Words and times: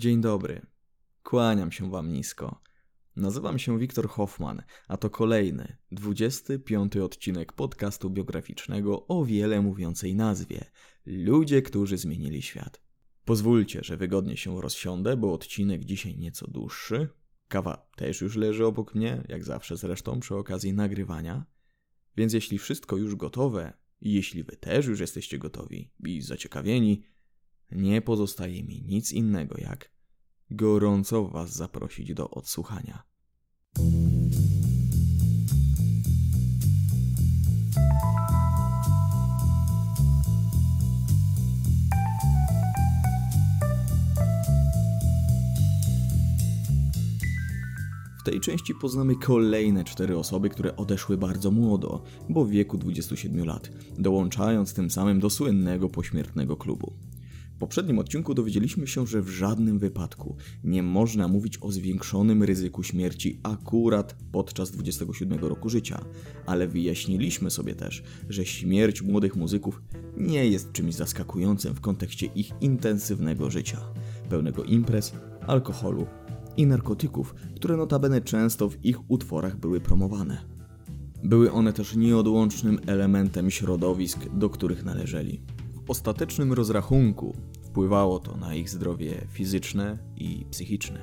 Dzień 0.00 0.20
dobry. 0.20 0.66
Kłaniam 1.22 1.72
się 1.72 1.90
wam 1.90 2.12
nisko. 2.12 2.60
Nazywam 3.16 3.58
się 3.58 3.78
Wiktor 3.78 4.08
Hoffman, 4.08 4.62
a 4.88 4.96
to 4.96 5.10
kolejny, 5.10 5.76
25 5.92 6.96
odcinek 6.96 7.52
podcastu 7.52 8.10
biograficznego 8.10 9.06
o 9.06 9.24
wiele 9.24 9.60
mówiącej 9.60 10.14
nazwie 10.14 10.64
Ludzie, 11.06 11.62
którzy 11.62 11.98
zmienili 11.98 12.42
świat. 12.42 12.82
Pozwólcie, 13.24 13.80
że 13.82 13.96
wygodnie 13.96 14.36
się 14.36 14.60
rozsiądę, 14.60 15.16
bo 15.16 15.32
odcinek 15.32 15.84
dzisiaj 15.84 16.16
nieco 16.16 16.46
dłuższy. 16.46 17.08
Kawa 17.48 17.90
też 17.96 18.20
już 18.20 18.36
leży 18.36 18.66
obok 18.66 18.94
mnie, 18.94 19.24
jak 19.28 19.44
zawsze 19.44 19.76
zresztą 19.76 20.20
przy 20.20 20.36
okazji 20.36 20.72
nagrywania. 20.72 21.46
Więc 22.16 22.32
jeśli 22.32 22.58
wszystko 22.58 22.96
już 22.96 23.16
gotowe, 23.16 23.72
i 24.00 24.12
jeśli 24.12 24.44
wy 24.44 24.56
też 24.56 24.86
już 24.86 25.00
jesteście 25.00 25.38
gotowi 25.38 25.90
i 26.04 26.22
zaciekawieni, 26.22 27.02
nie 27.72 28.02
pozostaje 28.02 28.62
mi 28.62 28.82
nic 28.82 29.12
innego 29.12 29.54
jak 29.58 29.90
gorąco 30.50 31.28
Was 31.28 31.56
zaprosić 31.56 32.14
do 32.14 32.30
odsłuchania. 32.30 33.02
W 48.20 48.22
tej 48.22 48.40
części 48.40 48.74
poznamy 48.74 49.16
kolejne 49.16 49.84
cztery 49.84 50.18
osoby, 50.18 50.50
które 50.50 50.76
odeszły 50.76 51.16
bardzo 51.16 51.50
młodo, 51.50 52.02
bo 52.28 52.44
w 52.44 52.50
wieku 52.50 52.78
27 52.78 53.44
lat, 53.44 53.70
dołączając 53.98 54.74
tym 54.74 54.90
samym 54.90 55.20
do 55.20 55.30
słynnego 55.30 55.88
pośmiertnego 55.88 56.56
klubu. 56.56 56.92
Poprzednim 57.60 57.98
odcinku 57.98 58.34
dowiedzieliśmy 58.34 58.86
się, 58.86 59.06
że 59.06 59.22
w 59.22 59.28
żadnym 59.28 59.78
wypadku 59.78 60.36
nie 60.64 60.82
można 60.82 61.28
mówić 61.28 61.58
o 61.60 61.72
zwiększonym 61.72 62.42
ryzyku 62.42 62.82
śmierci 62.82 63.40
akurat 63.42 64.16
podczas 64.32 64.70
27 64.70 65.38
roku 65.38 65.68
życia, 65.68 66.04
ale 66.46 66.68
wyjaśniliśmy 66.68 67.50
sobie 67.50 67.74
też, 67.74 68.02
że 68.28 68.44
śmierć 68.44 69.02
młodych 69.02 69.36
muzyków 69.36 69.82
nie 70.16 70.46
jest 70.46 70.72
czymś 70.72 70.94
zaskakującym 70.94 71.74
w 71.74 71.80
kontekście 71.80 72.26
ich 72.26 72.50
intensywnego 72.60 73.50
życia, 73.50 73.80
pełnego 74.28 74.64
imprez, 74.64 75.12
alkoholu 75.46 76.06
i 76.56 76.66
narkotyków, 76.66 77.34
które 77.56 77.76
notabene 77.76 78.20
często 78.20 78.68
w 78.68 78.84
ich 78.84 79.10
utworach 79.10 79.56
były 79.56 79.80
promowane. 79.80 80.44
Były 81.24 81.52
one 81.52 81.72
też 81.72 81.96
nieodłącznym 81.96 82.78
elementem 82.86 83.50
środowisk, 83.50 84.28
do 84.34 84.50
których 84.50 84.84
należeli. 84.84 85.40
Ostatecznym 85.90 86.52
rozrachunku 86.52 87.36
wpływało 87.62 88.18
to 88.18 88.36
na 88.36 88.54
ich 88.54 88.70
zdrowie 88.70 89.26
fizyczne 89.32 89.98
i 90.16 90.46
psychiczne. 90.50 91.00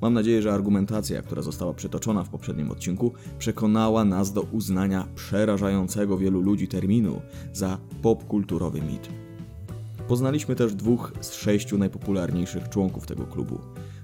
Mam 0.00 0.14
nadzieję, 0.14 0.42
że 0.42 0.52
argumentacja, 0.52 1.22
która 1.22 1.42
została 1.42 1.74
przytoczona 1.74 2.24
w 2.24 2.28
poprzednim 2.28 2.70
odcinku, 2.70 3.12
przekonała 3.38 4.04
nas 4.04 4.32
do 4.32 4.42
uznania 4.42 5.08
przerażającego 5.14 6.18
wielu 6.18 6.40
ludzi 6.40 6.68
terminu 6.68 7.20
za 7.52 7.78
popkulturowy 8.02 8.82
mit. 8.82 9.08
Poznaliśmy 10.08 10.56
też 10.56 10.74
dwóch 10.74 11.12
z 11.20 11.34
sześciu 11.34 11.78
najpopularniejszych 11.78 12.68
członków 12.68 13.06
tego 13.06 13.26
klubu: 13.26 13.58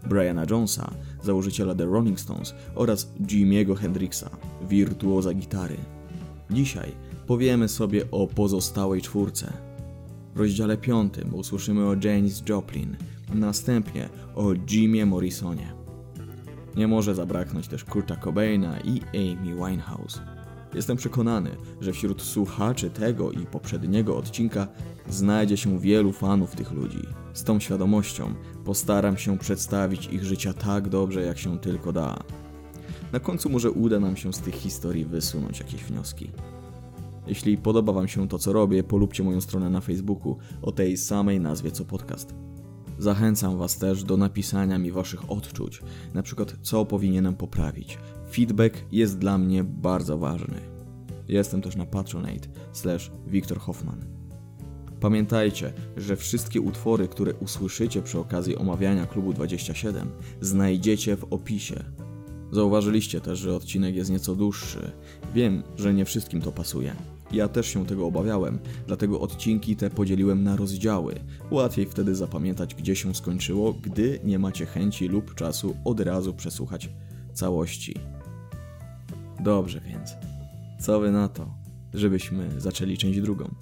Briana 0.09 0.47
Jonesa, 0.51 0.91
założyciela 1.23 1.75
The 1.75 1.85
Rolling 1.85 2.21
Stones 2.21 2.55
oraz 2.75 3.13
Jimiego 3.27 3.75
Hendrixa, 3.75 4.31
wirtuoza 4.69 5.35
gitary. 5.35 5.77
Dzisiaj 6.51 6.93
powiemy 7.27 7.69
sobie 7.69 8.11
o 8.11 8.27
pozostałej 8.27 9.03
czwórce. 9.03 9.70
W 10.35 10.39
rozdziale 10.39 10.77
piątym 10.77 11.35
usłyszymy 11.35 11.87
o 11.87 11.95
Janis 12.05 12.43
Joplin, 12.49 12.97
następnie 13.35 14.09
o 14.35 14.53
Jimie 14.55 15.07
Morrisonie. 15.07 15.73
Nie 16.77 16.89
może 16.89 17.15
zabraknąć 17.15 17.69
też 17.69 17.85
Kurta 17.85 18.17
Cobaina 18.17 18.81
i 18.81 19.01
Amy 19.15 19.55
Winehouse. 19.55 20.21
Jestem 20.75 20.97
przekonany, 20.97 21.51
że 21.81 21.93
wśród 21.93 22.23
słuchaczy 22.23 22.91
tego 22.91 23.33
i 23.33 23.47
poprzedniego 23.47 24.17
odcinka 24.17 24.69
znajdzie 25.09 25.57
się 25.57 25.79
wielu 25.79 26.13
fanów 26.13 26.57
tych 26.57 26.73
ludzi. 26.73 27.03
Z 27.33 27.45
tą 27.45 27.61
świadomością 27.61 28.35
postaram 28.65 29.17
się 29.17 29.39
przedstawić 29.39 30.07
ich 30.07 30.25
życia 30.25 30.53
tak 30.53 30.89
dobrze, 30.89 31.23
jak 31.23 31.39
się 31.39 31.59
tylko 31.59 31.93
da. 31.93 32.23
Na 33.13 33.21
końcu 33.21 33.51
może 33.51 33.71
uda 33.71 34.01
nam 34.01 34.17
się 34.17 34.33
z 34.33 34.39
tych 34.39 34.55
historii 34.55 35.05
wysunąć 35.05 35.59
jakieś 35.59 35.85
wnioski. 35.85 36.31
Jeśli 37.27 37.59
podoba 37.59 37.93
Wam 37.93 38.09
się 38.09 38.29
to, 38.29 38.39
co 38.39 38.53
robię, 38.53 38.83
polubcie 38.83 39.23
moją 39.23 39.41
stronę 39.41 39.71
na 39.71 39.81
Facebooku 39.81 40.39
o 40.63 40.73
tej 40.73 40.97
samej 40.97 41.41
nazwie 41.41 41.71
co 41.71 41.85
podcast. 41.85 42.35
Zachęcam 42.99 43.59
Was 43.59 43.79
też 43.79 44.05
do 44.05 44.17
napisania 44.17 44.79
mi 44.79 44.91
Waszych 44.91 45.31
odczuć, 45.31 45.83
na 46.15 46.23
przykład 46.23 46.57
co 46.63 46.85
powinienem 46.85 47.35
poprawić. 47.35 47.99
Feedback 48.33 48.85
jest 48.93 49.19
dla 49.19 49.39
mnie 49.39 49.65
bardzo 49.65 50.19
ważny. 50.19 50.61
Jestem 51.29 51.63
też 51.63 51.77
na 51.77 51.87
patronate 51.87 52.49
slash 52.73 53.11
Wiktor 53.27 53.59
Hoffman. 53.59 54.05
Pamiętajcie, 55.01 55.73
że 55.97 56.17
wszystkie 56.17 56.61
utwory, 56.61 57.09
które 57.09 57.35
usłyszycie 57.35 58.03
przy 58.03 58.19
okazji 58.19 58.57
omawiania 58.57 59.07
Klubu 59.07 59.33
27 59.33 60.11
znajdziecie 60.41 61.17
w 61.17 61.25
opisie. 61.25 61.85
Zauważyliście 62.53 63.21
też, 63.21 63.39
że 63.39 63.55
odcinek 63.57 63.95
jest 63.95 64.11
nieco 64.11 64.37
dłuższy. 64.37 64.91
Wiem, 65.35 65.63
że 65.77 65.95
nie 65.95 66.05
wszystkim 66.05 66.41
to 66.41 66.53
pasuje. 66.53 66.95
Ja 67.33 67.49
też 67.49 67.67
się 67.67 67.87
tego 67.87 68.07
obawiałem, 68.07 68.59
dlatego 68.87 69.21
odcinki 69.21 69.77
te 69.77 69.91
podzieliłem 69.91 70.45
na 70.45 70.57
rozdziały. 70.57 71.15
Łatwiej 71.51 71.87
wtedy 71.87 72.15
zapamiętać, 72.15 72.75
gdzie 72.75 72.97
się 72.97 73.15
skończyło, 73.15 73.73
gdy 73.73 74.21
nie 74.25 74.39
macie 74.39 74.67
chęci 74.67 75.09
lub 75.09 75.35
czasu 75.35 75.77
od 75.85 76.01
razu 76.01 76.35
przesłuchać 76.35 76.91
całości. 77.35 77.95
Dobrze 79.41 79.81
więc, 79.81 80.11
co 80.81 81.01
wy 81.01 81.11
na 81.11 81.29
to, 81.29 81.55
żebyśmy 81.95 82.61
zaczęli 82.61 82.99
część 82.99 83.21
drugą? 83.21 83.55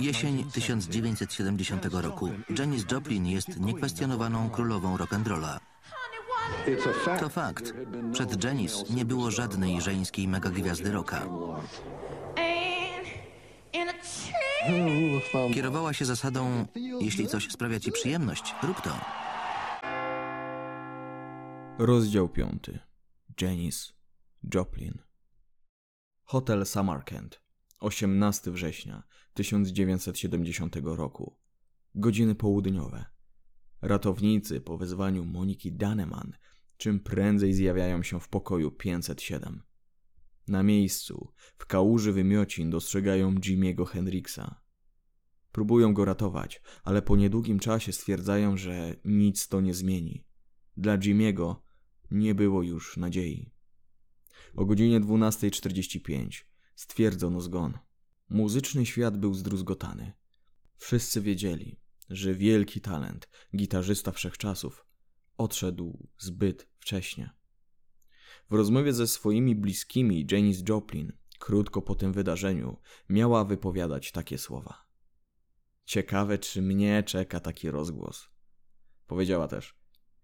Jesień 0.00 0.44
1970 0.50 1.84
roku. 1.92 2.30
Janis 2.58 2.84
Joplin 2.92 3.26
jest 3.26 3.60
niekwestionowaną 3.60 4.50
królową 4.50 4.96
rock'n'rolla. 4.96 5.58
To 7.20 7.28
fakt. 7.28 7.74
Przed 8.12 8.44
Janis 8.44 8.90
nie 8.90 9.04
było 9.04 9.30
żadnej 9.30 9.80
żeńskiej 9.80 10.28
megagwiazdy 10.28 10.92
rocka. 10.92 11.26
Kierowała 15.54 15.92
się 15.92 16.04
zasadą, 16.04 16.66
jeśli 17.00 17.26
coś 17.26 17.48
sprawia 17.50 17.80
ci 17.80 17.92
przyjemność, 17.92 18.54
rób 18.62 18.80
to. 18.80 18.90
Rozdział 21.78 22.28
5. 22.28 22.70
Janis 23.40 23.92
Joplin 24.54 24.98
Hotel 26.24 26.66
Samarkand 26.66 27.45
18 27.78 28.50
września 28.50 29.02
1970 29.34 30.76
roku 30.82 31.38
Godziny 31.94 32.34
południowe 32.34 33.04
Ratownicy 33.82 34.60
po 34.60 34.78
wezwaniu 34.78 35.24
Moniki 35.24 35.72
Daneman 35.72 36.32
czym 36.76 37.00
prędzej 37.00 37.52
zjawiają 37.52 38.02
się 38.02 38.20
w 38.20 38.28
pokoju 38.28 38.70
507. 38.70 39.62
Na 40.48 40.62
miejscu, 40.62 41.32
w 41.58 41.66
kałuży 41.66 42.12
wymiocin 42.12 42.70
dostrzegają 42.70 43.34
Jimiego 43.34 43.84
Hendrixa. 43.84 44.60
Próbują 45.52 45.94
go 45.94 46.04
ratować, 46.04 46.62
ale 46.84 47.02
po 47.02 47.16
niedługim 47.16 47.58
czasie 47.58 47.92
stwierdzają, 47.92 48.56
że 48.56 48.96
nic 49.04 49.48
to 49.48 49.60
nie 49.60 49.74
zmieni. 49.74 50.24
Dla 50.76 50.98
Jimiego 50.98 51.62
nie 52.10 52.34
było 52.34 52.62
już 52.62 52.96
nadziei. 52.96 53.52
O 54.54 54.64
godzinie 54.64 55.00
12.45 55.00 56.44
stwierdzono 56.76 57.40
zgon. 57.40 57.78
Muzyczny 58.28 58.86
świat 58.86 59.16
był 59.16 59.34
zdruzgotany. 59.34 60.12
Wszyscy 60.76 61.20
wiedzieli, 61.20 61.80
że 62.10 62.34
wielki 62.34 62.80
talent, 62.80 63.28
gitarzysta 63.56 64.12
wszechczasów, 64.12 64.86
odszedł 65.38 66.08
zbyt 66.18 66.68
wcześnie. 66.78 67.30
W 68.50 68.54
rozmowie 68.54 68.92
ze 68.92 69.06
swoimi 69.06 69.56
bliskimi 69.56 70.26
Janis 70.30 70.62
Joplin, 70.68 71.12
krótko 71.38 71.82
po 71.82 71.94
tym 71.94 72.12
wydarzeniu, 72.12 72.76
miała 73.08 73.44
wypowiadać 73.44 74.12
takie 74.12 74.38
słowa. 74.38 74.86
Ciekawe, 75.84 76.38
czy 76.38 76.62
mnie 76.62 77.02
czeka 77.02 77.40
taki 77.40 77.70
rozgłos. 77.70 78.28
Powiedziała 79.06 79.48
też: 79.48 79.74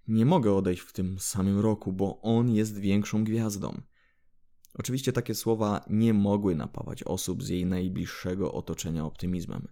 Nie 0.09 0.27
mogę 0.27 0.55
odejść 0.55 0.83
w 0.83 0.93
tym 0.93 1.19
samym 1.19 1.61
roku, 1.61 1.93
bo 1.93 2.21
on 2.21 2.51
jest 2.51 2.79
większą 2.79 3.25
gwiazdą. 3.25 3.83
Oczywiście 4.75 5.13
takie 5.13 5.35
słowa 5.35 5.85
nie 5.91 6.15
mogły 6.15 6.57
napawać 6.57 7.03
osób 7.03 7.43
z 7.43 7.49
jej 7.49 7.67
najbliższego 7.67 8.53
otoczenia 8.53 9.05
optymizmem. 9.05 9.69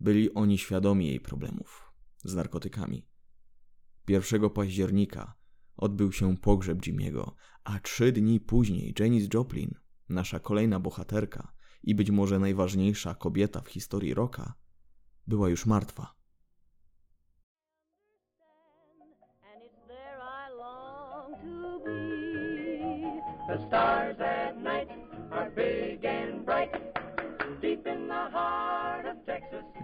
Byli 0.00 0.34
oni 0.34 0.58
świadomi 0.58 1.06
jej 1.06 1.20
problemów 1.20 1.92
z 2.24 2.34
narkotykami. 2.34 3.06
1 4.08 4.50
października 4.50 5.34
odbył 5.76 6.12
się 6.12 6.36
pogrzeb 6.36 6.78
Jimmy'ego, 6.78 7.30
a 7.64 7.80
trzy 7.80 8.12
dni 8.12 8.40
później 8.40 8.94
Janis 8.98 9.28
Joplin, 9.34 9.74
nasza 10.08 10.38
kolejna 10.38 10.80
bohaterka 10.80 11.52
i 11.82 11.94
być 11.94 12.10
może 12.10 12.38
najważniejsza 12.38 13.14
kobieta 13.14 13.60
w 13.60 13.68
historii 13.68 14.14
rocka, 14.14 14.54
była 15.26 15.48
już 15.48 15.66
martwa. 15.66 16.19
The 23.50 23.66
stars 23.66 24.16
at 24.20 24.56
night 24.62 24.88
are 25.32 25.50
big 25.50 26.04
and 26.04 26.44
bright. 26.44 26.70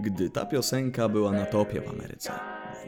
Gdy 0.00 0.30
ta 0.30 0.46
piosenka 0.46 1.08
była 1.08 1.32
na 1.32 1.46
topie 1.46 1.80
w 1.80 1.88
Ameryce, 1.88 2.32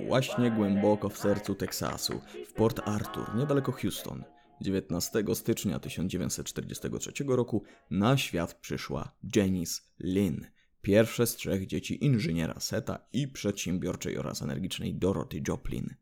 właśnie 0.07 0.51
głęboko 0.51 1.09
w 1.09 1.19
sercu 1.19 1.55
Teksasu, 1.55 2.21
w 2.47 2.53
Port 2.53 2.89
Arthur, 2.89 3.35
niedaleko 3.37 3.73
Houston, 3.73 4.25
19 4.61 5.25
stycznia 5.35 5.79
1943 5.79 7.13
roku 7.29 7.63
na 7.91 8.17
świat 8.17 8.55
przyszła 8.55 9.17
Janice 9.37 9.83
Lynn, 9.99 10.47
pierwsze 10.83 11.27
z 11.27 11.37
trzech 11.37 11.67
dzieci 11.67 12.05
inżyniera 12.05 12.61
Seta 12.61 12.99
i 13.13 13.29
przedsiębiorczej 13.29 14.19
oraz 14.19 14.43
energicznej 14.43 14.95
Dorothy 14.95 15.43
Joplin. 15.49 15.95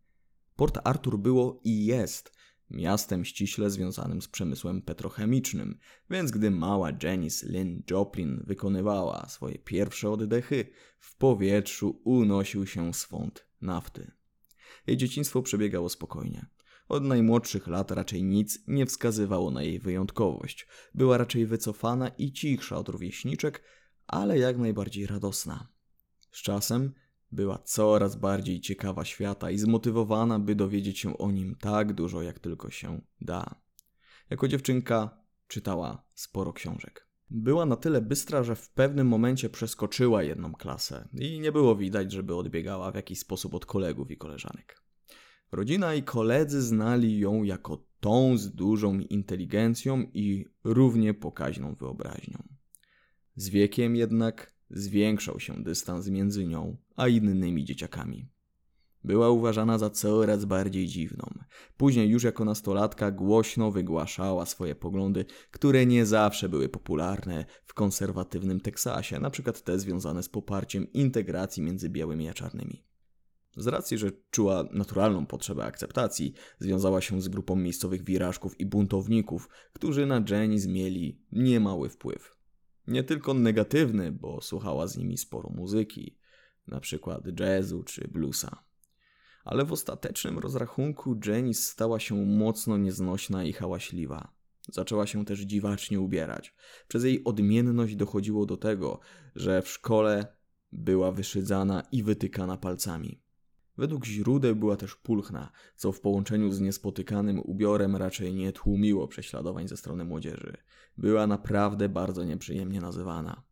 Port 0.57 0.79
Arthur 0.85 1.19
było 1.19 1.61
i 1.65 1.87
jest 1.87 2.36
miastem 2.71 3.25
ściśle 3.25 3.71
związanym 3.71 4.23
z 4.23 4.29
przemysłem 4.29 4.83
petrochemicznym, 4.83 5.79
więc 6.11 6.31
gdy 6.31 6.51
mała 6.51 6.91
Janice 7.03 7.47
Lynn 7.47 7.83
Joplin 7.91 8.43
wykonywała 8.47 9.29
swoje 9.29 9.59
pierwsze 9.59 10.11
oddechy, 10.11 10.67
w 10.99 11.17
powietrzu 11.17 12.01
unosił 12.05 12.67
się 12.67 12.95
swąd 12.95 13.47
nafty. 13.61 14.11
Jej 14.87 14.97
dzieciństwo 14.97 15.43
przebiegało 15.43 15.89
spokojnie. 15.89 16.47
Od 16.89 17.05
najmłodszych 17.05 17.67
lat 17.67 17.91
raczej 17.91 18.25
nic 18.25 18.59
nie 18.67 18.87
wskazywało 18.87 19.51
na 19.51 19.63
jej 19.63 19.79
wyjątkowość. 19.79 20.67
Była 20.95 21.19
raczej 21.19 21.47
wycofana 21.47 22.09
i 22.09 22.33
cichsza 22.33 22.77
od 22.77 22.89
rówieśniczek, 22.89 23.63
ale 24.07 24.39
jak 24.39 24.59
najbardziej 24.59 25.07
radosna. 25.07 25.69
Z 26.31 26.43
czasem 26.43 26.93
była 27.33 27.59
coraz 27.59 28.17
bardziej 28.17 28.61
ciekawa 28.61 29.05
świata 29.05 29.51
i 29.51 29.59
zmotywowana, 29.59 30.39
by 30.39 30.55
dowiedzieć 30.55 30.99
się 30.99 31.19
o 31.19 31.31
nim 31.31 31.57
tak 31.61 31.93
dużo, 31.93 32.23
jak 32.23 32.39
tylko 32.39 32.71
się 32.71 33.01
da. 33.21 33.61
Jako 34.31 34.49
dziewczynka 34.49 35.19
czytała 35.49 36.03
sporo 36.15 36.53
książek. 36.53 37.07
Była 37.31 37.67
na 37.67 37.77
tyle 37.77 38.01
bystra, 38.01 38.43
że 38.43 38.57
w 38.57 38.71
pewnym 38.71 39.07
momencie 39.07 39.51
przeskoczyła 39.51 40.23
jedną 40.23 40.53
klasę 40.53 41.09
i 41.13 41.41
nie 41.41 41.53
było 41.53 41.77
widać, 41.77 42.13
żeby 42.13 42.35
odbiegała 42.35 42.93
w 42.93 42.95
jakiś 42.95 43.19
sposób 43.19 43.55
od 43.55 43.67
kolegów 43.67 44.11
i 44.11 44.17
koleżanek. 44.17 44.83
Rodzina 45.53 45.95
i 45.95 46.03
koledzy 46.03 46.63
znali 46.63 47.19
ją 47.19 47.43
jako 47.43 47.87
tą 48.01 48.39
z 48.39 48.55
dużą 48.55 48.99
inteligencją 48.99 50.03
i 50.15 50.47
równie 50.65 51.15
pokaźną 51.15 51.75
wyobraźnią. 51.75 52.43
Z 53.37 53.49
wiekiem 53.49 53.97
jednak 53.97 54.56
zwiększał 54.71 55.41
się 55.41 55.63
dystans 55.63 56.09
między 56.09 56.47
nią 56.47 56.77
a 56.97 57.09
innymi 57.09 57.65
dzieciakami. 57.65 58.29
Była 59.05 59.31
uważana 59.31 59.79
za 59.79 59.91
coraz 59.91 60.45
bardziej 60.45 60.87
dziwną. 60.87 61.25
Później 61.77 62.09
już 62.09 62.23
jako 62.23 62.45
nastolatka 62.45 63.11
głośno 63.11 63.71
wygłaszała 63.71 64.47
swoje 64.47 64.75
poglądy, 64.75 65.25
które 65.51 65.87
nie 65.87 66.07
zawsze 66.07 66.49
były 66.49 66.69
popularne 66.69 67.45
w 67.65 67.75
konserwatywnym 67.75 68.61
Teksasie, 68.61 69.21
przykład 69.31 69.63
te 69.63 69.79
związane 69.79 70.23
z 70.23 70.29
poparciem 70.29 70.93
integracji 70.93 71.63
między 71.63 71.91
białymi 71.91 72.29
a 72.29 72.35
czarnymi. 72.35 72.85
Z 73.57 73.67
racji, 73.67 73.99
że 73.99 74.11
czuła 74.31 74.65
naturalną 74.73 75.27
potrzebę 75.27 75.65
akceptacji, 75.65 76.33
związała 76.59 77.01
się 77.01 77.21
z 77.23 77.29
grupą 77.29 77.57
miejscowych 77.57 78.05
wirażków 78.05 78.61
i 78.61 78.67
buntowników, 78.67 79.49
którzy 79.73 80.07
na 80.07 80.25
Janice 80.31 80.69
mieli 80.69 81.21
niemały 81.33 81.89
wpływ. 81.89 82.36
Nie 82.89 83.05
tylko 83.05 83.35
negatywny, 83.35 84.13
bo 84.13 84.41
słuchała 84.41 84.87
z 84.87 84.97
nimi 84.97 85.19
sporo 85.19 85.51
muzyki, 85.51 86.19
na 86.67 86.81
przykład 86.81 87.41
jazzu 87.41 87.83
czy 87.83 88.09
bluesa. 88.09 88.65
Ale 89.45 89.65
w 89.65 89.73
ostatecznym 89.73 90.39
rozrachunku 90.39 91.21
Janice 91.27 91.63
stała 91.63 92.01
się 92.01 92.27
mocno 92.27 92.77
nieznośna 92.77 93.45
i 93.45 93.53
hałaśliwa. 93.53 94.33
Zaczęła 94.73 95.07
się 95.07 95.25
też 95.25 95.41
dziwacznie 95.41 96.01
ubierać. 96.01 96.55
Przez 96.89 97.05
jej 97.05 97.25
odmienność 97.25 97.97
dochodziło 97.97 98.47
do 98.47 98.57
tego, 98.57 99.01
że 99.35 99.63
w 99.63 99.69
szkole 99.69 100.27
była 100.73 101.13
wyszydzana 101.13 101.83
i 101.93 102.03
wytykana 102.03 102.57
palcami. 102.57 103.26
Według 103.79 104.07
źródeł 104.07 104.57
była 104.57 104.77
też 104.77 104.95
pulchna, 104.97 105.53
co 105.77 105.93
w 105.93 106.01
połączeniu 106.01 106.53
z 106.53 106.61
niespotykanym 106.61 107.41
ubiorem 107.41 107.97
raczej 107.97 108.35
nie 108.35 108.53
tłumiło 108.53 109.09
prześladowań 109.09 109.69
ze 109.69 109.77
strony 109.77 110.05
młodzieży. 110.05 110.57
Była 110.99 111.27
naprawdę 111.27 111.89
bardzo 111.89 112.25
nieprzyjemnie 112.25 112.81
nazywana. 112.81 113.43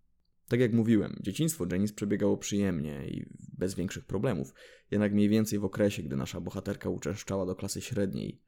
Tak 0.49 0.61
jak 0.61 0.73
mówiłem, 0.73 1.17
dzieciństwo 1.21 1.67
Janice 1.71 1.95
przebiegało 1.95 2.37
przyjemnie 2.37 3.09
i 3.09 3.27
bez 3.59 3.75
większych 3.75 4.05
problemów, 4.05 4.55
jednak 4.91 5.13
mniej 5.13 5.29
więcej 5.29 5.59
w 5.59 5.65
okresie, 5.65 6.03
gdy 6.03 6.17
nasza 6.17 6.41
bohaterka 6.41 6.89
uczęszczała 6.89 7.47
do 7.47 7.55
klasy 7.55 7.81
średniej, 7.81 8.41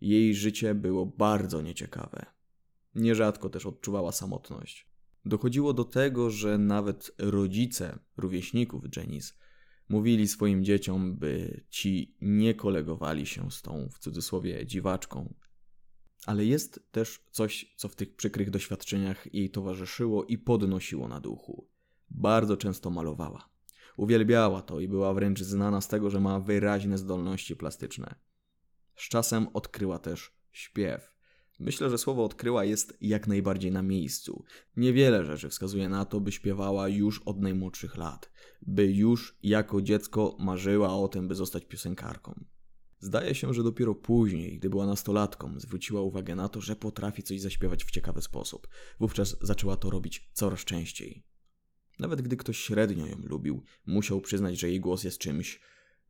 jej 0.00 0.34
życie 0.34 0.74
było 0.74 1.06
bardzo 1.06 1.62
nieciekawe. 1.62 2.26
Nierzadko 2.94 3.50
też 3.50 3.66
odczuwała 3.66 4.12
samotność. 4.12 4.90
Dochodziło 5.24 5.72
do 5.72 5.84
tego, 5.84 6.30
że 6.30 6.58
nawet 6.58 7.10
rodzice 7.18 7.98
rówieśników 8.16 8.84
Janice 8.96 9.34
mówili 9.90 10.28
swoim 10.28 10.64
dzieciom, 10.64 11.16
by 11.16 11.64
ci 11.68 12.16
nie 12.20 12.54
kolegowali 12.54 13.26
się 13.26 13.50
z 13.50 13.62
tą, 13.62 13.88
w 13.92 13.98
cudzysłowie, 13.98 14.66
dziwaczką. 14.66 15.34
Ale 16.26 16.44
jest 16.44 16.88
też 16.92 17.20
coś, 17.30 17.74
co 17.76 17.88
w 17.88 17.96
tych 17.96 18.16
przykrych 18.16 18.50
doświadczeniach 18.50 19.34
jej 19.34 19.50
towarzyszyło 19.50 20.24
i 20.24 20.38
podnosiło 20.38 21.08
na 21.08 21.20
duchu. 21.20 21.68
Bardzo 22.10 22.56
często 22.56 22.90
malowała. 22.90 23.48
Uwielbiała 23.96 24.62
to 24.62 24.80
i 24.80 24.88
była 24.88 25.14
wręcz 25.14 25.40
znana 25.40 25.80
z 25.80 25.88
tego, 25.88 26.10
że 26.10 26.20
ma 26.20 26.40
wyraźne 26.40 26.98
zdolności 26.98 27.56
plastyczne. 27.56 28.14
Z 28.96 29.08
czasem 29.08 29.48
odkryła 29.54 29.98
też 29.98 30.32
śpiew. 30.52 31.19
Myślę, 31.60 31.90
że 31.90 31.98
słowo 31.98 32.24
odkryła 32.24 32.64
jest 32.64 32.96
jak 33.00 33.26
najbardziej 33.26 33.72
na 33.72 33.82
miejscu. 33.82 34.44
Niewiele 34.76 35.24
rzeczy 35.24 35.48
wskazuje 35.48 35.88
na 35.88 36.04
to, 36.04 36.20
by 36.20 36.32
śpiewała 36.32 36.88
już 36.88 37.22
od 37.22 37.40
najmłodszych 37.40 37.96
lat, 37.96 38.30
by 38.62 38.92
już 38.92 39.38
jako 39.42 39.82
dziecko 39.82 40.36
marzyła 40.38 40.96
o 40.96 41.08
tym, 41.08 41.28
by 41.28 41.34
zostać 41.34 41.64
piosenkarką. 41.64 42.44
Zdaje 42.98 43.34
się, 43.34 43.54
że 43.54 43.62
dopiero 43.62 43.94
później, 43.94 44.58
gdy 44.58 44.70
była 44.70 44.86
nastolatką, 44.86 45.60
zwróciła 45.60 46.00
uwagę 46.00 46.34
na 46.34 46.48
to, 46.48 46.60
że 46.60 46.76
potrafi 46.76 47.22
coś 47.22 47.40
zaśpiewać 47.40 47.84
w 47.84 47.90
ciekawy 47.90 48.22
sposób. 48.22 48.68
Wówczas 49.00 49.36
zaczęła 49.42 49.76
to 49.76 49.90
robić 49.90 50.30
coraz 50.32 50.60
częściej. 50.60 51.24
Nawet 51.98 52.22
gdy 52.22 52.36
ktoś 52.36 52.58
średnio 52.58 53.06
ją 53.06 53.16
lubił, 53.22 53.62
musiał 53.86 54.20
przyznać, 54.20 54.58
że 54.58 54.68
jej 54.68 54.80
głos 54.80 55.04
jest 55.04 55.18
czymś 55.18 55.60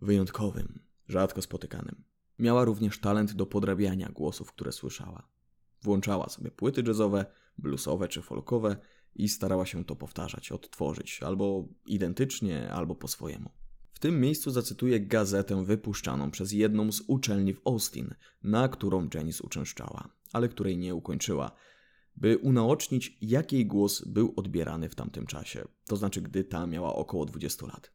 wyjątkowym, 0.00 0.80
rzadko 1.08 1.42
spotykanym. 1.42 2.04
Miała 2.38 2.64
również 2.64 3.00
talent 3.00 3.32
do 3.32 3.46
podrabiania 3.46 4.08
głosów, 4.08 4.52
które 4.52 4.72
słyszała. 4.72 5.39
Włączała 5.82 6.28
sobie 6.28 6.50
płyty 6.50 6.82
jazzowe, 6.86 7.26
bluesowe 7.58 8.08
czy 8.08 8.22
folkowe 8.22 8.76
i 9.14 9.28
starała 9.28 9.66
się 9.66 9.84
to 9.84 9.96
powtarzać, 9.96 10.52
odtworzyć, 10.52 11.22
albo 11.22 11.68
identycznie, 11.86 12.72
albo 12.72 12.94
po 12.94 13.08
swojemu. 13.08 13.50
W 13.92 13.98
tym 13.98 14.20
miejscu 14.20 14.50
zacytuję 14.50 15.00
gazetę 15.00 15.64
wypuszczaną 15.64 16.30
przez 16.30 16.52
jedną 16.52 16.92
z 16.92 17.02
uczelni 17.06 17.54
w 17.54 17.60
Austin, 17.64 18.14
na 18.42 18.68
którą 18.68 19.08
Janice 19.14 19.42
uczęszczała, 19.42 20.08
ale 20.32 20.48
której 20.48 20.78
nie 20.78 20.94
ukończyła, 20.94 21.52
by 22.16 22.38
unaocznić, 22.38 23.18
jak 23.20 23.52
jej 23.52 23.66
głos 23.66 24.04
był 24.04 24.32
odbierany 24.36 24.88
w 24.88 24.94
tamtym 24.94 25.26
czasie, 25.26 25.68
to 25.86 25.96
znaczy 25.96 26.22
gdy 26.22 26.44
ta 26.44 26.66
miała 26.66 26.94
około 26.94 27.26
20 27.26 27.66
lat. 27.66 27.92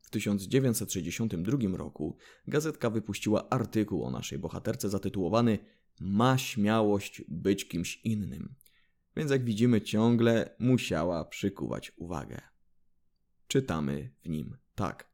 W 0.00 0.10
1962 0.10 1.76
roku 1.76 2.16
gazetka 2.46 2.90
wypuściła 2.90 3.48
artykuł 3.50 4.04
o 4.04 4.10
naszej 4.10 4.38
bohaterce 4.38 4.88
zatytułowany 4.88 5.58
Ma 6.00 6.38
śmiałość 6.38 7.22
być 7.28 7.68
kimś 7.68 8.00
innym, 8.04 8.54
więc 9.16 9.30
jak 9.30 9.44
widzimy 9.44 9.80
ciągle 9.80 10.50
musiała 10.58 11.24
przykuwać 11.24 11.92
uwagę. 11.96 12.40
Czytamy 13.48 14.10
w 14.24 14.28
nim 14.28 14.56
tak. 14.74 15.08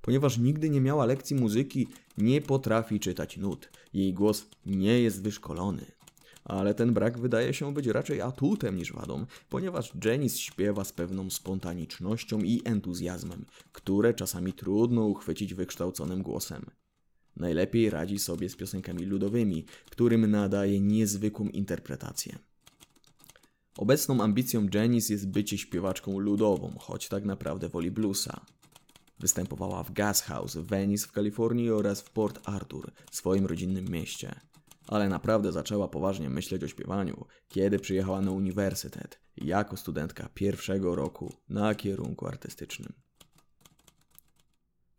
Ponieważ 0.00 0.38
nigdy 0.38 0.70
nie 0.70 0.80
miała 0.80 1.06
lekcji 1.06 1.36
muzyki, 1.36 1.88
nie 2.18 2.40
potrafi 2.40 3.00
czytać 3.00 3.36
nut. 3.36 3.70
Jej 3.92 4.14
głos 4.14 4.46
nie 4.66 5.00
jest 5.00 5.22
wyszkolony. 5.22 5.86
Ale 6.44 6.74
ten 6.74 6.94
brak 6.94 7.18
wydaje 7.18 7.54
się 7.54 7.74
być 7.74 7.86
raczej 7.86 8.20
atutem 8.20 8.76
niż 8.76 8.92
wadą, 8.92 9.26
ponieważ 9.48 9.92
Janice 10.04 10.38
śpiewa 10.38 10.84
z 10.84 10.92
pewną 10.92 11.30
spontanicznością 11.30 12.38
i 12.38 12.62
entuzjazmem, 12.64 13.44
które 13.72 14.14
czasami 14.14 14.52
trudno 14.52 15.04
uchwycić 15.06 15.54
wykształconym 15.54 16.22
głosem. 16.22 16.70
Najlepiej 17.36 17.90
radzi 17.90 18.18
sobie 18.18 18.48
z 18.48 18.56
piosenkami 18.56 19.04
ludowymi, 19.04 19.64
którym 19.90 20.30
nadaje 20.30 20.80
niezwykłą 20.80 21.48
interpretację. 21.48 22.38
Obecną 23.78 24.20
ambicją 24.20 24.66
Janice 24.74 25.12
jest 25.12 25.28
bycie 25.28 25.58
śpiewaczką 25.58 26.18
ludową, 26.18 26.74
choć 26.78 27.08
tak 27.08 27.24
naprawdę 27.24 27.68
woli 27.68 27.90
bluesa. 27.90 28.40
Występowała 29.18 29.82
w 29.82 29.92
Gas 29.92 30.22
House 30.22 30.56
w 30.56 30.66
Venice 30.66 31.06
w 31.06 31.12
Kalifornii 31.12 31.70
oraz 31.70 32.00
w 32.00 32.10
Port 32.10 32.48
Arthur, 32.48 32.92
swoim 33.10 33.46
rodzinnym 33.46 33.88
mieście. 33.88 34.40
Ale 34.86 35.08
naprawdę 35.08 35.52
zaczęła 35.52 35.88
poważnie 35.88 36.30
myśleć 36.30 36.64
o 36.64 36.68
śpiewaniu, 36.68 37.24
kiedy 37.48 37.78
przyjechała 37.78 38.20
na 38.20 38.30
uniwersytet 38.30 39.20
jako 39.36 39.76
studentka 39.76 40.28
pierwszego 40.34 40.94
roku 40.94 41.32
na 41.48 41.74
kierunku 41.74 42.26
artystycznym. 42.26 42.92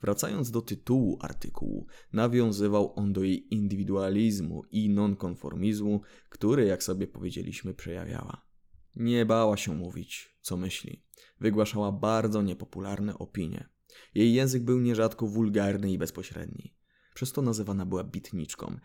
Wracając 0.06 0.52
do 0.52 0.62
tytułu 0.62 1.18
artykułu, 1.22 1.88
nawiązywał 2.14 2.94
on 2.96 3.14
do 3.14 3.24
jej 3.24 3.54
indywidualizmu 3.54 4.64
i 4.72 4.90
nonkonformizmu, 4.90 6.02
który, 6.30 6.66
jak 6.66 6.84
sobie 6.84 7.08
powiedzieliśmy, 7.08 7.74
przejawiała. 7.74 8.46
Nie 8.96 9.26
bała 9.26 9.58
się 9.58 9.76
mówić, 9.76 10.38
co 10.42 10.58
myśli. 10.58 11.04
Wygłaszała 11.40 11.92
bardzo 11.92 12.42
niepopularne 12.42 13.18
opinie. 13.18 13.70
Jej 14.16 14.34
język 14.34 14.64
był 14.64 14.80
nierzadko 14.80 15.28
wulgarny 15.28 15.92
i 15.92 15.98
bezpośredni. 15.98 16.76
Przez 17.14 17.32
to 17.32 17.42
nazywana 17.42 17.86
była 17.86 18.04
bitniczką. 18.04 18.80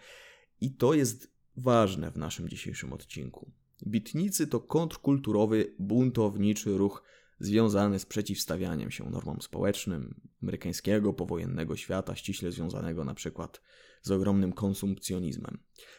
I 0.61 0.77
to 0.77 0.95
jest 0.95 1.33
ważne 1.57 2.11
w 2.11 2.17
naszym 2.17 2.49
dzisiejszym 2.49 2.93
odcinku. 2.93 3.53
Bitnicy 3.87 4.47
to 4.47 4.61
kontrkulturowy, 4.61 5.75
buntowniczy 5.79 6.79
ruch 6.79 7.03
związany 7.41 7.99
z 7.99 8.07
przeciwstawianiem 8.07 8.91
się 8.91 9.11
normom 9.11 9.43
społecznym 9.43 10.21
amerykańskiego 10.43 11.13
powojennego 11.13 11.77
świata, 11.77 12.17
ściśle 12.17 12.53
związanego 12.53 13.05
na 13.05 13.15
przykład 13.15 13.61
z 14.03 14.11
ogromnym 14.11 14.53
konsumpcjonizmem. 14.53 15.59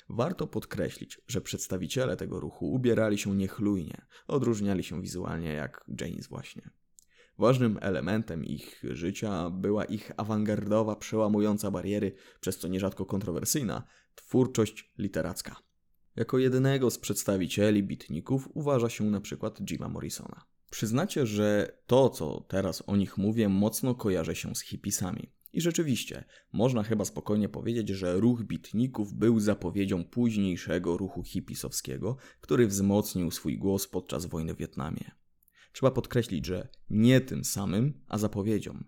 Warto 0.10 0.48
podkreślić, 0.48 1.21
że 1.27 1.41
przedstawiciele 1.41 2.17
tego 2.17 2.39
ruchu 2.39 2.71
ubierali 2.74 3.17
się 3.17 3.36
niechlujnie, 3.36 4.05
odróżniali 4.27 4.83
się 4.83 5.01
wizualnie 5.01 5.53
jak 5.53 5.86
Janis 6.01 6.27
właśnie. 6.27 6.69
Ważnym 7.38 7.77
elementem 7.81 8.45
ich 8.45 8.83
życia 8.83 9.50
była 9.50 9.86
ich 9.86 10.12
awangardowa, 10.17 10.95
przełamująca 10.95 11.71
bariery, 11.71 12.15
przez 12.39 12.57
co 12.57 12.67
nierzadko 12.67 13.05
kontrowersyjna, 13.05 13.83
twórczość 14.15 14.93
literacka. 14.98 15.55
Jako 16.15 16.38
jedynego 16.38 16.89
z 16.89 16.98
przedstawicieli 16.98 17.83
bitników 17.83 18.50
uważa 18.53 18.89
się 18.89 19.03
na 19.03 19.21
przykład 19.21 19.60
Jima 19.62 19.89
Morrisona. 19.89 20.50
Przyznacie, 20.71 21.25
że 21.25 21.77
to, 21.87 22.09
co 22.09 22.45
teraz 22.47 22.83
o 22.87 22.95
nich 22.95 23.17
mówię, 23.17 23.49
mocno 23.49 23.95
kojarzy 23.95 24.35
się 24.35 24.55
z 24.55 24.61
hipisami. 24.61 25.31
I 25.53 25.61
rzeczywiście, 25.61 26.23
można 26.53 26.83
chyba 26.83 27.05
spokojnie 27.05 27.49
powiedzieć, 27.49 27.89
że 27.89 28.19
ruch 28.19 28.43
bitników 28.43 29.13
był 29.13 29.39
zapowiedzią 29.39 30.03
późniejszego 30.03 30.97
ruchu 30.97 31.23
hipisowskiego, 31.23 32.17
który 32.41 32.67
wzmocnił 32.67 33.31
swój 33.31 33.57
głos 33.57 33.87
podczas 33.87 34.25
wojny 34.25 34.53
w 34.53 34.57
Wietnamie. 34.57 35.11
Trzeba 35.71 35.91
podkreślić, 35.91 36.45
że 36.45 36.67
nie 36.89 37.21
tym 37.21 37.43
samym, 37.43 38.01
a 38.07 38.17
zapowiedzią. 38.17 38.83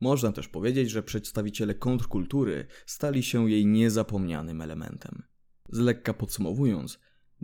Można 0.00 0.32
też 0.32 0.48
powiedzieć, 0.48 0.90
że 0.90 1.02
przedstawiciele 1.02 1.74
kontrkultury 1.74 2.66
stali 2.86 3.22
się 3.22 3.50
jej 3.50 3.66
niezapomnianym 3.66 4.60
elementem. 4.60 5.22
Z 5.70 5.78
lekka 5.78 6.14
podsumowując, 6.14 6.98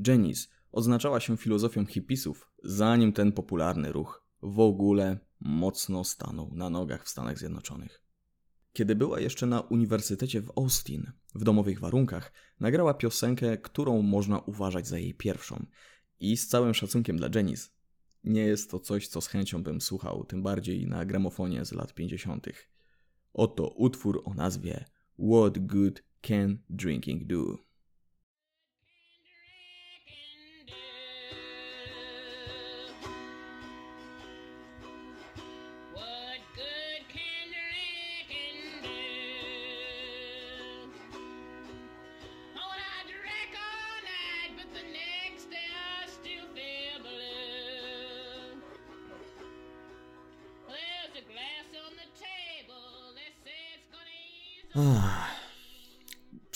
Janice 0.06 0.48
oznaczała 0.78 1.20
się 1.20 1.36
filozofią 1.36 1.86
hipisów, 1.86 2.50
zanim 2.64 3.12
ten 3.12 3.32
popularny 3.32 3.92
ruch 3.92 4.26
w 4.42 4.60
ogóle 4.60 5.18
mocno 5.40 6.04
stanął 6.04 6.54
na 6.54 6.70
nogach 6.70 7.04
w 7.04 7.08
Stanach 7.08 7.38
Zjednoczonych. 7.38 8.02
Kiedy 8.72 8.94
była 8.96 9.20
jeszcze 9.20 9.46
na 9.46 9.60
uniwersytecie 9.60 10.40
w 10.40 10.52
Austin, 10.56 11.12
w 11.34 11.44
domowych 11.44 11.80
warunkach, 11.80 12.32
nagrała 12.60 12.94
piosenkę, 12.94 13.58
którą 13.58 14.02
można 14.02 14.38
uważać 14.38 14.86
za 14.86 14.98
jej 14.98 15.14
pierwszą. 15.14 15.66
I 16.20 16.36
z 16.36 16.48
całym 16.48 16.74
szacunkiem 16.74 17.16
dla 17.16 17.28
Janice, 17.34 17.68
nie 18.24 18.42
jest 18.42 18.70
to 18.70 18.80
coś, 18.80 19.08
co 19.08 19.20
z 19.20 19.26
chęcią 19.26 19.62
bym 19.62 19.80
słuchał, 19.80 20.24
tym 20.24 20.42
bardziej 20.42 20.86
na 20.86 21.04
gramofonie 21.04 21.64
z 21.64 21.72
lat 21.72 21.94
50. 21.94 22.46
Oto 23.32 23.68
utwór 23.68 24.22
o 24.24 24.34
nazwie 24.34 24.84
What 25.18 25.58
Good 25.66 26.02
Can 26.22 26.58
Drinking 26.70 27.26
Do? 27.26 27.67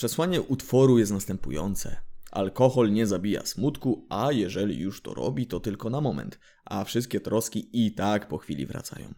Przesłanie 0.03 0.41
utworu 0.41 0.99
jest 0.99 1.11
następujące. 1.11 1.97
Alkohol 2.31 2.91
nie 2.91 3.07
zabija 3.07 3.45
smutku, 3.45 4.07
a 4.09 4.31
jeżeli 4.31 4.79
już 4.79 5.01
to 5.01 5.13
robi, 5.13 5.47
to 5.47 5.59
tylko 5.59 5.89
na 5.89 6.01
moment, 6.01 6.39
a 6.65 6.83
wszystkie 6.83 7.19
troski 7.19 7.69
i 7.85 7.91
tak 7.91 8.27
po 8.27 8.37
chwili 8.37 8.65
wracają. 8.65 9.13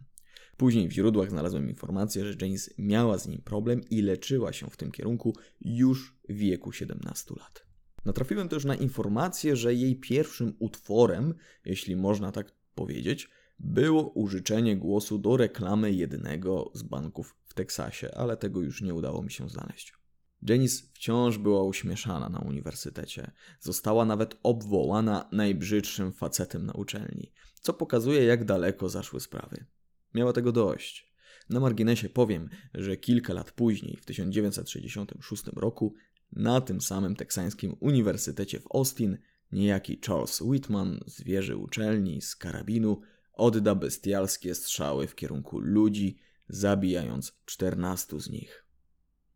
Później 0.58 0.88
w 0.88 0.92
źródłach 0.92 1.30
znalazłem 1.30 1.70
informację, 1.70 2.25
że 2.25 2.38
James 2.42 2.74
miała 2.77 3.18
z 3.18 3.27
nim 3.27 3.42
problem 3.42 3.82
i 3.89 4.01
leczyła 4.01 4.54
się 4.54 4.70
w 4.70 4.77
tym 4.77 4.92
kierunku 4.92 5.36
już 5.62 6.18
w 6.30 6.34
wieku 6.34 6.72
17 6.72 7.34
lat. 7.39 7.65
Natrafiłem 8.06 8.50
też 8.50 8.65
na 8.65 8.75
informację, 8.75 9.56
że 9.56 9.74
jej 9.74 10.00
pierwszym 10.00 10.56
utworem, 10.60 11.34
jeśli 11.65 11.96
można 11.96 12.32
tak 12.32 12.51
powiedzieć, 12.75 13.30
było 13.60 14.10
użyczenie 14.10 14.77
głosu 14.77 15.18
do 15.18 15.38
reklamy 15.38 15.92
jednego 15.92 16.72
z 16.74 16.84
banków 16.84 17.36
w 17.46 17.54
Teksasie, 17.54 18.12
ale 18.15 18.38
tego 18.38 18.62
już 18.62 18.82
nie 18.82 18.94
udało 18.94 19.22
mi 19.22 19.32
się 19.32 19.50
znaleźć. 19.50 20.04
Janice 20.49 20.83
wciąż 20.93 21.37
była 21.37 21.63
uśmieszana 21.63 22.29
na 22.29 22.39
uniwersytecie. 22.39 23.31
Została 23.59 24.05
nawet 24.05 24.35
obwołana 24.43 25.29
najbrzydszym 25.31 26.13
facetem 26.13 26.65
na 26.65 26.73
uczelni, 26.73 27.31
co 27.61 27.73
pokazuje, 27.73 28.23
jak 28.23 28.45
daleko 28.45 28.89
zaszły 28.89 29.19
sprawy. 29.19 29.65
Miała 30.13 30.33
tego 30.33 30.51
dość. 30.51 31.15
Na 31.49 31.59
marginesie 31.59 32.09
powiem, 32.09 32.49
że 32.73 32.97
kilka 32.97 33.33
lat 33.33 33.51
później, 33.51 33.97
w 33.97 34.05
1966 34.05 35.43
roku, 35.55 35.95
na 36.31 36.61
tym 36.61 36.81
samym 36.81 37.15
teksańskim 37.15 37.75
uniwersytecie 37.79 38.59
w 38.59 38.67
Austin, 38.73 39.17
niejaki 39.51 39.99
Charles 40.05 40.41
Whitman 40.41 40.99
z 41.07 41.23
wieży 41.23 41.57
uczelni 41.57 42.21
z 42.21 42.35
karabinu 42.35 43.01
odda 43.33 43.75
bestialskie 43.75 44.55
strzały 44.55 45.07
w 45.07 45.15
kierunku 45.15 45.59
ludzi, 45.59 46.17
zabijając 46.49 47.33
14 47.45 48.19
z 48.19 48.29
nich. 48.29 48.64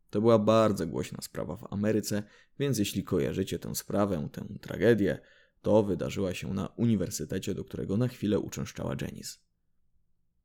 To 0.09 0.21
była 0.21 0.39
bardzo 0.39 0.87
głośna 0.87 1.21
sprawa 1.21 1.55
w 1.55 1.73
Ameryce, 1.73 2.23
więc 2.59 2.77
jeśli 2.77 3.03
kojarzycie 3.03 3.59
tę 3.59 3.75
sprawę, 3.75 4.29
tę 4.31 4.45
tragedię, 4.61 5.19
to 5.61 5.83
wydarzyła 5.83 6.33
się 6.33 6.53
na 6.53 6.67
uniwersytecie, 6.67 7.53
do 7.53 7.63
którego 7.63 7.97
na 7.97 8.07
chwilę 8.07 8.39
uczęszczała 8.39 8.95
Janice. 9.01 9.39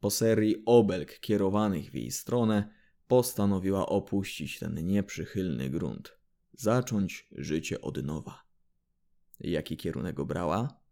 Po 0.01 0.11
serii 0.11 0.63
obelg 0.67 1.21
kierowanych 1.21 1.91
w 1.91 1.95
jej 1.95 2.11
stronę, 2.11 2.75
postanowiła 3.09 3.87
opuścić 3.87 4.59
ten 4.59 4.87
nieprzychylny 4.87 5.71
grunt, 5.71 6.19
zacząć 6.53 7.29
życie 7.33 7.81
od 7.81 8.05
nowa. 8.05 8.45
Jaki 9.41 9.77
kierunek 9.77 10.21
obrała? 10.21 10.85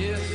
If 0.00 0.29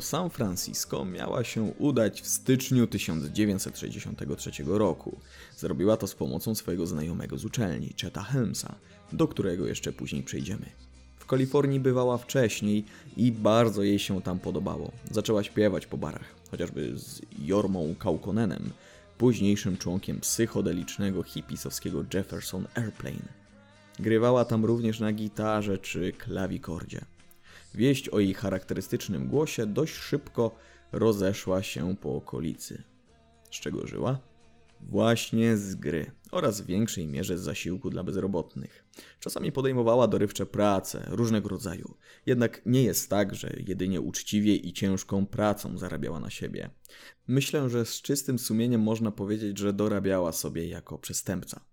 San 0.00 0.30
Francisco 0.30 1.04
miała 1.04 1.44
się 1.44 1.62
udać 1.62 2.22
w 2.22 2.26
styczniu 2.26 2.86
1963 2.86 4.50
roku. 4.66 5.20
Zrobiła 5.56 5.96
to 5.96 6.06
z 6.06 6.14
pomocą 6.14 6.54
swojego 6.54 6.86
znajomego 6.86 7.38
z 7.38 7.44
uczelni, 7.44 7.94
Cheta 8.00 8.22
Helmsa, 8.22 8.74
do 9.12 9.28
którego 9.28 9.66
jeszcze 9.66 9.92
później 9.92 10.22
przejdziemy. 10.22 10.66
W 11.16 11.26
Kalifornii 11.26 11.80
bywała 11.80 12.18
wcześniej 12.18 12.84
i 13.16 13.32
bardzo 13.32 13.82
jej 13.82 13.98
się 13.98 14.22
tam 14.22 14.38
podobało. 14.38 14.92
Zaczęła 15.10 15.42
śpiewać 15.42 15.86
po 15.86 15.98
barach, 15.98 16.34
chociażby 16.50 16.98
z 16.98 17.22
Jormą 17.38 17.94
Kaukonenem, 17.98 18.70
późniejszym 19.18 19.76
członkiem 19.76 20.20
psychodelicznego 20.20 21.22
hipisowskiego 21.22 22.04
Jefferson 22.14 22.66
Airplane. 22.74 23.40
Grywała 23.98 24.44
tam 24.44 24.64
również 24.64 25.00
na 25.00 25.12
gitarze 25.12 25.78
czy 25.78 26.12
klawikordzie. 26.12 27.00
Wieść 27.74 28.08
o 28.08 28.20
jej 28.20 28.34
charakterystycznym 28.34 29.28
głosie 29.28 29.66
dość 29.66 29.94
szybko 29.94 30.56
rozeszła 30.92 31.62
się 31.62 31.96
po 31.96 32.14
okolicy. 32.16 32.82
Z 33.50 33.60
czego 33.60 33.86
żyła? 33.86 34.18
Właśnie 34.80 35.56
z 35.56 35.74
gry 35.74 36.10
oraz 36.30 36.60
w 36.60 36.66
większej 36.66 37.06
mierze 37.06 37.38
z 37.38 37.42
zasiłku 37.42 37.90
dla 37.90 38.04
bezrobotnych. 38.04 38.84
Czasami 39.20 39.52
podejmowała 39.52 40.08
dorywcze 40.08 40.46
prace 40.46 41.06
różnego 41.08 41.48
rodzaju. 41.48 41.94
Jednak 42.26 42.62
nie 42.66 42.82
jest 42.82 43.10
tak, 43.10 43.34
że 43.34 43.56
jedynie 43.66 44.00
uczciwie 44.00 44.56
i 44.56 44.72
ciężką 44.72 45.26
pracą 45.26 45.78
zarabiała 45.78 46.20
na 46.20 46.30
siebie. 46.30 46.70
Myślę, 47.28 47.70
że 47.70 47.84
z 47.84 48.02
czystym 48.02 48.38
sumieniem 48.38 48.80
można 48.80 49.10
powiedzieć, 49.10 49.58
że 49.58 49.72
dorabiała 49.72 50.32
sobie 50.32 50.68
jako 50.68 50.98
przestępca. 50.98 51.64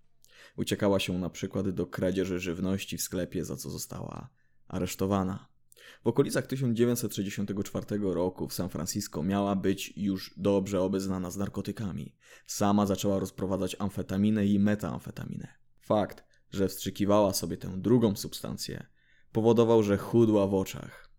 Uciekała 0.58 1.00
się 1.00 1.20
na 1.20 1.30
przykład 1.30 1.70
do 1.70 1.86
kradzieży 1.86 2.40
żywności 2.40 2.98
w 2.98 3.02
sklepie, 3.02 3.46
za 3.46 3.56
co 3.56 3.70
została 3.70 4.30
aresztowana. 4.68 5.57
W 6.04 6.08
okolicach 6.08 6.48
1964 6.48 7.86
roku 8.02 8.48
w 8.48 8.54
San 8.54 8.70
Francisco 8.70 9.24
miała 9.24 9.56
być 9.56 9.94
już 9.98 10.34
dobrze 10.38 10.82
obeznana 10.82 11.32
z 11.32 11.38
narkotykami. 11.38 12.16
Sama 12.46 12.86
zaczęła 12.86 13.20
rozprowadzać 13.20 13.76
amfetaminę 13.80 14.46
i 14.46 14.60
metamfetaminę. 14.60 15.48
Fakt, 15.80 16.24
że 16.52 16.68
wstrzykiwała 16.68 17.34
sobie 17.34 17.58
tę 17.58 17.78
drugą 17.78 18.16
substancję, 18.16 18.86
powodował, 19.32 19.84
że 19.84 19.98
chudła 19.98 20.48
w 20.48 20.54
oczach. 20.54 21.10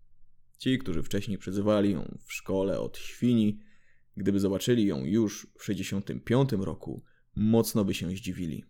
Ci, 0.59 0.79
którzy 0.79 1.03
wcześniej 1.03 1.39
przyzywali 1.39 1.91
ją 1.91 2.19
w 2.27 2.33
szkole 2.33 2.81
od 2.81 2.99
świni, 2.99 3.61
gdyby 4.17 4.41
zobaczyli 4.41 4.87
ją 4.87 5.05
już 5.05 5.47
w 5.59 5.65
65 5.65 6.53
roku, 6.53 7.05
mocno 7.37 7.85
by 7.85 7.95
się 7.95 8.11
zdziwili. 8.11 8.65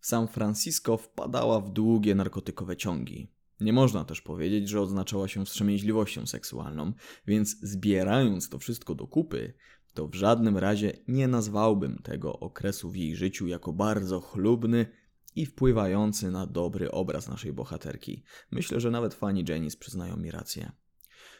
San 0.00 0.28
Francisco 0.28 0.96
wpadała 0.96 1.60
w 1.60 1.70
długie 1.70 2.14
narkotykowe 2.14 2.76
ciągi. 2.76 3.32
Nie 3.62 3.72
można 3.72 4.04
też 4.04 4.20
powiedzieć, 4.20 4.68
że 4.68 4.80
odznaczała 4.80 5.28
się 5.28 5.44
wstrzemięźliwością 5.44 6.26
seksualną, 6.26 6.92
więc 7.26 7.56
zbierając 7.62 8.48
to 8.48 8.58
wszystko 8.58 8.94
do 8.94 9.06
kupy, 9.06 9.54
to 9.94 10.08
w 10.08 10.14
żadnym 10.14 10.58
razie 10.58 10.92
nie 11.08 11.28
nazwałbym 11.28 11.98
tego 12.02 12.40
okresu 12.40 12.90
w 12.90 12.96
jej 12.96 13.16
życiu 13.16 13.46
jako 13.46 13.72
bardzo 13.72 14.20
chlubny 14.20 14.86
i 15.36 15.46
wpływający 15.46 16.30
na 16.30 16.46
dobry 16.46 16.90
obraz 16.90 17.28
naszej 17.28 17.52
bohaterki. 17.52 18.24
Myślę, 18.50 18.80
że 18.80 18.90
nawet 18.90 19.14
fani 19.14 19.44
Janice 19.48 19.78
przyznają 19.78 20.16
mi 20.16 20.30
rację. 20.30 20.72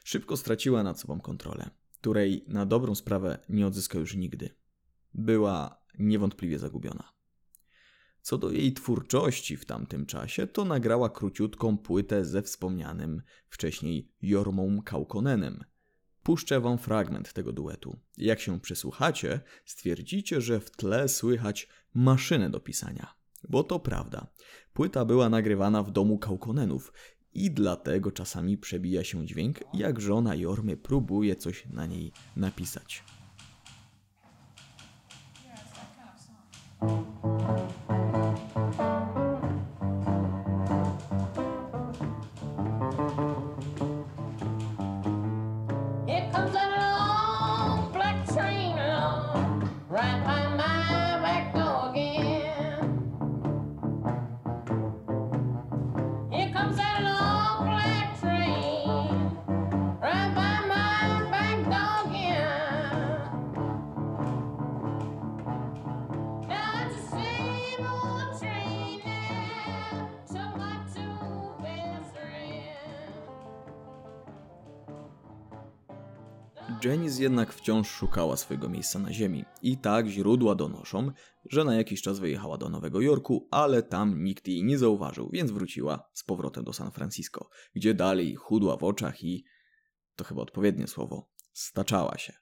Szybko 0.04 0.36
straciła 0.36 0.82
nad 0.82 1.00
sobą 1.00 1.20
kontrolę, 1.20 1.70
której 2.00 2.44
na 2.48 2.66
dobrą 2.66 2.94
sprawę 2.94 3.38
nie 3.48 3.66
odzyska 3.66 3.98
już 3.98 4.16
nigdy. 4.16 4.50
Była 5.14 5.82
niewątpliwie 5.98 6.58
zagubiona. 6.58 7.12
Co 8.22 8.38
do 8.38 8.50
jej 8.50 8.72
twórczości 8.72 9.56
w 9.56 9.64
tamtym 9.64 10.06
czasie, 10.06 10.46
to 10.46 10.64
nagrała 10.64 11.10
króciutką 11.10 11.78
płytę 11.78 12.24
ze 12.24 12.42
wspomnianym 12.42 13.22
wcześniej 13.48 14.12
Jormą 14.22 14.82
Kaukonenem. 14.84 15.64
Puszczę 16.22 16.60
wam 16.60 16.78
fragment 16.78 17.32
tego 17.32 17.52
duetu. 17.52 17.98
Jak 18.16 18.40
się 18.40 18.60
przysłuchacie, 18.60 19.40
stwierdzicie, 19.64 20.40
że 20.40 20.60
w 20.60 20.70
tle 20.70 21.08
słychać 21.08 21.68
maszynę 21.94 22.50
do 22.50 22.60
pisania. 22.60 23.14
Bo 23.48 23.64
to 23.64 23.80
prawda. 23.80 24.26
Płyta 24.72 25.04
była 25.04 25.28
nagrywana 25.28 25.82
w 25.82 25.90
domu 25.90 26.18
Kaukonenów 26.18 26.92
i 27.34 27.50
dlatego 27.50 28.12
czasami 28.12 28.58
przebija 28.58 29.04
się 29.04 29.26
dźwięk, 29.26 29.60
jak 29.74 30.00
żona 30.00 30.34
Jormy 30.34 30.76
próbuje 30.76 31.36
coś 31.36 31.66
na 31.66 31.86
niej 31.86 32.12
napisać. 32.36 33.04
Janice 76.92 77.22
jednak 77.22 77.52
wciąż 77.52 77.88
szukała 77.88 78.36
swojego 78.36 78.68
miejsca 78.68 78.98
na 78.98 79.12
ziemi 79.12 79.44
i 79.62 79.78
tak 79.78 80.06
źródła 80.06 80.54
donoszą, 80.54 81.12
że 81.50 81.64
na 81.64 81.74
jakiś 81.74 82.02
czas 82.02 82.18
wyjechała 82.18 82.58
do 82.58 82.68
Nowego 82.68 83.00
Jorku, 83.00 83.48
ale 83.50 83.82
tam 83.82 84.24
nikt 84.24 84.48
jej 84.48 84.64
nie 84.64 84.78
zauważył, 84.78 85.30
więc 85.32 85.50
wróciła 85.50 86.10
z 86.12 86.24
powrotem 86.24 86.64
do 86.64 86.72
San 86.72 86.90
Francisco, 86.90 87.48
gdzie 87.74 87.94
dalej 87.94 88.34
chudła 88.34 88.76
w 88.76 88.84
oczach 88.84 89.24
i, 89.24 89.44
to 90.16 90.24
chyba 90.24 90.42
odpowiednie 90.42 90.86
słowo, 90.86 91.30
staczała 91.52 92.18
się. 92.18 92.32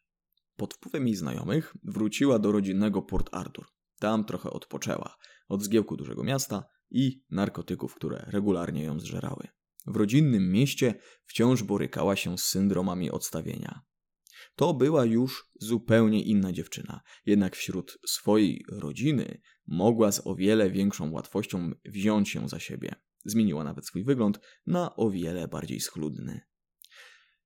Pod 0.56 0.74
wpływem 0.74 1.06
jej 1.06 1.16
znajomych 1.16 1.76
wróciła 1.82 2.38
do 2.38 2.52
rodzinnego 2.52 3.02
Port 3.02 3.28
Arthur. 3.32 3.66
Tam 3.98 4.24
trochę 4.24 4.50
odpoczęła 4.50 5.16
od 5.48 5.62
zgiełku 5.62 5.96
dużego 5.96 6.24
miasta 6.24 6.64
i 6.90 7.22
narkotyków, 7.30 7.94
które 7.94 8.24
regularnie 8.26 8.82
ją 8.82 9.00
zżerały. 9.00 9.48
W 9.86 9.96
rodzinnym 9.96 10.52
mieście 10.52 10.94
wciąż 11.24 11.62
borykała 11.62 12.16
się 12.16 12.38
z 12.38 12.44
syndromami 12.44 13.10
odstawienia. 13.10 13.89
To 14.60 14.74
była 14.74 15.04
już 15.04 15.50
zupełnie 15.60 16.22
inna 16.22 16.52
dziewczyna, 16.52 17.00
jednak 17.26 17.56
wśród 17.56 17.98
swojej 18.06 18.64
rodziny 18.68 19.40
mogła 19.66 20.12
z 20.12 20.26
o 20.26 20.34
wiele 20.34 20.70
większą 20.70 21.10
łatwością 21.10 21.70
wziąć 21.84 22.28
się 22.28 22.48
za 22.48 22.58
siebie. 22.58 22.94
Zmieniła 23.24 23.64
nawet 23.64 23.86
swój 23.86 24.04
wygląd 24.04 24.40
na 24.66 24.96
o 24.96 25.10
wiele 25.10 25.48
bardziej 25.48 25.80
schludny. 25.80 26.40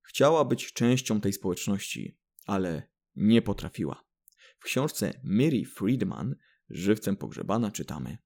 Chciała 0.03 0.45
być 0.45 0.73
częścią 0.73 1.21
tej 1.21 1.33
społeczności, 1.33 2.19
ale 2.47 2.89
nie 3.17 3.43
potrafiła. 3.43 4.05
W 4.59 4.65
książce 4.65 5.21
Mary 5.25 5.65
Friedman, 5.65 6.37
żywcem 6.71 7.17
pogrzebana, 7.17 7.71
czytamy. 7.71 8.19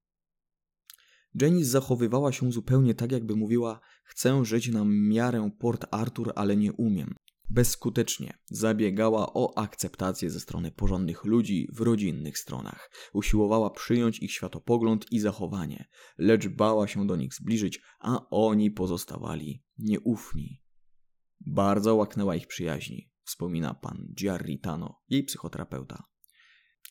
Janice 1.35 1.71
zachowywała 1.71 2.33
się 2.33 2.53
zupełnie 2.53 2.95
tak, 2.95 3.13
jakby 3.13 3.37
mówiła: 3.37 3.81
Chcę 4.05 4.45
żyć 4.45 4.69
na 4.69 4.85
miarę 4.85 5.51
Port 5.59 5.87
Arthur, 5.91 6.33
ale 6.37 6.57
nie 6.57 6.73
umiem. 6.73 7.15
Bezskutecznie 7.51 8.39
zabiegała 8.45 9.33
o 9.35 9.59
akceptację 9.59 10.31
ze 10.31 10.41
strony 10.41 10.71
porządnych 10.71 11.25
ludzi 11.25 11.69
w 11.73 11.81
rodzinnych 11.81 12.39
stronach. 12.39 12.91
Usiłowała 13.13 13.71
przyjąć 13.71 14.19
ich 14.19 14.33
światopogląd 14.33 15.13
i 15.13 15.21
zachowanie, 15.21 15.89
lecz 16.19 16.49
bała 16.49 16.89
się 16.89 17.07
do 17.07 17.17
nich 17.17 17.35
zbliżyć, 17.35 17.81
a 18.01 18.31
oni 18.31 18.71
pozostawali 18.71 19.63
nieufni. 19.79 20.63
Bardzo 21.41 21.95
łaknęła 21.95 22.37
ich 22.37 22.47
przyjaźni, 22.47 23.11
wspomina 23.25 23.75
pan 23.75 24.09
Giarritano, 24.15 25.01
jej 25.09 25.25
psychoterapeuta. 25.25 26.05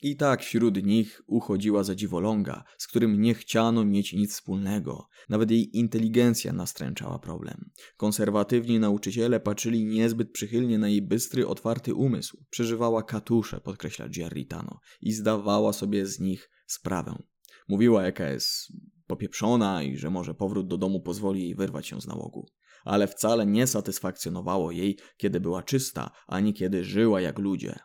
I 0.02 0.16
tak 0.16 0.42
wśród 0.42 0.86
nich 0.86 1.22
uchodziła 1.28 1.84
za 1.84 1.96
dziwoląga, 1.96 2.64
z 2.78 2.88
którym 2.88 3.22
nie 3.22 3.34
chciano 3.34 3.86
mieć 3.86 4.14
nic 4.14 4.34
wspólnego. 4.34 5.08
Nawet 5.30 5.52
jej 5.52 5.78
inteligencja 5.78 6.54
nastręczała 6.54 7.20
problem. 7.20 7.70
Konserwatywni 7.98 8.80
nauczyciele 8.80 9.40
patrzyli 9.40 9.86
niezbyt 9.86 10.32
przychylnie 10.32 10.78
na 10.78 10.90
jej 10.90 11.02
bystry, 11.02 11.48
otwarty 11.48 11.94
umysł. 11.94 12.46
Przeżywała 12.50 13.04
katusze, 13.04 13.62
podkreśla 13.62 14.10
Giarritano, 14.10 14.80
i 15.02 15.12
zdawała 15.12 15.74
sobie 15.74 16.06
z 16.06 16.20
nich 16.20 16.50
sprawę. 16.68 17.24
Mówiła, 17.68 18.04
jaka 18.04 18.30
jest 18.30 18.74
popieprzona 19.08 19.84
i 19.84 19.98
że 19.98 20.10
może 20.10 20.34
powrót 20.34 20.68
do 20.68 20.78
domu 20.78 21.02
pozwoli 21.02 21.44
jej 21.44 21.56
wyrwać 21.56 21.88
się 21.88 22.02
z 22.02 22.08
nałogu. 22.08 22.46
Ale 22.86 23.08
wcale 23.08 23.46
nie 23.46 23.68
satysfakcjonowało 23.68 24.72
jej, 24.72 24.98
kiedy 25.18 25.40
była 25.40 25.64
czysta, 25.64 26.12
ani 26.28 26.54
kiedy 26.54 26.84
żyła 26.84 27.22
jak 27.22 27.40
ludzie 27.40 27.80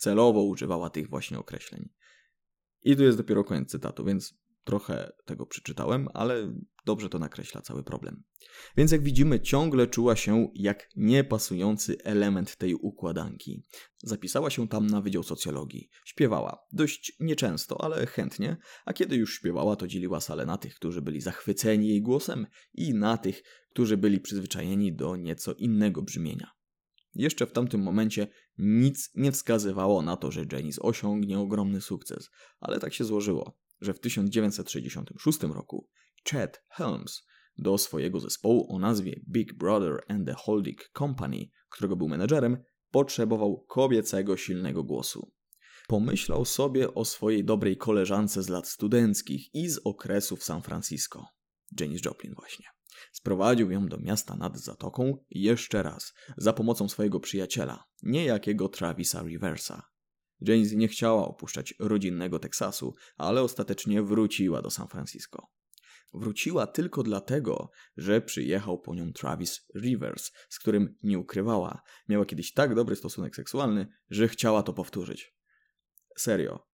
celowo 0.00 0.42
używała 0.42 0.90
tych 0.90 1.10
właśnie 1.10 1.38
określeń. 1.38 1.88
I 2.82 2.96
tu 2.96 3.02
jest 3.02 3.18
dopiero 3.18 3.44
koniec 3.44 3.70
cytatu, 3.70 4.04
więc 4.04 4.34
trochę 4.64 5.12
tego 5.24 5.46
przeczytałem, 5.46 6.08
ale 6.14 6.54
dobrze 6.86 7.08
to 7.08 7.18
nakreśla 7.18 7.60
cały 7.60 7.84
problem. 7.84 8.22
Więc 8.76 8.92
jak 8.92 9.02
widzimy, 9.02 9.40
ciągle 9.40 9.86
czuła 9.86 10.16
się 10.16 10.48
jak 10.54 10.88
niepasujący 10.96 11.96
element 12.04 12.56
tej 12.56 12.74
układanki. 12.74 13.64
Zapisała 14.02 14.50
się 14.50 14.68
tam 14.68 14.86
na 14.86 15.00
Wydział 15.00 15.22
Socjologii. 15.22 15.88
Śpiewała, 16.04 16.58
dość 16.72 17.12
nieczęsto, 17.20 17.84
ale 17.84 18.06
chętnie, 18.06 18.56
a 18.84 18.92
kiedy 18.92 19.16
już 19.16 19.34
śpiewała, 19.34 19.76
to 19.76 19.86
dzieliła 19.86 20.20
salę 20.20 20.46
na 20.46 20.58
tych, 20.58 20.74
którzy 20.74 21.02
byli 21.02 21.20
zachwyceni 21.20 21.88
jej 21.88 22.02
głosem 22.02 22.46
i 22.74 22.94
na 22.94 23.18
tych, 23.18 23.42
którzy 23.70 23.96
byli 23.96 24.20
przyzwyczajeni 24.20 24.92
do 24.96 25.16
nieco 25.16 25.54
innego 25.54 26.02
brzmienia. 26.02 26.59
Jeszcze 27.14 27.46
w 27.46 27.52
tamtym 27.52 27.82
momencie 27.82 28.28
nic 28.58 29.10
nie 29.14 29.32
wskazywało 29.32 30.02
na 30.02 30.16
to, 30.16 30.30
że 30.30 30.44
Janice 30.52 30.82
osiągnie 30.82 31.38
ogromny 31.38 31.80
sukces, 31.80 32.30
ale 32.60 32.78
tak 32.78 32.94
się 32.94 33.04
złożyło, 33.04 33.58
że 33.80 33.94
w 33.94 34.00
1966 34.00 35.42
roku 35.42 35.88
Chet 36.30 36.62
Helms 36.68 37.22
do 37.58 37.78
swojego 37.78 38.20
zespołu 38.20 38.74
o 38.74 38.78
nazwie 38.78 39.20
Big 39.28 39.54
Brother 39.54 40.04
and 40.08 40.26
the 40.26 40.34
Holding 40.34 40.90
Company, 40.98 41.48
którego 41.68 41.96
był 41.96 42.08
menedżerem, 42.08 42.62
potrzebował 42.90 43.64
kobiecego 43.68 44.36
silnego 44.36 44.84
głosu. 44.84 45.32
Pomyślał 45.88 46.44
sobie 46.44 46.94
o 46.94 47.04
swojej 47.04 47.44
dobrej 47.44 47.76
koleżance 47.76 48.42
z 48.42 48.48
lat 48.48 48.68
studenckich 48.68 49.54
i 49.54 49.68
z 49.68 49.80
okresu 49.84 50.36
w 50.36 50.44
San 50.44 50.62
Francisco. 50.62 51.26
Janis 51.80 52.04
Joplin 52.04 52.34
właśnie. 52.34 52.79
Sprowadził 53.12 53.70
ją 53.70 53.88
do 53.88 53.98
miasta 53.98 54.36
nad 54.36 54.58
zatoką 54.58 55.24
jeszcze 55.30 55.82
raz, 55.82 56.12
za 56.36 56.52
pomocą 56.52 56.88
swojego 56.88 57.20
przyjaciela, 57.20 57.84
niejakiego 58.02 58.68
Travisa 58.68 59.22
Riversa. 59.22 59.82
Janis 60.40 60.72
nie 60.72 60.88
chciała 60.88 61.28
opuszczać 61.28 61.74
rodzinnego 61.78 62.38
Teksasu, 62.38 62.94
ale 63.16 63.42
ostatecznie 63.42 64.02
wróciła 64.02 64.62
do 64.62 64.70
San 64.70 64.88
Francisco. 64.88 65.50
Wróciła 66.14 66.66
tylko 66.66 67.02
dlatego, 67.02 67.70
że 67.96 68.20
przyjechał 68.20 68.80
po 68.80 68.94
nią 68.94 69.12
Travis 69.12 69.66
Rivers, 69.74 70.30
z 70.48 70.58
którym 70.58 70.96
nie 71.02 71.18
ukrywała. 71.18 71.82
Miała 72.08 72.24
kiedyś 72.24 72.52
tak 72.52 72.74
dobry 72.74 72.96
stosunek 72.96 73.36
seksualny, 73.36 73.86
że 74.10 74.28
chciała 74.28 74.62
to 74.62 74.72
powtórzyć. 74.72 75.34
Serio. 76.18 76.66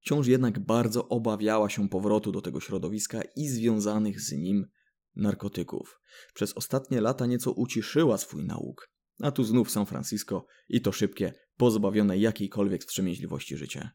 Wciąż 0.00 0.26
jednak 0.26 0.58
bardzo 0.58 1.08
obawiała 1.08 1.70
się 1.70 1.88
powrotu 1.88 2.32
do 2.32 2.40
tego 2.40 2.60
środowiska 2.60 3.22
i 3.36 3.48
związanych 3.48 4.20
z 4.20 4.32
nim 4.32 4.66
narkotyków. 5.16 6.00
Przez 6.34 6.52
ostatnie 6.52 7.00
lata 7.00 7.26
nieco 7.26 7.52
uciszyła 7.52 8.18
swój 8.18 8.44
nauk. 8.44 8.88
A 9.20 9.30
tu 9.30 9.44
znów 9.44 9.70
San 9.70 9.86
Francisco 9.86 10.46
i 10.68 10.80
to 10.80 10.92
szybkie, 10.92 11.32
pozbawione 11.56 12.18
jakiejkolwiek 12.18 12.82
wstrzemięźliwości 12.82 13.56
życie. 13.56 13.90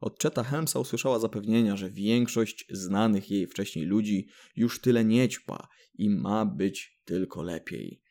Od 0.00 0.22
Cheta 0.22 0.44
Helmsa 0.44 0.78
usłyszała 0.78 1.18
zapewnienia, 1.18 1.76
że 1.76 1.90
większość 1.90 2.66
znanych 2.70 3.30
jej 3.30 3.46
wcześniej 3.46 3.84
ludzi 3.84 4.28
już 4.56 4.80
tyle 4.80 5.04
nie 5.04 5.28
ćpa 5.28 5.68
i 5.94 6.10
ma 6.10 6.46
być 6.46 7.00
tylko 7.04 7.42
lepiej. 7.42 8.02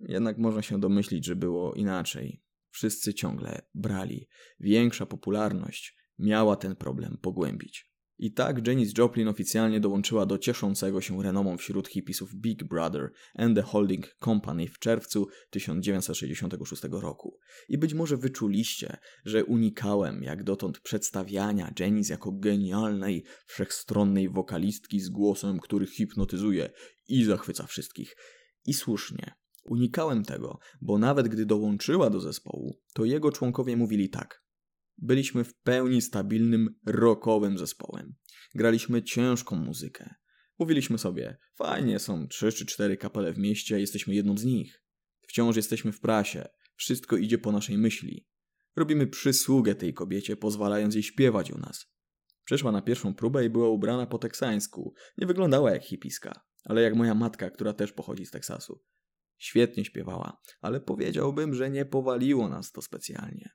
Jednak 0.00 0.38
można 0.38 0.62
się 0.62 0.80
domyślić, 0.80 1.26
że 1.26 1.36
było 1.36 1.74
inaczej. 1.74 2.42
Wszyscy 2.70 3.14
ciągle 3.14 3.62
brali. 3.74 4.28
Większa 4.60 5.06
popularność 5.06 5.96
miała 6.18 6.56
ten 6.56 6.76
problem 6.76 7.18
pogłębić. 7.22 7.87
I 8.18 8.32
tak 8.32 8.66
Janis 8.66 8.98
Joplin 8.98 9.28
oficjalnie 9.28 9.80
dołączyła 9.80 10.26
do 10.26 10.38
cieszącego 10.38 11.00
się 11.00 11.22
renomą 11.22 11.56
wśród 11.56 11.88
hipisów 11.88 12.34
Big 12.34 12.64
Brother 12.64 13.10
and 13.34 13.56
the 13.56 13.62
Holding 13.62 14.16
Company 14.24 14.68
w 14.68 14.78
czerwcu 14.78 15.26
1966 15.50 16.82
roku. 16.90 17.38
I 17.68 17.78
być 17.78 17.94
może 17.94 18.16
wyczuliście, 18.16 18.96
że 19.24 19.44
unikałem 19.44 20.22
jak 20.22 20.44
dotąd 20.44 20.80
przedstawiania 20.80 21.72
Janis 21.78 22.08
jako 22.08 22.32
genialnej, 22.32 23.24
wszechstronnej 23.46 24.28
wokalistki 24.28 25.00
z 25.00 25.08
głosem, 25.08 25.58
który 25.60 25.86
hipnotyzuje 25.86 26.70
i 27.08 27.24
zachwyca 27.24 27.66
wszystkich. 27.66 28.16
I 28.66 28.74
słusznie. 28.74 29.34
Unikałem 29.64 30.24
tego, 30.24 30.58
bo 30.80 30.98
nawet 30.98 31.28
gdy 31.28 31.46
dołączyła 31.46 32.10
do 32.10 32.20
zespołu, 32.20 32.80
to 32.94 33.04
jego 33.04 33.32
członkowie 33.32 33.76
mówili 33.76 34.08
tak. 34.08 34.47
Byliśmy 34.98 35.44
w 35.44 35.54
pełni 35.54 36.02
stabilnym, 36.02 36.74
rockowym 36.86 37.58
zespołem. 37.58 38.14
Graliśmy 38.54 39.02
ciężką 39.02 39.56
muzykę. 39.56 40.14
Mówiliśmy 40.58 40.98
sobie, 40.98 41.38
fajnie, 41.56 41.98
są 41.98 42.28
trzy 42.28 42.52
czy 42.52 42.66
cztery 42.66 42.96
kapele 42.96 43.32
w 43.32 43.38
mieście, 43.38 43.80
jesteśmy 43.80 44.14
jedną 44.14 44.38
z 44.38 44.44
nich. 44.44 44.82
Wciąż 45.28 45.56
jesteśmy 45.56 45.92
w 45.92 46.00
prasie, 46.00 46.48
wszystko 46.76 47.16
idzie 47.16 47.38
po 47.38 47.52
naszej 47.52 47.78
myśli. 47.78 48.26
Robimy 48.76 49.06
przysługę 49.06 49.74
tej 49.74 49.94
kobiecie, 49.94 50.36
pozwalając 50.36 50.94
jej 50.94 51.02
śpiewać 51.02 51.50
u 51.50 51.58
nas. 51.58 51.86
Przyszła 52.44 52.72
na 52.72 52.82
pierwszą 52.82 53.14
próbę 53.14 53.44
i 53.44 53.50
była 53.50 53.68
ubrana 53.68 54.06
po 54.06 54.18
teksańsku. 54.18 54.94
Nie 55.18 55.26
wyglądała 55.26 55.70
jak 55.70 55.84
hipiska, 55.84 56.40
ale 56.64 56.82
jak 56.82 56.94
moja 56.94 57.14
matka, 57.14 57.50
która 57.50 57.72
też 57.72 57.92
pochodzi 57.92 58.26
z 58.26 58.30
Teksasu. 58.30 58.82
Świetnie 59.38 59.84
śpiewała, 59.84 60.40
ale 60.60 60.80
powiedziałbym, 60.80 61.54
że 61.54 61.70
nie 61.70 61.84
powaliło 61.84 62.48
nas 62.48 62.72
to 62.72 62.82
specjalnie. 62.82 63.50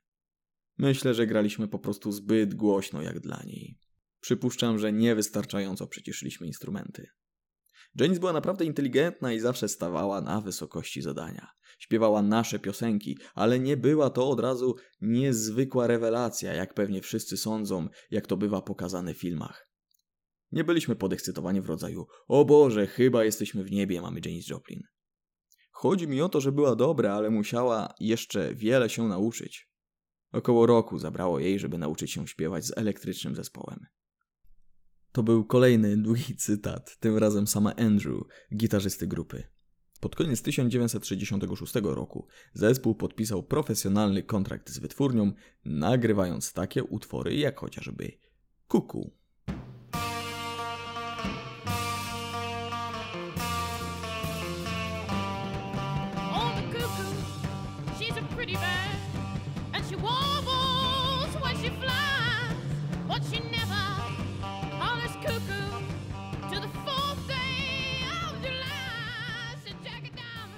Myślę, 0.78 1.14
że 1.14 1.26
graliśmy 1.26 1.68
po 1.68 1.78
prostu 1.78 2.12
zbyt 2.12 2.54
głośno 2.54 3.02
jak 3.02 3.20
dla 3.20 3.42
niej. 3.46 3.78
Przypuszczam, 4.20 4.78
że 4.78 4.92
niewystarczająco 4.92 5.86
przyciszyliśmy 5.86 6.46
instrumenty. 6.46 7.06
Janis 7.94 8.18
była 8.18 8.32
naprawdę 8.32 8.64
inteligentna 8.64 9.32
i 9.32 9.40
zawsze 9.40 9.68
stawała 9.68 10.20
na 10.20 10.40
wysokości 10.40 11.02
zadania. 11.02 11.46
Śpiewała 11.78 12.22
nasze 12.22 12.58
piosenki, 12.58 13.18
ale 13.34 13.60
nie 13.60 13.76
była 13.76 14.10
to 14.10 14.28
od 14.28 14.40
razu 14.40 14.74
niezwykła 15.00 15.86
rewelacja, 15.86 16.54
jak 16.54 16.74
pewnie 16.74 17.02
wszyscy 17.02 17.36
sądzą, 17.36 17.88
jak 18.10 18.26
to 18.26 18.36
bywa 18.36 18.62
pokazane 18.62 19.14
w 19.14 19.18
filmach. 19.18 19.68
Nie 20.52 20.64
byliśmy 20.64 20.96
podekscytowani 20.96 21.60
w 21.60 21.66
rodzaju 21.66 22.06
o 22.28 22.44
Boże, 22.44 22.86
chyba 22.86 23.24
jesteśmy 23.24 23.64
w 23.64 23.70
niebie, 23.70 24.00
mamy 24.00 24.20
Janis 24.24 24.48
Joplin. 24.48 24.80
Chodzi 25.70 26.08
mi 26.08 26.22
o 26.22 26.28
to, 26.28 26.40
że 26.40 26.52
była 26.52 26.76
dobra, 26.76 27.14
ale 27.14 27.30
musiała 27.30 27.94
jeszcze 28.00 28.54
wiele 28.54 28.90
się 28.90 29.08
nauczyć. 29.08 29.73
Około 30.34 30.66
roku 30.66 30.98
zabrało 30.98 31.38
jej, 31.38 31.58
żeby 31.58 31.78
nauczyć 31.78 32.12
się 32.12 32.28
śpiewać 32.28 32.66
z 32.66 32.78
elektrycznym 32.78 33.34
zespołem. 33.34 33.86
To 35.12 35.22
był 35.22 35.44
kolejny 35.44 35.96
długi 35.96 36.36
cytat, 36.36 36.96
tym 37.00 37.18
razem 37.18 37.46
sama 37.46 37.74
Andrew, 37.76 38.20
gitarzysty 38.56 39.06
grupy. 39.06 39.44
Pod 40.00 40.16
koniec 40.16 40.42
1966 40.42 41.74
roku 41.82 42.26
zespół 42.52 42.94
podpisał 42.94 43.42
profesjonalny 43.42 44.22
kontrakt 44.22 44.70
z 44.70 44.78
wytwórnią, 44.78 45.32
nagrywając 45.64 46.52
takie 46.52 46.84
utwory 46.84 47.36
jak 47.36 47.60
chociażby 47.60 48.18
Kuku. 48.68 49.16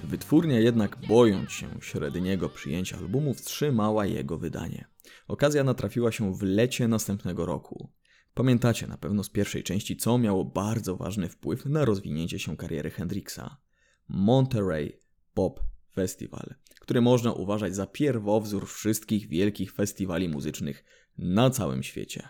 Wytwórnia 0.07 0.59
jednak, 0.59 0.97
bojąc 1.07 1.51
się 1.51 1.67
średniego 1.81 2.49
przyjęcia 2.49 2.97
albumu, 2.97 3.33
wstrzymała 3.33 4.05
jego 4.05 4.37
wydanie. 4.37 4.87
Okazja 5.27 5.63
natrafiła 5.63 6.11
się 6.11 6.35
w 6.35 6.43
lecie 6.43 6.87
następnego 6.87 7.45
roku. 7.45 7.91
Pamiętacie 8.33 8.87
na 8.87 8.97
pewno 8.97 9.23
z 9.23 9.29
pierwszej 9.29 9.63
części, 9.63 9.97
co 9.97 10.17
miało 10.17 10.45
bardzo 10.45 10.97
ważny 10.97 11.29
wpływ 11.29 11.65
na 11.65 11.85
rozwinięcie 11.85 12.39
się 12.39 12.57
kariery 12.57 12.89
Hendrixa. 12.91 13.57
Monterey 14.07 14.99
Pop 15.33 15.59
Festival, 15.93 16.55
który 16.79 17.01
można 17.01 17.33
uważać 17.33 17.75
za 17.75 17.87
pierwowzór 17.87 18.67
wszystkich 18.67 19.27
wielkich 19.27 19.71
festiwali 19.71 20.29
muzycznych 20.29 20.83
na 21.17 21.49
całym 21.49 21.83
świecie. 21.83 22.29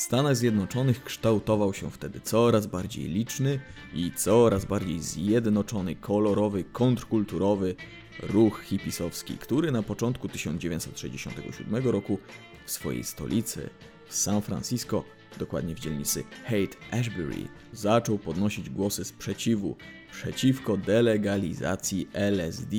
W 0.00 0.02
Stanach 0.02 0.36
Zjednoczonych 0.36 1.04
kształtował 1.04 1.74
się 1.74 1.90
wtedy 1.90 2.20
coraz 2.20 2.66
bardziej 2.66 3.08
liczny 3.08 3.60
i 3.94 4.12
coraz 4.16 4.64
bardziej 4.64 5.00
zjednoczony, 5.00 5.94
kolorowy, 5.96 6.64
kontrkulturowy 6.64 7.74
ruch 8.22 8.62
hipisowski, 8.62 9.38
który 9.38 9.72
na 9.72 9.82
początku 9.82 10.28
1967 10.28 11.88
roku 11.88 12.18
w 12.66 12.70
swojej 12.70 13.04
stolicy, 13.04 13.70
w 14.06 14.14
San 14.14 14.42
Francisco, 14.42 15.04
dokładnie 15.38 15.74
w 15.74 15.80
dzielnicy 15.80 16.24
Haight-Ashbury, 16.48 17.48
zaczął 17.72 18.18
podnosić 18.18 18.70
głosy 18.70 19.04
sprzeciwu 19.04 19.76
przeciwko 20.12 20.76
delegalizacji 20.76 22.08
LSD, 22.12 22.76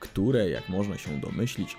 które, 0.00 0.50
jak 0.50 0.68
można 0.68 0.98
się 0.98 1.20
domyślić, 1.20 1.76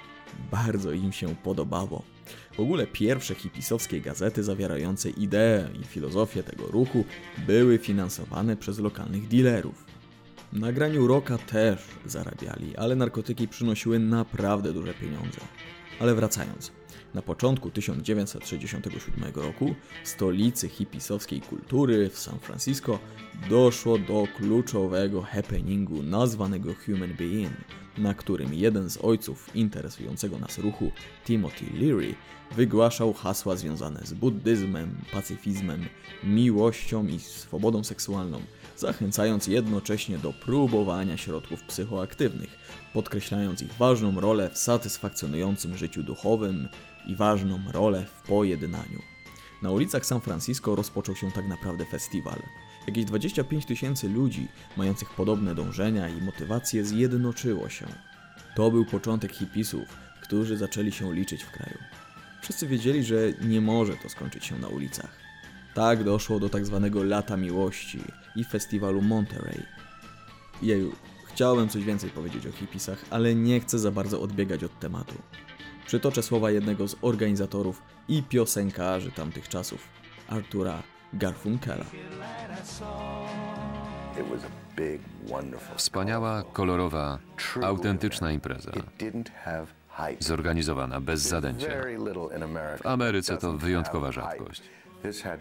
bardzo 0.51 0.91
im 0.91 1.11
się 1.11 1.35
podobało. 1.35 2.12
W 2.53 2.59
ogóle 2.59 2.87
pierwsze 2.87 3.35
hipisowskie 3.35 4.01
gazety 4.01 4.43
zawierające 4.43 5.09
idee 5.09 5.79
i 5.81 5.83
filozofię 5.83 6.43
tego 6.43 6.67
ruchu 6.67 7.05
były 7.47 7.77
finansowane 7.77 8.57
przez 8.57 8.79
lokalnych 8.79 9.27
dealerów. 9.27 9.85
Na 10.53 10.71
graniu 10.71 11.07
rocka 11.07 11.37
też 11.37 11.81
zarabiali, 12.05 12.77
ale 12.77 12.95
narkotyki 12.95 13.47
przynosiły 13.47 13.99
naprawdę 13.99 14.73
duże 14.73 14.93
pieniądze. 14.93 15.39
Ale 15.99 16.15
wracając, 16.15 16.71
na 17.13 17.21
początku 17.21 17.71
1967 17.71 19.33
roku 19.35 19.75
stolicy 20.03 20.69
hipisowskiej 20.69 21.41
kultury 21.41 22.09
w 22.09 22.19
San 22.19 22.39
Francisco 22.39 22.99
doszło 23.49 23.97
do 23.97 24.27
kluczowego 24.37 25.21
happeningu 25.21 26.03
nazwanego 26.03 26.73
Human 26.85 27.13
Being, 27.13 27.53
na 27.97 28.13
którym 28.13 28.53
jeden 28.53 28.89
z 28.89 28.97
ojców 28.97 29.55
interesującego 29.55 30.39
nas 30.39 30.57
ruchu, 30.57 30.91
Timothy 31.25 31.65
Leary, 31.81 32.15
wygłaszał 32.51 33.13
hasła 33.13 33.55
związane 33.55 33.99
z 34.03 34.13
buddyzmem, 34.13 34.95
pacyfizmem, 35.11 35.85
miłością 36.23 37.07
i 37.07 37.19
swobodą 37.19 37.83
seksualną, 37.83 38.41
zachęcając 38.77 39.47
jednocześnie 39.47 40.17
do 40.17 40.33
próbowania 40.33 41.17
środków 41.17 41.63
psychoaktywnych, 41.63 42.49
podkreślając 42.93 43.61
ich 43.61 43.73
ważną 43.73 44.19
rolę 44.19 44.49
w 44.49 44.57
satysfakcjonującym 44.57 45.77
życiu 45.77 46.03
duchowym 46.03 46.67
i 47.07 47.15
ważną 47.15 47.59
rolę 47.71 48.05
w 48.05 48.27
pojednaniu. 48.27 49.01
Na 49.61 49.71
ulicach 49.71 50.05
San 50.05 50.21
Francisco 50.21 50.75
rozpoczął 50.75 51.15
się 51.15 51.31
tak 51.31 51.47
naprawdę 51.47 51.85
festiwal. 51.85 52.41
Jakieś 52.87 53.05
25 53.05 53.65
tysięcy 53.65 54.09
ludzi 54.09 54.47
mających 54.77 55.09
podobne 55.09 55.55
dążenia 55.55 56.09
i 56.09 56.21
motywacje 56.21 56.85
zjednoczyło 56.85 57.69
się. 57.69 57.85
To 58.55 58.71
był 58.71 58.85
początek 58.85 59.31
hipisów, 59.31 59.87
którzy 60.21 60.57
zaczęli 60.57 60.91
się 60.91 61.13
liczyć 61.13 61.43
w 61.43 61.51
kraju. 61.51 61.77
Wszyscy 62.41 62.67
wiedzieli, 62.67 63.03
że 63.03 63.15
nie 63.41 63.61
może 63.61 63.97
to 63.97 64.09
skończyć 64.09 64.45
się 64.45 64.59
na 64.59 64.67
ulicach. 64.67 65.17
Tak 65.73 66.03
doszło 66.03 66.39
do 66.39 66.49
tak 66.49 66.65
zwanego 66.65 67.03
Lata 67.03 67.37
Miłości 67.37 67.99
i 68.35 68.43
festiwalu 68.43 69.01
Monterey. 69.01 69.63
Jeju, 70.61 70.95
chciałem 71.25 71.69
coś 71.69 71.83
więcej 71.83 72.09
powiedzieć 72.09 72.47
o 72.47 72.51
hipisach, 72.51 73.05
ale 73.09 73.35
nie 73.35 73.59
chcę 73.59 73.79
za 73.79 73.91
bardzo 73.91 74.21
odbiegać 74.21 74.63
od 74.63 74.79
tematu. 74.79 75.15
Przytoczę 75.85 76.23
słowa 76.23 76.51
jednego 76.51 76.87
z 76.87 76.95
organizatorów 77.01 77.81
i 78.07 78.23
piosenkarzy 78.23 79.11
tamtych 79.11 79.49
czasów, 79.49 79.87
Artura 80.29 80.83
Garfunkela. 81.13 81.85
Wspaniała, 85.75 86.43
kolorowa, 86.53 87.19
autentyczna 87.63 88.31
impreza. 88.31 88.71
Zorganizowana 90.19 91.01
bez 91.01 91.21
zadęcia. 91.21 91.67
W 92.77 92.85
Ameryce 92.87 93.37
to 93.37 93.53
wyjątkowa 93.53 94.11
rzadkość. 94.11 94.61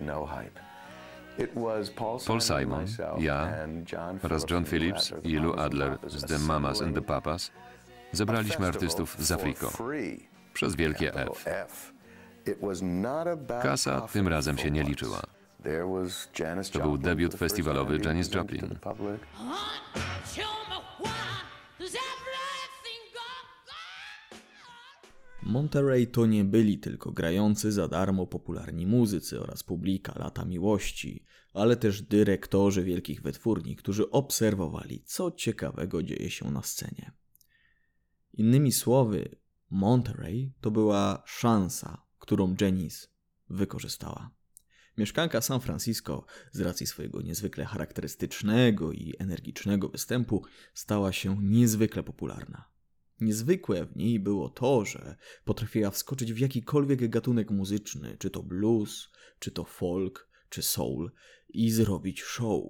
No 0.00 0.28
Paul 2.26 2.40
Simon, 2.40 2.87
ja 3.18 3.48
oraz 4.22 4.50
John 4.50 4.64
Phillips 4.64 5.12
i 5.24 5.37
Lou 5.37 5.52
Adler, 5.52 5.98
z 6.07 6.24
The 6.24 6.38
Mamas 6.38 6.83
and 6.83 6.94
the 6.94 7.02
Papas 7.02 7.50
zebraliśmy 8.12 8.66
artystów 8.66 9.16
z 9.18 9.33
Afriko 9.33 9.72
przez 10.53 10.77
wielkie 10.77 11.15
F. 11.15 11.93
Kasa 13.62 14.01
tym 14.01 14.29
razem 14.29 14.59
się 14.59 14.71
nie 14.71 14.83
liczyła. 14.83 15.23
To 16.73 16.81
był 16.81 16.99
debiut 16.99 17.35
festiwalowy 17.35 17.99
Janis 18.05 18.35
Joplin. 18.35 18.79
Monterey 25.43 26.07
to 26.07 26.27
nie 26.27 26.45
byli 26.45 26.79
tylko 26.79 27.12
grający 27.12 27.73
za 27.73 27.88
darmo 27.88 28.27
popularni 28.27 28.87
muzycy 28.87 29.41
oraz 29.41 29.62
publika 29.62 30.12
lata 30.19 30.45
miłości, 30.45 31.25
ale 31.55 31.77
też 31.77 32.03
dyrektorzy 32.03 32.83
wielkich 32.83 33.23
wytwórni, 33.23 33.77
którzy 33.77 34.11
obserwowali, 34.11 35.03
co 35.05 35.31
ciekawego 35.31 36.03
dzieje 36.03 36.31
się 36.31 36.51
na 36.51 36.62
scenie. 36.62 37.12
Innymi 38.33 38.73
słowy, 38.73 39.37
Monterey 39.72 40.52
to 40.61 40.70
była 40.70 41.22
szansa, 41.26 42.06
którą 42.18 42.54
Janice 42.61 43.06
wykorzystała. 43.50 44.30
Mieszkanka 44.98 45.40
San 45.40 45.61
Francisco, 45.61 46.24
z 46.52 46.61
racji 46.61 46.87
swojego 46.87 47.22
niezwykle 47.22 47.64
charakterystycznego 47.64 48.92
i 48.92 49.14
energicznego 49.18 49.88
występu, 49.88 50.44
stała 50.74 51.12
się 51.12 51.42
niezwykle 51.42 52.02
popularna. 52.02 52.64
Niezwykłe 53.20 53.87
w 53.87 53.96
niej 53.96 54.20
było 54.20 54.48
to, 54.48 54.85
że 54.85 55.16
potrafiła 55.44 55.90
wskoczyć 55.90 56.32
w 56.32 56.38
jakikolwiek 56.38 57.08
gatunek 57.08 57.50
muzyczny, 57.50 58.16
czy 58.18 58.30
to 58.30 58.42
blues, 58.42 59.08
czy 59.38 59.50
to 59.50 59.64
folk, 59.64 60.28
czy 60.48 60.62
soul, 60.62 61.12
i 61.48 61.70
zrobić 61.70 62.22
show. 62.22 62.62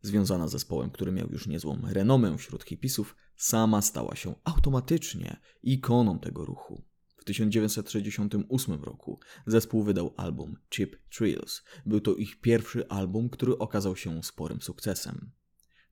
Związana 0.00 0.48
z 0.48 0.52
zespołem, 0.52 0.90
który 0.90 1.12
miał 1.12 1.28
już 1.30 1.46
niezłą 1.46 1.78
renomę 1.84 2.38
wśród 2.38 2.64
hipisów, 2.64 3.16
sama 3.36 3.82
stała 3.82 4.16
się 4.16 4.34
automatycznie 4.44 5.36
ikoną 5.62 6.18
tego 6.18 6.44
ruchu. 6.44 6.84
W 7.16 7.24
1968 7.24 8.84
roku 8.84 9.20
zespół 9.46 9.82
wydał 9.82 10.14
album 10.16 10.56
Cheap 10.70 10.90
Thrills. 11.16 11.62
Był 11.86 12.00
to 12.00 12.14
ich 12.14 12.40
pierwszy 12.40 12.88
album, 12.88 13.28
który 13.28 13.58
okazał 13.58 13.96
się 13.96 14.22
sporym 14.22 14.62
sukcesem. 14.62 15.30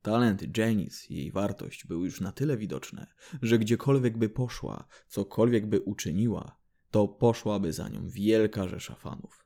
Talent 0.02 0.58
Janice 0.58 1.06
i 1.08 1.16
jej 1.16 1.32
wartość 1.32 1.86
były 1.86 2.04
już 2.04 2.20
na 2.20 2.32
tyle 2.32 2.56
widoczne, 2.56 3.06
że 3.42 3.58
gdziekolwiek 3.58 4.18
by 4.18 4.28
poszła, 4.28 4.84
cokolwiek 5.08 5.66
by 5.66 5.80
uczyniła, 5.80 6.60
to 6.90 7.08
poszłaby 7.08 7.72
za 7.72 7.88
nią 7.88 8.08
wielka 8.08 8.68
rzesza 8.68 8.94
fanów. 8.94 9.39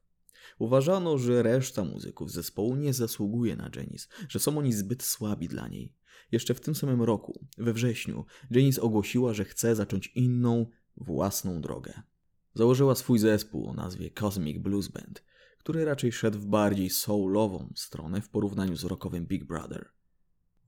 Uważano, 0.58 1.18
że 1.18 1.42
reszta 1.42 1.84
muzyków 1.84 2.30
zespołu 2.30 2.76
nie 2.76 2.92
zasługuje 2.92 3.56
na 3.56 3.70
Janice, 3.76 4.08
że 4.28 4.38
są 4.38 4.58
oni 4.58 4.72
zbyt 4.72 5.02
słabi 5.02 5.48
dla 5.48 5.68
niej. 5.68 5.94
Jeszcze 6.32 6.54
w 6.54 6.60
tym 6.60 6.74
samym 6.74 7.02
roku, 7.02 7.46
we 7.58 7.72
wrześniu, 7.72 8.24
Janice 8.50 8.82
ogłosiła, 8.82 9.34
że 9.34 9.44
chce 9.44 9.76
zacząć 9.76 10.06
inną, 10.06 10.66
własną 10.96 11.60
drogę. 11.60 12.02
Założyła 12.54 12.94
swój 12.94 13.18
zespół 13.18 13.68
o 13.68 13.74
nazwie 13.74 14.10
Cosmic 14.10 14.58
Blues 14.58 14.88
Band, 14.88 15.24
który 15.58 15.84
raczej 15.84 16.12
szedł 16.12 16.38
w 16.38 16.46
bardziej 16.46 16.90
soulową 16.90 17.72
stronę 17.76 18.20
w 18.20 18.28
porównaniu 18.28 18.76
z 18.76 18.84
rockowym 18.84 19.26
Big 19.26 19.44
Brother. 19.44 19.90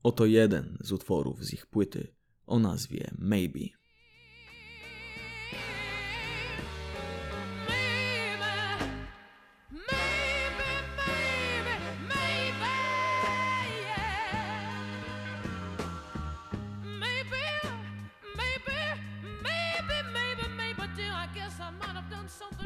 Oto 0.03 0.25
jeden 0.25 0.77
z 0.81 0.91
utworów 0.91 1.45
z 1.45 1.53
ich 1.53 1.65
płyty 1.65 2.15
o 2.45 2.59
nazwie. 2.59 3.11
Maybe, 3.17 3.59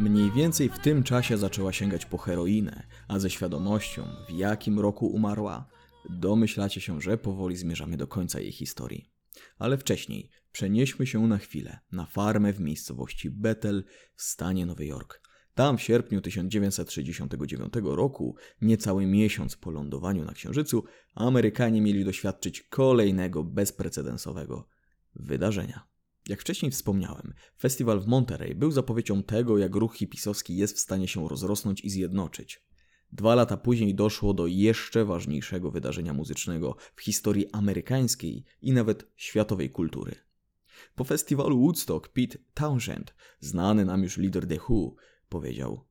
Mniej 0.02 0.32
więcej 0.32 0.70
w 0.70 0.80
tym 0.80 1.04
czasie 1.04 1.38
zaczęła 1.38 1.74
sięgać 1.74 2.06
po 2.06 2.18
heroinę, 2.18 2.88
a 3.08 3.20
ze 3.20 3.30
świadomością, 3.30 4.08
w 4.30 4.32
jakim 4.32 4.80
roku 4.80 5.08
umarła, 5.08 5.68
domyślacie 6.10 6.82
się, 6.82 7.02
że 7.02 7.18
powoli 7.18 7.58
zmierzamy 7.58 7.98
do 7.98 8.08
końca 8.08 8.40
jej 8.40 8.52
historii. 8.52 9.12
Ale 9.58 9.78
wcześniej 9.78 10.30
przenieśmy 10.52 11.08
się 11.08 11.28
na 11.28 11.38
chwilę 11.38 11.80
na 11.92 12.06
farmę 12.06 12.54
w 12.54 12.60
miejscowości 12.60 13.30
Bethel 13.30 13.84
w 14.16 14.22
stanie 14.22 14.66
Nowy 14.66 14.86
Jork. 14.86 15.22
Tam 15.54 15.78
w 15.78 15.82
sierpniu 15.82 16.22
1969 16.22 17.74
roku, 17.84 18.36
niecały 18.62 19.06
miesiąc 19.06 19.56
po 19.56 19.72
lądowaniu 19.72 20.26
na 20.26 20.34
Księżycu, 20.34 20.84
Amerykanie 21.16 21.82
mieli 21.82 22.06
doświadczyć 22.06 22.62
kolejnego 22.62 23.44
bezprecedensowego 23.44 24.68
wydarzenia. 25.16 25.91
Jak 26.28 26.42
wcześniej 26.42 26.72
wspomniałem, 26.72 27.34
festiwal 27.60 28.00
w 28.00 28.08
Monterey 28.08 28.56
był 28.56 28.72
zapowiedzią 28.72 29.24
tego, 29.24 29.58
jak 29.58 29.76
ruch 29.76 29.96
hipisowski 29.96 30.58
jest 30.58 30.76
w 30.76 30.80
stanie 30.80 31.08
się 31.08 31.28
rozrosnąć 31.30 31.82
i 31.82 31.90
zjednoczyć. 31.90 32.62
Dwa 33.12 33.36
lata 33.36 33.58
później 33.58 33.96
doszło 33.96 34.34
do 34.34 34.48
jeszcze 34.48 35.06
ważniejszego 35.06 35.72
wydarzenia 35.72 36.14
muzycznego 36.14 36.76
w 36.96 37.02
historii 37.02 37.52
amerykańskiej 37.52 38.44
i 38.62 38.72
nawet 38.72 39.12
światowej 39.16 39.70
kultury. 39.70 40.16
Po 40.96 41.04
festiwalu 41.04 41.60
Woodstock 41.60 42.10
Pete 42.10 42.38
Townshend, 42.54 43.14
znany 43.40 43.86
nam 43.86 44.04
już 44.04 44.18
lider 44.18 44.48
The 44.48 44.58
Who, 44.70 44.96
powiedział: 45.30 45.86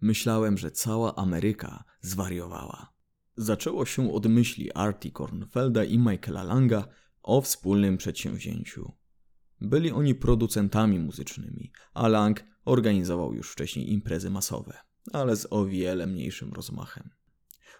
Myślałem, 0.00 0.58
że 0.58 0.70
cała 0.70 1.14
Ameryka 1.14 1.84
zwariowała. 2.00 2.92
Zaczęło 3.36 3.86
się 3.86 4.12
od 4.12 4.26
myśli 4.26 4.72
Artie 4.72 5.10
Kornfelda 5.10 5.84
i 5.84 5.98
Michaela 5.98 6.42
Langa 6.42 6.88
o 7.22 7.40
wspólnym 7.40 7.96
przedsięwzięciu. 7.96 8.92
Byli 9.64 9.90
oni 9.90 10.14
producentami 10.14 10.98
muzycznymi, 10.98 11.72
a 11.94 12.08
Lang 12.08 12.44
organizował 12.64 13.34
już 13.34 13.52
wcześniej 13.52 13.92
imprezy 13.92 14.30
masowe, 14.30 14.78
ale 15.12 15.36
z 15.36 15.46
o 15.50 15.66
wiele 15.66 16.06
mniejszym 16.06 16.52
rozmachem. 16.52 17.10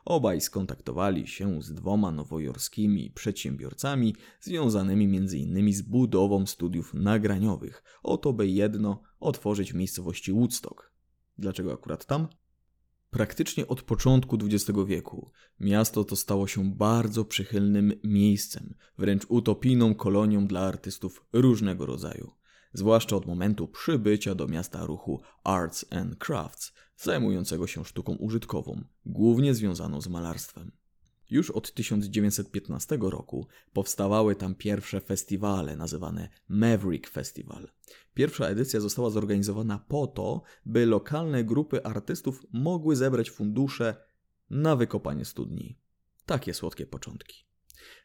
Obaj 0.05 0.41
skontaktowali 0.41 1.27
się 1.27 1.63
z 1.63 1.75
dwoma 1.75 2.13
nowojorskimi 2.13 3.11
przedsiębiorcami 3.11 4.15
związanymi 4.41 5.05
m.in. 5.05 5.73
z 5.73 5.83
budową 5.83 6.47
studiów 6.47 6.95
nagraniowych, 6.95 7.83
oto 8.03 8.33
by 8.33 8.49
jedno 8.49 9.03
otworzyć 9.21 9.73
w 9.73 9.77
miejscowości 9.77 10.33
Woodstock. 10.33 10.93
Dlaczego 11.39 11.73
akurat 11.73 12.07
tam? 12.07 12.29
Praktycznie 13.15 13.67
od 13.67 13.83
początku 13.83 14.39
XX 14.43 14.79
wieku 14.87 15.31
miasto 15.61 16.05
to 16.05 16.17
stało 16.17 16.47
się 16.47 16.71
bardzo 16.75 17.25
przychylnym 17.25 17.93
miejscem, 18.05 18.75
wręcz 18.99 19.27
utopijną 19.29 19.95
kolonią 19.95 20.47
dla 20.47 20.61
artystów 20.61 21.25
różnego 21.33 21.87
rodzaju, 21.87 22.33
zwłaszcza 22.73 23.17
od 23.17 23.27
momentu 23.27 23.69
przybycia 23.69 24.35
do 24.35 24.47
miasta 24.47 24.87
ruchu 24.87 25.21
Arts 25.45 25.85
and 25.91 26.17
Crafts, 26.17 26.73
zajmującego 26.97 27.67
się 27.67 27.85
sztuką 27.85 28.15
użytkową, 28.15 28.85
głównie 29.07 29.55
związaną 29.55 30.01
z 30.01 30.09
malarstwem. 30.09 30.73
Już 31.31 31.51
od 31.51 31.73
1915 31.73 32.99
roku 33.01 33.47
powstawały 33.73 34.37
tam 34.37 34.55
pierwsze 34.55 35.01
festiwale 35.01 35.77
nazywane 35.77 36.29
Maverick 36.49 37.11
Festival. 37.11 37.69
Pierwsza 38.15 38.47
edycja 38.47 38.81
została 38.81 39.11
zorganizowana 39.11 39.79
po 39.89 40.07
to, 40.07 40.43
by 40.67 40.87
lokalne 40.87 41.45
grupy 41.45 41.85
artystów 41.85 42.47
mogły 42.53 42.97
zebrać 42.97 43.31
fundusze 43.31 43.97
na 44.51 44.77
wykopanie 44.77 45.25
studni. 45.25 45.79
Takie 46.27 46.55
słodkie 46.55 46.87
początki. 46.87 47.45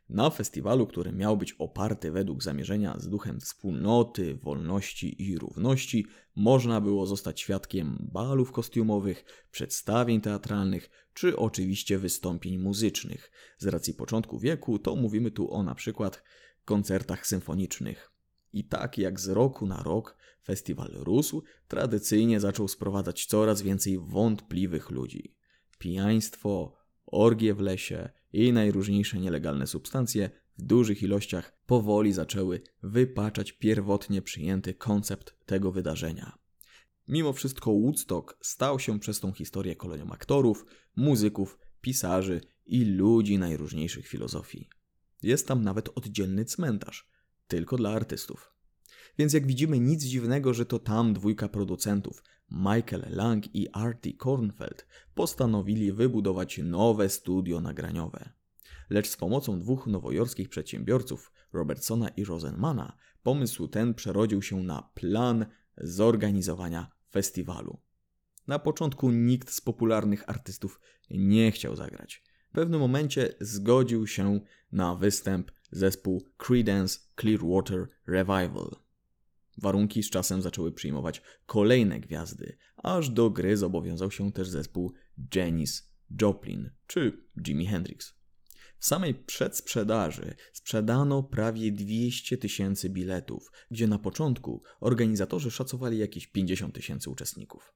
Na 0.09 0.29
festiwalu, 0.29 0.87
który 0.87 1.11
miał 1.11 1.37
być 1.37 1.53
oparty 1.53 2.11
według 2.11 2.43
zamierzenia 2.43 2.99
z 2.99 3.09
duchem 3.09 3.39
wspólnoty, 3.39 4.35
wolności 4.35 5.23
i 5.23 5.37
równości, 5.37 6.05
można 6.35 6.81
było 6.81 7.05
zostać 7.05 7.41
świadkiem 7.41 7.97
balów 8.11 8.51
kostiumowych, 8.51 9.25
przedstawień 9.51 10.21
teatralnych 10.21 10.89
czy 11.13 11.37
oczywiście 11.37 11.97
wystąpień 11.97 12.57
muzycznych. 12.57 13.31
Z 13.57 13.67
racji 13.67 13.93
początku 13.93 14.39
wieku 14.39 14.79
to 14.79 14.95
mówimy 14.95 15.31
tu 15.31 15.53
o 15.53 15.63
na 15.63 15.75
przykład 15.75 16.23
koncertach 16.65 17.27
symfonicznych. 17.27 18.11
I 18.53 18.63
tak 18.63 18.97
jak 18.97 19.19
z 19.19 19.27
roku 19.27 19.67
na 19.67 19.83
rok 19.83 20.17
festiwal 20.45 20.91
rósł, 20.93 21.43
tradycyjnie 21.67 22.39
zaczął 22.39 22.67
sprowadzać 22.67 23.25
coraz 23.25 23.61
więcej 23.61 23.99
wątpliwych 23.99 24.89
ludzi. 24.89 25.35
Pijaństwo, 25.79 26.77
orgie 27.05 27.53
w 27.53 27.59
lesie 27.59 28.09
i 28.33 28.53
najróżniejsze 28.53 29.19
nielegalne 29.19 29.67
substancje 29.67 30.29
w 30.57 30.61
dużych 30.61 31.03
ilościach 31.03 31.57
powoli 31.65 32.13
zaczęły 32.13 32.61
wypaczać 32.83 33.51
pierwotnie 33.51 34.21
przyjęty 34.21 34.73
koncept 34.73 35.45
tego 35.45 35.71
wydarzenia. 35.71 36.37
Mimo 37.07 37.33
wszystko 37.33 37.71
Woodstock 37.71 38.37
stał 38.41 38.79
się 38.79 38.99
przez 38.99 39.19
tą 39.19 39.31
historię 39.31 39.75
kolonią 39.75 40.11
aktorów, 40.11 40.65
muzyków, 40.95 41.59
pisarzy 41.81 42.41
i 42.65 42.85
ludzi 42.85 43.37
najróżniejszych 43.37 44.07
filozofii. 44.07 44.69
Jest 45.21 45.47
tam 45.47 45.63
nawet 45.63 45.89
oddzielny 45.95 46.45
cmentarz, 46.45 47.09
tylko 47.47 47.77
dla 47.77 47.89
artystów. 47.89 48.58
Więc 49.19 49.33
jak 49.33 49.47
widzimy, 49.47 49.79
nic 49.79 50.03
dziwnego, 50.03 50.53
że 50.53 50.65
to 50.65 50.79
tam 50.79 51.13
dwójka 51.13 51.49
producentów, 51.49 52.23
Michael 52.51 53.05
Lang 53.09 53.55
i 53.55 53.69
Artie 53.73 54.13
Kornfeld, 54.13 54.85
postanowili 55.15 55.91
wybudować 55.91 56.59
nowe 56.63 57.09
studio 57.09 57.61
nagraniowe. 57.61 58.29
Lecz 58.89 59.09
z 59.09 59.17
pomocą 59.17 59.59
dwóch 59.59 59.87
nowojorskich 59.87 60.49
przedsiębiorców, 60.49 61.31
Robertsona 61.53 62.09
i 62.09 62.25
Rosenmana, 62.25 62.97
pomysł 63.23 63.67
ten 63.67 63.93
przerodził 63.93 64.41
się 64.41 64.63
na 64.63 64.89
plan 64.93 65.45
zorganizowania 65.77 66.91
festiwalu. 67.11 67.79
Na 68.47 68.59
początku 68.59 69.11
nikt 69.11 69.51
z 69.51 69.61
popularnych 69.61 70.29
artystów 70.29 70.79
nie 71.09 71.51
chciał 71.51 71.75
zagrać. 71.75 72.23
W 72.49 72.51
pewnym 72.51 72.79
momencie 72.79 73.35
zgodził 73.39 74.07
się 74.07 74.39
na 74.71 74.95
występ 74.95 75.51
zespół 75.71 76.25
Creedence 76.37 76.99
Clearwater 77.15 77.87
Revival. 78.07 78.88
Warunki 79.61 80.03
z 80.03 80.09
czasem 80.09 80.41
zaczęły 80.41 80.71
przyjmować 80.71 81.21
kolejne 81.45 81.99
gwiazdy, 81.99 82.57
aż 82.77 83.09
do 83.09 83.29
gry 83.29 83.57
zobowiązał 83.57 84.11
się 84.11 84.31
też 84.31 84.49
zespół 84.49 84.93
Janis 85.35 85.91
Joplin 86.21 86.71
czy 86.87 87.23
Jimi 87.47 87.67
Hendrix. 87.67 88.19
W 88.77 88.85
samej 88.85 89.15
przedsprzedaży 89.15 90.35
sprzedano 90.53 91.23
prawie 91.23 91.71
200 91.71 92.37
tysięcy 92.37 92.89
biletów, 92.89 93.51
gdzie 93.71 93.87
na 93.87 93.99
początku 93.99 94.63
organizatorzy 94.79 95.51
szacowali 95.51 95.97
jakieś 95.97 96.27
50 96.27 96.75
tysięcy 96.75 97.09
uczestników. 97.09 97.73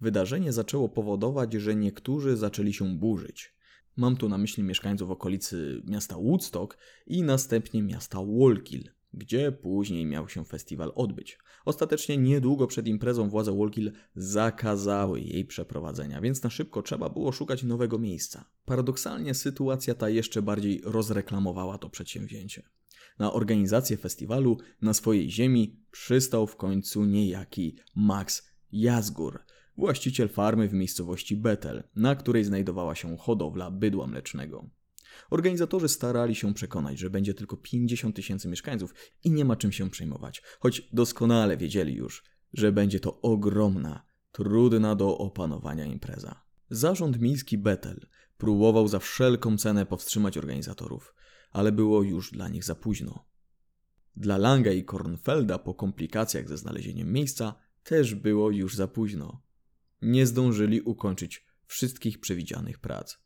Wydarzenie 0.00 0.52
zaczęło 0.52 0.88
powodować, 0.88 1.52
że 1.52 1.74
niektórzy 1.76 2.36
zaczęli 2.36 2.72
się 2.72 2.96
burzyć. 2.96 3.54
Mam 3.96 4.16
tu 4.16 4.28
na 4.28 4.38
myśli 4.38 4.62
mieszkańców 4.62 5.10
okolicy 5.10 5.82
miasta 5.84 6.16
Woodstock 6.16 6.78
i 7.06 7.22
następnie 7.22 7.82
miasta 7.82 8.18
Wallkill, 8.18 8.90
gdzie 9.14 9.52
później 9.52 10.06
miał 10.06 10.28
się 10.28 10.44
festiwal 10.44 10.92
odbyć. 10.94 11.38
Ostatecznie 11.64 12.16
niedługo 12.16 12.66
przed 12.66 12.88
imprezą 12.88 13.28
władze 13.28 13.58
Wallkill 13.58 13.92
zakazały 14.14 15.20
jej 15.20 15.44
przeprowadzenia, 15.44 16.20
więc 16.20 16.42
na 16.42 16.50
szybko 16.50 16.82
trzeba 16.82 17.08
było 17.08 17.32
szukać 17.32 17.62
nowego 17.62 17.98
miejsca. 17.98 18.44
Paradoksalnie 18.64 19.34
sytuacja 19.34 19.94
ta 19.94 20.08
jeszcze 20.08 20.42
bardziej 20.42 20.80
rozreklamowała 20.84 21.78
to 21.78 21.90
przedsięwzięcie. 21.90 22.62
Na 23.18 23.32
organizację 23.32 23.96
festiwalu 23.96 24.58
na 24.82 24.94
swojej 24.94 25.30
ziemi 25.30 25.76
przystał 25.90 26.46
w 26.46 26.56
końcu 26.56 27.04
niejaki 27.04 27.76
Max 27.96 28.50
Jazgur, 28.72 29.38
właściciel 29.76 30.28
farmy 30.28 30.68
w 30.68 30.72
miejscowości 30.72 31.36
Bethel, 31.36 31.82
na 31.96 32.14
której 32.14 32.44
znajdowała 32.44 32.94
się 32.94 33.16
hodowla 33.16 33.70
bydła 33.70 34.06
mlecznego. 34.06 34.70
Organizatorzy 35.30 35.88
starali 35.88 36.34
się 36.34 36.54
przekonać, 36.54 36.98
że 36.98 37.10
będzie 37.10 37.34
tylko 37.34 37.56
50 37.56 38.16
tysięcy 38.16 38.48
mieszkańców 38.48 38.94
i 39.24 39.30
nie 39.30 39.44
ma 39.44 39.56
czym 39.56 39.72
się 39.72 39.90
przejmować, 39.90 40.42
choć 40.60 40.88
doskonale 40.92 41.56
wiedzieli 41.56 41.94
już, 41.94 42.24
że 42.52 42.72
będzie 42.72 43.00
to 43.00 43.20
ogromna, 43.20 44.06
trudna 44.32 44.94
do 44.94 45.18
opanowania 45.18 45.84
impreza. 45.84 46.44
Zarząd 46.70 47.20
miejski 47.20 47.58
Bethel 47.58 48.06
próbował 48.38 48.88
za 48.88 48.98
wszelką 48.98 49.56
cenę 49.58 49.86
powstrzymać 49.86 50.38
organizatorów, 50.38 51.14
ale 51.50 51.72
było 51.72 52.02
już 52.02 52.30
dla 52.30 52.48
nich 52.48 52.64
za 52.64 52.74
późno. 52.74 53.26
Dla 54.16 54.38
Langa 54.38 54.72
i 54.72 54.84
Kornfelda 54.84 55.58
po 55.58 55.74
komplikacjach 55.74 56.48
ze 56.48 56.58
znalezieniem 56.58 57.12
miejsca 57.12 57.54
też 57.82 58.14
było 58.14 58.50
już 58.50 58.76
za 58.76 58.88
późno. 58.88 59.42
Nie 60.02 60.26
zdążyli 60.26 60.80
ukończyć 60.80 61.46
wszystkich 61.66 62.20
przewidzianych 62.20 62.78
prac. 62.78 63.16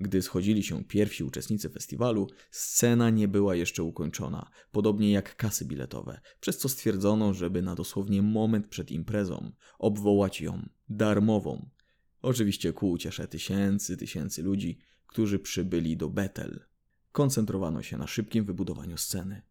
Gdy 0.00 0.22
schodzili 0.22 0.62
się 0.62 0.84
pierwsi 0.84 1.24
uczestnicy 1.24 1.70
festiwalu, 1.70 2.26
scena 2.50 3.10
nie 3.10 3.28
była 3.28 3.54
jeszcze 3.54 3.82
ukończona, 3.82 4.50
podobnie 4.72 5.12
jak 5.12 5.36
kasy 5.36 5.64
biletowe, 5.64 6.20
przez 6.40 6.58
co 6.58 6.68
stwierdzono, 6.68 7.34
żeby 7.34 7.62
na 7.62 7.74
dosłownie 7.74 8.22
moment 8.22 8.68
przed 8.68 8.90
imprezą 8.90 9.52
obwołać 9.78 10.40
ją 10.40 10.68
darmową. 10.88 11.70
Oczywiście 12.22 12.72
ku 12.72 12.90
uciesze 12.90 13.28
tysięcy, 13.28 13.96
tysięcy 13.96 14.42
ludzi, 14.42 14.78
którzy 15.06 15.38
przybyli 15.38 15.96
do 15.96 16.08
Bethel. 16.08 16.64
Koncentrowano 17.12 17.82
się 17.82 17.98
na 17.98 18.06
szybkim 18.06 18.44
wybudowaniu 18.44 18.96
sceny. 18.96 19.42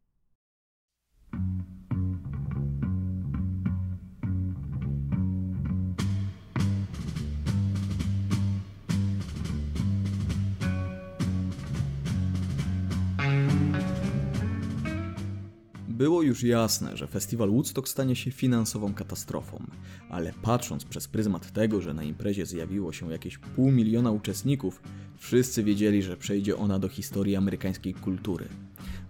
Było 16.04 16.22
już 16.22 16.44
jasne, 16.44 16.98
że 16.98 17.08
festiwal 17.08 17.50
Woodstock 17.50 17.88
stanie 17.88 18.16
się 18.16 18.32
finansową 18.32 18.94
katastrofą, 18.94 19.64
ale 20.10 20.34
patrząc 20.42 20.86
przez 20.86 21.08
pryzmat 21.08 21.52
tego, 21.52 21.82
że 21.82 21.94
na 21.94 22.04
imprezie 22.04 22.46
zjawiło 22.46 22.94
się 22.94 23.12
jakieś 23.12 23.38
pół 23.38 23.72
miliona 23.72 24.12
uczestników, 24.12 24.82
wszyscy 25.18 25.64
wiedzieli, 25.64 26.02
że 26.02 26.18
przejdzie 26.18 26.58
ona 26.58 26.80
do 26.80 26.90
historii 26.90 27.36
amerykańskiej 27.36 27.94
kultury. 27.94 28.46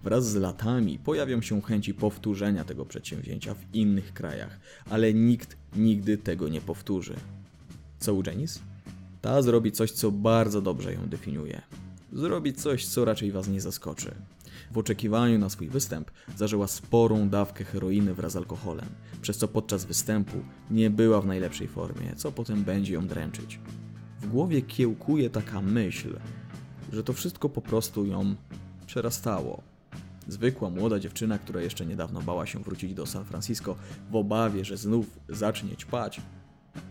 Wraz 0.03 0.29
z 0.29 0.35
latami 0.35 0.99
pojawią 0.99 1.41
się 1.41 1.61
chęci 1.61 1.93
powtórzenia 1.93 2.63
tego 2.63 2.85
przedsięwzięcia 2.85 3.53
w 3.53 3.75
innych 3.75 4.13
krajach, 4.13 4.59
ale 4.89 5.13
nikt 5.13 5.57
nigdy 5.75 6.17
tego 6.17 6.49
nie 6.49 6.61
powtórzy. 6.61 7.15
Co 7.99 8.13
u 8.13 8.23
Janice? 8.25 8.59
Ta 9.21 9.41
zrobi 9.41 9.71
coś, 9.71 9.91
co 9.91 10.11
bardzo 10.11 10.61
dobrze 10.61 10.93
ją 10.93 10.99
definiuje. 11.09 11.61
Zrobi 12.11 12.53
coś, 12.53 12.85
co 12.85 13.05
raczej 13.05 13.31
was 13.31 13.47
nie 13.47 13.61
zaskoczy. 13.61 14.15
W 14.73 14.77
oczekiwaniu 14.77 15.39
na 15.39 15.49
swój 15.49 15.69
występ 15.69 16.11
zażyła 16.35 16.67
sporą 16.67 17.29
dawkę 17.29 17.63
heroiny 17.63 18.13
wraz 18.13 18.31
z 18.31 18.35
alkoholem, 18.35 18.85
przez 19.21 19.37
co 19.37 19.47
podczas 19.47 19.85
występu 19.85 20.37
nie 20.71 20.89
była 20.89 21.21
w 21.21 21.25
najlepszej 21.25 21.67
formie, 21.67 22.15
co 22.15 22.31
potem 22.31 22.63
będzie 22.63 22.93
ją 22.93 23.07
dręczyć. 23.07 23.59
W 24.21 24.27
głowie 24.27 24.61
kiełkuje 24.61 25.29
taka 25.29 25.61
myśl, 25.61 26.19
że 26.93 27.03
to 27.03 27.13
wszystko 27.13 27.49
po 27.49 27.61
prostu 27.61 28.05
ją 28.05 28.35
przerastało. 28.85 29.61
Zwykła 30.27 30.69
młoda 30.69 30.99
dziewczyna, 30.99 31.39
która 31.39 31.61
jeszcze 31.61 31.85
niedawno 31.85 32.21
bała 32.21 32.45
się 32.45 32.59
wrócić 32.59 32.93
do 32.93 33.05
San 33.05 33.25
Francisco 33.25 33.75
w 34.11 34.15
obawie, 34.15 34.65
że 34.65 34.77
znów 34.77 35.19
zacznie 35.29 35.75
ćpać, 35.75 36.21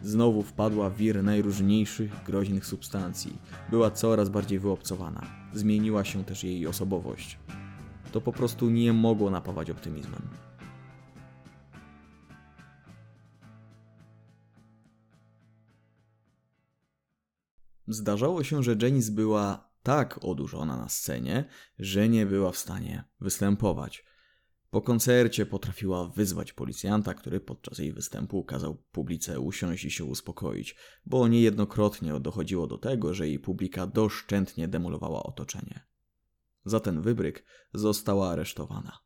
znowu 0.03 0.43
wpadła 0.43 0.91
w 0.91 0.97
wir 0.97 1.25
najróżniejszych 1.25 2.25
groźnych 2.27 2.67
substancji. 2.67 3.39
Była 3.71 3.91
coraz 3.91 4.29
bardziej 4.29 4.59
wyobcowana. 4.59 5.27
Zmieniła 5.55 6.05
się 6.05 6.25
też 6.25 6.45
jej 6.45 6.67
osobowość. 6.67 7.39
To 8.13 8.21
po 8.21 8.33
prostu 8.33 8.71
nie 8.71 8.93
mogło 8.93 9.31
napawać 9.31 9.71
optymizmem. 9.71 10.29
Zdarzało 17.89 18.45
się, 18.45 18.63
że 18.63 18.77
Janice 18.83 19.13
była 19.13 19.73
tak 19.83 20.25
odurzona 20.25 20.77
na 20.77 20.89
scenie, 20.89 21.45
że 21.79 22.09
nie 22.09 22.27
była 22.27 22.53
w 22.53 22.57
stanie 22.57 23.05
występować. 23.21 24.05
Po 24.71 24.83
koncercie 24.83 25.47
potrafiła 25.47 26.09
wyzwać 26.09 26.53
policjanta, 26.53 27.15
który 27.15 27.41
podczas 27.41 27.79
jej 27.79 27.93
występu 27.93 28.45
kazał 28.45 28.83
publice 28.93 29.41
usiąść 29.41 29.85
i 29.85 29.91
się 29.91 30.05
uspokoić, 30.05 30.77
bo 31.07 31.29
niejednokrotnie 31.29 32.21
dochodziło 32.21 32.67
do 32.67 32.79
tego, 32.79 33.15
że 33.15 33.29
jej 33.29 33.39
publika 33.39 33.87
doszczętnie 33.87 34.69
demolowała 34.69 35.23
otoczenie. 35.23 35.92
Za 36.65 36.81
ten 36.81 37.03
wybryk 37.03 37.45
została 37.75 38.31
aresztowana. 38.31 38.99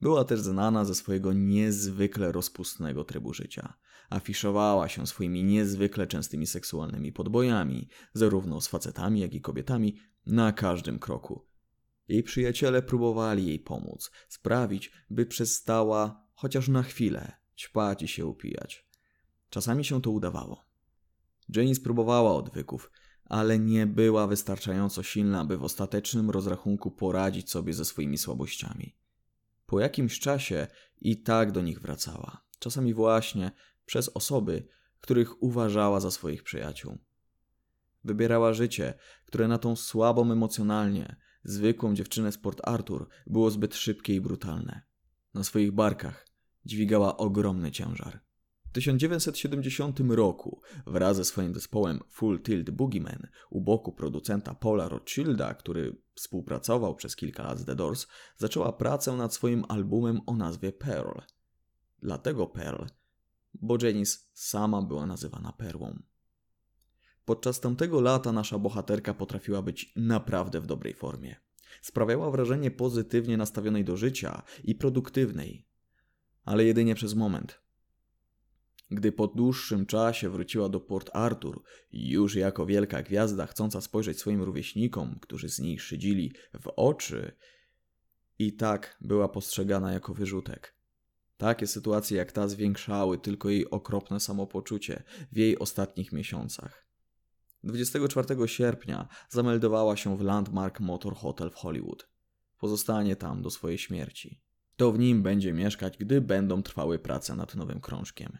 Była 0.00 0.24
też 0.24 0.40
znana 0.40 0.84
ze 0.84 0.94
swojego 0.94 1.32
niezwykle 1.32 2.32
rozpustnego 2.32 3.04
trybu 3.04 3.34
życia. 3.34 3.74
Afiszowała 4.10 4.88
się 4.88 5.06
swoimi 5.06 5.44
niezwykle 5.44 6.06
częstymi 6.06 6.46
seksualnymi 6.46 7.12
podbojami, 7.12 7.88
zarówno 8.12 8.60
z 8.60 8.68
facetami, 8.68 9.20
jak 9.20 9.34
i 9.34 9.40
kobietami, 9.40 9.96
na 10.26 10.52
każdym 10.52 10.98
kroku. 10.98 11.46
Jej 12.08 12.22
przyjaciele 12.22 12.82
próbowali 12.82 13.46
jej 13.46 13.60
pomóc, 13.60 14.10
sprawić, 14.28 14.92
by 15.10 15.26
przestała 15.26 16.26
chociaż 16.34 16.68
na 16.68 16.82
chwilę 16.82 17.32
ćpać 17.56 18.02
i 18.02 18.08
się 18.08 18.26
upijać. 18.26 18.88
Czasami 19.50 19.84
się 19.84 20.02
to 20.02 20.10
udawało. 20.10 20.64
Janice 21.48 21.80
próbowała 21.80 22.34
odwyków, 22.34 22.90
ale 23.24 23.58
nie 23.58 23.86
była 23.86 24.26
wystarczająco 24.26 25.02
silna, 25.02 25.44
by 25.44 25.56
w 25.56 25.64
ostatecznym 25.64 26.30
rozrachunku 26.30 26.90
poradzić 26.90 27.50
sobie 27.50 27.74
ze 27.74 27.84
swoimi 27.84 28.18
słabościami. 28.18 28.96
Po 29.66 29.80
jakimś 29.80 30.18
czasie 30.20 30.66
i 31.00 31.22
tak 31.22 31.52
do 31.52 31.62
nich 31.62 31.80
wracała, 31.80 32.44
czasami 32.58 32.94
właśnie 32.94 33.50
przez 33.86 34.08
osoby, 34.08 34.68
których 35.00 35.42
uważała 35.42 36.00
za 36.00 36.10
swoich 36.10 36.42
przyjaciół. 36.42 36.98
Wybierała 38.04 38.52
życie, 38.52 38.94
które 39.26 39.48
na 39.48 39.58
tą 39.58 39.76
słabą 39.76 40.32
emocjonalnie, 40.32 41.16
zwykłą 41.44 41.94
dziewczynę 41.94 42.32
z 42.32 42.38
Port 42.38 42.60
Arthur 42.64 43.08
było 43.26 43.50
zbyt 43.50 43.74
szybkie 43.74 44.14
i 44.14 44.20
brutalne. 44.20 44.82
Na 45.34 45.44
swoich 45.44 45.72
barkach 45.72 46.26
dźwigała 46.66 47.16
ogromny 47.16 47.70
ciężar. 47.70 48.23
W 48.74 48.82
1970 48.82 50.00
roku 50.08 50.60
wraz 50.86 51.16
ze 51.16 51.24
swoim 51.24 51.54
zespołem 51.54 52.00
Full 52.08 52.42
Tilt 52.42 52.70
Boogeyman 52.70 53.26
u 53.50 53.60
boku 53.60 53.92
producenta 53.92 54.54
Paula 54.54 54.88
Rothschilda, 54.88 55.54
który 55.54 55.96
współpracował 56.14 56.94
przez 56.94 57.16
kilka 57.16 57.42
lat 57.42 57.58
z 57.58 57.64
The 57.64 57.74
Doors, 57.74 58.06
zaczęła 58.36 58.72
pracę 58.72 59.12
nad 59.12 59.34
swoim 59.34 59.64
albumem 59.68 60.20
o 60.26 60.36
nazwie 60.36 60.72
Pearl. 60.72 61.18
Dlatego 62.02 62.46
Pearl, 62.46 62.84
bo 63.54 63.76
Janice 63.82 64.18
sama 64.32 64.82
była 64.82 65.06
nazywana 65.06 65.52
Perłą. 65.52 66.02
Podczas 67.24 67.60
tamtego 67.60 68.00
lata 68.00 68.32
nasza 68.32 68.58
bohaterka 68.58 69.14
potrafiła 69.14 69.62
być 69.62 69.92
naprawdę 69.96 70.60
w 70.60 70.66
dobrej 70.66 70.94
formie. 70.94 71.36
Sprawiała 71.82 72.30
wrażenie 72.30 72.70
pozytywnie 72.70 73.36
nastawionej 73.36 73.84
do 73.84 73.96
życia 73.96 74.42
i 74.64 74.74
produktywnej, 74.74 75.66
ale 76.44 76.64
jedynie 76.64 76.94
przez 76.94 77.14
moment. 77.14 77.63
Gdy 78.90 79.12
po 79.12 79.26
dłuższym 79.26 79.86
czasie 79.86 80.30
wróciła 80.30 80.68
do 80.68 80.80
Port 80.80 81.10
Arthur, 81.12 81.62
już 81.92 82.34
jako 82.34 82.66
wielka 82.66 83.02
gwiazda 83.02 83.46
chcąca 83.46 83.80
spojrzeć 83.80 84.18
swoim 84.18 84.42
rówieśnikom, 84.42 85.18
którzy 85.20 85.48
z 85.48 85.58
niej 85.58 85.78
szydzili, 85.78 86.32
w 86.60 86.68
oczy, 86.76 87.36
i 88.38 88.52
tak 88.52 88.96
była 89.00 89.28
postrzegana 89.28 89.92
jako 89.92 90.14
wyrzutek. 90.14 90.74
Takie 91.36 91.66
sytuacje 91.66 92.16
jak 92.16 92.32
ta 92.32 92.48
zwiększały 92.48 93.18
tylko 93.18 93.50
jej 93.50 93.70
okropne 93.70 94.20
samopoczucie 94.20 95.02
w 95.32 95.36
jej 95.36 95.58
ostatnich 95.58 96.12
miesiącach. 96.12 96.86
24 97.64 98.48
sierpnia 98.48 99.08
zameldowała 99.28 99.96
się 99.96 100.16
w 100.16 100.20
Landmark 100.20 100.80
Motor 100.80 101.16
Hotel 101.16 101.50
w 101.50 101.54
Hollywood. 101.54 102.08
Pozostanie 102.58 103.16
tam 103.16 103.42
do 103.42 103.50
swojej 103.50 103.78
śmierci. 103.78 104.40
To 104.76 104.92
w 104.92 104.98
nim 104.98 105.22
będzie 105.22 105.52
mieszkać, 105.52 105.96
gdy 105.98 106.20
będą 106.20 106.62
trwały 106.62 106.98
prace 106.98 107.36
nad 107.36 107.54
nowym 107.54 107.80
krążkiem. 107.80 108.38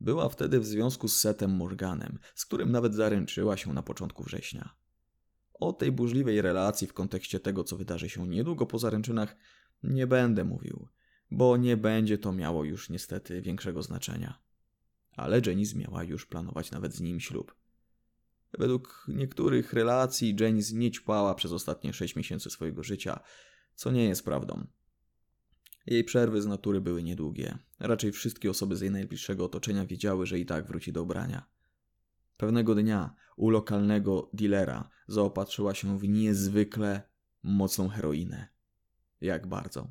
Była 0.00 0.28
wtedy 0.28 0.60
w 0.60 0.66
związku 0.66 1.08
z 1.08 1.20
Setem 1.20 1.50
Morganem, 1.50 2.18
z 2.34 2.46
którym 2.46 2.72
nawet 2.72 2.94
zaręczyła 2.94 3.56
się 3.56 3.72
na 3.72 3.82
początku 3.82 4.22
września. 4.22 4.74
O 5.54 5.72
tej 5.72 5.92
burzliwej 5.92 6.42
relacji 6.42 6.86
w 6.86 6.92
kontekście 6.92 7.40
tego, 7.40 7.64
co 7.64 7.76
wydarzy 7.76 8.08
się 8.08 8.28
niedługo 8.28 8.66
po 8.66 8.78
zaręczynach, 8.78 9.36
nie 9.82 10.06
będę 10.06 10.44
mówił, 10.44 10.88
bo 11.30 11.56
nie 11.56 11.76
będzie 11.76 12.18
to 12.18 12.32
miało 12.32 12.64
już 12.64 12.90
niestety 12.90 13.42
większego 13.42 13.82
znaczenia. 13.82 14.38
Ale 15.16 15.40
Janice 15.46 15.78
miała 15.78 16.04
już 16.04 16.26
planować 16.26 16.70
nawet 16.70 16.94
z 16.94 17.00
nim 17.00 17.20
ślub. 17.20 17.54
Według 18.58 19.06
niektórych 19.08 19.72
relacji 19.72 20.36
Janice 20.40 20.74
nie 20.74 20.90
ćpała 20.90 21.34
przez 21.34 21.52
ostatnie 21.52 21.92
6 21.92 22.16
miesięcy 22.16 22.50
swojego 22.50 22.82
życia, 22.82 23.20
co 23.74 23.90
nie 23.90 24.04
jest 24.04 24.24
prawdą. 24.24 24.66
Jej 25.86 26.04
przerwy 26.04 26.42
z 26.42 26.46
natury 26.46 26.80
były 26.80 27.02
niedługie. 27.02 27.58
Raczej 27.80 28.12
wszystkie 28.12 28.50
osoby 28.50 28.76
z 28.76 28.80
jej 28.80 28.90
najbliższego 28.90 29.44
otoczenia 29.44 29.86
wiedziały, 29.86 30.26
że 30.26 30.38
i 30.38 30.46
tak 30.46 30.66
wróci 30.66 30.92
do 30.92 31.02
ubrania. 31.02 31.46
Pewnego 32.36 32.74
dnia 32.74 33.14
u 33.36 33.50
lokalnego 33.50 34.30
dealera 34.32 34.90
zaopatrzyła 35.08 35.74
się 35.74 35.98
w 35.98 36.08
niezwykle 36.08 37.02
mocną 37.42 37.88
heroinę. 37.88 38.48
Jak 39.20 39.46
bardzo. 39.46 39.90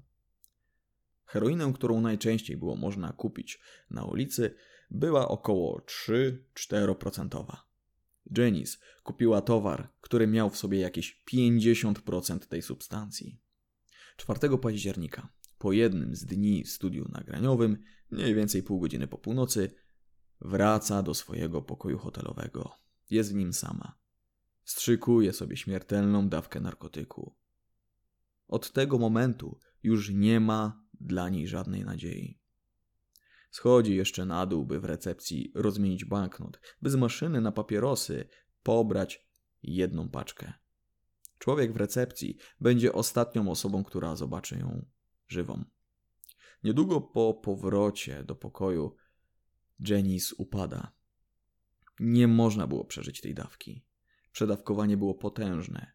Heroinę, 1.26 1.74
którą 1.74 2.02
najczęściej 2.02 2.58
było 2.58 2.76
można 2.76 3.14
kupić 3.14 3.60
na 3.92 4.06
ulicy, 4.06 4.56
była 4.92 5.28
około 5.28 5.82
3-4%. 6.58 7.58
Janice 8.38 8.78
kupiła 9.04 9.42
towar, 9.42 9.90
który 10.02 10.28
miał 10.28 10.50
w 10.50 10.58
sobie 10.58 10.80
jakieś 10.80 11.24
50% 11.34 12.40
tej 12.40 12.62
substancji. 12.62 13.40
4 14.18 14.58
października, 14.58 15.30
po 15.66 15.72
jednym 15.72 16.16
z 16.16 16.26
dni 16.26 16.64
w 16.64 16.70
studiu 16.70 17.06
nagraniowym, 17.12 17.78
mniej 18.12 18.36
więcej 18.36 18.64
pół 18.64 18.80
godziny 18.80 19.08
po 19.08 19.18
północy, 19.18 19.72
wraca 20.42 21.04
do 21.04 21.14
swojego 21.14 21.62
pokoju 21.62 21.98
hotelowego. 21.98 22.72
Jest 23.10 23.32
w 23.32 23.36
nim 23.36 23.54
sama. 23.54 23.98
Strzykuje 24.64 25.34
sobie 25.34 25.58
śmiertelną 25.58 26.30
dawkę 26.30 26.60
narkotyku. 26.60 27.36
Od 28.48 28.72
tego 28.72 28.98
momentu 28.98 29.60
już 29.84 30.10
nie 30.10 30.40
ma 30.40 30.84
dla 30.94 31.30
niej 31.30 31.48
żadnej 31.48 31.86
nadziei. 31.86 32.40
Schodzi 33.52 33.96
jeszcze 33.96 34.26
na 34.26 34.46
dół, 34.46 34.66
by 34.66 34.80
w 34.80 34.86
recepcji 34.86 35.52
rozmienić 35.56 36.06
banknot, 36.06 36.60
by 36.82 36.90
z 36.90 36.96
maszyny 36.96 37.42
na 37.42 37.52
papierosy 37.52 38.28
pobrać 38.64 39.28
jedną 39.64 40.10
paczkę. 40.10 40.54
Człowiek 41.40 41.74
w 41.74 41.78
recepcji 41.78 42.38
będzie 42.62 42.94
ostatnią 42.94 43.52
osobą, 43.52 43.84
która 43.84 44.16
zobaczy 44.16 44.60
ją 44.60 44.95
żywą. 45.28 45.66
Niedługo 46.64 47.02
po 47.02 47.34
powrocie 47.34 48.24
do 48.24 48.36
pokoju 48.36 48.96
Janice 49.80 50.36
upada. 50.38 50.92
Nie 52.00 52.28
można 52.28 52.68
było 52.68 52.86
przeżyć 52.86 53.22
tej 53.22 53.34
dawki. 53.34 53.86
Przedawkowanie 54.32 54.98
było 54.98 55.16
potężne. 55.16 55.92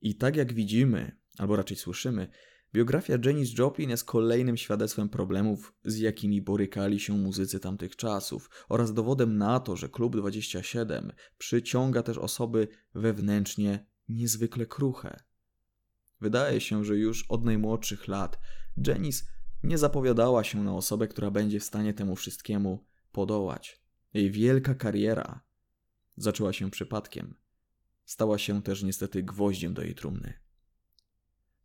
I 0.00 0.14
tak 0.14 0.36
jak 0.36 0.52
widzimy, 0.52 1.16
albo 1.38 1.56
raczej 1.56 1.76
słyszymy, 1.76 2.28
biografia 2.72 3.18
Janis 3.24 3.58
Joplin 3.58 3.90
jest 3.90 4.04
kolejnym 4.04 4.56
świadectwem 4.56 5.08
problemów, 5.08 5.74
z 5.84 5.98
jakimi 5.98 6.42
borykali 6.42 7.00
się 7.00 7.12
muzycy 7.12 7.60
tamtych 7.60 7.96
czasów 7.96 8.50
oraz 8.68 8.94
dowodem 8.94 9.38
na 9.38 9.60
to, 9.60 9.76
że 9.76 9.88
Klub 9.88 10.16
27 10.16 11.12
przyciąga 11.38 12.02
też 12.02 12.18
osoby 12.18 12.68
wewnętrznie 12.94 13.86
niezwykle 14.08 14.66
kruche. 14.66 15.29
Wydaje 16.20 16.60
się, 16.60 16.84
że 16.84 16.96
już 16.96 17.26
od 17.28 17.44
najmłodszych 17.44 18.08
lat 18.08 18.38
Janice 18.86 19.24
nie 19.62 19.78
zapowiadała 19.78 20.44
się 20.44 20.64
na 20.64 20.74
osobę, 20.74 21.08
która 21.08 21.30
będzie 21.30 21.60
w 21.60 21.64
stanie 21.64 21.94
temu 21.94 22.16
wszystkiemu 22.16 22.84
podołać. 23.12 23.80
Jej 24.14 24.30
wielka 24.30 24.74
kariera 24.74 25.40
zaczęła 26.16 26.52
się 26.52 26.70
przypadkiem. 26.70 27.34
Stała 28.04 28.38
się 28.38 28.62
też 28.62 28.82
niestety 28.82 29.22
gwoździem 29.22 29.74
do 29.74 29.82
jej 29.82 29.94
trumny. 29.94 30.34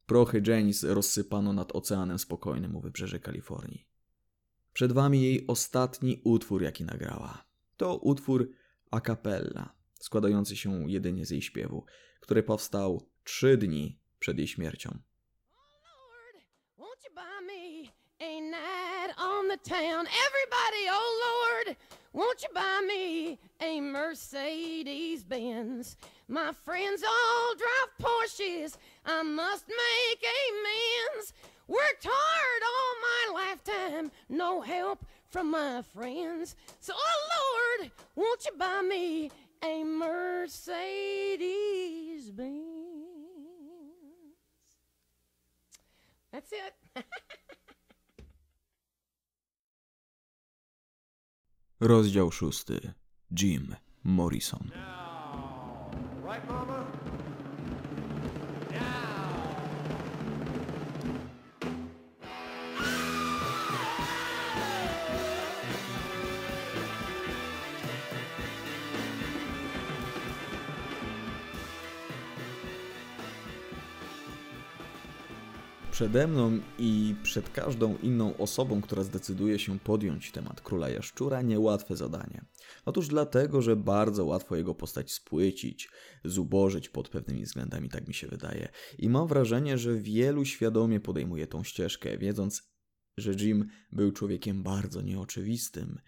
Prochy 0.05 0.41
Janice 0.47 0.93
rozsypano 0.93 1.53
nad 1.53 1.75
Oceanem 1.75 2.19
Spokojnym 2.19 2.75
u 2.75 2.81
wybrzeży 2.81 3.19
Kalifornii. 3.19 3.87
Przed 4.73 4.91
wami 4.91 5.21
jej 5.21 5.47
ostatni 5.47 6.21
utwór, 6.23 6.63
jaki 6.63 6.85
nagrała. 6.85 7.47
To 7.77 7.97
utwór 7.97 8.51
a 8.91 9.01
cappella, 9.01 9.75
składający 9.99 10.55
się 10.55 10.91
jedynie 10.91 11.25
z 11.25 11.29
jej 11.29 11.41
śpiewu, 11.41 11.85
który 12.19 12.43
powstał 12.43 13.09
trzy 13.23 13.57
dni 13.57 13.99
przed 14.25 14.37
jej 14.37 14.47
śmiercią. 14.47 14.89
Oh, 14.89 15.61
won't 16.77 17.03
you 17.03 17.11
buy 17.15 17.41
me 17.45 17.91
a 18.19 18.41
night 18.41 19.13
on 19.17 19.47
the 19.47 19.57
town? 19.57 20.07
Everybody, 20.27 20.89
oh 20.89 21.11
Lord, 21.27 21.77
won't 22.13 22.41
you 22.41 22.49
buy 22.53 22.81
me 22.87 23.37
a 23.61 23.81
Mercedes 23.81 25.23
Benz? 25.23 25.97
My 26.27 26.51
friends 26.53 27.03
all 27.03 27.55
drive 27.55 27.97
Porsches. 28.01 28.77
I 29.05 29.21
must 29.23 29.67
make 29.67 30.25
amends. 30.47 31.33
Worked 31.67 32.07
hard 32.09 32.63
all 32.71 32.95
my 33.09 33.23
lifetime, 33.41 34.11
no 34.27 34.61
help 34.61 35.05
from 35.29 35.51
my 35.51 35.83
friends. 35.93 36.55
So, 36.79 36.93
oh 36.97 37.27
Lord, 37.35 37.91
won't 38.15 38.45
you 38.45 38.57
buy 38.57 38.81
me 38.81 39.29
a 39.63 39.83
Mercedes 39.83 40.61
Benz? 42.31 42.74
That's 46.35 46.51
it. 46.51 47.05
Rozdział 51.79 52.31
szósty. 52.31 52.93
Jim 53.39 53.75
Morrison. 54.03 54.71
Right, 56.23 56.74
przede 75.95 76.27
mną 76.27 76.59
i 76.79 77.15
przed 77.23 77.49
każdą 77.49 77.97
inną 77.97 78.37
osobą, 78.37 78.81
która 78.81 79.03
zdecyduje 79.03 79.59
się 79.59 79.79
podjąć 79.79 80.31
temat 80.31 80.61
króla 80.61 80.89
jaszczura, 80.89 81.41
niełatwe 81.41 81.95
zadanie. 81.95 82.45
Otóż 82.85 83.07
dlatego, 83.07 83.61
że 83.61 83.75
bardzo 83.75 84.25
łatwo 84.25 84.55
jego 84.55 84.75
postać 84.75 85.13
spłycić, 85.13 85.89
zubożyć 86.25 86.89
pod 86.89 87.09
pewnymi 87.09 87.43
względami, 87.43 87.89
tak 87.89 88.07
mi 88.07 88.13
się 88.13 88.27
wydaje. 88.27 88.69
I 88.97 89.09
mam 89.09 89.27
wrażenie, 89.27 89.77
że 89.77 89.95
wielu 89.95 90.45
świadomie 90.45 90.99
podejmuje 90.99 91.47
tą 91.47 91.63
ścieżkę, 91.63 92.17
wiedząc, 92.17 92.63
że 93.17 93.31
Jim 93.31 93.65
był 93.91 94.11
człowiekiem 94.11 94.63
bardzo 94.63 95.01
nieoczywistym 95.01 95.99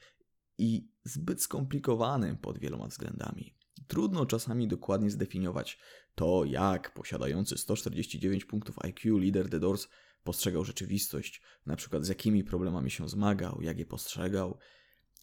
i 0.57 0.89
zbyt 1.03 1.41
skomplikowanym 1.41 2.37
pod 2.37 2.59
wieloma 2.59 2.87
względami. 2.87 3.57
Trudno 3.87 4.25
czasami 4.25 4.67
dokładnie 4.67 5.11
zdefiniować 5.11 5.79
to, 6.15 6.45
jak 6.45 6.93
posiadający 6.93 7.57
149 7.57 8.45
punktów 8.45 8.79
IQ 8.79 9.17
lider 9.17 9.49
The 9.49 9.59
Doors 9.59 9.87
postrzegał 10.23 10.65
rzeczywistość, 10.65 11.41
na 11.65 11.75
przykład 11.75 12.05
z 12.05 12.07
jakimi 12.09 12.43
problemami 12.43 12.91
się 12.91 13.09
zmagał, 13.09 13.61
jak 13.61 13.79
je 13.79 13.85
postrzegał. 13.85 14.57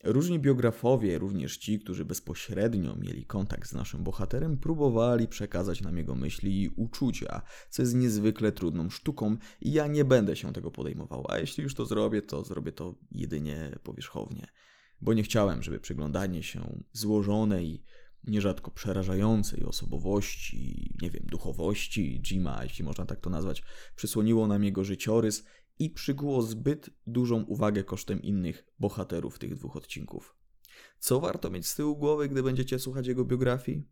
Różni 0.05 0.39
biografowie, 0.39 1.19
również 1.19 1.57
ci, 1.57 1.81
którzy 1.81 2.05
bezpośrednio 2.05 2.97
mieli 2.97 3.27
kontakt 3.27 3.69
z 3.69 3.73
naszym 3.73 4.05
bohaterem, 4.05 4.59
próbowali 4.59 5.29
przekazać 5.29 5.81
nam 5.81 5.97
jego 5.97 6.15
myśli 6.15 6.63
i 6.63 6.69
uczucia, 6.69 7.43
co 7.71 7.83
jest 7.83 7.95
niezwykle 7.95 8.53
trudną 8.53 8.91
sztuką 8.91 9.37
i 9.61 9.73
ja 9.73 9.87
nie 9.87 10.05
będę 10.05 10.37
się 10.37 10.53
tego 10.53 10.71
podejmował, 10.71 11.27
a 11.29 11.39
jeśli 11.39 11.63
już 11.63 11.75
to 11.75 11.87
zrobię, 11.87 12.23
to 12.23 12.45
zrobię 12.45 12.73
to 12.73 12.95
jedynie 13.11 13.79
powierzchownie, 13.83 14.47
bo 15.01 15.15
nie 15.15 15.23
chciałem, 15.23 15.63
żeby 15.63 15.81
przyglądanie 15.81 16.43
się 16.43 16.83
złożonej 16.93 17.85
nierzadko 18.27 18.71
przerażającej 18.71 19.65
osobowości, 19.65 20.95
nie 21.03 21.11
wiem, 21.11 21.23
duchowości 21.27 22.21
Jima, 22.23 22.63
jeśli 22.63 22.85
można 22.85 23.07
tak 23.07 23.21
to 23.21 23.31
nazwać, 23.31 23.63
przysłoniło 23.97 24.47
nam 24.47 24.65
jego 24.65 24.85
życiorys 24.85 25.45
i 25.79 25.91
przykuło 25.91 26.43
zbyt 26.43 26.91
dużą 27.07 27.43
uwagę 27.43 27.85
kosztem 27.85 28.23
innych 28.23 28.67
bohaterów 28.79 29.39
tych 29.39 29.55
dwóch 29.55 29.77
odcinków. 29.77 30.37
Co 30.99 31.21
warto 31.21 31.51
mieć 31.51 31.67
z 31.67 31.75
tyłu 31.75 31.97
głowy, 31.97 32.29
gdy 32.29 32.43
będziecie 32.43 32.79
słuchać 32.79 33.07
jego 33.07 33.25
biografii? 33.25 33.83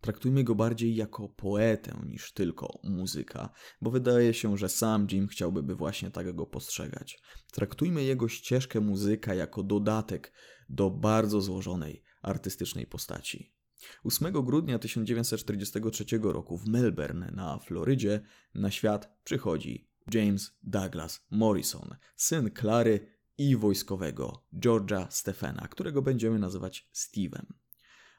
Traktujmy 0.00 0.44
go 0.44 0.54
bardziej 0.54 0.96
jako 0.96 1.28
poetę 1.28 2.02
niż 2.06 2.32
tylko 2.32 2.80
muzyka, 2.84 3.50
bo 3.80 3.90
wydaje 3.90 4.34
się, 4.34 4.56
że 4.56 4.68
sam 4.68 5.06
Jim 5.12 5.28
chciałby 5.28 5.62
by 5.62 5.74
właśnie 5.74 6.10
tak 6.10 6.36
go 6.36 6.46
postrzegać. 6.46 7.22
Traktujmy 7.52 8.04
jego 8.04 8.28
ścieżkę 8.28 8.80
muzyka 8.80 9.34
jako 9.34 9.62
dodatek 9.62 10.32
do 10.68 10.90
bardzo 10.90 11.40
złożonej 11.40 12.02
artystycznej 12.22 12.86
postaci. 12.86 13.59
8 14.04 14.32
grudnia 14.32 14.78
1943 14.78 16.04
roku 16.22 16.58
w 16.58 16.66
Melbourne 16.66 17.30
na 17.34 17.58
Florydzie 17.58 18.20
na 18.54 18.70
świat 18.70 19.20
przychodzi 19.24 19.88
James 20.14 20.58
Douglas 20.62 21.26
Morrison, 21.30 21.96
syn 22.16 22.50
Klary 22.50 23.06
i 23.38 23.56
wojskowego 23.56 24.44
George'a 24.52 25.06
Stephena, 25.10 25.68
którego 25.68 26.02
będziemy 26.02 26.38
nazywać 26.38 26.90
Steve'em. 26.94 27.44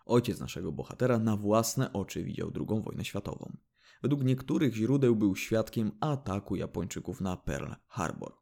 Ojciec 0.06 0.40
naszego 0.40 0.72
bohatera 0.72 1.20
na 1.20 1.38
własne 1.38 1.94
oczy 1.94 2.24
widział 2.24 2.52
II 2.56 2.82
wojnę 2.82 3.06
światową. 3.06 3.58
Według 4.02 4.24
niektórych 4.24 4.76
źródeł 4.76 5.16
był 5.16 5.36
świadkiem 5.36 5.92
ataku 6.00 6.56
Japończyków 6.56 7.22
na 7.22 7.38
Pearl 7.38 7.74
Harbor. 7.88 8.41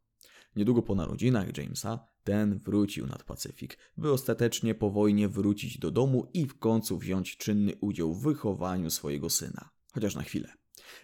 Niedługo 0.55 0.81
po 0.81 0.95
narodzinach 0.95 1.57
Jamesa 1.57 2.07
ten 2.23 2.59
wrócił 2.59 3.07
nad 3.07 3.23
Pacyfik, 3.23 3.77
by 3.97 4.11
ostatecznie 4.11 4.75
po 4.75 4.91
wojnie 4.91 5.29
wrócić 5.29 5.79
do 5.79 5.91
domu 5.91 6.31
i 6.33 6.45
w 6.45 6.59
końcu 6.59 6.97
wziąć 6.97 7.37
czynny 7.37 7.75
udział 7.81 8.13
w 8.13 8.23
wychowaniu 8.23 8.89
swojego 8.89 9.29
syna. 9.29 9.69
Chociaż 9.93 10.15
na 10.15 10.23
chwilę. 10.23 10.53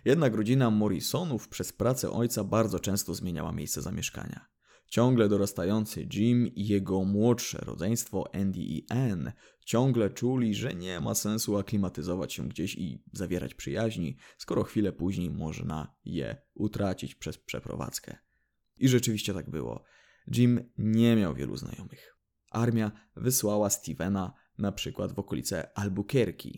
Jednak 0.06 0.36
rodzina 0.36 0.72
Morrisonów 0.72 1.48
przez 1.48 1.74
pracę 1.74 2.12
ojca 2.12 2.44
bardzo 2.44 2.80
często 2.80 3.14
zmieniała 3.14 3.52
miejsce 3.52 3.82
zamieszkania. 3.82 4.46
Ciągle 4.88 5.30
dorastający 5.30 6.08
Jim 6.14 6.48
i 6.48 6.68
jego 6.68 7.04
młodsze 7.04 7.58
rodzeństwo 7.58 8.36
Andy 8.36 8.60
i 8.60 8.86
Anne 8.90 9.34
ciągle 9.66 10.10
czuli, 10.10 10.56
że 10.56 10.74
nie 10.74 11.00
ma 11.00 11.16
sensu 11.16 11.58
aklimatyzować 11.58 12.34
się 12.34 12.50
gdzieś 12.50 12.76
i 12.76 13.04
zawierać 13.14 13.54
przyjaźni, 13.54 14.18
skoro 14.38 14.64
chwilę 14.64 14.92
później 14.92 15.30
można 15.30 15.96
je 16.06 16.42
utracić 16.54 17.16
przez 17.16 17.38
przeprowadzkę. 17.38 18.18
I 18.78 18.88
rzeczywiście 18.88 19.34
tak 19.34 19.50
było. 19.50 19.84
Jim 20.36 20.70
nie 20.78 21.16
miał 21.16 21.36
wielu 21.36 21.58
znajomych. 21.58 22.18
Armia 22.52 22.92
wysłała 23.16 23.70
Stevena 23.70 24.34
na 24.58 24.72
przykład 24.72 25.14
w 25.14 25.20
okolice 25.20 25.78
Albuquerque. 25.78 26.50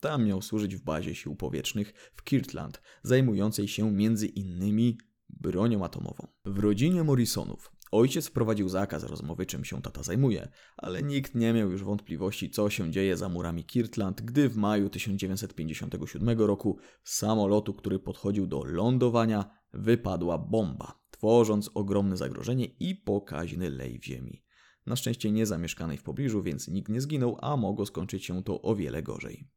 Tam 0.00 0.26
miał 0.26 0.42
służyć 0.42 0.76
w 0.76 0.84
bazie 0.84 1.14
sił 1.14 1.36
powietrznych 1.36 2.12
w 2.14 2.24
Kirtland, 2.24 2.82
zajmującej 3.02 3.68
się 3.68 3.92
między 3.92 4.26
innymi 4.26 4.98
bronią 5.28 5.84
atomową. 5.84 6.28
W 6.44 6.58
rodzinie 6.58 7.04
Morrisonów 7.04 7.72
ojciec 7.92 8.28
wprowadził 8.28 8.68
zakaz 8.68 9.04
rozmowy, 9.04 9.46
czym 9.46 9.64
się 9.64 9.82
tata 9.82 10.02
zajmuje, 10.02 10.48
ale 10.76 11.02
nikt 11.02 11.34
nie 11.34 11.52
miał 11.52 11.70
już 11.70 11.84
wątpliwości, 11.84 12.50
co 12.50 12.70
się 12.70 12.90
dzieje 12.90 13.16
za 13.16 13.28
murami 13.28 13.64
Kirtland, 13.64 14.22
gdy 14.22 14.48
w 14.48 14.56
maju 14.56 14.88
1957 14.88 16.40
roku 16.40 16.78
z 17.04 17.16
samolotu, 17.16 17.74
który 17.74 17.98
podchodził 17.98 18.46
do 18.46 18.64
lądowania, 18.64 19.50
wypadła 19.72 20.38
bomba 20.38 21.01
tworząc 21.22 21.70
ogromne 21.74 22.16
zagrożenie 22.16 22.64
i 22.64 22.94
pokaźny 22.94 23.70
lej 23.70 23.98
w 23.98 24.04
ziemi. 24.04 24.42
Na 24.86 24.96
szczęście 24.96 25.30
nie 25.30 25.46
zamieszkanej 25.46 25.98
w 25.98 26.02
pobliżu, 26.02 26.42
więc 26.42 26.68
nikt 26.68 26.88
nie 26.88 27.00
zginął, 27.00 27.38
a 27.40 27.56
mogło 27.56 27.86
skończyć 27.86 28.24
się 28.24 28.42
to 28.42 28.62
o 28.62 28.76
wiele 28.76 29.02
gorzej. 29.02 29.48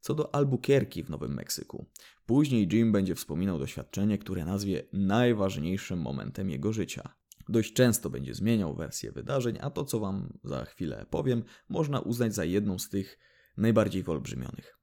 Co 0.00 0.14
do 0.14 0.34
Albuquerque 0.34 1.02
w 1.04 1.10
Nowym 1.10 1.34
Meksyku. 1.34 1.86
Później 2.26 2.68
Jim 2.72 2.92
będzie 2.92 3.14
wspominał 3.14 3.58
doświadczenie, 3.58 4.18
które 4.18 4.44
nazwie 4.44 4.82
najważniejszym 4.92 6.00
momentem 6.00 6.50
jego 6.50 6.72
życia. 6.72 7.14
Dość 7.48 7.72
często 7.72 8.10
będzie 8.10 8.34
zmieniał 8.34 8.74
wersję 8.74 9.12
wydarzeń, 9.12 9.58
a 9.60 9.70
to, 9.70 9.84
co 9.84 10.00
wam 10.00 10.38
za 10.44 10.64
chwilę 10.64 11.06
powiem, 11.10 11.44
można 11.68 12.00
uznać 12.00 12.34
za 12.34 12.44
jedną 12.44 12.78
z 12.78 12.88
tych 12.88 13.18
najbardziej 13.56 14.02
wyolbrzymionych. 14.02 14.77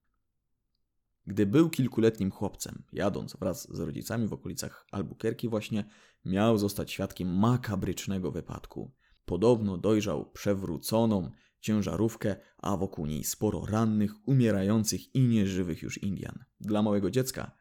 Gdy 1.27 1.45
był 1.45 1.69
kilkuletnim 1.69 2.31
chłopcem, 2.31 2.83
jadąc 2.93 3.35
wraz 3.35 3.75
z 3.75 3.79
rodzicami 3.79 4.27
w 4.27 4.33
okolicach 4.33 4.85
Albuquerque 4.91 5.49
właśnie, 5.49 5.85
miał 6.25 6.57
zostać 6.57 6.91
świadkiem 6.91 7.39
makabrycznego 7.39 8.31
wypadku. 8.31 8.91
Podobno 9.25 9.77
dojrzał 9.77 10.31
przewróconą 10.31 11.31
ciężarówkę, 11.59 12.35
a 12.57 12.77
wokół 12.77 13.05
niej 13.05 13.23
sporo 13.23 13.65
rannych, 13.65 14.27
umierających 14.27 15.15
i 15.15 15.21
nieżywych 15.21 15.81
już 15.81 16.03
Indian. 16.03 16.45
Dla 16.59 16.81
małego 16.81 17.11
dziecka 17.11 17.51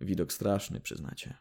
widok 0.00 0.32
straszny, 0.32 0.80
przyznacie. 0.80 1.38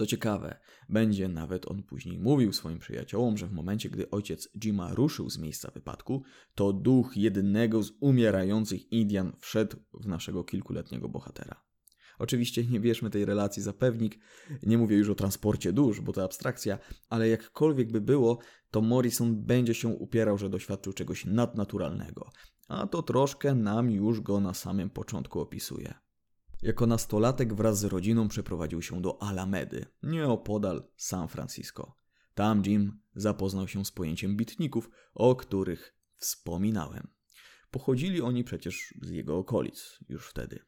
Co 0.00 0.06
ciekawe, 0.06 0.58
będzie 0.88 1.28
nawet 1.28 1.70
on 1.70 1.82
później 1.82 2.18
mówił 2.18 2.52
swoim 2.52 2.78
przyjaciołom, 2.78 3.36
że 3.36 3.46
w 3.46 3.52
momencie, 3.52 3.90
gdy 3.90 4.10
ojciec 4.10 4.48
Jima 4.56 4.94
ruszył 4.94 5.30
z 5.30 5.38
miejsca 5.38 5.70
wypadku, 5.70 6.22
to 6.54 6.72
duch 6.72 7.16
jednego 7.16 7.82
z 7.82 7.92
umierających 8.00 8.92
Indian 8.92 9.32
wszedł 9.40 9.76
w 9.94 10.06
naszego 10.06 10.44
kilkuletniego 10.44 11.08
bohatera. 11.08 11.62
Oczywiście 12.18 12.64
nie 12.64 12.80
bierzmy 12.80 13.10
tej 13.10 13.24
relacji 13.24 13.62
za 13.62 13.72
pewnik, 13.72 14.18
nie 14.62 14.78
mówię 14.78 14.96
już 14.96 15.08
o 15.08 15.14
transporcie 15.14 15.72
dusz, 15.72 16.00
bo 16.00 16.12
to 16.12 16.24
abstrakcja, 16.24 16.78
ale 17.08 17.28
jakkolwiek 17.28 17.92
by 17.92 18.00
było, 18.00 18.38
to 18.70 18.80
Morrison 18.80 19.44
będzie 19.44 19.74
się 19.74 19.88
upierał, 19.88 20.38
że 20.38 20.48
doświadczył 20.48 20.92
czegoś 20.92 21.24
nadnaturalnego, 21.24 22.30
a 22.68 22.86
to 22.86 23.02
troszkę 23.02 23.54
nam 23.54 23.90
już 23.90 24.20
go 24.20 24.40
na 24.40 24.54
samym 24.54 24.90
początku 24.90 25.40
opisuje. 25.40 25.94
Jako 26.62 26.86
nastolatek 26.86 27.54
wraz 27.54 27.78
z 27.78 27.84
rodziną 27.84 28.28
przeprowadził 28.28 28.82
się 28.82 29.02
do 29.02 29.22
Alamedy, 29.22 29.86
nieopodal 30.02 30.88
San 30.96 31.28
Francisco. 31.28 31.94
Tam 32.34 32.62
Jim 32.66 33.00
zapoznał 33.14 33.68
się 33.68 33.84
z 33.84 33.92
pojęciem 33.92 34.36
bitników, 34.36 34.90
o 35.14 35.36
których 35.36 35.94
wspominałem. 36.16 37.08
Pochodzili 37.70 38.22
oni 38.22 38.44
przecież 38.44 38.94
z 39.02 39.10
jego 39.10 39.38
okolic 39.38 39.98
już 40.08 40.28
wtedy. 40.28 40.58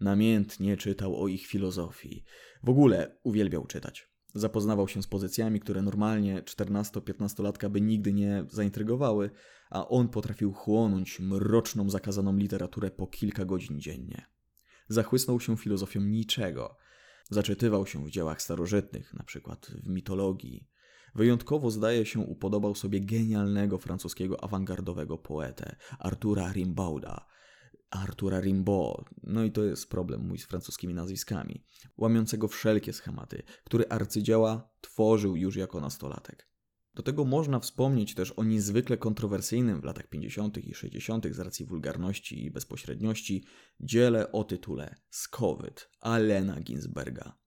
Namiętnie 0.00 0.76
czytał 0.76 1.22
o 1.22 1.28
ich 1.28 1.46
filozofii. 1.46 2.24
W 2.62 2.68
ogóle 2.68 3.18
uwielbiał 3.22 3.66
czytać. 3.66 4.08
Zapoznawał 4.34 4.88
się 4.88 5.02
z 5.02 5.06
pozycjami, 5.06 5.60
które 5.60 5.82
normalnie 5.82 6.42
14-15-latka 6.42 7.70
by 7.70 7.80
nigdy 7.80 8.12
nie 8.12 8.44
zaintrygowały, 8.48 9.30
a 9.70 9.88
on 9.88 10.08
potrafił 10.08 10.52
chłonąć 10.52 11.20
mroczną, 11.20 11.90
zakazaną 11.90 12.36
literaturę 12.36 12.90
po 12.90 13.06
kilka 13.06 13.44
godzin 13.44 13.80
dziennie 13.80 14.37
zachłysnął 14.88 15.40
się 15.40 15.56
filozofią 15.56 16.00
niczego. 16.00 16.76
Zaczytywał 17.30 17.86
się 17.86 18.04
w 18.04 18.10
dziełach 18.10 18.42
starożytnych, 18.42 19.14
na 19.14 19.24
przykład 19.24 19.66
w 19.84 19.88
mitologii. 19.88 20.68
Wyjątkowo 21.14 21.70
zdaje 21.70 22.06
się 22.06 22.20
upodobał 22.20 22.74
sobie 22.74 23.00
genialnego 23.00 23.78
francuskiego 23.78 24.44
awangardowego 24.44 25.18
poetę 25.18 25.76
Artura 25.98 26.52
Rimbauda. 26.52 27.26
Artura 27.90 28.40
Rimbaud, 28.40 29.04
no 29.22 29.44
i 29.44 29.52
to 29.52 29.64
jest 29.64 29.90
problem 29.90 30.26
mój 30.26 30.38
z 30.38 30.46
francuskimi 30.46 30.94
nazwiskami, 30.94 31.64
łamiącego 31.96 32.48
wszelkie 32.48 32.92
schematy, 32.92 33.42
który 33.64 33.88
arcydzieła 33.88 34.70
tworzył 34.80 35.36
już 35.36 35.56
jako 35.56 35.80
nastolatek. 35.80 36.47
Do 36.98 37.02
tego 37.02 37.24
można 37.24 37.60
wspomnieć 37.60 38.14
też 38.14 38.32
o 38.32 38.44
niezwykle 38.44 38.96
kontrowersyjnym 38.96 39.80
w 39.80 39.84
latach 39.84 40.06
50. 40.06 40.58
i 40.58 40.74
60. 40.74 41.26
z 41.30 41.38
racji 41.38 41.66
wulgarności 41.66 42.44
i 42.44 42.50
bezpośredniości 42.50 43.44
dziele 43.80 44.32
o 44.32 44.44
tytule 44.44 44.94
Skowyt 45.10 45.90
Alena 46.00 46.60
Ginsberga. 46.60 47.38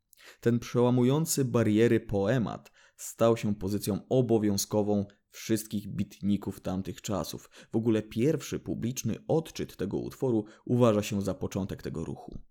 Ten 0.41 0.59
przełamujący 0.59 1.45
bariery 1.45 1.99
poemat 1.99 2.71
stał 2.95 3.37
się 3.37 3.55
pozycją 3.55 4.07
obowiązkową 4.09 5.05
wszystkich 5.29 5.87
bitników 5.87 6.59
tamtych 6.59 7.01
czasów. 7.01 7.49
W 7.71 7.75
ogóle 7.75 8.01
pierwszy 8.01 8.59
publiczny 8.59 9.15
odczyt 9.27 9.77
tego 9.77 9.97
utworu 9.97 10.45
uważa 10.65 11.03
się 11.03 11.21
za 11.21 11.33
początek 11.33 11.81
tego 11.81 12.05
ruchu. 12.05 12.50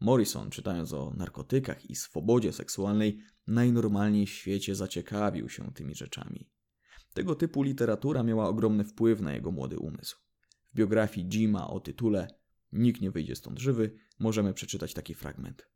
Morrison, 0.00 0.50
czytając 0.50 0.92
o 0.92 1.12
narkotykach 1.16 1.90
i 1.90 1.96
swobodzie 1.96 2.52
seksualnej, 2.52 3.18
najnormalniej 3.46 4.26
w 4.26 4.30
świecie 4.30 4.74
zaciekawił 4.74 5.48
się 5.48 5.72
tymi 5.74 5.94
rzeczami. 5.94 6.50
Tego 7.14 7.34
typu 7.34 7.62
literatura 7.62 8.22
miała 8.22 8.48
ogromny 8.48 8.84
wpływ 8.84 9.20
na 9.20 9.34
jego 9.34 9.50
młody 9.50 9.78
umysł. 9.78 10.16
W 10.72 10.76
biografii 10.76 11.26
Jima 11.26 11.70
o 11.70 11.80
tytule 11.80 12.28
Nikt 12.72 13.00
nie 13.00 13.10
wyjdzie 13.10 13.36
stąd 13.36 13.58
żywy 13.58 13.94
możemy 14.18 14.54
przeczytać 14.54 14.94
taki 14.94 15.14
fragment. 15.14 15.68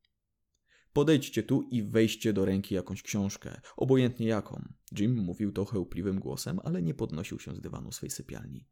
Podejdźcie 0.92 1.42
tu 1.42 1.62
i 1.62 1.82
weźcie 1.82 2.32
do 2.32 2.44
ręki 2.44 2.74
jakąś 2.74 3.02
książkę, 3.02 3.60
obojętnie 3.76 4.26
jaką. 4.26 4.68
Jim 4.98 5.16
mówił 5.16 5.52
to 5.52 5.64
chełpliwym 5.64 6.20
głosem, 6.20 6.60
ale 6.64 6.82
nie 6.82 6.94
podnosił 6.94 7.38
się 7.38 7.54
z 7.54 7.60
dywanu 7.60 7.92
swej 7.92 8.10
sypialni. 8.10 8.68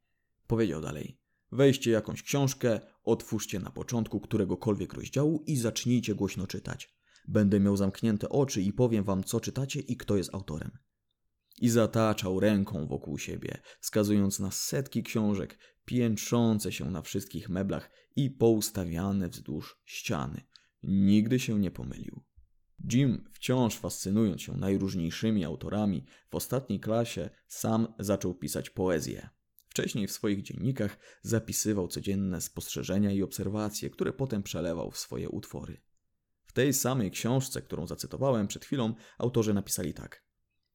Powiedział 0.46 0.80
dalej. 0.80 1.19
Weźcie 1.52 1.90
jakąś 1.90 2.22
książkę, 2.22 2.80
otwórzcie 3.04 3.58
na 3.58 3.70
początku 3.70 4.20
któregokolwiek 4.20 4.94
rozdziału 4.94 5.44
i 5.46 5.56
zacznijcie 5.56 6.14
głośno 6.14 6.46
czytać. 6.46 6.94
Będę 7.28 7.60
miał 7.60 7.76
zamknięte 7.76 8.28
oczy 8.28 8.62
i 8.62 8.72
powiem 8.72 9.04
wam, 9.04 9.24
co 9.24 9.40
czytacie 9.40 9.80
i 9.80 9.96
kto 9.96 10.16
jest 10.16 10.34
autorem. 10.34 10.70
I 11.60 11.68
zataczał 11.68 12.40
ręką 12.40 12.86
wokół 12.86 13.18
siebie, 13.18 13.60
wskazując 13.80 14.40
na 14.40 14.50
setki 14.50 15.02
książek, 15.02 15.58
piętrzące 15.84 16.72
się 16.72 16.90
na 16.90 17.02
wszystkich 17.02 17.48
meblach 17.48 17.90
i 18.16 18.30
poustawiane 18.30 19.28
wzdłuż 19.28 19.80
ściany. 19.84 20.42
Nigdy 20.82 21.38
się 21.38 21.58
nie 21.58 21.70
pomylił. 21.70 22.22
Jim, 22.92 23.24
wciąż 23.32 23.76
fascynując 23.76 24.42
się 24.42 24.56
najróżniejszymi 24.56 25.44
autorami, 25.44 26.04
w 26.30 26.34
ostatniej 26.34 26.80
klasie 26.80 27.30
sam 27.48 27.94
zaczął 27.98 28.34
pisać 28.34 28.70
poezję. 28.70 29.28
Wcześniej 29.80 30.06
w 30.06 30.12
swoich 30.12 30.42
dziennikach 30.42 30.98
zapisywał 31.22 31.88
codzienne 31.88 32.40
spostrzeżenia 32.40 33.12
i 33.12 33.22
obserwacje, 33.22 33.90
które 33.90 34.12
potem 34.12 34.42
przelewał 34.42 34.90
w 34.90 34.98
swoje 34.98 35.28
utwory. 35.28 35.80
W 36.44 36.52
tej 36.52 36.72
samej 36.72 37.10
książce, 37.10 37.62
którą 37.62 37.86
zacytowałem 37.86 38.46
przed 38.46 38.64
chwilą, 38.64 38.94
autorzy 39.18 39.54
napisali 39.54 39.94
tak. 39.94 40.24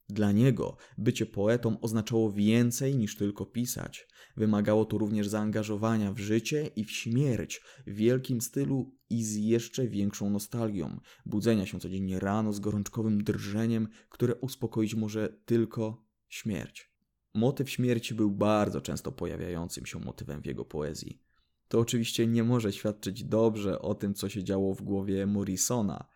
Dla 0.08 0.32
niego 0.32 0.76
bycie 0.98 1.26
poetą 1.26 1.80
oznaczało 1.80 2.32
więcej 2.32 2.96
niż 2.96 3.16
tylko 3.16 3.46
pisać. 3.46 4.08
Wymagało 4.36 4.84
to 4.84 4.98
również 4.98 5.28
zaangażowania 5.28 6.12
w 6.12 6.18
życie 6.18 6.70
i 6.76 6.84
w 6.84 6.90
śmierć, 6.90 7.60
w 7.86 7.94
wielkim 7.94 8.40
stylu 8.40 8.96
i 9.10 9.24
z 9.24 9.36
jeszcze 9.36 9.88
większą 9.88 10.30
nostalgią, 10.30 11.00
budzenia 11.26 11.66
się 11.66 11.80
codziennie 11.80 12.20
rano 12.20 12.52
z 12.52 12.60
gorączkowym 12.60 13.24
drżeniem, 13.24 13.88
które 14.08 14.34
uspokoić 14.34 14.94
może 14.94 15.28
tylko 15.44 16.04
śmierć. 16.28 16.95
Motyw 17.36 17.70
śmierci 17.70 18.14
był 18.14 18.30
bardzo 18.30 18.80
często 18.80 19.12
pojawiającym 19.12 19.86
się 19.86 20.00
motywem 20.00 20.42
w 20.42 20.46
jego 20.46 20.64
poezji. 20.64 21.22
To 21.68 21.78
oczywiście 21.80 22.26
nie 22.26 22.44
może 22.44 22.72
świadczyć 22.72 23.24
dobrze 23.24 23.78
o 23.78 23.94
tym, 23.94 24.14
co 24.14 24.28
się 24.28 24.44
działo 24.44 24.74
w 24.74 24.82
głowie 24.82 25.26
Morrisona. 25.26 26.08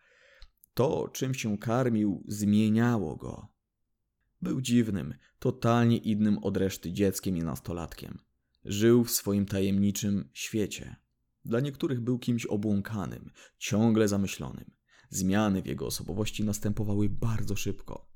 To, 0.73 1.07
czym 1.07 1.33
się 1.33 1.57
karmił, 1.57 2.23
zmieniało 2.27 3.15
go. 3.15 3.47
Był 4.41 4.61
dziwnym, 4.61 5.13
totalnie 5.39 5.97
innym 5.97 6.37
od 6.37 6.57
reszty 6.57 6.91
dzieckiem 6.91 7.37
i 7.37 7.43
nastolatkiem. 7.43 8.19
Żył 8.65 9.03
w 9.03 9.11
swoim 9.11 9.45
tajemniczym 9.45 10.29
świecie. 10.33 10.95
Dla 11.45 11.59
niektórych 11.59 12.01
był 12.01 12.19
kimś 12.19 12.45
obłąkanym, 12.45 13.31
ciągle 13.57 14.07
zamyślonym. 14.07 14.71
Zmiany 15.09 15.61
w 15.61 15.65
jego 15.65 15.85
osobowości 15.85 16.43
następowały 16.43 17.09
bardzo 17.09 17.55
szybko. 17.55 18.10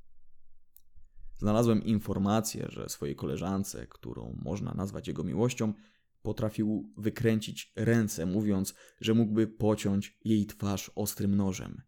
Znalazłem 1.37 1.83
informację, 1.83 2.67
że 2.69 2.89
swojej 2.89 3.15
koleżance, 3.15 3.87
którą 3.87 4.39
można 4.45 4.73
nazwać 4.73 5.07
jego 5.07 5.23
miłością, 5.23 5.73
potrafił 6.21 6.93
wykręcić 6.97 7.73
ręce, 7.75 8.25
mówiąc, 8.25 8.75
że 9.01 9.13
mógłby 9.13 9.47
pociąć 9.47 10.17
jej 10.25 10.45
twarz 10.45 10.91
ostrym 10.95 11.35
nożem. 11.35 11.81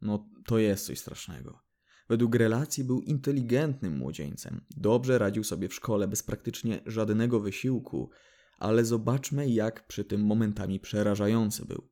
No, 0.00 0.28
to 0.46 0.58
jest 0.58 0.86
coś 0.86 0.98
strasznego. 0.98 1.66
Według 2.08 2.34
relacji 2.34 2.84
był 2.84 3.00
inteligentnym 3.00 3.96
młodzieńcem. 3.96 4.60
Dobrze 4.76 5.18
radził 5.18 5.44
sobie 5.44 5.68
w 5.68 5.74
szkole 5.74 6.08
bez 6.08 6.22
praktycznie 6.22 6.80
żadnego 6.86 7.40
wysiłku, 7.40 8.10
ale 8.58 8.84
zobaczmy, 8.84 9.50
jak 9.50 9.86
przy 9.86 10.04
tym 10.04 10.20
momentami 10.20 10.80
przerażający 10.80 11.64
był. 11.64 11.88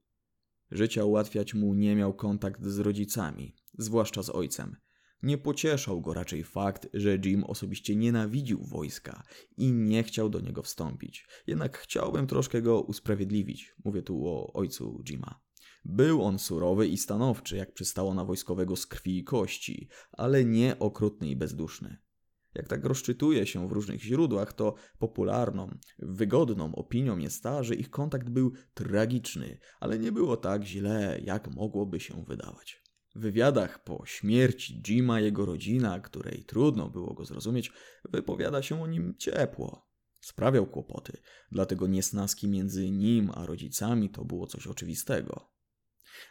Życia 0.70 1.04
ułatwiać 1.04 1.54
mu 1.54 1.74
nie 1.74 1.96
miał 1.96 2.14
kontakt 2.14 2.64
z 2.64 2.78
rodzicami, 2.78 3.56
zwłaszcza 3.78 4.22
z 4.22 4.30
ojcem. 4.30 4.76
Nie 5.24 5.38
pocieszał 5.38 6.00
go 6.00 6.14
raczej 6.14 6.44
fakt, 6.44 6.88
że 6.94 7.16
Jim 7.24 7.44
osobiście 7.44 7.96
nienawidził 7.96 8.64
wojska 8.64 9.22
i 9.56 9.72
nie 9.72 10.02
chciał 10.02 10.30
do 10.30 10.40
niego 10.40 10.62
wstąpić. 10.62 11.28
Jednak 11.46 11.78
chciałbym 11.78 12.26
troszkę 12.26 12.62
go 12.62 12.80
usprawiedliwić. 12.80 13.74
Mówię 13.84 14.02
tu 14.02 14.28
o 14.28 14.52
ojcu 14.52 15.02
Jima. 15.04 15.40
Był 15.84 16.22
on 16.22 16.38
surowy 16.38 16.88
i 16.88 16.98
stanowczy, 16.98 17.56
jak 17.56 17.74
przystało 17.74 18.14
na 18.14 18.24
wojskowego 18.24 18.76
z 18.76 18.86
krwi 18.86 19.18
i 19.18 19.24
kości, 19.24 19.88
ale 20.12 20.44
nie 20.44 20.78
okrutny 20.78 21.28
i 21.28 21.36
bezduszny. 21.36 21.96
Jak 22.54 22.68
tak 22.68 22.84
rozczytuje 22.84 23.46
się 23.46 23.68
w 23.68 23.72
różnych 23.72 24.02
źródłach, 24.02 24.52
to 24.52 24.74
popularną, 24.98 25.78
wygodną 25.98 26.74
opinią 26.74 27.18
jest 27.18 27.42
ta, 27.42 27.62
że 27.62 27.74
ich 27.74 27.90
kontakt 27.90 28.30
był 28.30 28.52
tragiczny, 28.74 29.58
ale 29.80 29.98
nie 29.98 30.12
było 30.12 30.36
tak 30.36 30.64
źle, 30.64 31.20
jak 31.22 31.54
mogłoby 31.54 32.00
się 32.00 32.24
wydawać. 32.24 32.83
W 33.14 33.20
wywiadach 33.20 33.84
po 33.84 34.06
śmierci 34.06 34.82
Jima 34.82 35.20
jego 35.20 35.46
rodzina, 35.46 36.00
której 36.00 36.44
trudno 36.44 36.90
było 36.90 37.14
go 37.14 37.24
zrozumieć, 37.24 37.72
wypowiada 38.04 38.62
się 38.62 38.82
o 38.82 38.86
nim 38.86 39.14
ciepło. 39.18 39.88
Sprawiał 40.20 40.66
kłopoty, 40.66 41.18
dlatego 41.52 41.86
niesnaski 41.86 42.48
między 42.48 42.90
nim 42.90 43.30
a 43.34 43.46
rodzicami 43.46 44.10
to 44.10 44.24
było 44.24 44.46
coś 44.46 44.66
oczywistego. 44.66 45.53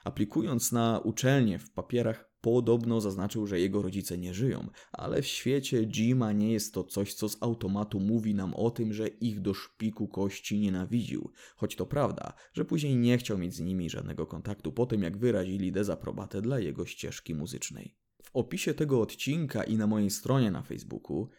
Aplikując 0.04 0.72
na 0.72 1.00
uczelnię 1.00 1.60
w 1.60 1.72
papierach, 1.72 2.34
podobno 2.44 3.02
zaznaczył, 3.02 3.48
że 3.48 3.60
jego 3.60 3.82
rodzice 3.82 4.18
nie 4.18 4.34
żyją, 4.34 4.70
ale 4.92 5.22
w 5.22 5.28
świecie 5.28 5.86
Jima 5.86 6.32
nie 6.32 6.54
jest 6.54 6.74
to 6.74 6.84
coś, 6.84 7.14
co 7.14 7.30
z 7.30 7.38
automatu 7.44 8.00
mówi 8.00 8.36
nam 8.36 8.54
o 8.54 8.72
tym, 8.72 8.94
że 8.94 9.08
ich 9.08 9.42
do 9.42 9.54
szpiku 9.54 10.08
kości 10.08 10.60
nienawidził, 10.60 11.32
choć 11.56 11.76
to 11.76 11.86
prawda, 11.86 12.34
że 12.54 12.66
później 12.66 12.96
nie 12.96 13.18
chciał 13.18 13.38
mieć 13.38 13.56
z 13.56 13.60
nimi 13.60 13.90
żadnego 13.90 14.28
kontaktu 14.28 14.72
po 14.72 14.86
tym, 14.86 15.04
jak 15.04 15.18
wyrazili 15.18 15.72
dezaprobatę 15.72 16.42
dla 16.42 16.60
jego 16.60 16.86
ścieżki 16.86 17.36
muzycznej. 17.36 17.96
W 18.24 18.30
opisie 18.34 18.74
tego 18.74 19.02
odcinka 19.02 19.64
i 19.64 19.78
na 19.78 19.88
mojej 19.88 20.10
stronie 20.10 20.52
na 20.52 20.62
Facebooku, 20.62 21.30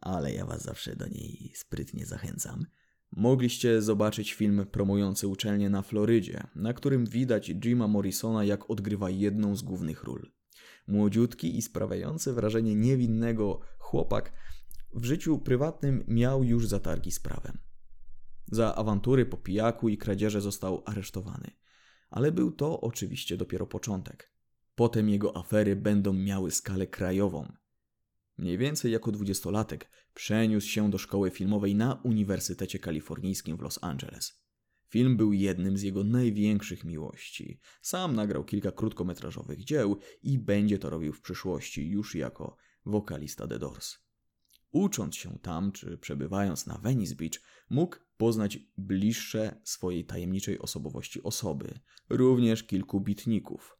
ale 0.00 0.34
ja 0.34 0.46
was 0.46 0.62
zawsze 0.62 0.96
do 0.96 1.08
niej 1.08 1.52
sprytnie 1.54 2.06
zachęcam, 2.06 2.66
Mogliście 3.16 3.82
zobaczyć 3.82 4.32
film 4.32 4.66
promujący 4.70 5.28
uczelnię 5.28 5.70
na 5.70 5.82
Florydzie, 5.82 6.46
na 6.54 6.72
którym 6.72 7.06
widać 7.06 7.48
Jima 7.48 7.88
Morrisona 7.88 8.44
jak 8.44 8.70
odgrywa 8.70 9.10
jedną 9.10 9.56
z 9.56 9.62
głównych 9.62 10.04
ról. 10.04 10.30
Młodziutki 10.86 11.58
i 11.58 11.62
sprawiający 11.62 12.32
wrażenie 12.32 12.74
niewinnego 12.74 13.60
chłopak 13.78 14.32
w 14.94 15.04
życiu 15.04 15.38
prywatnym 15.38 16.04
miał 16.08 16.44
już 16.44 16.66
zatargi 16.68 17.12
z 17.12 17.20
prawem. 17.20 17.58
Za 18.46 18.74
awantury 18.74 19.26
po 19.26 19.36
pijaku 19.36 19.88
i 19.88 19.98
kradzieże 19.98 20.40
został 20.40 20.82
aresztowany. 20.86 21.50
Ale 22.10 22.32
był 22.32 22.52
to 22.52 22.80
oczywiście 22.80 23.36
dopiero 23.36 23.66
początek. 23.66 24.32
Potem 24.74 25.08
jego 25.08 25.36
afery 25.36 25.76
będą 25.76 26.12
miały 26.12 26.50
skalę 26.50 26.86
krajową. 26.86 27.52
Mniej 28.38 28.58
więcej 28.58 28.92
jako 28.92 29.12
dwudziestolatek 29.12 29.90
przeniósł 30.14 30.68
się 30.68 30.90
do 30.90 30.98
szkoły 30.98 31.30
filmowej 31.30 31.74
na 31.74 31.94
Uniwersytecie 31.94 32.78
Kalifornijskim 32.78 33.56
w 33.56 33.60
Los 33.60 33.78
Angeles. 33.82 34.42
Film 34.88 35.16
był 35.16 35.32
jednym 35.32 35.78
z 35.78 35.82
jego 35.82 36.04
największych 36.04 36.84
miłości. 36.84 37.60
Sam 37.82 38.14
nagrał 38.16 38.44
kilka 38.44 38.72
krótkometrażowych 38.72 39.64
dzieł 39.64 39.98
i 40.22 40.38
będzie 40.38 40.78
to 40.78 40.90
robił 40.90 41.12
w 41.12 41.20
przyszłości 41.20 41.88
już 41.88 42.14
jako 42.14 42.56
wokalista 42.84 43.48
The 43.48 43.58
Doors. 43.58 43.98
Ucząc 44.72 45.16
się 45.16 45.38
tam, 45.42 45.72
czy 45.72 45.98
przebywając 45.98 46.66
na 46.66 46.78
Venice 46.78 47.14
Beach, 47.14 47.40
mógł 47.70 47.96
poznać 48.16 48.58
bliższe 48.78 49.60
swojej 49.64 50.04
tajemniczej 50.04 50.58
osobowości 50.58 51.22
osoby, 51.22 51.78
również 52.08 52.62
kilku 52.62 53.00
bitników. 53.00 53.78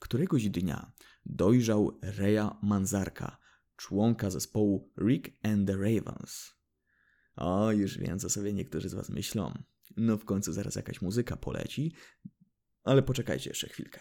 Któregoś 0.00 0.48
dnia 0.48 0.92
dojrzał 1.26 1.98
Reja 2.02 2.58
Manzarka, 2.62 3.38
członka 3.78 4.30
zespołu 4.30 4.92
Rick 4.98 5.30
and 5.42 5.66
the 5.66 5.76
Ravens. 5.76 6.54
O, 7.36 7.72
już 7.72 7.98
wiem, 7.98 8.18
co 8.18 8.30
sobie 8.30 8.52
niektórzy 8.52 8.88
z 8.88 8.94
Was 8.94 9.10
myślą. 9.10 9.62
No 9.96 10.16
w 10.16 10.24
końcu 10.24 10.52
zaraz 10.52 10.74
jakaś 10.76 11.02
muzyka 11.02 11.36
poleci, 11.36 11.94
ale 12.84 13.02
poczekajcie 13.02 13.50
jeszcze 13.50 13.68
chwilkę. 13.68 14.00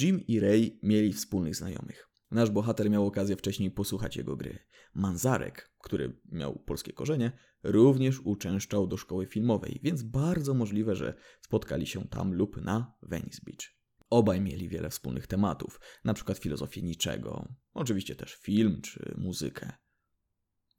Jim 0.00 0.26
i 0.26 0.40
Ray 0.40 0.78
mieli 0.82 1.12
wspólnych 1.12 1.56
znajomych. 1.56 2.08
Nasz 2.30 2.50
bohater 2.50 2.90
miał 2.90 3.06
okazję 3.06 3.36
wcześniej 3.36 3.70
posłuchać 3.70 4.16
jego 4.16 4.36
gry. 4.36 4.58
Manzarek, 4.94 5.70
który 5.82 6.20
miał 6.32 6.58
polskie 6.58 6.92
korzenie, 6.92 7.32
również 7.62 8.20
uczęszczał 8.20 8.86
do 8.86 8.96
szkoły 8.96 9.26
filmowej, 9.26 9.80
więc 9.82 10.02
bardzo 10.02 10.54
możliwe, 10.54 10.96
że 10.96 11.14
spotkali 11.40 11.86
się 11.86 12.08
tam 12.08 12.34
lub 12.34 12.56
na 12.56 12.94
Venice 13.02 13.40
Beach. 13.44 13.75
Obaj 14.10 14.40
mieli 14.40 14.68
wiele 14.68 14.90
wspólnych 14.90 15.26
tematów, 15.26 15.80
na 16.04 16.14
przykład 16.14 16.38
filozofię 16.38 16.82
niczego, 16.82 17.48
oczywiście 17.74 18.16
też 18.16 18.34
film 18.34 18.80
czy 18.82 19.14
muzykę. 19.18 19.72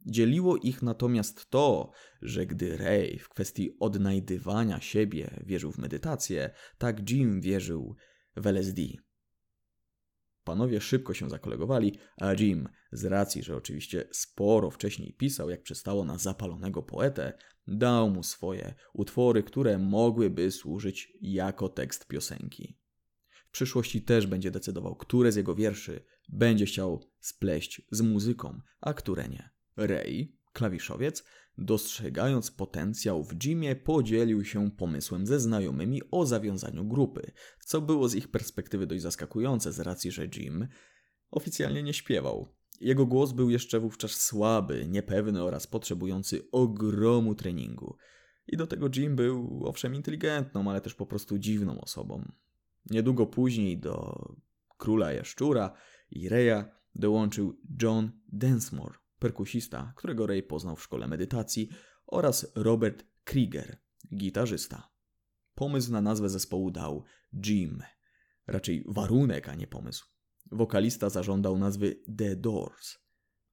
Dzieliło 0.06 0.58
ich 0.58 0.82
natomiast 0.82 1.50
to, 1.50 1.92
że 2.22 2.46
gdy 2.46 2.78
Ray 2.78 3.20
w 3.20 3.30
kwestii 3.30 3.78
odnajdywania 3.80 4.82
siebie 4.82 5.44
wierzył 5.46 5.72
w 5.72 5.78
medytację, 5.78 6.50
tak 6.78 7.10
Jim 7.10 7.42
wierzył 7.42 7.96
w 8.36 8.48
LSD. 8.48 8.82
Panowie 10.44 10.82
szybko 10.82 11.14
się 11.14 11.30
zakolegowali, 11.30 12.00
a 12.18 12.34
Jim, 12.34 12.70
z 12.92 13.06
racji, 13.06 13.44
że 13.44 13.56
oczywiście 13.56 14.08
sporo 14.12 14.72
wcześniej 14.72 15.14
pisał, 15.14 15.50
jak 15.50 15.64
przystało 15.64 16.06
na 16.06 16.18
zapalonego 16.18 16.84
poetę, 16.84 17.34
dał 17.68 18.10
mu 18.10 18.24
swoje 18.24 18.76
utwory, 18.94 19.44
które 19.44 19.78
mogłyby 19.78 20.52
służyć 20.52 21.14
jako 21.22 21.70
tekst 21.70 22.08
piosenki. 22.08 22.78
Przyszłości 23.58 24.02
też 24.02 24.28
będzie 24.28 24.52
decydował, 24.52 24.96
które 24.96 25.32
z 25.32 25.36
jego 25.36 25.56
wierszy 25.56 26.06
będzie 26.30 26.66
chciał 26.66 27.04
spleść 27.20 27.82
z 27.92 28.02
muzyką, 28.02 28.62
a 28.82 28.94
które 28.94 29.28
nie. 29.30 29.50
Ray, 29.78 30.38
klawiszowiec, 30.54 31.24
dostrzegając 31.58 32.52
potencjał 32.52 33.24
w 33.24 33.34
Jimie, 33.34 33.76
podzielił 33.76 34.46
się 34.46 34.72
pomysłem 34.72 35.28
ze 35.28 35.40
znajomymi 35.40 36.02
o 36.12 36.26
zawiązaniu 36.26 36.86
grupy, 36.86 37.32
co 37.66 37.82
było 37.82 38.10
z 38.10 38.16
ich 38.16 38.28
perspektywy 38.28 38.88
dość 38.88 39.02
zaskakujące 39.02 39.74
z 39.74 39.80
racji, 39.80 40.12
że 40.12 40.26
Jim 40.26 40.68
oficjalnie 41.32 41.84
nie 41.84 41.94
śpiewał. 41.94 42.56
Jego 42.82 43.06
głos 43.06 43.32
był 43.32 43.50
jeszcze 43.50 43.80
wówczas 43.80 44.12
słaby, 44.12 44.86
niepewny 44.88 45.44
oraz 45.44 45.68
potrzebujący 45.68 46.52
ogromu 46.52 47.36
treningu. 47.36 47.98
I 48.48 48.58
do 48.58 48.68
tego 48.68 48.90
Jim 48.96 49.16
był 49.16 49.64
owszem 49.66 49.96
inteligentną, 49.96 50.70
ale 50.70 50.82
też 50.82 50.96
po 50.96 51.06
prostu 51.06 51.38
dziwną 51.38 51.82
osobą. 51.82 52.32
Niedługo 52.90 53.26
później 53.26 53.80
do 53.80 54.16
Króla 54.78 55.14
Jaszczura 55.14 55.74
i 56.12 56.30
Reya 56.30 56.66
dołączył 56.96 57.62
John 57.82 58.12
Densmore, 58.28 58.96
perkusista, 59.20 59.94
którego 59.96 60.28
Ray 60.28 60.44
poznał 60.44 60.76
w 60.76 60.84
szkole 60.84 61.08
medytacji, 61.08 61.70
oraz 62.08 62.52
Robert 62.56 63.06
Krieger, 63.24 63.78
gitarzysta. 64.16 64.90
Pomysł 65.56 65.92
na 65.92 66.02
nazwę 66.02 66.30
zespołu 66.30 66.72
dał 66.72 67.04
Jim, 67.46 67.84
raczej 68.48 68.86
warunek, 68.88 69.50
a 69.50 69.56
nie 69.56 69.68
pomysł. 69.68 70.06
Wokalista 70.52 71.10
zażądał 71.10 71.58
nazwy 71.58 72.04
The 72.18 72.36
Doors. 72.36 72.98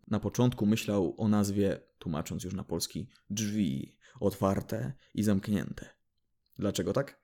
Na 0.06 0.20
początku 0.20 0.66
myślał 0.66 1.14
o 1.18 1.28
nazwie, 1.28 1.80
tłumacząc 1.98 2.44
już 2.44 2.54
na 2.54 2.64
polski, 2.64 3.08
drzwi, 3.30 3.96
otwarte 4.20 4.92
i 5.14 5.22
zamknięte. 5.22 5.88
Dlaczego 6.58 6.92
tak? 6.92 7.20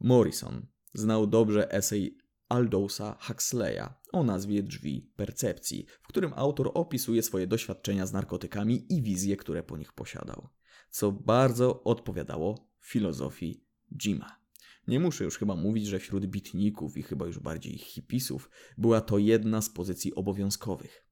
Morrison 0.00 0.66
znał 0.94 1.26
dobrze 1.26 1.72
esej 1.72 2.18
Aldousa 2.48 3.18
Huxleya 3.20 3.88
o 4.12 4.24
nazwie 4.24 4.62
Drzwi 4.62 5.12
Percepcji, 5.16 5.86
w 6.02 6.08
którym 6.08 6.32
autor 6.36 6.70
opisuje 6.74 7.22
swoje 7.22 7.46
doświadczenia 7.46 8.06
z 8.06 8.12
narkotykami 8.12 8.86
i 8.92 9.02
wizje, 9.02 9.36
które 9.36 9.62
po 9.62 9.76
nich 9.76 9.92
posiadał, 9.92 10.48
co 10.90 11.12
bardzo 11.12 11.82
odpowiadało 11.82 12.68
filozofii 12.80 13.64
Jima. 13.98 14.38
Nie 14.86 15.00
muszę 15.00 15.24
już 15.24 15.38
chyba 15.38 15.56
mówić, 15.56 15.86
że 15.86 15.98
wśród 15.98 16.26
bitników 16.26 16.96
i 16.96 17.02
chyba 17.02 17.26
już 17.26 17.38
bardziej 17.38 17.78
hipisów 17.78 18.50
była 18.78 19.00
to 19.00 19.18
jedna 19.18 19.62
z 19.62 19.70
pozycji 19.70 20.14
obowiązkowych. 20.14 21.07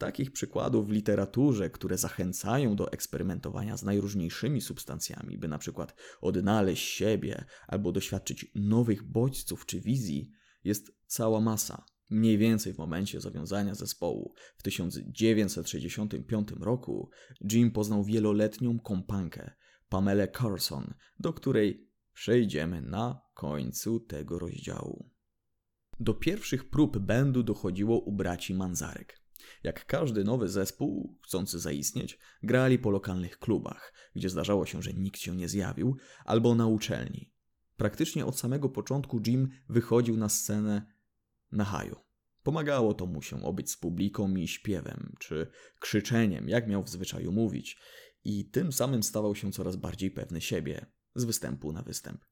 Takich 0.00 0.32
przykładów 0.32 0.88
w 0.88 0.90
literaturze, 0.90 1.70
które 1.70 1.98
zachęcają 1.98 2.76
do 2.76 2.92
eksperymentowania 2.92 3.76
z 3.76 3.82
najróżniejszymi 3.82 4.60
substancjami, 4.60 5.38
by 5.38 5.48
na 5.48 5.58
przykład 5.58 5.94
odnaleźć 6.20 6.88
siebie 6.88 7.44
albo 7.68 7.92
doświadczyć 7.92 8.52
nowych 8.54 9.02
bodźców 9.02 9.66
czy 9.66 9.80
wizji, 9.80 10.30
jest 10.64 10.92
cała 11.06 11.40
masa. 11.40 11.84
Mniej 12.10 12.38
więcej 12.38 12.72
w 12.72 12.78
momencie 12.78 13.20
zawiązania 13.20 13.74
zespołu 13.74 14.34
w 14.56 14.62
1965 14.62 16.48
roku 16.60 17.10
Jim 17.52 17.70
poznał 17.70 18.04
wieloletnią 18.04 18.78
kompankę 18.78 19.50
Pamelę 19.88 20.28
Carson, 20.28 20.94
do 21.18 21.32
której 21.32 21.90
przejdziemy 22.12 22.82
na 22.82 23.20
końcu 23.34 24.00
tego 24.00 24.38
rozdziału. 24.38 25.10
Do 26.00 26.14
pierwszych 26.14 26.70
prób 26.70 26.98
bandu 26.98 27.42
dochodziło 27.42 27.98
u 27.98 28.12
braci 28.12 28.54
Manzarek. 28.54 29.20
Jak 29.62 29.86
każdy 29.86 30.24
nowy 30.24 30.48
zespół, 30.48 31.18
chcący 31.22 31.58
zaistnieć, 31.58 32.18
grali 32.42 32.78
po 32.78 32.90
lokalnych 32.90 33.38
klubach, 33.38 33.92
gdzie 34.16 34.28
zdarzało 34.28 34.66
się, 34.66 34.82
że 34.82 34.92
nikt 34.92 35.20
się 35.20 35.36
nie 35.36 35.48
zjawił, 35.48 35.96
albo 36.24 36.54
na 36.54 36.66
uczelni. 36.66 37.32
Praktycznie 37.76 38.26
od 38.26 38.38
samego 38.38 38.68
początku 38.68 39.20
Jim 39.26 39.48
wychodził 39.68 40.16
na 40.16 40.28
scenę 40.28 40.86
na 41.52 41.64
haju. 41.64 41.96
Pomagało 42.42 42.94
to 42.94 43.06
mu 43.06 43.22
się 43.22 43.42
obyć 43.42 43.70
z 43.70 43.76
publiką 43.76 44.36
i 44.36 44.48
śpiewem, 44.48 45.14
czy 45.18 45.46
krzyczeniem, 45.80 46.48
jak 46.48 46.68
miał 46.68 46.82
w 46.82 46.88
zwyczaju 46.88 47.32
mówić, 47.32 47.78
i 48.24 48.50
tym 48.50 48.72
samym 48.72 49.02
stawał 49.02 49.34
się 49.34 49.52
coraz 49.52 49.76
bardziej 49.76 50.10
pewny 50.10 50.40
siebie, 50.40 50.86
z 51.14 51.24
występu 51.24 51.72
na 51.72 51.82
występ. 51.82 52.24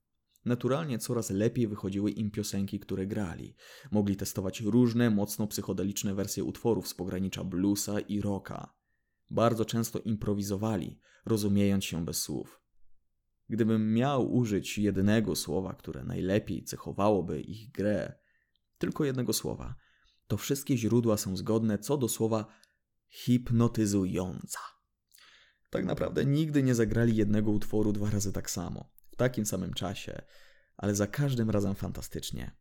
Naturalnie 0.45 0.99
coraz 0.99 1.30
lepiej 1.30 1.68
wychodziły 1.68 2.11
im 2.11 2.30
piosenki, 2.30 2.80
które 2.80 3.07
grali. 3.07 3.55
Mogli 3.91 4.16
testować 4.16 4.61
różne, 4.61 5.11
mocno 5.11 5.47
psychodeliczne 5.47 6.14
wersje 6.14 6.45
utworów 6.45 6.89
z 6.89 6.95
pogranicza 6.95 7.45
bluesa 7.45 8.01
i 8.01 8.20
rocka. 8.20 8.74
Bardzo 9.30 9.64
często 9.64 9.99
improwizowali, 9.99 11.01
rozumiejąc 11.26 11.84
się 11.84 12.05
bez 12.05 12.20
słów. 12.20 12.61
Gdybym 13.49 13.95
miał 13.95 14.34
użyć 14.34 14.78
jednego 14.78 15.36
słowa, 15.36 15.74
które 15.74 16.05
najlepiej 16.05 16.64
cechowałoby 16.64 17.41
ich 17.41 17.70
grę, 17.70 18.12
tylko 18.78 19.05
jednego 19.05 19.32
słowa, 19.32 19.74
to 20.26 20.36
wszystkie 20.36 20.76
źródła 20.76 21.16
są 21.16 21.36
zgodne 21.36 21.78
co 21.78 21.97
do 21.97 22.09
słowa 22.09 22.47
hipnotyzująca. 23.09 24.59
Tak 25.70 25.84
naprawdę 25.84 26.24
nigdy 26.24 26.62
nie 26.62 26.74
zagrali 26.74 27.16
jednego 27.16 27.51
utworu 27.51 27.93
dwa 27.93 28.11
razy 28.11 28.32
tak 28.32 28.51
samo, 28.51 28.91
takim 29.19 29.47
samym 29.47 29.75
czasie, 29.75 30.23
ale 30.77 30.95
za 30.95 31.07
każdym 31.07 31.51
razem 31.51 31.75
fantastycznie. 31.75 32.57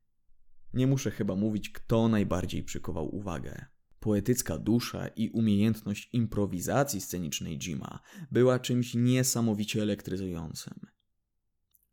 Nie 0.74 0.88
muszę 0.88 1.12
chyba 1.12 1.36
mówić, 1.36 1.70
kto 1.70 2.08
najbardziej 2.08 2.64
przykował 2.64 3.16
uwagę. 3.16 3.66
Poetycka 3.99 4.58
dusza 4.58 5.08
i 5.08 5.30
umiejętność 5.30 6.10
improwizacji 6.14 7.01
scenicznej 7.01 7.58
Jima 7.58 7.99
była 8.32 8.60
czymś 8.60 8.93
niesamowicie 8.93 9.82
elektryzującym. 9.82 10.74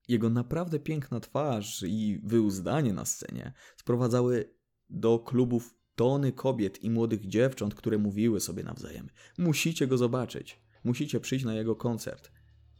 Jego 0.09 0.31
naprawdę 0.31 0.79
piękna 0.79 1.21
twarz 1.21 1.83
i 1.83 2.21
wyuzdanie 2.25 2.93
na 2.93 3.05
scenie 3.05 3.53
sprowadzały 3.77 4.55
do 4.91 5.19
klubów 5.19 5.75
tony 5.95 6.33
kobiet 6.33 6.83
i 6.83 6.91
młodych 6.91 7.27
dziewcząt, 7.27 7.75
które 7.75 7.99
mówiły 7.99 8.41
sobie 8.41 8.62
nawzajem: 8.62 9.09
Musicie 9.39 9.87
go 9.87 9.99
zobaczyć, 9.99 10.61
musicie 10.85 11.21
przyjść 11.21 11.45
na 11.45 11.55
jego 11.55 11.77
koncert. 11.77 12.31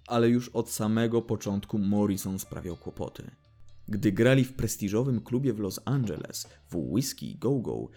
Ale 0.07 0.29
już 0.29 0.49
od 0.49 0.71
samego 0.71 1.23
początku 1.23 1.79
Morrison 1.79 2.39
sprawiał 2.39 2.77
kłopoty. 2.77 3.31
Gdy 3.89 4.13
grali 4.13 4.45
w 4.45 4.53
prestiżowym 4.53 5.21
klubie 5.21 5.53
w 5.53 5.59
Los 5.59 5.81
Angeles 5.85 6.49
w 6.71 6.77
Whiskey 6.77 7.35
Go 7.39 7.59
Go 7.59 7.89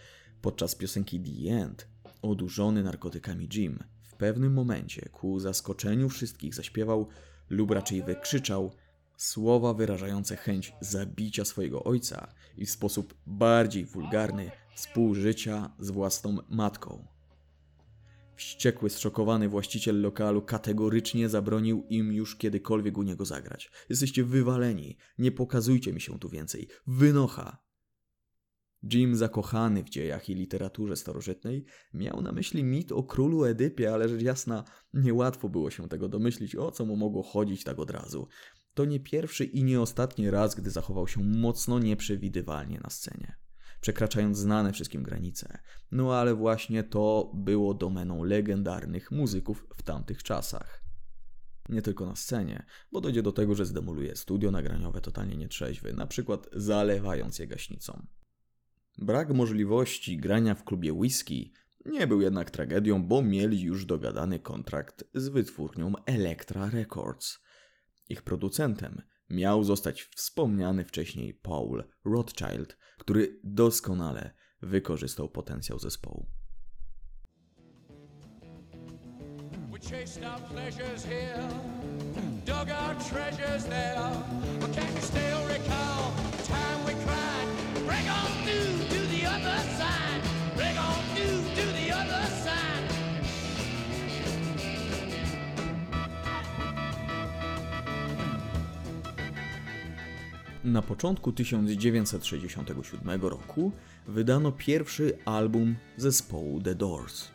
podczas 0.42 0.76
piosenki 0.76 1.20
The 1.20 1.54
End, 1.54 1.88
odurzony 2.22 2.84
narkotykami 2.84 3.50
Jim 3.54 3.84
w 4.04 4.16
pewnym 4.16 4.54
momencie 4.54 5.10
ku 5.10 5.40
zaskoczeniu 5.40 6.10
wszystkich 6.10 6.56
zaśpiewał 6.56 7.08
lub 7.50 7.72
raczej 7.72 8.04
wykrzyczał 8.04 8.72
słowa 9.18 9.74
wyrażające 9.74 10.36
chęć 10.36 10.74
zabicia 10.82 11.46
swojego 11.46 11.84
ojca 11.84 12.28
i 12.58 12.66
w 12.66 12.72
sposób 12.72 13.14
bardziej 13.28 13.86
wulgarny 13.86 14.52
współżycia 14.76 15.72
z 15.80 15.92
własną 15.92 16.38
matką. 16.50 17.17
Wściekły, 18.38 18.90
zszokowany 18.90 19.50
właściciel 19.50 20.02
lokalu 20.02 20.42
kategorycznie 20.42 21.30
zabronił 21.30 21.86
im 21.90 22.14
już 22.14 22.36
kiedykolwiek 22.36 22.98
u 22.98 23.04
niego 23.04 23.26
zagrać. 23.26 23.72
Jesteście 23.90 24.24
wywaleni, 24.24 24.98
nie 25.18 25.32
pokazujcie 25.32 25.94
mi 25.94 26.02
się 26.02 26.20
tu 26.20 26.30
więcej. 26.30 26.68
Wynocha! 26.88 27.68
Jim, 28.94 29.16
zakochany 29.16 29.84
w 29.84 29.90
dziejach 29.90 30.30
i 30.30 30.36
literaturze 30.36 30.96
starożytnej, 30.96 31.66
miał 31.94 32.22
na 32.22 32.32
myśli 32.32 32.64
mit 32.64 32.92
o 32.92 33.04
królu 33.04 33.46
Edypie, 33.46 33.94
ale 33.94 34.10
rzecz 34.10 34.22
jasna, 34.22 34.64
niełatwo 34.94 35.50
było 35.50 35.72
się 35.72 35.90
tego 35.90 36.10
domyślić, 36.10 36.56
o 36.56 36.72
co 36.72 36.86
mu 36.86 36.96
mogło 36.96 37.24
chodzić 37.24 37.64
tak 37.64 37.80
od 37.80 37.92
razu. 37.92 38.28
To 38.74 38.86
nie 38.86 39.00
pierwszy 39.00 39.46
i 39.46 39.64
nie 39.64 39.82
ostatni 39.82 40.30
raz, 40.30 40.56
gdy 40.56 40.70
zachował 40.70 41.08
się 41.08 41.24
mocno 41.24 41.80
nieprzewidywalnie 41.80 42.80
na 42.80 42.90
scenie, 42.90 43.36
przekraczając 43.82 44.38
znane 44.38 44.74
wszystkim 44.74 45.04
granice. 45.04 45.60
No 45.92 46.16
ale 46.16 46.36
właśnie 46.36 46.84
to 46.84 47.32
było 47.34 47.74
domeną 47.74 48.24
legendarnych 48.24 49.12
muzyków 49.12 49.68
w 49.76 49.84
tamtych 49.84 50.24
czasach. 50.24 50.84
Nie 51.70 51.82
tylko 51.82 52.06
na 52.06 52.16
scenie, 52.16 52.66
bo 52.92 53.02
dojdzie 53.02 53.24
do 53.24 53.32
tego, 53.32 53.56
że 53.56 53.66
zdemoluje 53.66 54.16
studio 54.16 54.52
nagraniowe 54.52 55.02
totalnie 55.02 55.38
nietrzeźwy, 55.38 55.94
na 55.94 56.08
przykład 56.08 56.48
zalewając 56.54 57.40
je 57.40 57.48
gaśnicą. 57.48 58.06
Brak 58.98 59.34
możliwości 59.34 60.18
grania 60.18 60.56
w 60.56 60.64
klubie 60.64 60.94
whisky 60.94 61.54
nie 61.86 62.08
był 62.08 62.22
jednak 62.22 62.52
tragedią, 62.52 63.04
bo 63.04 63.22
mieli 63.22 63.62
już 63.62 63.86
dogadany 63.86 64.40
kontrakt 64.40 65.04
z 65.14 65.28
wytwórnią 65.28 65.94
Elektra 66.06 66.70
Records. 66.70 67.40
Ich 68.10 68.22
producentem 68.22 69.02
miał 69.30 69.64
zostać 69.64 70.04
wspomniany 70.16 70.86
wcześniej 70.86 71.34
Paul 71.34 71.84
Rothschild, 72.06 72.78
który 72.98 73.40
doskonale 73.44 74.34
wykorzystał 74.62 75.30
potencjał 75.30 75.80
zespołu. 75.80 76.28
Chased 79.90 80.24
our 80.24 80.40
pleasures 80.40 81.06
here, 81.06 81.48
dug 82.46 82.70
our 82.70 82.96
treasures 82.96 83.66
there. 83.66 84.12
Still 85.02 85.48
Na 100.68 100.82
początku 100.82 101.32
1967 101.32 103.22
roku 103.22 103.72
wydano 104.08 104.52
pierwszy 104.52 105.18
album 105.26 105.76
zespołu 105.98 106.62
The 106.62 106.76
Doors. 106.76 107.28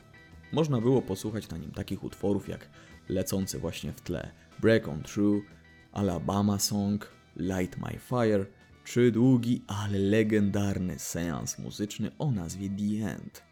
Można 0.52 0.80
było 0.80 1.02
posłuchać 1.02 1.48
na 1.48 1.58
nim 1.58 1.70
takich 1.70 2.04
utworów 2.04 2.48
jak 2.48 2.68
lecący 3.08 3.58
właśnie 3.58 3.92
w 3.92 4.00
tle 4.00 4.30
Break 4.60 4.88
On 4.88 5.02
Through, 5.02 5.44
Alabama 5.92 6.58
Song, 6.58 7.08
Light 7.36 7.78
My 7.78 7.98
Fire, 7.98 8.46
czy 8.84 9.10
długi, 9.12 9.64
ale 9.66 9.98
legendarny 9.98 10.98
seans 10.98 11.58
muzyczny 11.58 12.10
o 12.18 12.30
nazwie 12.30 12.68
The 12.68 13.06
End, 13.14 13.42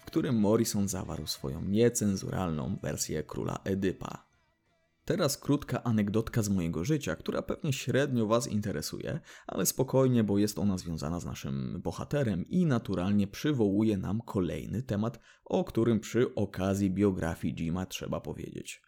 w 0.00 0.04
którym 0.04 0.40
Morrison 0.40 0.88
zawarł 0.88 1.26
swoją 1.26 1.62
niecenzuralną 1.62 2.76
wersję 2.82 3.22
króla 3.22 3.58
Edypa. 3.64 4.27
Teraz 5.08 5.38
krótka 5.38 5.82
anegdotka 5.82 6.42
z 6.42 6.48
mojego 6.48 6.84
życia, 6.84 7.16
która 7.16 7.42
pewnie 7.42 7.72
średnio 7.72 8.26
Was 8.26 8.46
interesuje, 8.46 9.20
ale 9.46 9.66
spokojnie, 9.66 10.24
bo 10.24 10.38
jest 10.38 10.58
ona 10.58 10.78
związana 10.78 11.20
z 11.20 11.24
naszym 11.24 11.80
bohaterem 11.82 12.48
i 12.48 12.66
naturalnie 12.66 13.26
przywołuje 13.26 13.98
nam 13.98 14.20
kolejny 14.20 14.82
temat, 14.82 15.20
o 15.44 15.64
którym 15.64 16.00
przy 16.00 16.34
okazji 16.34 16.90
biografii 16.90 17.54
Jima 17.54 17.86
trzeba 17.86 18.20
powiedzieć. 18.20 18.82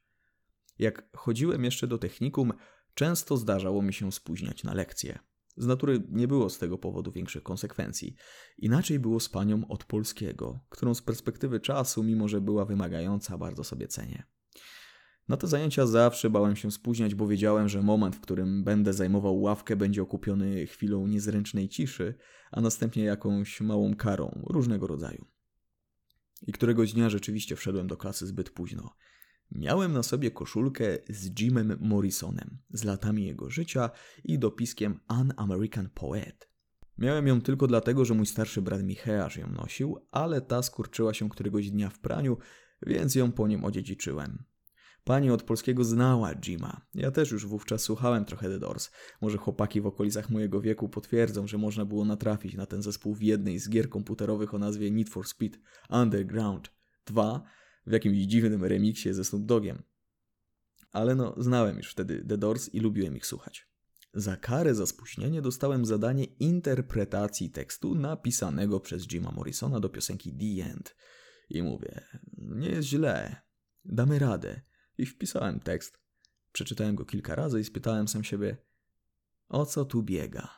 Jak 0.78 1.16
chodziłem 1.16 1.64
jeszcze 1.64 1.86
do 1.86 1.98
technikum, 1.98 2.52
często 2.94 3.36
zdarzało 3.36 3.82
mi 3.82 3.92
się 3.92 4.12
spóźniać 4.12 4.64
na 4.64 4.74
lekcje. 4.74 5.18
Z 5.56 5.66
natury 5.66 6.02
nie 6.08 6.28
było 6.28 6.50
z 6.50 6.58
tego 6.58 6.78
powodu 6.78 7.12
większych 7.12 7.42
konsekwencji. 7.42 8.14
Inaczej 8.58 8.98
było 8.98 9.20
z 9.20 9.28
panią 9.28 9.68
od 9.68 9.84
polskiego, 9.84 10.60
którą 10.68 10.94
z 10.94 11.02
perspektywy 11.02 11.60
czasu, 11.60 12.02
mimo 12.02 12.28
że 12.28 12.40
była 12.40 12.64
wymagająca, 12.64 13.38
bardzo 13.38 13.64
sobie 13.64 13.88
cenię. 13.88 14.39
Na 15.30 15.36
te 15.36 15.46
zajęcia 15.46 15.86
zawsze 15.86 16.30
bałem 16.30 16.56
się 16.56 16.70
spóźniać, 16.70 17.14
bo 17.14 17.26
wiedziałem, 17.26 17.68
że 17.68 17.82
moment, 17.82 18.16
w 18.16 18.20
którym 18.20 18.64
będę 18.64 18.92
zajmował 18.92 19.40
ławkę, 19.40 19.76
będzie 19.76 20.02
okupiony 20.02 20.66
chwilą 20.66 21.06
niezręcznej 21.06 21.68
ciszy, 21.68 22.14
a 22.50 22.60
następnie 22.60 23.04
jakąś 23.04 23.60
małą 23.60 23.94
karą 23.94 24.42
różnego 24.46 24.86
rodzaju. 24.86 25.24
I 26.46 26.52
któregoś 26.52 26.92
dnia 26.92 27.10
rzeczywiście 27.10 27.56
wszedłem 27.56 27.86
do 27.86 27.96
klasy 27.96 28.26
zbyt 28.26 28.50
późno. 28.50 28.94
Miałem 29.50 29.92
na 29.92 30.02
sobie 30.02 30.30
koszulkę 30.30 30.98
z 31.08 31.40
Jimem 31.40 31.78
Morrisonem, 31.80 32.58
z 32.70 32.84
latami 32.84 33.26
jego 33.26 33.50
życia 33.50 33.90
i 34.24 34.38
dopiskiem 34.38 35.00
An 35.06 35.32
American 35.36 35.88
Poet. 35.94 36.50
Miałem 36.98 37.26
ją 37.26 37.40
tylko 37.40 37.66
dlatego, 37.66 38.04
że 38.04 38.14
mój 38.14 38.26
starszy 38.26 38.62
brat 38.62 38.82
Micheasz 38.82 39.36
ją 39.36 39.50
nosił, 39.50 40.06
ale 40.10 40.40
ta 40.40 40.62
skurczyła 40.62 41.14
się 41.14 41.28
któregoś 41.28 41.70
dnia 41.70 41.90
w 41.90 41.98
praniu, 41.98 42.38
więc 42.86 43.14
ją 43.14 43.32
po 43.32 43.48
nim 43.48 43.64
odziedziczyłem. 43.64 44.49
Pani 45.10 45.30
od 45.30 45.42
polskiego 45.42 45.84
znała 45.84 46.34
Jima. 46.34 46.86
Ja 46.94 47.10
też 47.10 47.30
już 47.30 47.46
wówczas 47.46 47.82
słuchałem 47.82 48.24
trochę 48.24 48.48
The 48.48 48.58
Doors. 48.58 48.90
Może 49.20 49.38
chłopaki 49.38 49.80
w 49.80 49.86
okolicach 49.86 50.30
mojego 50.30 50.60
wieku 50.60 50.88
potwierdzą, 50.88 51.46
że 51.46 51.58
można 51.58 51.84
było 51.84 52.04
natrafić 52.04 52.54
na 52.54 52.66
ten 52.66 52.82
zespół 52.82 53.14
w 53.14 53.22
jednej 53.22 53.58
z 53.58 53.68
gier 53.68 53.88
komputerowych 53.88 54.54
o 54.54 54.58
nazwie 54.58 54.90
Need 54.90 55.08
for 55.08 55.26
Speed 55.28 55.58
Underground 55.88 56.70
2 57.06 57.42
w 57.86 57.92
jakimś 57.92 58.18
dziwnym 58.18 58.64
remiksie 58.64 59.14
ze 59.14 59.24
Snoop 59.24 59.44
Dogiem. 59.44 59.82
Ale 60.92 61.14
no, 61.14 61.34
znałem 61.36 61.76
już 61.76 61.90
wtedy 61.90 62.24
The 62.28 62.38
Doors 62.38 62.68
i 62.68 62.80
lubiłem 62.80 63.16
ich 63.16 63.26
słuchać. 63.26 63.68
Za 64.14 64.36
karę 64.36 64.74
za 64.74 64.86
spóźnienie 64.86 65.42
dostałem 65.42 65.86
zadanie 65.86 66.24
interpretacji 66.24 67.50
tekstu 67.50 67.94
napisanego 67.94 68.80
przez 68.80 69.06
Jima 69.06 69.30
Morrisona 69.30 69.80
do 69.80 69.88
piosenki 69.88 70.32
The 70.32 70.70
End. 70.70 70.96
I 71.48 71.62
mówię, 71.62 72.00
nie 72.38 72.68
jest 72.68 72.88
źle, 72.88 73.36
damy 73.84 74.18
radę 74.18 74.69
i 75.00 75.06
wpisałem 75.06 75.60
tekst. 75.60 75.98
Przeczytałem 76.52 76.94
go 76.94 77.04
kilka 77.04 77.34
razy 77.34 77.60
i 77.60 77.64
spytałem 77.64 78.08
sam 78.08 78.24
siebie, 78.24 78.56
o 79.48 79.66
co 79.66 79.84
tu 79.84 80.02
biega. 80.02 80.48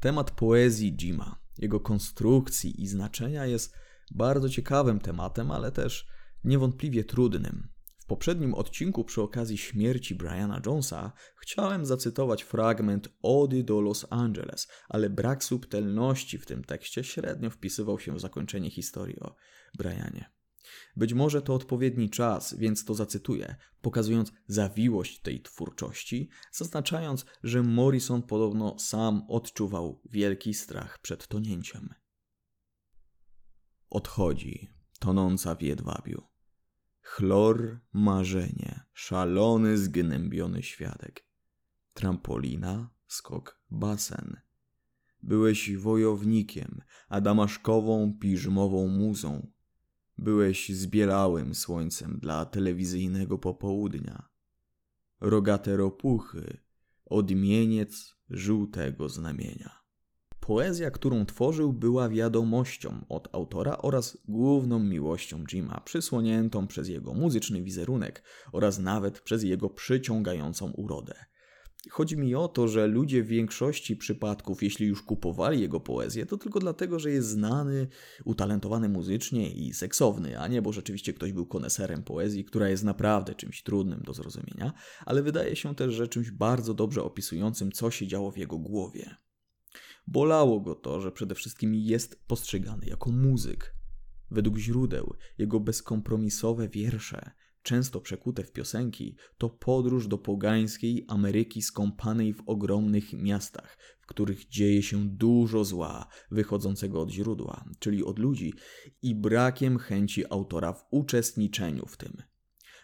Temat 0.00 0.30
poezji 0.30 0.96
Jima, 0.96 1.42
jego 1.58 1.80
konstrukcji 1.80 2.82
i 2.82 2.86
znaczenia 2.86 3.46
jest 3.46 3.74
bardzo 4.14 4.48
ciekawym 4.48 5.00
tematem, 5.00 5.50
ale 5.50 5.72
też 5.72 6.06
niewątpliwie 6.44 7.04
trudnym. 7.04 7.72
W 7.98 8.06
poprzednim 8.06 8.54
odcinku 8.54 9.04
przy 9.04 9.22
okazji 9.22 9.58
śmierci 9.58 10.14
Briana 10.14 10.60
Jonesa 10.66 11.12
chciałem 11.36 11.86
zacytować 11.86 12.42
fragment 12.42 13.08
Ody 13.22 13.64
do 13.64 13.80
Los 13.80 14.06
Angeles, 14.10 14.68
ale 14.88 15.10
brak 15.10 15.44
subtelności 15.44 16.38
w 16.38 16.46
tym 16.46 16.64
tekście 16.64 17.04
średnio 17.04 17.50
wpisywał 17.50 18.00
się 18.00 18.14
w 18.14 18.20
zakończenie 18.20 18.70
historii 18.70 19.20
o 19.20 19.36
Brianie. 19.78 20.41
Być 20.96 21.14
może 21.14 21.42
to 21.42 21.54
odpowiedni 21.54 22.10
czas, 22.10 22.54
więc 22.54 22.84
to 22.84 22.94
zacytuję, 22.94 23.56
pokazując 23.80 24.32
zawiłość 24.46 25.20
tej 25.20 25.42
twórczości, 25.42 26.28
zaznaczając, 26.52 27.26
że 27.42 27.62
Morrison 27.62 28.22
podobno 28.22 28.78
sam 28.78 29.24
odczuwał 29.28 30.02
wielki 30.04 30.54
strach 30.54 30.98
przed 30.98 31.28
tonięciem. 31.28 31.94
Odchodzi, 33.90 34.68
tonąca 34.98 35.54
w 35.54 35.62
jedwabiu. 35.62 36.22
Chlor, 37.02 37.80
marzenie, 37.92 38.80
szalony, 38.92 39.78
zgnębiony 39.78 40.62
świadek. 40.62 41.26
Trampolina, 41.94 42.90
skok, 43.06 43.60
basen. 43.70 44.40
Byłeś 45.22 45.76
wojownikiem, 45.76 46.82
a 47.08 47.20
damaszkową, 47.20 48.18
piżmową 48.20 48.88
muzą. 48.88 49.51
Byłeś 50.22 50.68
zbielałym 50.68 51.54
słońcem 51.54 52.18
dla 52.22 52.44
telewizyjnego 52.44 53.38
popołudnia. 53.38 54.28
Rogate 55.20 55.76
ropuchy, 55.76 56.56
odmieniec 57.04 58.16
żółtego 58.30 59.08
znamienia. 59.08 59.82
Poezja, 60.40 60.90
którą 60.90 61.26
tworzył, 61.26 61.72
była 61.72 62.08
wiadomością 62.08 63.04
od 63.08 63.34
autora 63.34 63.78
oraz 63.78 64.18
główną 64.28 64.78
miłością 64.78 65.44
Jima, 65.44 65.80
przysłoniętą 65.80 66.66
przez 66.66 66.88
jego 66.88 67.14
muzyczny 67.14 67.62
wizerunek 67.62 68.22
oraz 68.52 68.78
nawet 68.78 69.20
przez 69.20 69.42
jego 69.42 69.70
przyciągającą 69.70 70.70
urodę. 70.70 71.14
Chodzi 71.90 72.16
mi 72.16 72.34
o 72.34 72.48
to, 72.48 72.68
że 72.68 72.86
ludzie 72.86 73.22
w 73.22 73.26
większości 73.26 73.96
przypadków, 73.96 74.62
jeśli 74.62 74.86
już 74.86 75.02
kupowali 75.02 75.60
jego 75.60 75.80
poezję, 75.80 76.26
to 76.26 76.38
tylko 76.38 76.60
dlatego, 76.60 76.98
że 76.98 77.10
jest 77.10 77.28
znany, 77.28 77.88
utalentowany 78.24 78.88
muzycznie 78.88 79.52
i 79.52 79.72
seksowny, 79.72 80.40
a 80.40 80.48
nie 80.48 80.62
bo 80.62 80.72
rzeczywiście 80.72 81.12
ktoś 81.12 81.32
był 81.32 81.46
koneserem 81.46 82.02
poezji, 82.02 82.44
która 82.44 82.68
jest 82.68 82.84
naprawdę 82.84 83.34
czymś 83.34 83.62
trudnym 83.62 84.02
do 84.02 84.14
zrozumienia, 84.14 84.72
ale 85.06 85.22
wydaje 85.22 85.56
się 85.56 85.74
też, 85.74 85.94
że 85.94 86.08
czymś 86.08 86.30
bardzo 86.30 86.74
dobrze 86.74 87.02
opisującym, 87.02 87.72
co 87.72 87.90
się 87.90 88.06
działo 88.06 88.30
w 88.30 88.38
jego 88.38 88.58
głowie. 88.58 89.16
Bolało 90.06 90.60
go 90.60 90.74
to, 90.74 91.00
że 91.00 91.12
przede 91.12 91.34
wszystkim 91.34 91.74
jest 91.74 92.22
postrzegany 92.26 92.86
jako 92.86 93.10
muzyk. 93.10 93.74
Według 94.30 94.58
źródeł, 94.58 95.14
jego 95.38 95.60
bezkompromisowe 95.60 96.68
wiersze, 96.68 97.30
często 97.62 98.00
przekute 98.00 98.44
w 98.44 98.52
piosenki, 98.52 99.16
to 99.38 99.50
podróż 99.50 100.08
do 100.08 100.18
pogańskiej 100.18 101.04
Ameryki 101.08 101.62
skąpanej 101.62 102.34
w 102.34 102.42
ogromnych 102.46 103.12
miastach, 103.12 103.78
w 104.00 104.06
których 104.06 104.48
dzieje 104.48 104.82
się 104.82 105.08
dużo 105.08 105.64
zła 105.64 106.06
wychodzącego 106.30 107.02
od 107.02 107.10
źródła, 107.10 107.64
czyli 107.78 108.04
od 108.04 108.18
ludzi, 108.18 108.54
i 109.02 109.14
brakiem 109.14 109.78
chęci 109.78 110.24
autora 110.32 110.72
w 110.72 110.84
uczestniczeniu 110.90 111.86
w 111.86 111.96
tym. 111.96 112.22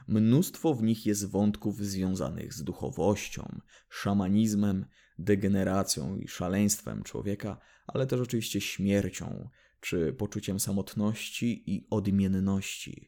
Mnóstwo 0.09 0.75
w 0.75 0.83
nich 0.83 1.07
jest 1.07 1.31
wątków 1.31 1.79
związanych 1.79 2.55
z 2.55 2.63
duchowością, 2.63 3.61
szamanizmem, 3.89 4.87
degeneracją 5.19 6.17
i 6.17 6.29
szaleństwem 6.29 7.03
człowieka, 7.03 7.59
ale 7.87 8.07
też 8.07 8.21
oczywiście 8.21 8.61
śmiercią, 8.61 9.49
czy 9.81 10.13
poczuciem 10.13 10.61
samotności 10.61 11.75
i 11.75 11.87
odmienności. 11.91 13.07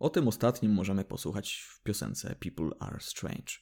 O 0.00 0.10
tym 0.10 0.28
ostatnim 0.28 0.72
możemy 0.72 1.04
posłuchać 1.04 1.66
w 1.68 1.82
piosence 1.82 2.34
People 2.40 2.70
Are 2.78 3.00
Strange. 3.00 3.52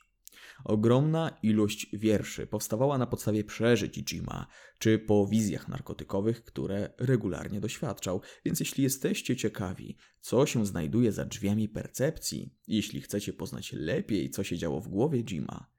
Ogromna 0.64 1.38
ilość 1.42 1.86
wierszy 1.92 2.46
powstawała 2.46 2.98
na 2.98 3.06
podstawie 3.06 3.44
przeżyć 3.44 3.98
Jima, 3.98 4.46
czy 4.78 4.98
po 4.98 5.26
wizjach 5.26 5.68
narkotykowych, 5.68 6.44
które 6.44 6.94
regularnie 6.98 7.60
doświadczał, 7.60 8.20
więc 8.44 8.60
jeśli 8.60 8.84
jesteście 8.84 9.36
ciekawi, 9.36 9.96
co 10.20 10.46
się 10.46 10.66
znajduje 10.66 11.12
za 11.12 11.24
drzwiami 11.24 11.68
percepcji, 11.68 12.54
jeśli 12.66 13.00
chcecie 13.00 13.32
poznać 13.32 13.72
lepiej, 13.72 14.30
co 14.30 14.44
się 14.44 14.58
działo 14.58 14.80
w 14.80 14.88
głowie 14.88 15.24
Jima, 15.24 15.70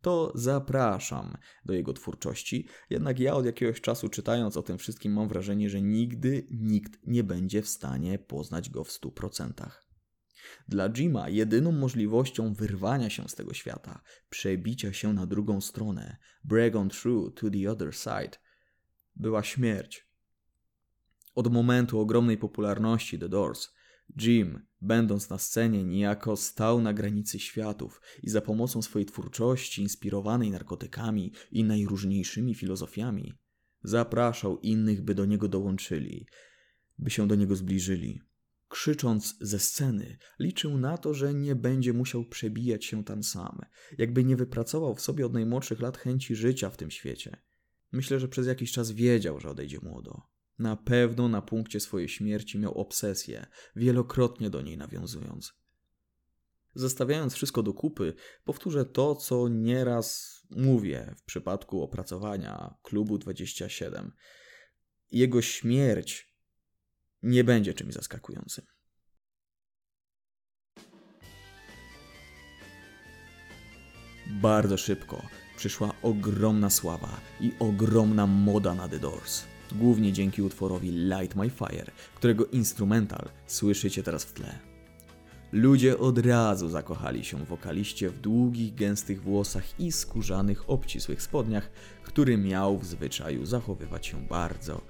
to 0.00 0.32
zapraszam 0.34 1.36
do 1.64 1.72
jego 1.72 1.92
twórczości. 1.92 2.68
Jednak 2.90 3.18
ja 3.20 3.34
od 3.34 3.46
jakiegoś 3.46 3.80
czasu 3.80 4.08
czytając 4.08 4.56
o 4.56 4.62
tym 4.62 4.78
wszystkim 4.78 5.12
mam 5.12 5.28
wrażenie, 5.28 5.70
że 5.70 5.82
nigdy 5.82 6.46
nikt 6.50 7.06
nie 7.06 7.24
będzie 7.24 7.62
w 7.62 7.68
stanie 7.68 8.18
poznać 8.18 8.70
go 8.70 8.84
w 8.84 8.88
100%. 8.88 9.87
Dla 10.68 10.88
Jima 10.90 11.28
jedyną 11.28 11.72
możliwością 11.72 12.54
wyrwania 12.54 13.10
się 13.10 13.28
z 13.28 13.34
tego 13.34 13.54
świata, 13.54 14.00
przebicia 14.30 14.92
się 14.92 15.12
na 15.12 15.26
drugą 15.26 15.60
stronę, 15.60 16.16
break 16.44 16.76
on 16.76 16.88
through 16.88 17.34
to 17.34 17.50
the 17.50 17.70
other 17.70 17.94
side, 17.94 18.38
była 19.16 19.42
śmierć. 19.42 20.08
Od 21.34 21.52
momentu 21.52 22.00
ogromnej 22.00 22.38
popularności 22.38 23.18
The 23.18 23.28
Doors, 23.28 23.68
Jim, 24.16 24.66
będąc 24.80 25.30
na 25.30 25.38
scenie, 25.38 25.84
niejako 25.84 26.36
stał 26.36 26.80
na 26.80 26.92
granicy 26.92 27.38
światów 27.38 28.02
i 28.22 28.30
za 28.30 28.40
pomocą 28.40 28.82
swojej 28.82 29.06
twórczości, 29.06 29.82
inspirowanej 29.82 30.50
narkotykami 30.50 31.32
i 31.50 31.64
najróżniejszymi 31.64 32.54
filozofiami, 32.54 33.34
zapraszał 33.82 34.58
innych, 34.58 35.02
by 35.02 35.14
do 35.14 35.24
niego 35.24 35.48
dołączyli, 35.48 36.26
by 36.98 37.10
się 37.10 37.28
do 37.28 37.34
niego 37.34 37.56
zbliżyli. 37.56 38.20
Krzycząc 38.68 39.36
ze 39.40 39.58
sceny, 39.58 40.18
liczył 40.38 40.78
na 40.78 40.98
to, 40.98 41.14
że 41.14 41.34
nie 41.34 41.54
będzie 41.54 41.92
musiał 41.92 42.24
przebijać 42.24 42.84
się 42.84 43.04
tam 43.04 43.22
sam, 43.22 43.60
jakby 43.98 44.24
nie 44.24 44.36
wypracował 44.36 44.94
w 44.94 45.00
sobie 45.00 45.26
od 45.26 45.32
najmłodszych 45.32 45.80
lat 45.80 45.98
chęci 45.98 46.36
życia 46.36 46.70
w 46.70 46.76
tym 46.76 46.90
świecie. 46.90 47.36
Myślę, 47.92 48.20
że 48.20 48.28
przez 48.28 48.46
jakiś 48.46 48.72
czas 48.72 48.90
wiedział, 48.90 49.40
że 49.40 49.50
odejdzie 49.50 49.78
młodo. 49.82 50.22
Na 50.58 50.76
pewno 50.76 51.28
na 51.28 51.42
punkcie 51.42 51.80
swojej 51.80 52.08
śmierci 52.08 52.58
miał 52.58 52.74
obsesję, 52.74 53.46
wielokrotnie 53.76 54.50
do 54.50 54.62
niej 54.62 54.78
nawiązując. 54.78 55.54
Zestawiając 56.74 57.34
wszystko 57.34 57.62
do 57.62 57.74
kupy, 57.74 58.14
powtórzę 58.44 58.84
to, 58.84 59.14
co 59.14 59.48
nieraz 59.48 60.38
mówię 60.50 61.14
w 61.16 61.22
przypadku 61.22 61.82
opracowania 61.82 62.74
klubu 62.82 63.18
27. 63.18 64.12
Jego 65.10 65.42
śmierć 65.42 66.27
nie 67.22 67.44
będzie 67.44 67.74
czymś 67.74 67.94
zaskakującym. 67.94 68.64
Bardzo 74.26 74.76
szybko 74.76 75.22
przyszła 75.56 75.94
ogromna 76.02 76.70
sława 76.70 77.20
i 77.40 77.52
ogromna 77.58 78.26
moda 78.26 78.74
na 78.74 78.88
The 78.88 78.98
Doors. 78.98 79.44
Głównie 79.72 80.12
dzięki 80.12 80.42
utworowi 80.42 80.90
Light 80.90 81.36
My 81.36 81.50
Fire, 81.50 81.90
którego 82.14 82.46
instrumental 82.46 83.28
słyszycie 83.46 84.02
teraz 84.02 84.24
w 84.24 84.32
tle. 84.32 84.58
Ludzie 85.52 85.98
od 85.98 86.18
razu 86.18 86.68
zakochali 86.68 87.24
się 87.24 87.44
w 87.44 87.48
wokaliście 87.48 88.10
w 88.10 88.20
długich, 88.20 88.74
gęstych 88.74 89.22
włosach 89.22 89.80
i 89.80 89.92
skórzanych, 89.92 90.70
obcisłych 90.70 91.22
spodniach, 91.22 91.70
który 92.02 92.38
miał 92.38 92.78
w 92.78 92.86
zwyczaju 92.86 93.46
zachowywać 93.46 94.06
się 94.06 94.26
bardzo 94.26 94.80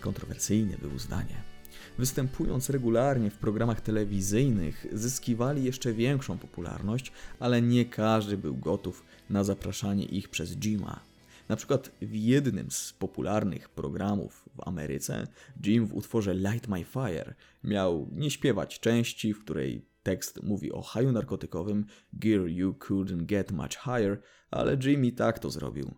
kontrowersyjnie, 0.00 0.78
był 0.78 0.98
zdanie. 0.98 1.51
Występując 1.98 2.70
regularnie 2.70 3.30
w 3.30 3.38
programach 3.38 3.80
telewizyjnych, 3.80 4.86
zyskiwali 4.92 5.64
jeszcze 5.64 5.92
większą 5.92 6.38
popularność, 6.38 7.12
ale 7.40 7.62
nie 7.62 7.84
każdy 7.84 8.36
był 8.36 8.56
gotów 8.56 9.04
na 9.30 9.44
zapraszanie 9.44 10.04
ich 10.04 10.28
przez 10.28 10.56
Jima. 10.56 11.00
Na 11.48 11.56
przykład 11.56 11.90
w 12.02 12.14
jednym 12.14 12.70
z 12.70 12.92
popularnych 12.92 13.68
programów 13.68 14.48
w 14.54 14.68
Ameryce, 14.68 15.26
Jim 15.66 15.86
w 15.86 15.94
utworze 15.94 16.34
Light 16.34 16.68
My 16.68 16.84
Fire 16.84 17.34
miał 17.64 18.08
nie 18.12 18.30
śpiewać 18.30 18.80
części, 18.80 19.34
w 19.34 19.44
której 19.44 19.86
tekst 20.02 20.42
mówi 20.42 20.72
o 20.72 20.82
haju 20.82 21.12
narkotykowym 21.12 21.86
Gear 22.12 22.46
you 22.46 22.72
couldn't 22.72 23.26
get 23.26 23.52
much 23.52 23.72
higher, 23.84 24.22
ale 24.50 24.76
Jim 24.84 25.04
i 25.04 25.12
tak 25.12 25.38
to 25.38 25.50
zrobił. 25.50 25.94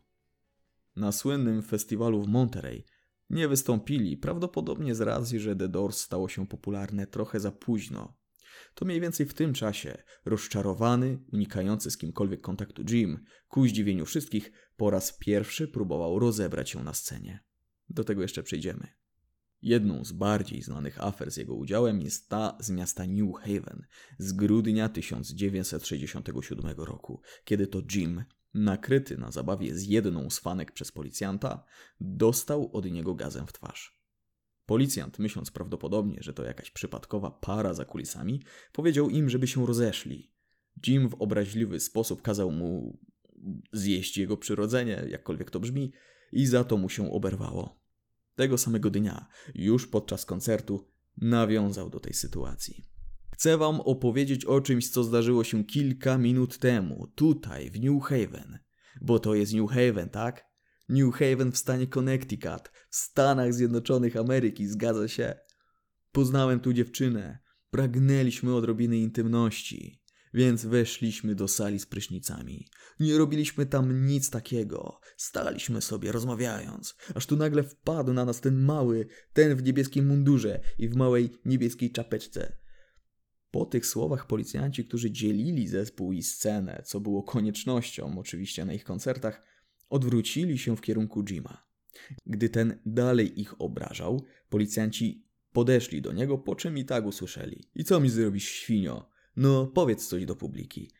Na 0.96 1.12
słynnym 1.12 1.62
festiwalu 1.62 2.22
w 2.22 2.28
Monterey 2.28 2.84
nie 3.34 3.48
wystąpili, 3.48 4.16
prawdopodobnie 4.16 4.94
z 4.94 5.00
racji, 5.00 5.40
że 5.40 5.56
The 5.56 5.68
Doors 5.68 6.00
stało 6.00 6.28
się 6.28 6.46
popularne 6.46 7.06
trochę 7.06 7.40
za 7.40 7.52
późno. 7.52 8.16
To 8.74 8.84
mniej 8.84 9.00
więcej 9.00 9.26
w 9.26 9.34
tym 9.34 9.54
czasie 9.54 10.02
rozczarowany, 10.24 11.18
unikający 11.32 11.90
z 11.90 11.98
kimkolwiek 11.98 12.40
kontaktu 12.40 12.82
Jim, 12.90 13.24
ku 13.48 13.66
zdziwieniu 13.66 14.06
wszystkich, 14.06 14.52
po 14.76 14.90
raz 14.90 15.18
pierwszy 15.18 15.68
próbował 15.68 16.18
rozebrać 16.18 16.70
się 16.70 16.84
na 16.84 16.94
scenie. 16.94 17.44
Do 17.88 18.04
tego 18.04 18.22
jeszcze 18.22 18.42
przejdziemy. 18.42 18.86
Jedną 19.62 20.04
z 20.04 20.12
bardziej 20.12 20.62
znanych 20.62 21.04
afer 21.04 21.30
z 21.30 21.36
jego 21.36 21.54
udziałem 21.54 22.02
jest 22.02 22.28
ta 22.28 22.56
z 22.60 22.70
miasta 22.70 23.06
New 23.06 23.34
Haven 23.36 23.86
z 24.18 24.32
grudnia 24.32 24.88
1967 24.88 26.70
roku, 26.76 27.20
kiedy 27.44 27.66
to 27.66 27.82
Jim 27.94 28.24
nakryty 28.54 29.16
na 29.16 29.30
zabawie 29.30 29.74
z 29.74 29.82
jedną 29.82 30.30
z 30.30 30.38
fanek 30.38 30.72
przez 30.72 30.92
policjanta, 30.92 31.64
dostał 32.00 32.70
od 32.72 32.90
niego 32.90 33.14
gazem 33.14 33.46
w 33.46 33.52
twarz. 33.52 34.04
Policjant, 34.66 35.18
myśląc 35.18 35.50
prawdopodobnie, 35.50 36.18
że 36.20 36.34
to 36.34 36.44
jakaś 36.44 36.70
przypadkowa 36.70 37.30
para 37.30 37.74
za 37.74 37.84
kulisami, 37.84 38.42
powiedział 38.72 39.10
im, 39.10 39.30
żeby 39.30 39.46
się 39.46 39.66
rozeszli. 39.66 40.32
Jim 40.86 41.08
w 41.08 41.14
obraźliwy 41.14 41.80
sposób 41.80 42.22
kazał 42.22 42.50
mu 42.50 42.98
zjeść 43.72 44.18
jego 44.18 44.36
przyrodzenie, 44.36 45.04
jakkolwiek 45.08 45.50
to 45.50 45.60
brzmi, 45.60 45.92
i 46.32 46.46
za 46.46 46.64
to 46.64 46.76
mu 46.76 46.88
się 46.88 47.12
oberwało. 47.12 47.80
Tego 48.34 48.58
samego 48.58 48.90
dnia, 48.90 49.26
już 49.54 49.86
podczas 49.86 50.24
koncertu, 50.24 50.90
nawiązał 51.16 51.90
do 51.90 52.00
tej 52.00 52.14
sytuacji. 52.14 52.93
Chcę 53.34 53.58
wam 53.58 53.80
opowiedzieć 53.80 54.44
o 54.44 54.60
czymś, 54.60 54.90
co 54.90 55.04
zdarzyło 55.04 55.44
się 55.44 55.64
kilka 55.64 56.18
minut 56.18 56.58
temu, 56.58 57.06
tutaj, 57.14 57.70
w 57.70 57.80
New 57.80 58.02
Haven. 58.02 58.58
Bo 59.00 59.18
to 59.18 59.34
jest 59.34 59.54
New 59.54 59.70
Haven, 59.70 60.08
tak? 60.08 60.44
New 60.88 61.14
Haven 61.14 61.52
w 61.52 61.58
stanie 61.58 61.86
Connecticut, 61.86 62.70
w 62.90 62.96
Stanach 62.96 63.54
Zjednoczonych 63.54 64.16
Ameryki, 64.16 64.66
zgadza 64.66 65.08
się? 65.08 65.34
Poznałem 66.12 66.60
tu 66.60 66.72
dziewczynę. 66.72 67.38
Pragnęliśmy 67.70 68.54
odrobiny 68.54 68.96
intymności, 68.96 70.02
więc 70.34 70.64
weszliśmy 70.64 71.34
do 71.34 71.48
sali 71.48 71.78
z 71.78 71.86
prysznicami. 71.86 72.66
Nie 73.00 73.18
robiliśmy 73.18 73.66
tam 73.66 74.06
nic 74.06 74.30
takiego. 74.30 75.00
Staliśmy 75.16 75.82
sobie 75.82 76.12
rozmawiając, 76.12 76.94
aż 77.14 77.26
tu 77.26 77.36
nagle 77.36 77.62
wpadł 77.62 78.12
na 78.12 78.24
nas 78.24 78.40
ten 78.40 78.60
mały, 78.60 79.06
ten 79.32 79.56
w 79.56 79.62
niebieskim 79.62 80.06
mundurze 80.06 80.60
i 80.78 80.88
w 80.88 80.96
małej 80.96 81.38
niebieskiej 81.44 81.92
czapeczce. 81.92 82.63
Po 83.54 83.64
tych 83.64 83.86
słowach 83.86 84.26
policjanci, 84.26 84.84
którzy 84.84 85.10
dzielili 85.10 85.68
zespół 85.68 86.12
i 86.12 86.22
scenę, 86.22 86.82
co 86.84 87.00
było 87.00 87.22
koniecznością 87.22 88.18
oczywiście 88.18 88.64
na 88.64 88.72
ich 88.72 88.84
koncertach, 88.84 89.42
odwrócili 89.90 90.58
się 90.58 90.76
w 90.76 90.80
kierunku 90.80 91.24
Jima. 91.24 91.66
Gdy 92.26 92.48
ten 92.48 92.78
dalej 92.86 93.40
ich 93.40 93.60
obrażał, 93.60 94.24
policjanci 94.48 95.26
podeszli 95.52 96.02
do 96.02 96.12
niego, 96.12 96.38
po 96.38 96.54
czym 96.54 96.78
i 96.78 96.84
tak 96.84 97.06
usłyszeli. 97.06 97.68
I 97.74 97.84
co 97.84 98.00
mi 98.00 98.10
zrobisz, 98.10 98.48
świnio? 98.48 99.08
No, 99.36 99.66
powiedz 99.66 100.06
coś 100.06 100.24
do 100.24 100.36
publiki. 100.36 100.90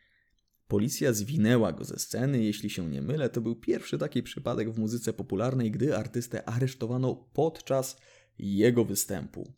Policja 0.67 1.13
zwinęła 1.13 1.73
go 1.73 1.83
ze 1.83 1.99
sceny, 1.99 2.43
jeśli 2.43 2.69
się 2.69 2.89
nie 2.89 3.01
mylę, 3.01 3.29
to 3.29 3.41
był 3.41 3.55
pierwszy 3.55 3.97
taki 3.97 4.23
przypadek 4.23 4.71
w 4.71 4.79
muzyce 4.79 5.13
popularnej, 5.13 5.71
gdy 5.71 5.97
artystę 5.97 6.49
aresztowano 6.49 7.15
podczas 7.33 7.97
jego 8.37 8.85
występu. 8.85 9.53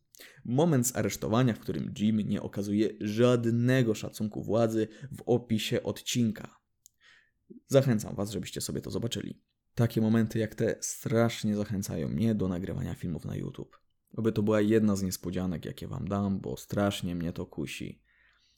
Moment 0.45 0.87
zaresztowania, 0.87 1.53
w 1.53 1.59
którym 1.59 1.93
Jim 1.99 2.19
nie 2.19 2.41
okazuje 2.41 2.89
żadnego 3.01 3.95
szacunku 3.95 4.43
władzy 4.43 4.87
w 5.17 5.21
opisie 5.25 5.83
odcinka. 5.83 6.59
Zachęcam 7.67 8.15
Was, 8.15 8.31
żebyście 8.31 8.61
sobie 8.61 8.81
to 8.81 8.91
zobaczyli. 8.91 9.41
Takie 9.75 10.01
momenty 10.01 10.39
jak 10.39 10.55
te 10.55 10.75
strasznie 10.81 11.55
zachęcają 11.55 12.09
mnie 12.09 12.35
do 12.35 12.47
nagrywania 12.47 12.95
filmów 12.95 13.25
na 13.25 13.35
YouTube. 13.35 13.79
Oby 14.13 14.31
to 14.31 14.43
była 14.43 14.61
jedna 14.61 14.95
z 14.95 15.03
niespodzianek, 15.03 15.65
jakie 15.65 15.87
Wam 15.87 16.07
dam, 16.07 16.39
bo 16.39 16.57
strasznie 16.57 17.15
mnie 17.15 17.33
to 17.33 17.45
kusi. 17.45 18.01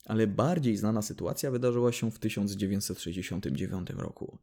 Ale 0.06 0.28
bardziej 0.28 0.78
znana 0.78 1.02
sytuacja 1.02 1.52
wydarzyła 1.52 1.92
się 1.92 2.12
w 2.12 2.20
1969 2.20 3.90
roku. 3.90 4.40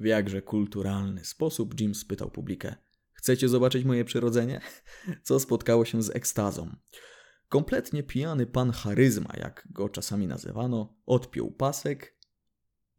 W 0.00 0.04
jakże 0.04 0.42
kulturalny 0.42 1.24
sposób 1.24 1.80
Jim 1.80 1.94
spytał 1.94 2.30
publikę: 2.30 2.76
Chcecie 3.22 3.48
zobaczyć 3.48 3.84
moje 3.84 4.04
przyrodzenie? 4.04 4.60
Co 5.26 5.40
spotkało 5.40 5.84
się 5.84 6.02
z 6.02 6.16
ekstazą. 6.16 6.76
Kompletnie 7.48 8.02
pijany 8.02 8.46
pan 8.46 8.72
charyzma, 8.72 9.32
jak 9.36 9.68
go 9.70 9.88
czasami 9.88 10.26
nazywano, 10.26 10.96
odpiął 11.06 11.50
pasek 11.50 12.18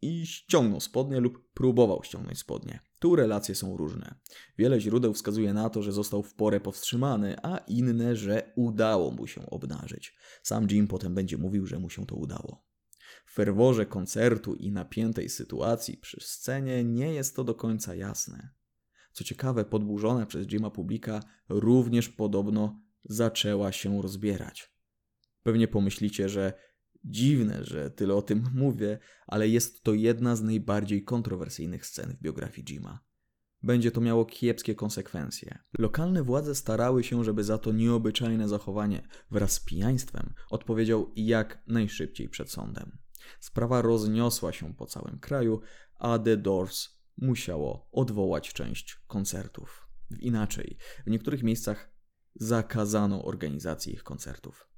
i 0.02 0.26
ściągnął 0.26 0.80
spodnie 0.80 1.20
lub 1.20 1.52
próbował 1.52 2.04
ściągnąć 2.04 2.38
spodnie. 2.38 2.80
Tu 2.98 3.16
relacje 3.16 3.54
są 3.54 3.76
różne. 3.76 4.14
Wiele 4.58 4.80
źródeł 4.80 5.14
wskazuje 5.14 5.54
na 5.54 5.70
to, 5.70 5.82
że 5.82 5.92
został 5.92 6.22
w 6.22 6.34
porę 6.34 6.60
powstrzymany, 6.60 7.36
a 7.42 7.58
inne, 7.58 8.16
że 8.16 8.52
udało 8.56 9.10
mu 9.10 9.26
się 9.26 9.46
obnażyć. 9.46 10.16
Sam 10.42 10.66
Jim 10.70 10.88
potem 10.88 11.14
będzie 11.14 11.38
mówił, 11.38 11.66
że 11.66 11.78
mu 11.78 11.90
się 11.90 12.06
to 12.06 12.14
udało. 12.14 12.66
W 13.26 13.32
ferworze 13.34 13.86
koncertu 13.86 14.54
i 14.54 14.72
napiętej 14.72 15.28
sytuacji 15.28 15.96
przy 15.96 16.20
scenie 16.20 16.84
nie 16.84 17.14
jest 17.14 17.36
to 17.36 17.44
do 17.44 17.54
końca 17.54 17.94
jasne. 17.94 18.54
Co 19.14 19.24
ciekawe, 19.24 19.64
podburzona 19.64 20.26
przez 20.26 20.46
Jima 20.46 20.70
publika 20.70 21.20
również 21.48 22.08
podobno 22.08 22.80
zaczęła 23.04 23.72
się 23.72 24.02
rozbierać. 24.02 24.74
Pewnie 25.42 25.68
pomyślicie, 25.68 26.28
że 26.28 26.52
Dziwne, 27.04 27.64
że 27.64 27.90
tyle 27.90 28.14
o 28.14 28.22
tym 28.22 28.44
mówię, 28.54 28.98
ale 29.26 29.48
jest 29.48 29.82
to 29.82 29.94
jedna 29.94 30.36
z 30.36 30.42
najbardziej 30.42 31.04
kontrowersyjnych 31.04 31.86
scen 31.86 32.16
w 32.16 32.22
biografii 32.22 32.64
Jima. 32.64 33.04
Będzie 33.62 33.90
to 33.90 34.00
miało 34.00 34.24
kiepskie 34.24 34.74
konsekwencje. 34.74 35.58
Lokalne 35.78 36.22
władze 36.22 36.54
starały 36.54 37.04
się, 37.04 37.24
żeby 37.24 37.44
za 37.44 37.58
to 37.58 37.72
nieobyczajne 37.72 38.48
zachowanie 38.48 39.08
wraz 39.30 39.52
z 39.52 39.60
pijaństwem 39.64 40.34
odpowiedział 40.50 41.12
jak 41.16 41.62
najszybciej 41.66 42.28
przed 42.28 42.50
sądem. 42.50 42.98
Sprawa 43.40 43.82
rozniosła 43.82 44.52
się 44.52 44.74
po 44.74 44.86
całym 44.86 45.18
kraju, 45.18 45.60
a 45.98 46.18
The 46.18 46.36
Doors 46.36 46.88
musiało 47.16 47.88
odwołać 47.92 48.52
część 48.52 48.96
koncertów. 49.06 49.88
Inaczej, 50.20 50.76
w 51.06 51.10
niektórych 51.10 51.42
miejscach 51.42 51.94
zakazano 52.34 53.24
organizacji 53.24 53.92
ich 53.92 54.02
koncertów. 54.02 54.68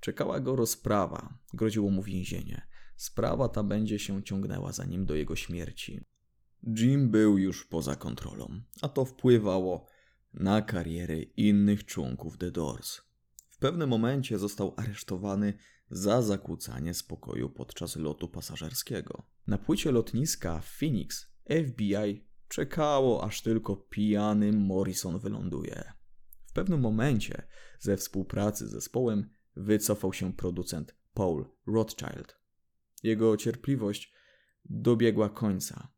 Czekała 0.00 0.40
go 0.40 0.56
rozprawa, 0.56 1.38
groziło 1.54 1.90
mu 1.90 2.02
więzienie. 2.02 2.66
Sprawa 2.96 3.48
ta 3.48 3.62
będzie 3.62 3.98
się 3.98 4.22
ciągnęła 4.22 4.72
zanim 4.72 5.06
do 5.06 5.14
jego 5.14 5.36
śmierci. 5.36 6.04
Jim 6.78 7.10
był 7.10 7.38
już 7.38 7.64
poza 7.64 7.96
kontrolą, 7.96 8.62
a 8.82 8.88
to 8.88 9.04
wpływało 9.04 9.86
na 10.34 10.62
kariery 10.62 11.22
innych 11.22 11.84
członków 11.84 12.38
The 12.38 12.50
Doors. 12.50 13.00
W 13.50 13.58
pewnym 13.58 13.88
momencie 13.88 14.38
został 14.38 14.74
aresztowany 14.76 15.54
za 15.90 16.22
zakłócanie 16.22 16.94
spokoju 16.94 17.50
podczas 17.50 17.96
lotu 17.96 18.28
pasażerskiego. 18.28 19.26
Na 19.46 19.58
płycie 19.58 19.92
lotniska 19.92 20.60
w 20.60 20.66
Phoenix 20.78 21.26
FBI 21.50 22.24
czekało, 22.48 23.24
aż 23.24 23.42
tylko 23.42 23.76
pijany 23.76 24.52
Morrison 24.52 25.18
wyląduje. 25.18 25.92
W 26.46 26.52
pewnym 26.52 26.80
momencie 26.80 27.42
ze 27.78 27.96
współpracy 27.96 28.68
z 28.68 28.70
zespołem 28.70 29.30
wycofał 29.56 30.12
się 30.12 30.32
producent 30.32 30.94
Paul 31.14 31.46
Rothschild. 31.66 32.40
Jego 33.02 33.36
cierpliwość 33.36 34.12
dobiegła 34.64 35.28
końca. 35.28 35.88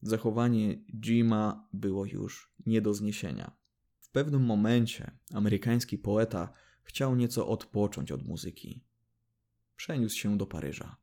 Zachowanie 0.00 0.84
Jima 1.04 1.68
było 1.72 2.06
już 2.06 2.54
nie 2.66 2.80
do 2.80 2.94
zniesienia. 2.94 3.56
W 4.00 4.10
pewnym 4.10 4.44
momencie 4.44 5.18
amerykański 5.34 5.98
poeta 5.98 6.52
chciał 6.82 7.16
nieco 7.16 7.48
odpocząć 7.48 8.12
od 8.12 8.26
muzyki. 8.26 8.84
Przeniósł 9.76 10.16
się 10.16 10.38
do 10.38 10.46
Paryża. 10.46 10.96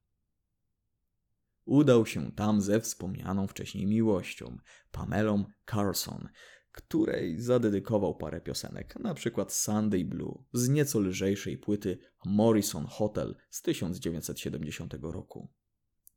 Udał 1.66 2.06
się 2.06 2.32
tam 2.32 2.62
ze 2.62 2.80
wspomnianą 2.80 3.48
wcześniej 3.48 3.88
miłością, 3.88 4.58
Pamelą 4.92 5.46
Carson, 5.72 6.30
której 6.72 7.40
zadedykował 7.40 8.16
parę 8.16 8.42
piosenek, 8.42 8.96
na 9.00 9.14
przykład 9.14 9.54
Sunday 9.54 10.06
Blue 10.06 10.44
z 10.54 10.70
nieco 10.70 11.00
lżejszej 11.00 11.58
płyty 11.58 11.98
Morrison 12.26 12.86
Hotel 12.86 13.36
z 13.50 13.62
1970 13.62 14.94
roku. 15.02 15.50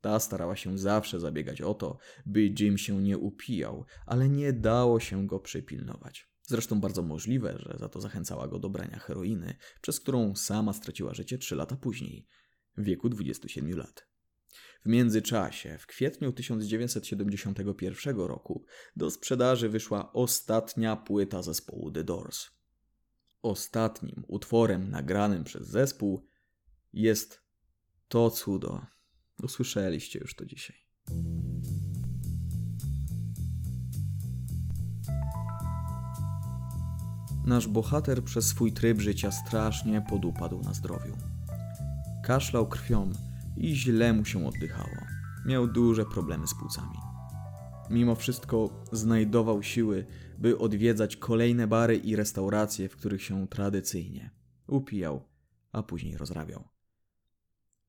Ta 0.01 0.20
starała 0.20 0.57
się 0.57 0.78
zawsze 0.78 1.20
zabiegać 1.20 1.62
o 1.62 1.74
to, 1.74 1.99
by 2.26 2.55
Jim 2.61 2.78
się 2.78 3.03
nie 3.03 3.18
upijał, 3.18 3.84
ale 4.07 4.28
nie 4.28 4.53
dało 4.53 5.01
się 5.01 5.26
go 5.26 5.40
przypilnować. 5.40 6.28
Zresztą 6.42 6.80
bardzo 6.80 7.03
możliwe, 7.03 7.59
że 7.59 7.76
za 7.78 7.88
to 7.88 8.01
zachęcała 8.01 8.49
go 8.49 8.59
do 8.59 8.70
brania 8.70 8.99
heroiny, 8.99 9.57
przez 9.80 10.01
którą 10.01 10.34
sama 10.34 10.72
straciła 10.72 11.14
życie 11.14 11.38
3 11.38 11.57
lata 11.57 11.76
później, 11.76 12.26
w 12.76 12.84
wieku 12.84 13.09
27 13.09 13.78
lat. 13.78 14.07
W 14.85 14.89
międzyczasie, 14.89 15.79
w 15.79 15.87
kwietniu 15.87 16.33
1971 16.33 18.16
roku, 18.16 18.64
do 18.97 19.11
sprzedaży 19.11 19.68
wyszła 19.68 20.12
ostatnia 20.12 20.97
płyta 20.97 21.43
zespołu 21.43 21.91
The 21.91 22.05
Doors. 22.05 22.47
Ostatnim 23.43 24.24
utworem 24.29 24.91
nagranym 24.91 25.45
przez 25.45 25.68
zespół 25.68 26.26
jest 26.93 27.43
To 28.09 28.31
Cudo. 28.31 28.87
Usłyszeliście 29.43 30.18
już 30.18 30.35
to 30.35 30.47
dzisiaj. 30.47 30.76
Nasz 37.47 37.68
bohater 37.68 38.24
przez 38.24 38.47
swój 38.47 38.72
tryb 38.72 39.01
życia 39.01 39.33
strasznie 39.33 40.03
podupadł 40.09 40.62
na 40.62 40.74
zdrowiu. 40.74 41.16
Kaszlał 42.24 42.68
krwią 42.68 43.12
i 43.61 43.76
źle 43.76 44.12
mu 44.12 44.24
się 44.24 44.46
oddychało. 44.46 44.96
Miał 45.46 45.66
duże 45.66 46.04
problemy 46.04 46.46
z 46.46 46.54
płucami. 46.54 46.96
Mimo 47.90 48.14
wszystko 48.14 48.84
znajdował 48.92 49.62
siły, 49.62 50.06
by 50.38 50.59
odwiedzać 50.59 51.16
kolejne 51.16 51.66
bary 51.66 51.96
i 51.96 52.16
restauracje, 52.16 52.88
w 52.88 52.96
których 52.96 53.22
się 53.22 53.48
tradycyjnie 53.48 54.30
upijał, 54.68 55.28
a 55.72 55.82
później 55.82 56.16
rozrabiał. 56.16 56.68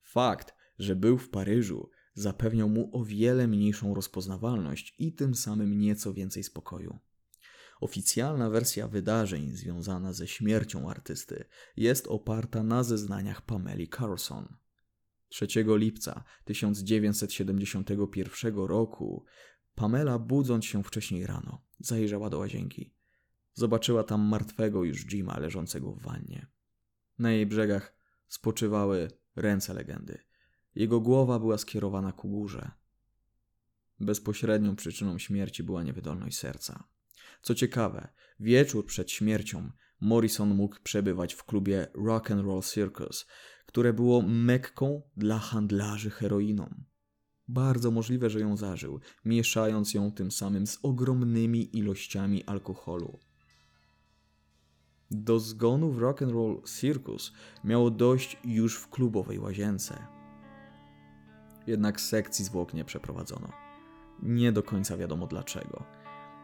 Fakt, 0.02 0.56
że 0.80 0.96
był 0.96 1.18
w 1.18 1.30
Paryżu, 1.30 1.90
zapewniał 2.14 2.70
mu 2.70 2.90
o 2.98 3.06
wiele 3.06 3.48
mniejszą 3.48 3.94
rozpoznawalność 3.94 4.96
i 5.00 5.14
tym 5.14 5.36
samym 5.36 5.78
nieco 5.78 6.14
więcej 6.14 6.44
spokoju. 6.44 7.00
Oficjalna 7.82 8.50
wersja 8.50 8.88
wydarzeń 8.88 9.52
związana 9.52 10.14
ze 10.14 10.28
śmiercią 10.28 10.90
artysty 10.90 11.46
jest 11.78 12.08
oparta 12.08 12.64
na 12.64 12.84
zeznaniach 12.84 13.42
Pameli 13.42 13.90
Carlson. 13.90 14.56
3 15.30 15.48
lipca 15.68 16.24
1971 16.46 18.56
roku 18.56 19.26
Pamela, 19.76 20.20
budząc 20.20 20.66
się 20.66 20.84
wcześniej 20.84 21.26
rano, 21.26 21.62
zajrzała 21.80 22.30
do 22.30 22.40
łazienki. 22.40 22.94
Zobaczyła 23.54 24.04
tam 24.04 24.22
martwego 24.22 24.84
już 24.84 25.06
Jima 25.06 25.40
leżącego 25.40 25.92
w 25.92 26.02
wannie. 26.02 26.48
Na 27.20 27.32
jej 27.32 27.46
brzegach 27.46 27.96
spoczywały 28.28 29.12
ręce 29.36 29.74
legendy. 29.74 30.18
Jego 30.76 31.00
głowa 31.00 31.40
była 31.40 31.58
skierowana 31.58 32.12
ku 32.12 32.30
górze. 32.30 32.72
Bezpośrednią 34.00 34.76
przyczyną 34.76 35.18
śmierci 35.18 35.64
była 35.64 35.84
niewydolność 35.84 36.38
serca. 36.38 36.84
Co 37.42 37.56
ciekawe, 37.56 38.08
wieczór 38.40 38.86
przed 38.86 39.12
śmiercią 39.12 39.72
Morrison 40.02 40.56
mógł 40.56 40.76
przebywać 40.84 41.34
w 41.34 41.44
klubie 41.44 41.88
Rock 41.94 42.32
and 42.32 42.46
Roll 42.46 42.62
Circus, 42.62 43.28
które 43.66 43.94
było 43.94 44.22
mekką 44.22 45.02
dla 45.18 45.40
handlarzy 45.40 46.10
heroiną. 46.10 46.84
Bardzo 47.48 47.92
możliwe, 47.92 48.30
że 48.30 48.40
ją 48.40 48.58
zażył, 48.58 49.00
mieszając 49.26 49.94
ją 49.94 50.12
tym 50.12 50.32
samym 50.32 50.68
z 50.68 50.80
ogromnymi 50.84 51.78
ilościami 51.78 52.44
alkoholu. 52.44 53.20
Do 55.12 55.40
zgonu 55.40 55.92
w 55.92 56.00
Rock 56.00 56.22
and 56.22 56.32
Roll 56.32 56.62
Circus 56.80 57.34
miało 57.64 57.92
dojść 57.92 58.38
już 58.44 58.78
w 58.78 58.90
klubowej 58.90 59.40
łazience. 59.40 60.08
Jednak 61.68 62.02
sekcji 62.02 62.46
zwłok 62.46 62.74
nie 62.74 62.86
przeprowadzono. 62.86 63.50
Nie 64.24 64.52
do 64.52 64.64
końca 64.64 64.98
wiadomo 64.98 65.28
dlaczego. 65.28 65.84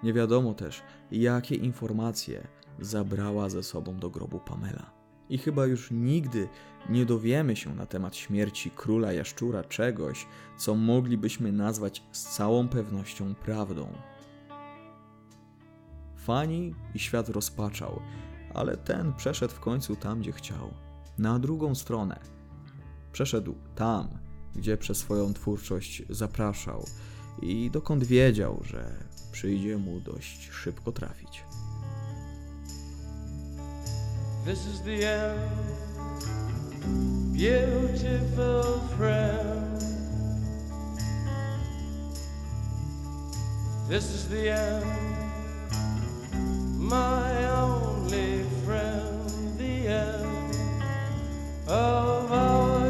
Nie 0.03 0.14
wiadomo 0.14 0.53
też, 0.53 0.84
jakie 1.12 1.56
informacje 1.56 2.47
zabrała 2.80 3.49
ze 3.49 3.63
sobą 3.63 3.97
do 3.97 4.09
grobu 4.09 4.39
Pamela. 4.39 4.91
I 5.30 5.38
chyba 5.38 5.65
już 5.65 5.91
nigdy 5.91 6.47
nie 6.89 7.05
dowiemy 7.05 7.55
się 7.55 7.76
na 7.76 7.86
temat 7.86 8.15
śmierci 8.15 8.71
króla 8.71 9.13
jaszczura 9.13 9.63
czegoś, 9.63 10.28
co 10.57 10.76
moglibyśmy 10.76 11.51
nazwać 11.51 12.03
z 12.11 12.23
całą 12.23 12.67
pewnością 12.67 13.36
prawdą. 13.36 13.88
Fani 16.16 16.75
i 16.93 17.00
świat 17.00 17.29
rozpaczał, 17.29 18.01
ale 18.54 18.78
ten 18.78 19.13
przeszedł 19.13 19.54
w 19.54 19.59
końcu 19.59 19.95
tam, 19.95 20.20
gdzie 20.20 20.32
chciał. 20.32 20.74
Na 21.17 21.39
drugą 21.39 21.75
stronę. 21.75 22.20
Przeszedł 23.12 23.55
tam, 23.75 24.08
gdzie 24.55 24.78
przez 24.78 24.97
swoją 24.97 25.33
twórczość 25.33 26.04
zapraszał 26.09 26.86
i 27.41 27.71
dokąd 27.71 28.04
wiedział, 28.04 28.62
że 28.63 28.91
przyjdzie 29.32 29.78
mu 29.78 30.00
dość 30.00 30.50
szybko 30.50 30.91
trafić. 30.91 31.43
This 34.46 34.67
is 34.67 34.82
the 34.84 35.04
end, 35.04 35.50
beautiful 37.34 38.80
friend. 38.96 39.82
This 43.89 44.12
is 44.12 44.30
the 44.30 44.51
end, 44.51 44.86
my 46.78 47.50
only 47.50 48.43
friend, 48.63 49.58
the 49.58 49.88
end 49.88 50.55
of 51.67 52.32
our 52.32 52.88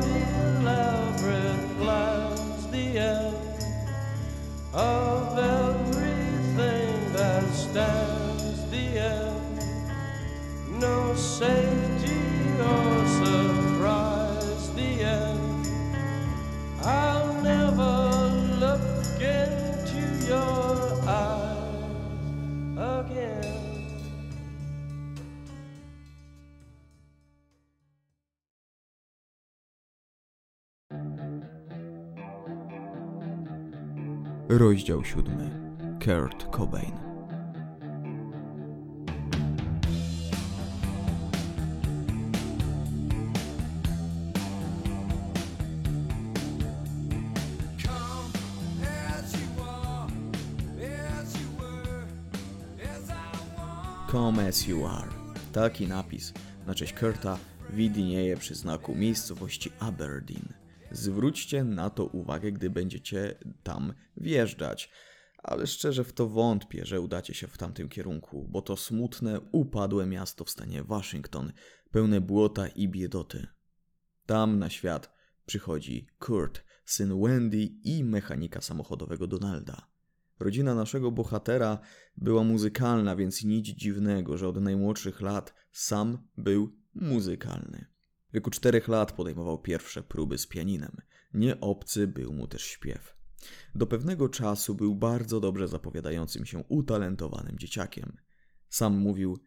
elaborate 0.60 1.78
plans, 1.80 2.68
the 2.68 3.00
end 3.00 3.38
of 4.74 5.25
safety 11.40 12.16
or 12.62 13.06
surprise 13.20 14.70
the 14.74 14.92
end. 15.04 15.68
I'll 16.82 17.34
never 17.44 17.94
look 18.64 19.20
into 19.20 20.02
your 20.28 20.80
eyes 21.06 21.76
again. 22.78 23.44
Rozdział 34.50 35.04
siódmy. 35.04 35.50
Kurt 36.00 36.44
Cobain 36.52 37.15
Come 54.36 54.48
as 54.48 54.68
you 54.68 54.86
are. 54.86 55.08
Taki 55.54 55.88
napis 55.88 56.34
na 56.68 56.76
cześć 56.76 56.94
Kurta 56.94 57.40
widnieje 57.70 58.38
przy 58.38 58.56
znaku 58.56 58.96
miejscowości 58.96 59.72
Aberdeen. 59.80 60.54
Zwróćcie 60.92 61.64
na 61.64 61.90
to 61.90 62.06
uwagę, 62.06 62.52
gdy 62.52 62.70
będziecie 62.70 63.36
tam 63.64 63.94
wjeżdżać. 64.18 64.90
Ale 65.44 65.68
szczerze 65.68 66.04
w 66.04 66.14
to 66.14 66.30
wątpię, 66.30 66.86
że 66.86 67.02
udacie 67.02 67.34
się 67.34 67.48
w 67.48 67.58
tamtym 67.58 67.90
kierunku, 67.90 68.48
bo 68.50 68.62
to 68.62 68.78
smutne, 68.78 69.40
upadłe 69.52 70.06
miasto 70.06 70.46
w 70.46 70.50
stanie 70.50 70.84
Waszyngton, 70.84 71.54
pełne 71.92 72.22
błota 72.22 72.68
i 72.68 72.88
biedoty. 72.88 73.48
Tam 74.26 74.60
na 74.60 74.70
świat 74.70 75.14
przychodzi 75.46 76.08
Kurt, 76.20 76.64
syn 76.86 77.22
Wendy 77.22 77.70
i 77.84 78.04
mechanika 78.04 78.62
samochodowego 78.62 79.28
Donalda. 79.28 79.95
Rodzina 80.40 80.76
naszego 80.76 81.12
bohatera 81.12 81.80
była 82.18 82.44
muzykalna, 82.44 83.16
więc 83.16 83.44
nic 83.44 83.66
dziwnego, 83.66 84.38
że 84.38 84.48
od 84.48 84.62
najmłodszych 84.62 85.22
lat 85.22 85.54
sam 85.72 86.28
był 86.38 86.76
muzykalny. 86.96 87.86
W 88.30 88.34
wieku 88.34 88.50
czterech 88.50 88.88
lat 88.88 89.12
podejmował 89.12 89.62
pierwsze 89.62 90.04
próby 90.04 90.38
z 90.38 90.48
pianinem. 90.48 90.98
Nie 91.34 91.60
obcy 91.60 92.08
był 92.08 92.34
mu 92.34 92.48
też 92.48 92.64
śpiew. 92.64 93.16
Do 93.76 93.88
pewnego 93.88 94.30
czasu 94.30 94.76
był 94.76 94.96
bardzo 94.96 95.40
dobrze 95.40 95.68
zapowiadającym 95.68 96.46
się 96.46 96.64
utalentowanym 96.70 97.60
dzieciakiem. 97.60 98.18
Sam 98.70 98.98
mówił: 98.98 99.38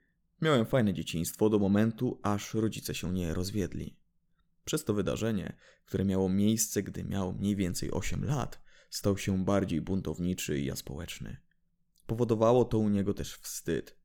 Miałem 0.42 0.66
fajne 0.66 0.94
dzieciństwo 0.94 1.50
do 1.50 1.58
momentu, 1.58 2.20
aż 2.22 2.54
rodzice 2.54 2.94
się 2.94 3.12
nie 3.12 3.34
rozwiedli. 3.34 3.96
Przez 4.64 4.84
to 4.84 4.94
wydarzenie, 4.94 5.56
które 5.84 6.04
miało 6.04 6.28
miejsce, 6.28 6.82
gdy 6.82 7.04
miał 7.04 7.32
mniej 7.32 7.56
więcej 7.56 7.90
8 7.90 8.24
lat, 8.24 8.62
stał 8.90 9.18
się 9.18 9.44
bardziej 9.44 9.80
buntowniczy 9.80 10.60
i 10.60 10.70
aspołeczny. 10.70 11.36
Powodowało 12.06 12.64
to 12.64 12.78
u 12.78 12.88
niego 12.88 13.14
też 13.14 13.34
wstyd. 13.34 13.96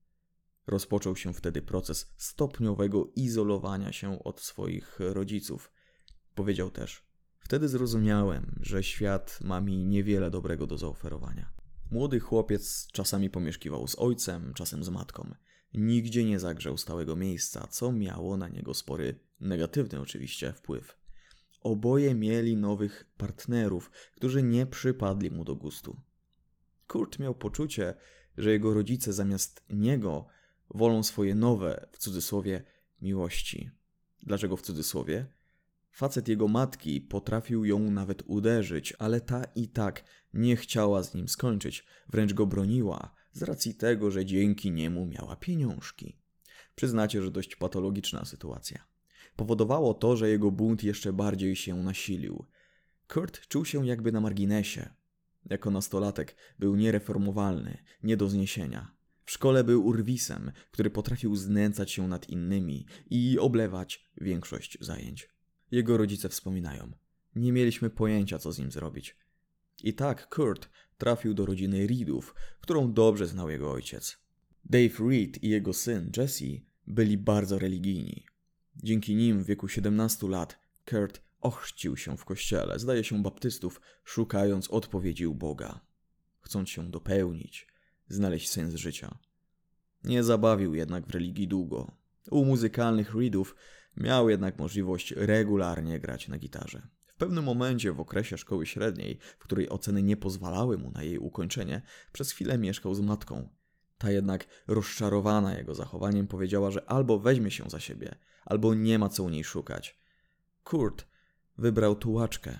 Rozpoczął 0.67 1.15
się 1.15 1.33
wtedy 1.33 1.61
proces 1.61 2.13
stopniowego 2.17 3.11
izolowania 3.15 3.91
się 3.91 4.23
od 4.23 4.41
swoich 4.41 4.99
rodziców. 4.99 5.71
Powiedział 6.35 6.71
też: 6.71 7.05
Wtedy 7.39 7.67
zrozumiałem, 7.67 8.59
że 8.61 8.83
świat 8.83 9.39
ma 9.41 9.61
mi 9.61 9.85
niewiele 9.85 10.31
dobrego 10.31 10.67
do 10.67 10.77
zaoferowania. 10.77 11.53
Młody 11.91 12.19
chłopiec 12.19 12.87
czasami 12.91 13.29
pomieszkiwał 13.29 13.87
z 13.87 13.99
ojcem, 13.99 14.53
czasem 14.53 14.83
z 14.83 14.89
matką. 14.89 15.35
Nigdzie 15.73 16.23
nie 16.25 16.39
zagrzał 16.39 16.77
stałego 16.77 17.15
miejsca, 17.15 17.67
co 17.67 17.91
miało 17.91 18.37
na 18.37 18.49
niego 18.49 18.73
spory, 18.73 19.19
negatywny 19.39 20.01
oczywiście, 20.01 20.53
wpływ. 20.53 21.02
Oboje 21.63 22.15
mieli 22.15 22.57
nowych 22.57 23.05
partnerów, 23.17 23.91
którzy 24.15 24.43
nie 24.43 24.65
przypadli 24.65 25.31
mu 25.31 25.43
do 25.43 25.55
gustu. 25.55 26.01
Kurt 26.87 27.19
miał 27.19 27.35
poczucie, 27.35 27.93
że 28.37 28.51
jego 28.51 28.73
rodzice 28.73 29.13
zamiast 29.13 29.63
niego 29.69 30.27
wolą 30.69 31.03
swoje 31.03 31.35
nowe, 31.35 31.87
w 31.91 31.97
cudzysłowie, 31.97 32.63
miłości. 33.01 33.69
Dlaczego 34.23 34.57
w 34.57 34.61
cudzysłowie? 34.61 35.25
Facet 35.91 36.27
jego 36.27 36.47
matki 36.47 37.01
potrafił 37.01 37.65
ją 37.65 37.79
nawet 37.91 38.23
uderzyć, 38.25 38.93
ale 38.99 39.21
ta 39.21 39.43
i 39.43 39.67
tak 39.67 40.03
nie 40.33 40.55
chciała 40.55 41.03
z 41.03 41.13
nim 41.13 41.27
skończyć, 41.27 41.85
wręcz 42.09 42.33
go 42.33 42.45
broniła, 42.45 43.13
z 43.31 43.43
racji 43.43 43.75
tego, 43.75 44.11
że 44.11 44.25
dzięki 44.25 44.71
niemu 44.71 45.05
miała 45.05 45.35
pieniążki. 45.35 46.17
Przyznacie, 46.75 47.21
że 47.21 47.31
dość 47.31 47.55
patologiczna 47.55 48.25
sytuacja. 48.25 48.92
Powodowało 49.35 49.93
to, 49.93 50.17
że 50.17 50.29
jego 50.29 50.51
bunt 50.51 50.83
jeszcze 50.83 51.13
bardziej 51.13 51.55
się 51.55 51.75
nasilił. 51.75 52.45
Kurt 53.07 53.47
czuł 53.47 53.65
się 53.65 53.87
jakby 53.87 54.11
na 54.11 54.21
marginesie. 54.21 54.89
Jako 55.49 55.71
nastolatek 55.71 56.35
był 56.59 56.75
niereformowalny, 56.75 57.77
nie 58.03 58.17
do 58.17 58.29
zniesienia. 58.29 58.91
W 59.25 59.31
szkole 59.31 59.63
był 59.63 59.85
urwisem, 59.85 60.51
który 60.71 60.89
potrafił 60.89 61.35
znęcać 61.35 61.91
się 61.91 62.07
nad 62.07 62.29
innymi 62.29 62.85
i 63.09 63.39
oblewać 63.39 64.09
większość 64.21 64.77
zajęć. 64.81 65.29
Jego 65.71 65.97
rodzice 65.97 66.29
wspominają: 66.29 66.91
Nie 67.35 67.51
mieliśmy 67.51 67.89
pojęcia, 67.89 68.39
co 68.39 68.51
z 68.51 68.59
nim 68.59 68.71
zrobić. 68.71 69.17
I 69.83 69.93
tak 69.93 70.29
Kurt 70.29 70.69
trafił 70.97 71.33
do 71.33 71.45
rodziny 71.45 71.87
Reedów, 71.87 72.35
którą 72.61 72.93
dobrze 72.93 73.27
znał 73.27 73.49
jego 73.49 73.71
ojciec. 73.71 74.17
Dave 74.65 74.99
Reed 75.09 75.43
i 75.43 75.49
jego 75.49 75.73
syn 75.73 76.11
Jesse 76.17 76.45
byli 76.87 77.17
bardzo 77.17 77.59
religijni. 77.59 78.25
Dzięki 78.75 79.15
nim 79.15 79.43
w 79.43 79.45
wieku 79.45 79.67
17 79.67 80.27
lat 80.27 80.59
Kurt 80.89 81.21
ochrzcił 81.41 81.97
się 81.97 82.17
w 82.17 82.25
kościele, 82.25 82.79
zdaje 82.79 83.03
się 83.03 83.23
baptystów, 83.23 83.81
szukając 84.03 84.69
odpowiedzi 84.69 85.27
u 85.27 85.35
Boga. 85.35 85.79
Chcąc 86.39 86.69
się 86.69 86.91
dopełnić, 86.91 87.67
znaleźć 88.07 88.49
sens 88.49 88.75
życia. 88.75 89.17
Nie 90.03 90.23
zabawił 90.23 90.75
jednak 90.75 91.07
w 91.07 91.09
religii 91.09 91.47
długo. 91.47 91.97
U 92.31 92.45
muzykalnych 92.45 93.15
Reedów 93.15 93.55
miał 93.97 94.29
jednak 94.29 94.59
możliwość 94.59 95.13
regularnie 95.17 95.99
grać 95.99 96.27
na 96.27 96.37
gitarze. 96.37 96.87
W 97.05 97.15
pewnym 97.15 97.43
momencie 97.43 97.93
w 97.93 97.99
okresie 97.99 98.37
szkoły 98.37 98.65
średniej, 98.65 99.19
w 99.39 99.43
której 99.43 99.69
oceny 99.69 100.03
nie 100.03 100.17
pozwalały 100.17 100.77
mu 100.77 100.91
na 100.91 101.03
jej 101.03 101.17
ukończenie, 101.17 101.81
przez 102.11 102.31
chwilę 102.31 102.57
mieszkał 102.57 102.95
z 102.95 102.99
matką. 102.99 103.49
Ta 103.97 104.11
jednak, 104.11 104.47
rozczarowana 104.67 105.57
jego 105.57 105.75
zachowaniem, 105.75 106.27
powiedziała, 106.27 106.71
że 106.71 106.89
albo 106.89 107.19
weźmie 107.19 107.51
się 107.51 107.69
za 107.69 107.79
siebie, 107.79 108.15
albo 108.45 108.73
nie 108.73 108.99
ma 108.99 109.09
co 109.09 109.23
u 109.23 109.29
niej 109.29 109.43
szukać. 109.43 109.99
Kurt 110.63 111.07
wybrał 111.57 111.95
tułaczkę. 111.95 112.59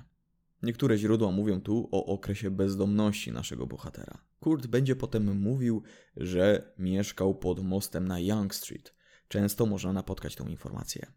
Niektóre 0.64 0.97
źródła 0.97 1.31
mówią 1.31 1.61
tu 1.61 1.89
o 1.91 2.05
okresie 2.05 2.51
bezdomności 2.51 3.31
naszego 3.31 3.68
bohatera. 3.68 4.18
Kurt 4.39 4.68
będzie 4.68 4.95
potem 4.95 5.41
mówił, 5.41 5.84
że 6.18 6.73
mieszkał 6.77 7.35
pod 7.35 7.64
mostem 7.64 8.07
na 8.07 8.19
Young 8.19 8.55
Street. 8.55 8.93
Często 9.27 9.65
można 9.65 9.93
napotkać 9.93 10.35
tą 10.35 10.47
informację. 10.47 11.11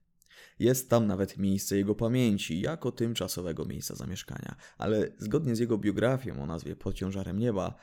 Jest 0.59 0.91
tam 0.91 1.07
nawet 1.07 1.39
miejsce 1.39 1.77
jego 1.77 1.95
pamięci, 1.95 2.61
jako 2.61 2.93
tymczasowego 2.93 3.65
miejsca 3.65 3.95
zamieszkania, 3.95 4.57
ale 4.79 5.13
zgodnie 5.19 5.57
z 5.57 5.59
jego 5.59 5.79
biografią 5.79 6.43
o 6.43 6.47
nazwie 6.47 6.77
Pod 6.77 6.95
ciężarem 6.95 7.39
nieba, 7.39 7.75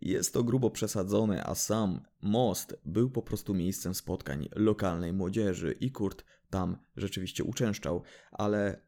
jest 0.00 0.34
to 0.34 0.44
grubo 0.44 0.70
przesadzone, 0.70 1.44
a 1.44 1.54
sam 1.54 2.00
most 2.22 2.76
był 2.84 3.10
po 3.10 3.22
prostu 3.22 3.54
miejscem 3.54 3.94
spotkań 3.94 4.48
lokalnej 4.54 5.12
młodzieży 5.12 5.72
i 5.80 5.90
Kurt 5.90 6.24
tam 6.50 6.78
rzeczywiście 6.96 7.44
uczęszczał, 7.44 8.02
ale 8.30 8.82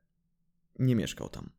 nie 0.78 0.96
mieszkał 0.96 1.28
tam. 1.28 1.50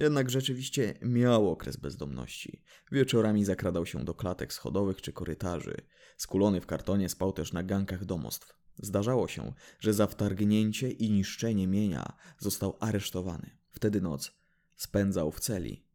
Jednak 0.00 0.30
rzeczywiście 0.30 0.94
miał 1.02 1.50
okres 1.50 1.76
bezdomności. 1.76 2.62
Wieczorami 2.92 3.44
zakradał 3.44 3.86
się 3.86 4.04
do 4.04 4.14
klatek 4.14 4.52
schodowych 4.52 5.02
czy 5.02 5.12
korytarzy. 5.12 5.74
Skulony 6.16 6.60
w 6.60 6.66
kartonie 6.66 7.08
spał 7.08 7.32
też 7.32 7.52
na 7.52 7.62
gankach 7.62 8.04
domostw. 8.04 8.58
Zdarzało 8.76 9.28
się, 9.28 9.52
że 9.80 9.94
za 9.94 10.06
wtargnięcie 10.06 10.90
i 10.90 11.10
niszczenie 11.10 11.66
mienia 11.66 12.16
został 12.38 12.76
aresztowany. 12.80 13.58
Wtedy 13.70 14.00
noc 14.00 14.32
spędzał 14.76 15.32
w 15.32 15.40
celi. 15.40 15.87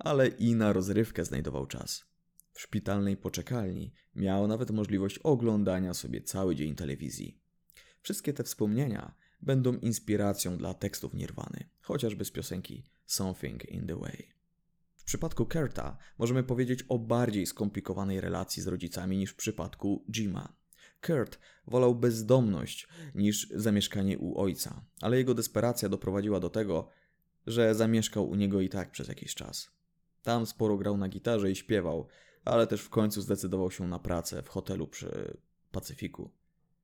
Ale 0.00 0.28
i 0.28 0.54
na 0.54 0.72
rozrywkę 0.72 1.24
znajdował 1.24 1.66
czas. 1.66 2.04
W 2.52 2.60
szpitalnej 2.60 3.16
poczekalni 3.16 3.92
miał 4.14 4.48
nawet 4.48 4.70
możliwość 4.70 5.18
oglądania 5.18 5.94
sobie 5.94 6.20
cały 6.20 6.56
dzień 6.56 6.74
telewizji. 6.74 7.40
Wszystkie 8.02 8.32
te 8.32 8.44
wspomnienia 8.44 9.14
będą 9.42 9.74
inspiracją 9.74 10.56
dla 10.56 10.74
tekstów 10.74 11.14
Nirwany, 11.14 11.68
chociażby 11.80 12.24
z 12.24 12.30
piosenki 12.30 12.86
Something 13.06 13.68
in 13.68 13.86
the 13.86 13.96
Way. 13.96 14.32
W 14.96 15.04
przypadku 15.04 15.46
Kurta 15.46 15.98
możemy 16.18 16.42
powiedzieć 16.42 16.84
o 16.88 16.98
bardziej 16.98 17.46
skomplikowanej 17.46 18.20
relacji 18.20 18.62
z 18.62 18.66
rodzicami 18.66 19.18
niż 19.18 19.30
w 19.30 19.36
przypadku 19.36 20.04
Jima. 20.10 20.56
Kurt 21.06 21.38
wolał 21.66 21.94
bezdomność 21.94 22.88
niż 23.14 23.48
zamieszkanie 23.54 24.18
u 24.18 24.40
ojca, 24.40 24.84
ale 25.00 25.16
jego 25.16 25.34
desperacja 25.34 25.88
doprowadziła 25.88 26.40
do 26.40 26.50
tego, 26.50 26.88
że 27.46 27.74
zamieszkał 27.74 28.28
u 28.28 28.34
niego 28.34 28.60
i 28.60 28.68
tak 28.68 28.90
przez 28.90 29.08
jakiś 29.08 29.34
czas. 29.34 29.79
Tam 30.22 30.46
sporo 30.46 30.76
grał 30.76 30.96
na 30.96 31.08
gitarze 31.08 31.50
i 31.50 31.56
śpiewał, 31.56 32.06
ale 32.44 32.66
też 32.66 32.80
w 32.80 32.90
końcu 32.90 33.22
zdecydował 33.22 33.70
się 33.70 33.86
na 33.86 33.98
pracę 33.98 34.42
w 34.42 34.48
hotelu 34.48 34.86
przy 34.86 35.38
Pacyfiku. 35.72 36.30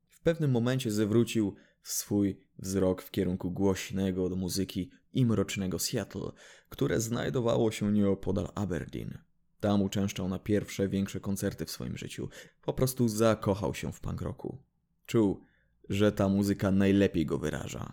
W 0.09 0.21
pewnym 0.21 0.51
momencie 0.51 0.91
zwrócił 0.91 1.55
swój 1.83 2.41
wzrok 2.59 3.03
w 3.03 3.11
kierunku 3.11 3.51
głośnego 3.51 4.29
do 4.29 4.37
muzyki 4.37 4.91
i 5.13 5.27
mrocznego 5.27 5.79
Seattle, 5.79 6.33
które 6.69 7.01
znajdowało 7.01 7.71
się 7.71 7.93
nieopodal 7.93 8.49
Aberdeen. 8.55 9.19
Tam 9.61 9.83
uczęszczał 9.83 10.29
na 10.29 10.39
pierwsze 10.39 10.89
większe 10.89 11.21
koncerty 11.21 11.67
w 11.67 11.71
swoim 11.71 11.97
życiu. 11.97 12.29
Po 12.63 12.73
prostu 12.73 13.09
zakochał 13.09 13.75
się 13.75 13.93
w 13.93 14.01
punk 14.01 14.21
rocku. 14.23 14.59
Czuł, 15.07 15.45
że 15.89 16.13
ta 16.13 16.29
muzyka 16.29 16.71
najlepiej 16.71 17.27
go 17.27 17.39
wyraża. 17.39 17.93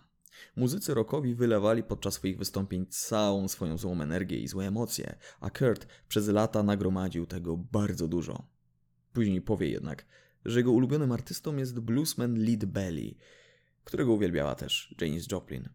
Muzycy 0.56 0.94
rockowi 0.94 1.36
wylewali 1.36 1.84
podczas 1.84 2.14
swoich 2.14 2.38
wystąpień 2.38 2.86
całą 2.86 3.48
swoją 3.48 3.78
złą 3.78 4.02
energię 4.02 4.40
i 4.40 4.48
złe 4.48 4.68
emocje, 4.68 5.16
a 5.40 5.50
Kurt 5.50 5.88
przez 6.08 6.28
lata 6.28 6.64
nagromadził 6.64 7.26
tego 7.26 7.58
bardzo 7.58 8.08
dużo. 8.08 8.48
Później 9.14 9.42
powie 9.42 9.70
jednak, 9.70 10.06
że 10.46 10.60
jego 10.60 10.72
ulubionym 10.72 11.12
artystą 11.12 11.58
jest 11.58 11.80
bluesman 11.80 12.36
Lead 12.46 12.66
Belly, 12.66 13.16
którego 13.84 14.14
uwielbiała 14.14 14.56
też 14.56 14.96
Janis 15.02 15.32
Joplin. 15.32 15.70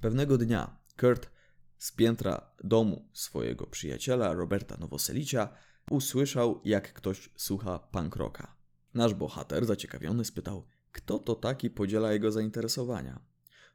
Pewnego 0.00 0.38
dnia 0.38 0.76
Kurt 1.00 1.30
z 1.78 1.92
piętra 1.92 2.50
domu 2.64 3.08
swojego 3.12 3.66
przyjaciela 3.66 4.32
Roberta 4.32 4.76
Nowoselicia 4.76 5.48
usłyszał, 5.90 6.60
jak 6.64 6.92
ktoś 6.92 7.30
słucha 7.36 7.78
punk 7.78 8.16
rocka. 8.16 8.56
Nasz 8.94 9.14
bohater, 9.14 9.66
zaciekawiony, 9.66 10.24
spytał, 10.24 10.66
kto 10.92 11.18
to 11.18 11.34
taki 11.34 11.70
podziela 11.70 12.12
jego 12.12 12.32
zainteresowania. 12.32 13.20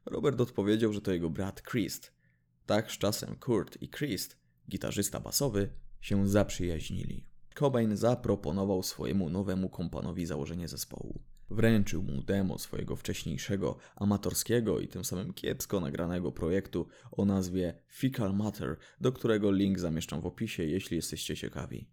Robert 0.06 0.40
odpowiedział, 0.40 0.92
że 0.92 1.00
to 1.00 1.12
jego 1.12 1.30
brat 1.30 1.62
Christ. 1.62 2.12
Tak 2.66 2.92
z 2.92 2.98
czasem 2.98 3.36
Kurt 3.36 3.82
i 3.82 3.88
Christ, 3.88 4.36
gitarzysta 4.70 5.20
basowy, 5.20 5.70
się 6.00 6.28
zaprzyjaźnili. 6.28 7.26
Cobain 7.54 7.96
zaproponował 7.96 8.82
swojemu 8.82 9.30
nowemu 9.30 9.68
kompanowi 9.68 10.26
założenie 10.26 10.68
zespołu. 10.68 11.22
Wręczył 11.50 12.02
mu 12.02 12.22
demo 12.22 12.58
swojego 12.58 12.96
wcześniejszego, 12.96 13.78
amatorskiego 13.96 14.80
i 14.80 14.88
tym 14.88 15.04
samym 15.04 15.32
kiepsko 15.32 15.80
nagranego 15.80 16.32
projektu 16.32 16.88
o 17.12 17.24
nazwie 17.24 17.74
Fecal 17.94 18.34
Matter, 18.34 18.76
do 19.00 19.12
którego 19.12 19.52
link 19.52 19.78
zamieszczam 19.78 20.20
w 20.20 20.26
opisie, 20.26 20.64
jeśli 20.64 20.96
jesteście 20.96 21.36
ciekawi. 21.36 21.88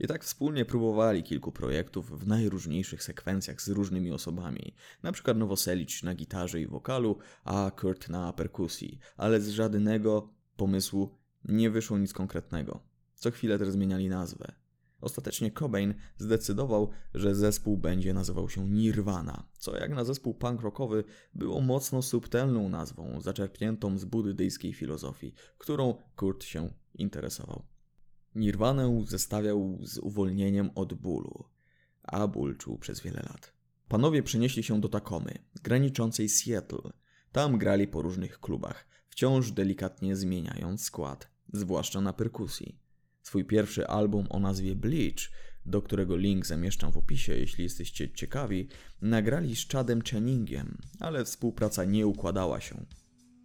I 0.00 0.06
tak 0.06 0.24
wspólnie 0.24 0.64
próbowali 0.64 1.22
kilku 1.22 1.52
projektów 1.52 2.20
w 2.20 2.26
najróżniejszych 2.26 3.02
sekwencjach 3.02 3.62
z 3.62 3.68
różnymi 3.68 4.12
osobami, 4.12 4.74
na 5.02 5.12
przykład 5.12 5.36
Nowoselic 5.36 6.02
na 6.02 6.14
gitarze 6.14 6.60
i 6.60 6.66
wokalu, 6.66 7.18
a 7.44 7.70
Kurt 7.76 8.08
na 8.08 8.32
perkusji, 8.32 8.98
ale 9.16 9.40
z 9.40 9.48
żadnego 9.48 10.34
pomysłu 10.56 11.18
nie 11.44 11.70
wyszło 11.70 11.98
nic 11.98 12.12
konkretnego. 12.12 12.80
Co 13.14 13.30
chwilę 13.30 13.58
też 13.58 13.70
zmieniali 13.70 14.08
nazwę. 14.08 14.52
Ostatecznie 15.00 15.50
Cobain 15.50 15.94
zdecydował, 16.18 16.90
że 17.14 17.34
zespół 17.34 17.78
będzie 17.78 18.14
nazywał 18.14 18.48
się 18.48 18.68
Nirvana, 18.68 19.48
co 19.58 19.76
jak 19.76 19.90
na 19.90 20.04
zespół 20.04 20.34
punk 20.34 20.60
rockowy 20.60 21.04
było 21.34 21.60
mocno 21.60 22.02
subtelną 22.02 22.68
nazwą, 22.68 23.20
zaczerpniętą 23.20 23.98
z 23.98 24.04
buddyjskiej 24.04 24.72
filozofii, 24.72 25.34
którą 25.58 25.94
Kurt 26.16 26.44
się 26.44 26.72
interesował. 26.94 27.69
Nirwanę 28.34 29.04
zestawiał 29.06 29.78
z 29.82 29.98
uwolnieniem 29.98 30.70
od 30.74 30.94
bólu, 30.94 31.44
a 32.02 32.28
ból 32.28 32.56
czuł 32.56 32.78
przez 32.78 33.00
wiele 33.00 33.22
lat. 33.22 33.52
Panowie 33.88 34.22
przenieśli 34.22 34.62
się 34.62 34.80
do 34.80 34.88
Takomy, 34.88 35.38
graniczącej 35.62 36.28
Seattle. 36.28 36.90
Tam 37.32 37.58
grali 37.58 37.88
po 37.88 38.02
różnych 38.02 38.40
klubach, 38.40 38.86
wciąż 39.08 39.52
delikatnie 39.52 40.16
zmieniając 40.16 40.82
skład, 40.84 41.30
zwłaszcza 41.52 42.00
na 42.00 42.12
perkusji. 42.12 42.78
Swój 43.22 43.44
pierwszy 43.44 43.86
album 43.86 44.26
o 44.30 44.40
nazwie 44.40 44.74
Bleach, 44.74 45.30
do 45.66 45.82
którego 45.82 46.16
link 46.16 46.46
zamieszczam 46.46 46.92
w 46.92 46.96
opisie, 46.96 47.36
jeśli 47.36 47.64
jesteście 47.64 48.12
ciekawi, 48.12 48.68
nagrali 49.02 49.56
z 49.56 49.68
Chadem 49.68 50.02
Channingiem, 50.02 50.78
ale 51.00 51.24
współpraca 51.24 51.84
nie 51.84 52.06
układała 52.06 52.60
się. 52.60 52.86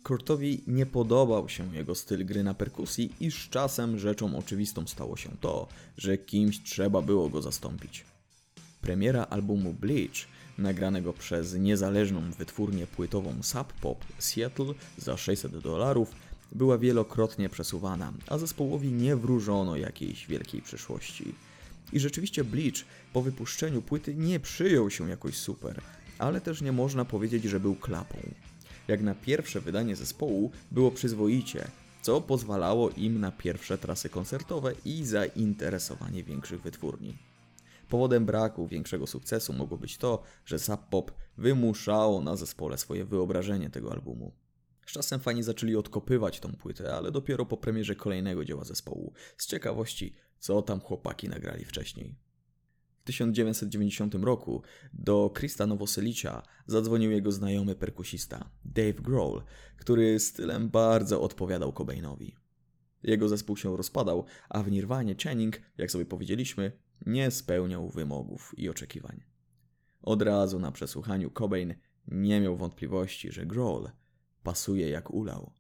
Kurtowi 0.05 0.63
nie 0.67 0.85
podobał 0.85 1.49
się 1.49 1.75
jego 1.75 1.95
styl 1.95 2.25
gry 2.25 2.43
na 2.43 2.53
perkusji 2.53 3.13
i 3.19 3.31
z 3.31 3.49
czasem 3.49 3.99
rzeczą 3.99 4.37
oczywistą 4.37 4.87
stało 4.87 5.17
się 5.17 5.29
to, 5.41 5.67
że 5.97 6.17
kimś 6.17 6.63
trzeba 6.63 7.01
było 7.01 7.29
go 7.29 7.41
zastąpić. 7.41 8.05
Premiera 8.81 9.23
albumu 9.23 9.73
Bleach, 9.73 10.27
nagranego 10.57 11.13
przez 11.13 11.53
niezależną 11.53 12.21
wytwórnię 12.31 12.87
płytową 12.87 13.43
Sub 13.43 13.73
Pop 13.73 14.05
Seattle 14.19 14.73
za 14.97 15.17
600 15.17 15.57
dolarów, 15.57 16.11
była 16.51 16.77
wielokrotnie 16.77 17.49
przesuwana, 17.49 18.13
a 18.27 18.37
zespołowi 18.37 18.91
nie 18.91 19.15
wróżono 19.15 19.75
jakiejś 19.75 20.27
wielkiej 20.27 20.61
przyszłości. 20.61 21.35
I 21.93 21.99
rzeczywiście 21.99 22.43
Bleach 22.43 22.85
po 23.13 23.21
wypuszczeniu 23.21 23.81
płyty 23.81 24.15
nie 24.15 24.39
przyjął 24.39 24.89
się 24.89 25.09
jakoś 25.09 25.37
super, 25.37 25.81
ale 26.19 26.41
też 26.41 26.61
nie 26.61 26.71
można 26.71 27.05
powiedzieć, 27.05 27.43
że 27.43 27.59
był 27.59 27.75
klapą. 27.75 28.17
Jak 28.87 29.01
na 29.01 29.15
pierwsze 29.15 29.61
wydanie 29.61 29.95
zespołu 29.95 30.51
było 30.71 30.91
przyzwoicie, 30.91 31.67
co 32.01 32.21
pozwalało 32.21 32.89
im 32.89 33.19
na 33.19 33.31
pierwsze 33.31 33.77
trasy 33.77 34.09
koncertowe 34.09 34.73
i 34.85 35.05
zainteresowanie 35.05 36.23
większych 36.23 36.61
wytwórni. 36.61 37.17
Powodem 37.89 38.25
braku 38.25 38.67
większego 38.67 39.07
sukcesu 39.07 39.53
mogło 39.53 39.77
być 39.77 39.97
to, 39.97 40.23
że 40.45 40.59
Sub 40.59 40.81
Pop 40.89 41.11
wymuszało 41.37 42.21
na 42.21 42.35
zespole 42.35 42.77
swoje 42.77 43.05
wyobrażenie 43.05 43.69
tego 43.69 43.91
albumu. 43.91 44.31
Z 44.85 44.91
czasem 44.91 45.19
fani 45.19 45.43
zaczęli 45.43 45.75
odkopywać 45.75 46.39
tą 46.39 46.53
płytę, 46.53 46.95
ale 46.95 47.11
dopiero 47.11 47.45
po 47.45 47.57
premierze 47.57 47.95
kolejnego 47.95 48.45
dzieła 48.45 48.63
zespołu, 48.63 49.13
z 49.37 49.47
ciekawości, 49.47 50.13
co 50.39 50.61
tam 50.61 50.79
chłopaki 50.79 51.29
nagrali 51.29 51.65
wcześniej. 51.65 52.15
W 53.05 53.07
1990 53.07 54.15
roku 54.15 54.61
do 54.93 55.31
Krista 55.33 55.67
Nowoselicia 55.67 56.43
zadzwonił 56.67 57.11
jego 57.11 57.31
znajomy 57.31 57.75
perkusista, 57.75 58.49
Dave 58.65 58.93
Grohl, 58.93 59.41
który 59.77 60.19
stylem 60.19 60.69
bardzo 60.69 61.21
odpowiadał 61.21 61.73
Cobainowi. 61.73 62.35
Jego 63.03 63.29
zespół 63.29 63.57
się 63.57 63.77
rozpadał, 63.77 64.25
a 64.49 64.63
w 64.63 64.71
Nirwanie 64.71 65.15
Channing, 65.23 65.61
jak 65.77 65.91
sobie 65.91 66.05
powiedzieliśmy, 66.05 66.71
nie 67.05 67.31
spełniał 67.31 67.89
wymogów 67.89 68.53
i 68.57 68.69
oczekiwań. 68.69 69.23
Od 70.01 70.21
razu 70.21 70.59
na 70.59 70.71
przesłuchaniu 70.71 71.31
Cobain 71.31 71.75
nie 72.07 72.41
miał 72.41 72.57
wątpliwości, 72.57 73.31
że 73.31 73.45
Grohl 73.45 73.89
pasuje 74.43 74.89
jak 74.89 75.13
ulał. 75.13 75.51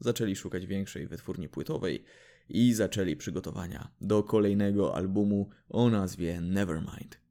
Zaczęli 0.00 0.36
szukać 0.36 0.66
większej 0.66 1.06
wytwórni 1.06 1.48
płytowej 1.48 2.04
i 2.48 2.74
zaczęli 2.74 3.16
przygotowania 3.16 3.88
do 4.00 4.22
kolejnego 4.22 4.96
albumu 4.96 5.48
o 5.68 5.90
nazwie 5.90 6.40
Nevermind. 6.40 7.23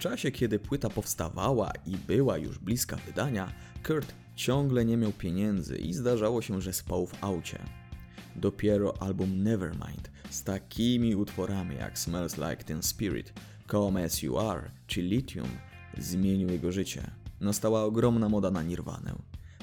Czasie, 0.00 0.30
kiedy 0.30 0.58
płyta 0.58 0.88
powstawała 0.88 1.72
i 1.86 1.96
była 1.96 2.38
już 2.38 2.58
bliska 2.58 2.96
wydania, 2.96 3.52
Kurt 3.86 4.14
ciągle 4.36 4.84
nie 4.84 4.96
miał 4.96 5.12
pieniędzy 5.12 5.76
i 5.76 5.94
zdarzało 5.94 6.42
się, 6.42 6.60
że 6.60 6.72
spał 6.72 7.06
w 7.06 7.24
aucie. 7.24 7.58
Dopiero 8.36 9.02
album 9.02 9.42
Nevermind 9.42 10.10
z 10.30 10.44
takimi 10.44 11.14
utworami 11.16 11.76
jak 11.76 11.98
Smells 11.98 12.36
Like 12.36 12.64
Teen 12.64 12.82
Spirit, 12.82 13.32
Come 13.70 14.04
As 14.04 14.22
You 14.22 14.38
Are 14.38 14.70
czy 14.86 15.02
Lithium 15.02 15.48
zmienił 15.98 16.48
jego 16.48 16.72
życie. 16.72 17.10
Nastała 17.40 17.84
ogromna 17.84 18.28
moda 18.28 18.50
na 18.50 18.62
Nirwanę. 18.62 19.14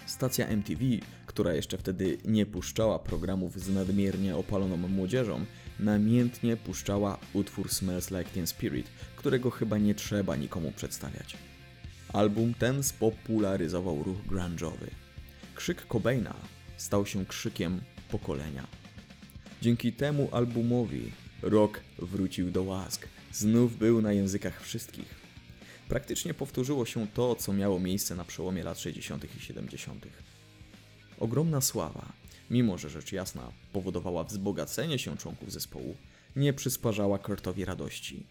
Stacja 0.05 0.47
MTV, 0.47 0.81
która 1.25 1.53
jeszcze 1.53 1.77
wtedy 1.77 2.17
nie 2.25 2.45
puszczała 2.45 2.99
programów 2.99 3.59
z 3.59 3.69
nadmiernie 3.69 4.35
opaloną 4.35 4.77
młodzieżą, 4.77 5.45
namiętnie 5.79 6.57
puszczała 6.57 7.17
utwór 7.33 7.69
Smells 7.69 8.11
Like 8.11 8.29
Teen 8.33 8.47
Spirit, 8.47 8.87
którego 9.15 9.51
chyba 9.51 9.77
nie 9.77 9.95
trzeba 9.95 10.35
nikomu 10.35 10.71
przedstawiać. 10.71 11.37
Album 12.13 12.53
ten 12.53 12.83
spopularyzował 12.83 14.03
ruch 14.03 14.17
grunge'owy. 14.27 14.87
Krzyk 15.55 15.85
Cobaina 15.87 16.35
stał 16.77 17.05
się 17.05 17.25
krzykiem 17.25 17.81
pokolenia. 18.11 18.67
Dzięki 19.61 19.93
temu 19.93 20.29
albumowi 20.31 21.11
rock 21.41 21.81
wrócił 21.99 22.51
do 22.51 22.63
łask, 22.63 23.07
znów 23.31 23.77
był 23.77 24.01
na 24.01 24.13
językach 24.13 24.61
wszystkich. 24.61 25.15
Praktycznie 25.89 26.33
powtórzyło 26.33 26.85
się 26.85 27.07
to, 27.07 27.35
co 27.35 27.53
miało 27.53 27.79
miejsce 27.79 28.15
na 28.15 28.25
przełomie 28.25 28.63
lat 28.63 28.79
60. 28.79 29.35
i 29.37 29.39
70. 29.39 30.05
Ogromna 31.19 31.61
sława, 31.61 32.13
mimo 32.49 32.77
że 32.77 32.89
rzecz 32.89 33.11
jasna 33.11 33.51
powodowała 33.73 34.23
wzbogacenie 34.23 34.99
się 34.99 35.17
członków 35.17 35.51
zespołu, 35.51 35.95
nie 36.35 36.53
przysparzała 36.53 37.19
Kurtowi 37.19 37.65
radości. 37.65 38.27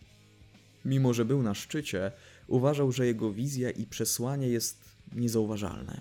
Mimo 0.84 1.14
że 1.14 1.24
był 1.24 1.42
na 1.42 1.54
szczycie, 1.54 2.12
uważał, 2.46 2.92
że 2.92 3.06
jego 3.06 3.32
wizja 3.32 3.70
i 3.70 3.86
przesłanie 3.86 4.48
jest 4.48 4.84
niezauważalne. 5.12 6.00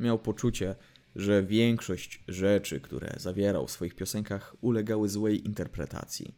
Miał 0.00 0.18
poczucie, 0.18 0.74
że 1.16 1.42
większość 1.42 2.24
rzeczy, 2.28 2.80
które 2.80 3.14
zawierał 3.16 3.66
w 3.66 3.70
swoich 3.70 3.94
piosenkach, 3.94 4.56
ulegały 4.60 5.08
złej 5.08 5.46
interpretacji. 5.46 6.34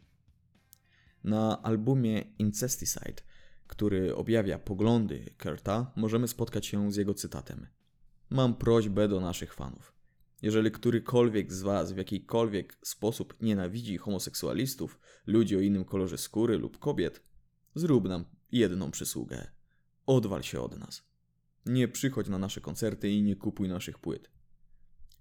Na 1.23 1.61
albumie 1.63 2.21
Incesticide, 2.39 3.21
który 3.67 4.15
objawia 4.15 4.59
poglądy 4.59 5.33
Kurta, 5.43 5.91
możemy 5.95 6.27
spotkać 6.27 6.65
się 6.65 6.91
z 6.91 6.95
jego 6.95 7.13
cytatem. 7.13 7.67
Mam 8.29 8.55
prośbę 8.55 9.07
do 9.07 9.19
naszych 9.19 9.53
fanów. 9.53 9.93
Jeżeli 10.41 10.71
którykolwiek 10.71 11.53
z 11.53 11.61
Was 11.61 11.91
w 11.91 11.97
jakikolwiek 11.97 12.77
sposób 12.83 13.41
nienawidzi 13.41 13.97
homoseksualistów, 13.97 14.99
ludzi 15.27 15.57
o 15.57 15.59
innym 15.59 15.85
kolorze 15.85 16.17
skóry 16.17 16.57
lub 16.57 16.79
kobiet, 16.79 17.23
zrób 17.75 18.07
nam 18.07 18.25
jedną 18.51 18.91
przysługę. 18.91 19.51
Odwal 20.05 20.43
się 20.43 20.61
od 20.61 20.79
nas. 20.79 21.03
Nie 21.65 21.87
przychodź 21.87 22.27
na 22.27 22.37
nasze 22.37 22.61
koncerty 22.61 23.09
i 23.09 23.23
nie 23.23 23.35
kupuj 23.35 23.69
naszych 23.69 23.99
płyt. 23.99 24.29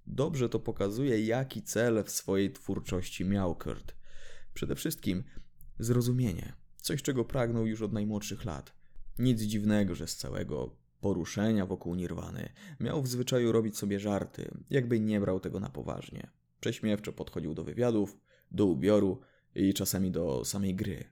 Dobrze 0.07 0.49
to 0.49 0.61
pokazuje, 0.61 1.27
jaki 1.27 1.63
cel 1.63 2.05
w 2.05 2.11
swojej 2.11 2.53
twórczości 2.53 3.25
miał 3.25 3.55
Kurt. 3.55 3.95
Przede 4.55 4.75
wszystkim 4.75 5.25
zrozumienie, 5.79 6.53
coś 6.77 7.03
czego 7.03 7.25
pragnął 7.25 7.67
już 7.67 7.83
od 7.83 7.93
najmłodszych 7.93 8.45
lat. 8.45 8.73
Nic 9.19 9.43
dziwnego, 9.43 9.95
że 9.95 10.07
z 10.07 10.17
całego 10.17 10.77
poruszenia 11.01 11.67
wokół 11.67 11.95
Nirwany 11.95 12.49
miał 12.81 13.03
w 13.03 13.09
zwyczaju 13.09 13.53
robić 13.53 13.79
sobie 13.79 14.01
żarty, 14.01 14.51
jakby 14.71 15.01
nie 15.01 15.21
brał 15.21 15.41
tego 15.41 15.61
na 15.61 15.71
poważnie. 15.71 16.31
Prześmiewczo 16.61 17.13
podchodził 17.13 17.55
do 17.55 17.65
wywiadów, 17.65 18.19
do 18.51 18.67
ubioru 18.67 19.21
i 19.55 19.75
czasami 19.75 20.11
do 20.11 20.45
samej 20.45 20.75
gry. 20.75 21.05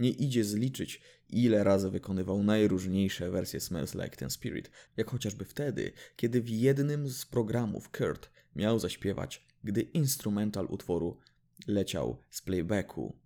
Nie 0.00 0.10
idzie 0.10 0.44
zliczyć, 0.44 1.02
ile 1.28 1.64
razy 1.64 1.90
wykonywał 1.90 2.42
najróżniejsze 2.42 3.30
wersje 3.30 3.60
Smells 3.60 3.94
Like 3.94 4.16
Teen 4.16 4.30
Spirit, 4.30 4.70
jak 4.96 5.10
chociażby 5.10 5.44
wtedy, 5.44 5.92
kiedy 6.16 6.40
w 6.42 6.48
jednym 6.48 7.08
z 7.08 7.26
programów 7.26 7.90
Kurt 7.90 8.30
miał 8.56 8.78
zaśpiewać, 8.78 9.46
gdy 9.64 9.80
instrumental 9.80 10.66
utworu 10.70 11.18
leciał 11.66 12.18
z 12.30 12.42
playbacku. 12.42 13.16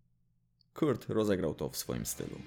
Kurt 0.74 1.08
rozegrał 1.08 1.54
to 1.54 1.68
w 1.68 1.76
swoim 1.76 2.06
stylu. 2.06 2.38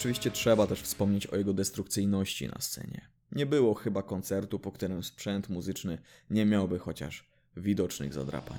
Oczywiście 0.00 0.30
trzeba 0.30 0.66
też 0.66 0.80
wspomnieć 0.80 1.26
o 1.26 1.36
jego 1.36 1.52
destrukcyjności 1.52 2.46
na 2.48 2.60
scenie. 2.60 3.08
Nie 3.32 3.46
było 3.46 3.74
chyba 3.74 4.02
koncertu, 4.02 4.58
po 4.58 4.72
którym 4.72 5.04
sprzęt 5.04 5.48
muzyczny 5.48 5.98
nie 6.30 6.46
miałby 6.46 6.78
chociaż 6.78 7.30
widocznych 7.56 8.14
zadrapań. 8.14 8.58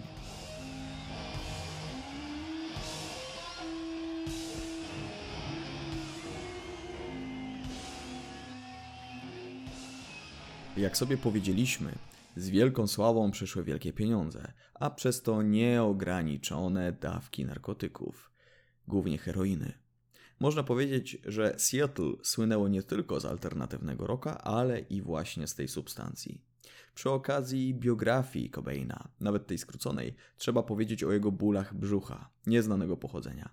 Jak 10.77 10.97
sobie 10.97 11.17
powiedzieliśmy, 11.17 11.91
z 12.35 12.49
wielką 12.49 12.87
sławą 12.87 13.31
przyszły 13.31 13.63
wielkie 13.63 13.93
pieniądze, 13.93 14.53
a 14.73 14.89
przez 14.89 15.21
to 15.21 15.41
nieograniczone 15.41 16.91
dawki 16.91 17.45
narkotyków, 17.45 18.31
głównie 18.87 19.17
heroiny. 19.17 19.80
Można 20.41 20.63
powiedzieć, 20.63 21.17
że 21.25 21.55
Seattle 21.57 22.13
słynęło 22.23 22.67
nie 22.67 22.83
tylko 22.83 23.19
z 23.19 23.25
alternatywnego 23.25 24.07
rocka, 24.07 24.37
ale 24.37 24.79
i 24.79 25.01
właśnie 25.01 25.47
z 25.47 25.55
tej 25.55 25.67
substancji. 25.67 26.41
Przy 26.95 27.09
okazji 27.09 27.73
biografii 27.73 28.49
Cobaina, 28.49 29.09
nawet 29.19 29.47
tej 29.47 29.57
skróconej, 29.57 30.15
trzeba 30.37 30.63
powiedzieć 30.63 31.03
o 31.03 31.11
jego 31.11 31.31
bólach 31.31 31.73
brzucha, 31.73 32.29
nieznanego 32.47 32.97
pochodzenia. 32.97 33.49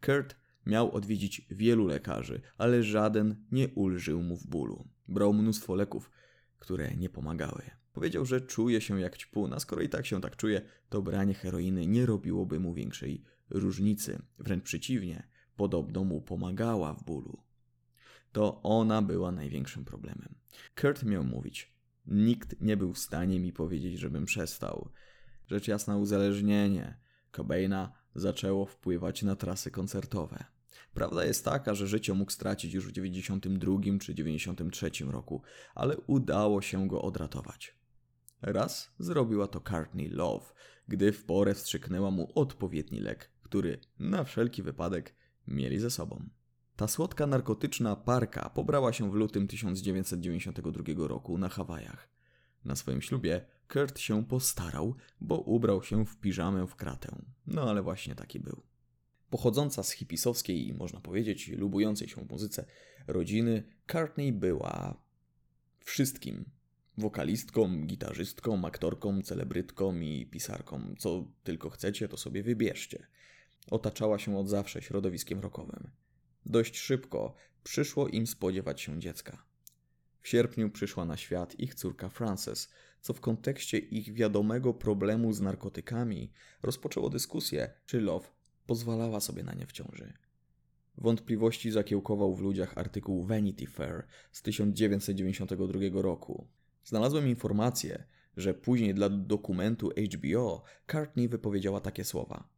Kurt 0.00 0.36
miał 0.66 0.92
odwiedzić 0.92 1.46
wielu 1.50 1.86
lekarzy, 1.86 2.40
ale 2.58 2.82
żaden 2.82 3.44
nie 3.52 3.68
ulżył 3.68 4.22
mu 4.22 4.36
w 4.36 4.46
bólu. 4.46 4.88
Brał 5.08 5.32
mnóstwo 5.32 5.74
leków, 5.74 6.10
które 6.58 6.96
nie 6.96 7.08
pomagały. 7.08 7.62
Powiedział, 7.92 8.24
że 8.24 8.40
czuje 8.40 8.80
się 8.80 9.00
jak 9.00 9.16
ćpun, 9.16 9.52
a 9.52 9.60
skoro 9.60 9.82
i 9.82 9.88
tak 9.88 10.06
się 10.06 10.20
tak 10.20 10.36
czuje, 10.36 10.62
to 10.88 11.02
branie 11.02 11.34
heroiny 11.34 11.86
nie 11.86 12.06
robiłoby 12.06 12.60
mu 12.60 12.74
większej 12.74 13.22
różnicy. 13.50 14.22
Wręcz 14.38 14.64
przeciwnie, 14.64 15.35
podobno 15.56 16.04
mu 16.04 16.20
pomagała 16.20 16.94
w 16.94 17.04
bólu. 17.04 17.42
To 18.32 18.62
ona 18.62 19.02
była 19.02 19.32
największym 19.32 19.84
problemem. 19.84 20.34
Kurt 20.80 21.02
miał 21.02 21.24
mówić: 21.24 21.72
Nikt 22.06 22.60
nie 22.60 22.76
był 22.76 22.92
w 22.92 22.98
stanie 22.98 23.40
mi 23.40 23.52
powiedzieć, 23.52 23.98
żebym 23.98 24.24
przestał. 24.24 24.90
Rzecz 25.46 25.68
jasna, 25.68 25.96
uzależnienie 25.96 26.98
Cobaina 27.32 27.92
zaczęło 28.14 28.66
wpływać 28.66 29.22
na 29.22 29.36
trasy 29.36 29.70
koncertowe. 29.70 30.44
Prawda 30.94 31.24
jest 31.24 31.44
taka, 31.44 31.74
że 31.74 31.86
życie 31.86 32.14
mógł 32.14 32.32
stracić 32.32 32.74
już 32.74 32.88
w 32.88 32.92
92 32.92 33.78
czy 34.00 34.14
93 34.14 34.90
roku, 35.04 35.42
ale 35.74 35.96
udało 35.96 36.62
się 36.62 36.88
go 36.88 37.02
odratować. 37.02 37.76
Raz 38.42 38.94
zrobiła 38.98 39.46
to 39.46 39.60
Courtney 39.60 40.08
Love, 40.08 40.46
gdy 40.88 41.12
w 41.12 41.24
porę 41.24 41.54
wstrzyknęła 41.54 42.10
mu 42.10 42.32
odpowiedni 42.34 43.00
lek, 43.00 43.30
który 43.42 43.80
na 43.98 44.24
wszelki 44.24 44.62
wypadek 44.62 45.14
mieli 45.48 45.78
ze 45.78 45.90
sobą. 45.90 46.28
Ta 46.76 46.88
słodka 46.88 47.26
narkotyczna 47.26 47.96
parka 47.96 48.50
pobrała 48.50 48.92
się 48.92 49.10
w 49.10 49.14
lutym 49.14 49.48
1992 49.48 51.08
roku 51.08 51.38
na 51.38 51.48
Hawajach. 51.48 52.08
Na 52.64 52.76
swoim 52.76 53.02
ślubie 53.02 53.46
Kurt 53.68 53.98
się 53.98 54.24
postarał, 54.24 54.94
bo 55.20 55.40
ubrał 55.40 55.82
się 55.82 56.06
w 56.06 56.16
piżamę 56.16 56.66
w 56.66 56.76
kratę. 56.76 57.22
No 57.46 57.70
ale 57.70 57.82
właśnie 57.82 58.14
taki 58.14 58.40
był. 58.40 58.62
Pochodząca 59.30 59.82
z 59.82 59.90
hipisowskiej 59.90 60.68
i 60.68 60.74
można 60.74 61.00
powiedzieć 61.00 61.48
lubującej 61.48 62.08
się 62.08 62.26
muzyce 62.30 62.64
rodziny, 63.06 63.62
Courtney 63.86 64.32
była 64.32 65.02
wszystkim. 65.80 66.44
Wokalistką, 66.98 67.86
gitarzystką, 67.86 68.64
aktorką, 68.64 69.22
celebrytką 69.22 70.00
i 70.00 70.26
pisarką. 70.26 70.94
Co 70.98 71.24
tylko 71.44 71.70
chcecie, 71.70 72.08
to 72.08 72.16
sobie 72.16 72.42
wybierzcie. 72.42 73.06
Otaczała 73.70 74.18
się 74.18 74.38
od 74.38 74.48
zawsze 74.48 74.82
środowiskiem 74.82 75.40
rockowym. 75.40 75.90
Dość 76.46 76.78
szybko 76.78 77.34
przyszło 77.62 78.08
im 78.08 78.26
spodziewać 78.26 78.80
się 78.80 79.00
dziecka. 79.00 79.44
W 80.22 80.28
sierpniu 80.28 80.70
przyszła 80.70 81.04
na 81.04 81.16
świat 81.16 81.60
ich 81.60 81.74
córka 81.74 82.08
Frances, 82.08 82.68
co 83.00 83.14
w 83.14 83.20
kontekście 83.20 83.78
ich 83.78 84.12
wiadomego 84.12 84.74
problemu 84.74 85.32
z 85.32 85.40
narkotykami 85.40 86.32
rozpoczęło 86.62 87.10
dyskusję, 87.10 87.70
czy 87.86 88.00
Love 88.00 88.28
pozwalała 88.66 89.20
sobie 89.20 89.42
na 89.42 89.54
nie 89.54 89.66
w 89.66 89.72
ciąży. 89.72 90.12
Wątpliwości 90.98 91.70
zakiełkował 91.70 92.34
w 92.34 92.40
ludziach 92.40 92.78
artykuł 92.78 93.24
Vanity 93.24 93.66
Fair 93.66 94.06
z 94.32 94.42
1992 94.42 96.02
roku. 96.02 96.48
Znalazłem 96.84 97.28
informację, 97.28 98.04
że 98.36 98.54
później 98.54 98.94
dla 98.94 99.08
dokumentu 99.08 99.90
HBO 100.14 100.62
Courtney 100.86 101.28
wypowiedziała 101.28 101.80
takie 101.80 102.04
słowa. 102.04 102.55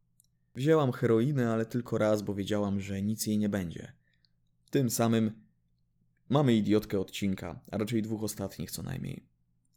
Wzięłam 0.55 0.91
heroinę, 0.91 1.51
ale 1.51 1.65
tylko 1.65 1.97
raz, 1.97 2.21
bo 2.21 2.33
wiedziałam, 2.33 2.81
że 2.81 3.01
nic 3.01 3.27
jej 3.27 3.37
nie 3.37 3.49
będzie. 3.49 3.93
Tym 4.69 4.89
samym 4.89 5.31
mamy 6.29 6.53
idiotkę 6.53 6.99
odcinka, 6.99 7.59
a 7.71 7.77
raczej 7.77 8.01
dwóch 8.01 8.23
ostatnich 8.23 8.71
co 8.71 8.83
najmniej. 8.83 9.29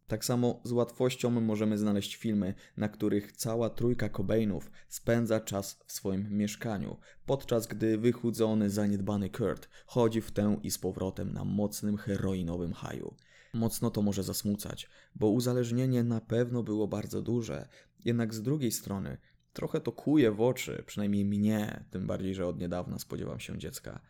Tak 0.07 0.25
samo 0.25 0.61
z 0.65 0.73
łatwością 0.73 1.31
możemy 1.31 1.79
znaleźć 1.79 2.17
filmy, 2.17 2.55
na 2.77 2.89
których 2.89 3.33
cała 3.33 3.71
trójka 3.71 4.09
Cobainów 4.09 4.71
spędza 4.89 5.41
czas 5.41 5.79
w 5.87 5.93
swoim 5.93 6.37
mieszkaniu, 6.37 6.97
podczas 7.27 7.67
gdy 7.67 7.99
wychudzony, 7.99 8.71
zaniedbany 8.71 9.31
Kurt 9.31 9.69
chodzi 9.87 10.21
w 10.21 10.31
tę 10.31 10.57
i 10.63 10.71
z 10.71 10.79
powrotem 10.79 11.33
na 11.33 11.45
mocnym 11.45 11.97
heroinowym 11.97 12.73
haju. 12.73 13.15
Mocno 13.55 13.91
to 13.91 14.03
może 14.03 14.23
zasmucać, 14.23 14.89
bo 15.15 15.29
uzależnienie 15.29 16.05
na 16.05 16.21
pewno 16.21 16.63
było 16.63 16.89
bardzo 16.89 17.23
duże, 17.23 17.69
jednak 18.05 18.35
z 18.35 18.43
drugiej 18.43 18.73
strony 18.73 19.19
trochę 19.53 19.81
to 19.81 19.93
kuje 19.93 20.31
w 20.31 20.41
oczy, 20.41 20.83
przynajmniej 20.87 21.25
mnie, 21.25 21.85
tym 21.91 22.07
bardziej, 22.07 22.35
że 22.35 22.47
od 22.47 22.59
niedawna 22.59 22.99
spodziewam 22.99 23.41
się 23.41 23.59
dziecka. 23.59 24.01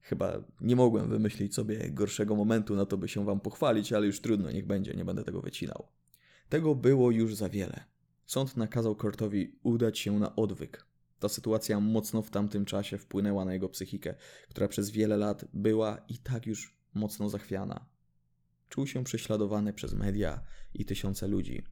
Chyba 0.00 0.44
nie 0.60 0.76
mogłem 0.76 1.08
wymyślić 1.08 1.54
sobie 1.54 1.90
gorszego 1.90 2.36
momentu 2.36 2.76
na 2.76 2.86
to, 2.86 2.96
by 2.96 3.08
się 3.08 3.24
wam 3.24 3.40
pochwalić, 3.40 3.92
ale 3.92 4.06
już 4.06 4.20
trudno, 4.20 4.50
niech 4.50 4.66
będzie, 4.66 4.94
nie 4.94 5.04
będę 5.04 5.24
tego 5.24 5.40
wycinał. 5.40 5.88
Tego 6.48 6.74
było 6.74 7.10
już 7.10 7.34
za 7.34 7.48
wiele. 7.48 7.84
Sąd 8.26 8.56
nakazał 8.56 8.96
Kurtowi 8.96 9.58
udać 9.62 9.98
się 9.98 10.18
na 10.18 10.36
odwyk. 10.36 10.86
Ta 11.18 11.28
sytuacja 11.28 11.80
mocno 11.80 12.22
w 12.22 12.30
tamtym 12.30 12.64
czasie 12.64 12.98
wpłynęła 12.98 13.44
na 13.44 13.52
jego 13.52 13.68
psychikę, 13.68 14.14
która 14.48 14.68
przez 14.68 14.90
wiele 14.90 15.16
lat 15.16 15.44
była 15.54 15.98
i 16.08 16.18
tak 16.18 16.46
już 16.46 16.76
mocno 16.94 17.28
zachwiana. 17.28 17.86
Czuł 18.68 18.86
się 18.86 19.04
prześladowany 19.04 19.72
przez 19.72 19.94
media 19.94 20.40
i 20.74 20.84
tysiące 20.84 21.28
ludzi. 21.28 21.62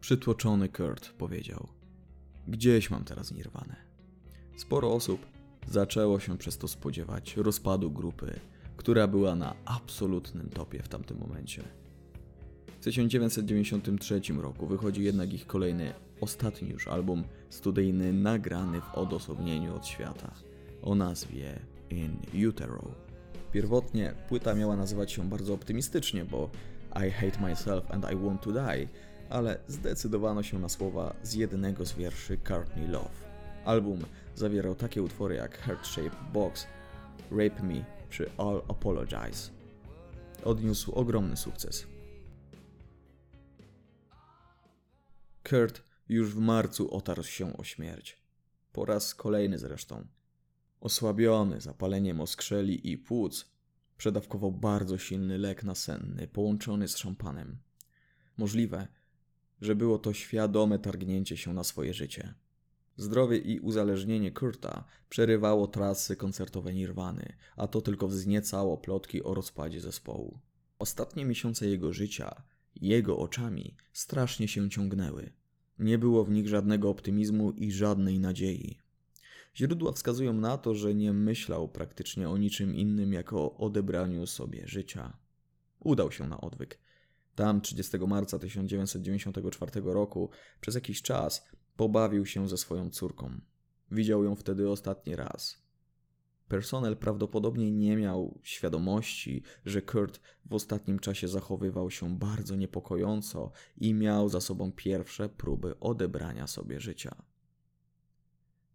Przytłoczony 0.00 0.68
Kurt 0.68 1.12
powiedział: 1.12 1.68
Gdzieś 2.48 2.90
mam 2.90 3.04
teraz 3.04 3.32
nirwane. 3.32 3.76
Sporo 4.56 4.92
osób 4.92 5.26
zaczęło 5.68 6.20
się 6.20 6.38
przez 6.38 6.58
to 6.58 6.68
spodziewać 6.68 7.36
rozpadu 7.36 7.90
grupy, 7.90 8.40
która 8.76 9.08
była 9.08 9.34
na 9.34 9.54
absolutnym 9.64 10.48
topie 10.48 10.82
w 10.82 10.88
tamtym 10.88 11.18
momencie. 11.18 11.62
W 12.80 12.84
1993 12.84 14.20
roku 14.32 14.66
wychodzi 14.66 15.02
jednak 15.02 15.32
ich 15.32 15.46
kolejny, 15.46 15.94
ostatni 16.20 16.68
już 16.68 16.88
album 16.88 17.24
studyjny 17.50 18.12
nagrany 18.12 18.80
w 18.80 18.94
odosobnieniu 18.94 19.76
od 19.76 19.86
świata 19.86 20.34
o 20.82 20.94
nazwie 20.94 21.60
In 21.90 22.16
Utero. 22.48 22.94
Pierwotnie 23.52 24.14
płyta 24.28 24.54
miała 24.54 24.76
nazywać 24.76 25.12
się 25.12 25.28
bardzo 25.28 25.54
optymistycznie, 25.54 26.24
bo 26.24 26.50
I 27.06 27.10
hate 27.10 27.40
myself 27.40 27.90
and 27.90 28.06
I 28.12 28.16
want 28.16 28.42
to 28.42 28.52
die, 28.52 28.88
ale 29.30 29.58
zdecydowano 29.68 30.42
się 30.42 30.58
na 30.58 30.68
słowa 30.68 31.14
z 31.22 31.34
jednego 31.34 31.86
z 31.86 31.92
wierszy 31.92 32.38
Courtney 32.38 32.88
Love. 32.88 33.30
Album 33.64 34.04
zawierał 34.34 34.74
takie 34.74 35.02
utwory 35.02 35.34
jak 35.34 35.58
Heart 35.58 35.86
Shape 35.86 36.32
Box, 36.32 36.66
Rape 37.30 37.62
Me 37.62 37.84
czy 38.10 38.30
All 38.38 38.62
Apologize. 38.68 39.50
Odniósł 40.44 40.92
ogromny 40.92 41.36
sukces. 41.36 41.86
Kurt 45.50 45.82
już 46.08 46.34
w 46.34 46.38
marcu 46.38 46.94
otarł 46.94 47.22
się 47.22 47.56
o 47.56 47.64
śmierć. 47.64 48.18
Po 48.72 48.84
raz 48.84 49.14
kolejny 49.14 49.58
zresztą. 49.58 50.06
Osłabiony 50.80 51.60
zapaleniem 51.60 52.20
oskrzeli 52.20 52.90
i 52.90 52.98
płuc, 52.98 53.50
przedawkował 53.96 54.52
bardzo 54.52 54.98
silny 54.98 55.38
lek 55.38 55.64
nasenny 55.64 56.28
połączony 56.28 56.88
z 56.88 56.96
szampanem. 56.96 57.58
Możliwe, 58.36 58.88
że 59.60 59.74
było 59.74 59.98
to 59.98 60.12
świadome 60.12 60.78
targnięcie 60.78 61.36
się 61.36 61.54
na 61.54 61.64
swoje 61.64 61.94
życie. 61.94 62.34
Zdrowie 62.96 63.38
i 63.38 63.60
uzależnienie 63.60 64.30
Kurta 64.30 64.84
przerywało 65.08 65.66
trasy 65.66 66.16
koncertowe 66.16 66.74
Nirwany, 66.74 67.32
a 67.56 67.66
to 67.66 67.80
tylko 67.80 68.08
wzniecało 68.08 68.78
plotki 68.78 69.22
o 69.22 69.34
rozpadzie 69.34 69.80
zespołu. 69.80 70.38
Ostatnie 70.78 71.24
miesiące 71.24 71.66
jego 71.66 71.92
życia, 71.92 72.42
jego 72.76 73.18
oczami, 73.18 73.76
strasznie 73.92 74.48
się 74.48 74.70
ciągnęły. 74.70 75.32
Nie 75.78 75.98
było 75.98 76.24
w 76.24 76.30
nich 76.30 76.48
żadnego 76.48 76.90
optymizmu 76.90 77.50
i 77.50 77.72
żadnej 77.72 78.20
nadziei. 78.20 78.78
Źródła 79.56 79.92
wskazują 79.92 80.32
na 80.32 80.58
to, 80.58 80.74
że 80.74 80.94
nie 80.94 81.12
myślał 81.12 81.68
praktycznie 81.68 82.28
o 82.28 82.36
niczym 82.36 82.74
innym 82.74 83.12
jak 83.12 83.32
o 83.32 83.56
odebraniu 83.56 84.26
sobie 84.26 84.62
życia. 84.66 85.16
Udał 85.80 86.12
się 86.12 86.28
na 86.28 86.40
odwyk. 86.40 86.78
Tam 87.40 87.60
30 87.60 87.98
marca 87.98 88.38
1994 88.38 89.80
roku 89.84 90.30
przez 90.60 90.74
jakiś 90.74 91.02
czas 91.02 91.46
pobawił 91.76 92.26
się 92.26 92.48
ze 92.48 92.56
swoją 92.56 92.90
córką. 92.90 93.40
Widział 93.90 94.24
ją 94.24 94.36
wtedy 94.36 94.70
ostatni 94.70 95.16
raz. 95.16 95.62
Personel 96.48 96.96
prawdopodobnie 96.96 97.70
nie 97.70 97.96
miał 97.96 98.38
świadomości, 98.42 99.42
że 99.64 99.82
Kurt 99.82 100.20
w 100.44 100.54
ostatnim 100.54 100.98
czasie 100.98 101.28
zachowywał 101.28 101.90
się 101.90 102.18
bardzo 102.18 102.56
niepokojąco 102.56 103.52
i 103.76 103.94
miał 103.94 104.28
za 104.28 104.40
sobą 104.40 104.72
pierwsze 104.72 105.28
próby 105.28 105.78
odebrania 105.78 106.46
sobie 106.46 106.80
życia. 106.80 107.22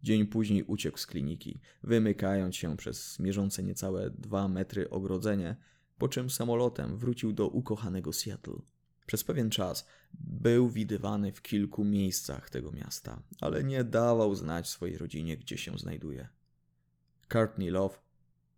Dzień 0.02 0.26
później 0.26 0.62
uciekł 0.62 0.98
z 0.98 1.06
kliniki, 1.06 1.60
wymykając 1.82 2.56
się 2.56 2.76
przez 2.76 3.18
mierzące 3.18 3.62
niecałe 3.62 4.10
dwa 4.10 4.48
metry 4.48 4.90
ogrodzenie, 4.90 5.56
po 5.98 6.08
czym 6.08 6.30
samolotem 6.30 6.98
wrócił 6.98 7.32
do 7.32 7.48
ukochanego 7.48 8.12
Seattle. 8.12 8.60
Przez 9.06 9.24
pewien 9.24 9.50
czas 9.50 9.86
był 10.14 10.68
widywany 10.68 11.32
w 11.32 11.42
kilku 11.42 11.84
miejscach 11.84 12.50
tego 12.50 12.72
miasta, 12.72 13.22
ale 13.40 13.64
nie 13.64 13.84
dawał 13.84 14.34
znać 14.34 14.68
swojej 14.68 14.98
rodzinie, 14.98 15.36
gdzie 15.36 15.58
się 15.58 15.78
znajduje. 15.78 16.28
Courtney 17.28 17.70
Love 17.70 17.98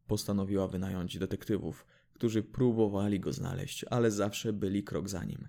postanowiła 0.06 0.68
wynająć 0.68 1.18
detektywów, 1.18 1.86
którzy 2.14 2.42
próbowali 2.42 3.20
go 3.20 3.32
znaleźć, 3.32 3.84
ale 3.84 4.10
zawsze 4.10 4.52
byli 4.52 4.84
krok 4.84 5.08
za 5.08 5.24
nim. 5.24 5.48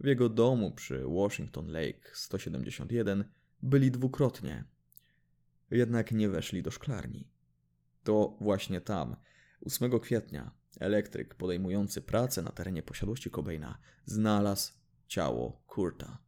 W 0.00 0.06
jego 0.06 0.28
domu 0.28 0.72
przy 0.72 1.04
Washington 1.04 1.66
Lake 1.66 2.10
171 2.12 3.24
byli 3.62 3.90
dwukrotnie, 3.90 4.64
jednak 5.70 6.12
nie 6.12 6.28
weszli 6.28 6.62
do 6.62 6.70
szklarni. 6.70 7.28
To 8.02 8.36
właśnie 8.40 8.80
tam, 8.80 9.16
8 9.66 10.00
kwietnia, 10.00 10.50
elektryk 10.80 11.34
podejmujący 11.34 12.02
pracę 12.02 12.42
na 12.42 12.50
terenie 12.50 12.82
posiadłości 12.82 13.30
Cobaina 13.30 13.78
znalazł 14.06 14.72
ciało 15.08 15.62
Kurta. 15.66 16.18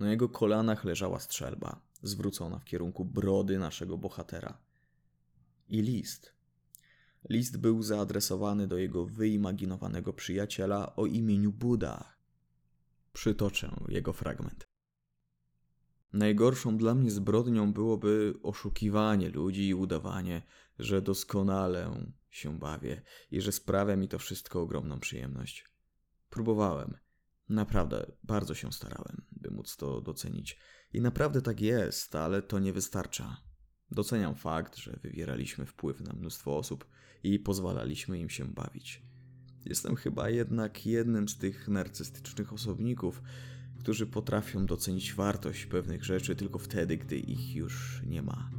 Na 0.00 0.10
jego 0.10 0.28
kolanach 0.28 0.84
leżała 0.84 1.20
strzelba, 1.20 1.80
zwrócona 2.02 2.58
w 2.58 2.64
kierunku 2.64 3.04
brody 3.04 3.58
naszego 3.58 3.98
bohatera. 3.98 4.58
I 5.68 5.82
list. 5.82 6.32
List 7.28 7.56
był 7.56 7.82
zaadresowany 7.82 8.66
do 8.66 8.76
jego 8.76 9.06
wyimaginowanego 9.06 10.12
przyjaciela 10.12 10.96
o 10.96 11.06
imieniu 11.06 11.52
Buda. 11.52 12.12
Przytoczę 13.12 13.76
jego 13.88 14.12
fragment. 14.12 14.68
Najgorszą 16.12 16.76
dla 16.78 16.94
mnie 16.94 17.10
zbrodnią 17.10 17.72
byłoby 17.72 18.34
oszukiwanie 18.42 19.28
ludzi 19.28 19.68
i 19.68 19.74
udawanie, 19.74 20.42
że 20.78 21.02
doskonale 21.02 22.06
się 22.30 22.58
bawię 22.58 23.02
i 23.30 23.40
że 23.40 23.52
sprawia 23.52 23.96
mi 23.96 24.08
to 24.08 24.18
wszystko 24.18 24.60
ogromną 24.60 25.00
przyjemność. 25.00 25.64
Próbowałem. 26.30 26.96
Naprawdę 27.48 28.12
bardzo 28.22 28.54
się 28.54 28.72
starałem, 28.72 29.24
by 29.32 29.50
móc 29.50 29.76
to 29.76 30.00
docenić. 30.00 30.58
I 30.92 31.00
naprawdę 31.00 31.42
tak 31.42 31.60
jest, 31.60 32.14
ale 32.14 32.42
to 32.42 32.58
nie 32.58 32.72
wystarcza. 32.72 33.36
Doceniam 33.90 34.34
fakt, 34.34 34.76
że 34.76 34.98
wywieraliśmy 35.02 35.66
wpływ 35.66 36.00
na 36.00 36.12
mnóstwo 36.12 36.56
osób 36.56 36.86
i 37.22 37.38
pozwalaliśmy 37.38 38.18
im 38.18 38.30
się 38.30 38.44
bawić. 38.44 39.02
Jestem 39.64 39.96
chyba 39.96 40.30
jednak 40.30 40.86
jednym 40.86 41.28
z 41.28 41.38
tych 41.38 41.68
narcystycznych 41.68 42.52
osobników, 42.52 43.22
którzy 43.78 44.06
potrafią 44.06 44.66
docenić 44.66 45.14
wartość 45.14 45.66
pewnych 45.66 46.04
rzeczy 46.04 46.36
tylko 46.36 46.58
wtedy, 46.58 46.96
gdy 46.96 47.18
ich 47.18 47.54
już 47.54 48.02
nie 48.06 48.22
ma. 48.22 48.50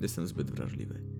Jestem 0.00 0.26
zbyt 0.26 0.50
wrażliwy. 0.50 1.11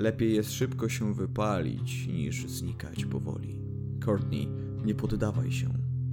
Lepiej 0.00 0.34
jest 0.34 0.52
szybko 0.52 0.88
się 0.88 1.14
wypalić, 1.14 2.06
niż 2.06 2.46
znikać 2.46 3.04
powoli. 3.04 3.60
Courtney, 4.04 4.48
nie 4.84 4.94
poddawaj 4.94 5.52
się. 5.52 5.68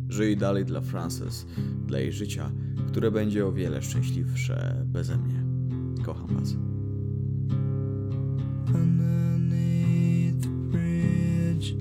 Żyj 0.10 0.38
dalej 0.38 0.66
dla 0.66 0.82
Frances, 0.82 1.46
dla 1.86 2.00
jej 2.00 2.12
życia, 2.12 2.52
które 2.88 3.12
będzie 3.12 3.46
o 3.46 3.52
wiele 3.52 3.82
szczęśliwsze 3.82 4.86
beze 4.86 5.18
mnie. 5.18 5.44
Kocham 6.06 6.28
was. 6.28 6.56
Underneath 8.76 10.42
the 10.42 10.50
bridge, 10.50 11.74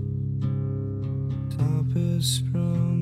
top 1.59 1.87
is 2.19 2.24
sprung 2.24 2.95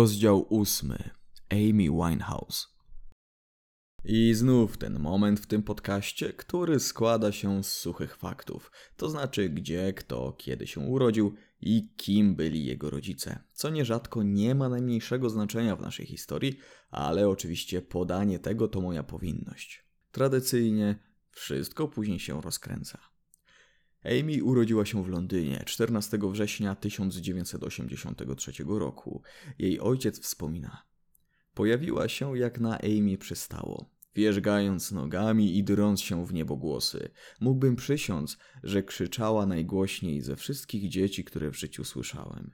Rozdział 0.00 0.46
ósmy. 0.48 1.10
Amy 1.50 1.84
Winehouse. 1.90 2.68
I 4.04 4.34
znów 4.34 4.78
ten 4.78 4.98
moment 4.98 5.40
w 5.40 5.46
tym 5.46 5.62
podcaście, 5.62 6.32
który 6.32 6.80
składa 6.80 7.32
się 7.32 7.64
z 7.64 7.72
suchych 7.72 8.16
faktów, 8.16 8.72
to 8.96 9.08
znaczy 9.08 9.48
gdzie, 9.48 9.92
kto, 9.92 10.32
kiedy 10.32 10.66
się 10.66 10.80
urodził 10.80 11.34
i 11.60 11.94
kim 11.96 12.36
byli 12.36 12.64
jego 12.64 12.90
rodzice, 12.90 13.42
co 13.52 13.70
nierzadko 13.70 14.22
nie 14.22 14.54
ma 14.54 14.68
najmniejszego 14.68 15.30
znaczenia 15.30 15.76
w 15.76 15.80
naszej 15.80 16.06
historii, 16.06 16.58
ale 16.90 17.28
oczywiście 17.28 17.82
podanie 17.82 18.38
tego 18.38 18.68
to 18.68 18.80
moja 18.80 19.02
powinność. 19.02 19.84
Tradycyjnie 20.12 20.98
wszystko 21.30 21.88
później 21.88 22.20
się 22.20 22.40
rozkręca. 22.40 23.09
Amy 24.04 24.44
urodziła 24.44 24.84
się 24.84 25.04
w 25.04 25.08
Londynie 25.08 25.62
14 25.66 26.18
września 26.22 26.74
1983 26.74 28.52
roku. 28.66 29.22
Jej 29.58 29.80
ojciec 29.80 30.20
wspomina: 30.20 30.82
Pojawiła 31.54 32.08
się 32.08 32.38
jak 32.38 32.60
na 32.60 32.78
Amy 32.78 33.18
przystało. 33.18 33.90
Wierzgając 34.14 34.92
nogami 34.92 35.58
i 35.58 35.64
drąc 35.64 36.00
się 36.00 36.26
w 36.26 36.32
niebogłosy, 36.32 37.10
mógłbym 37.40 37.76
przysiąc, 37.76 38.38
że 38.62 38.82
krzyczała 38.82 39.46
najgłośniej 39.46 40.20
ze 40.20 40.36
wszystkich 40.36 40.88
dzieci, 40.88 41.24
które 41.24 41.50
w 41.50 41.58
życiu 41.58 41.84
słyszałem. 41.84 42.50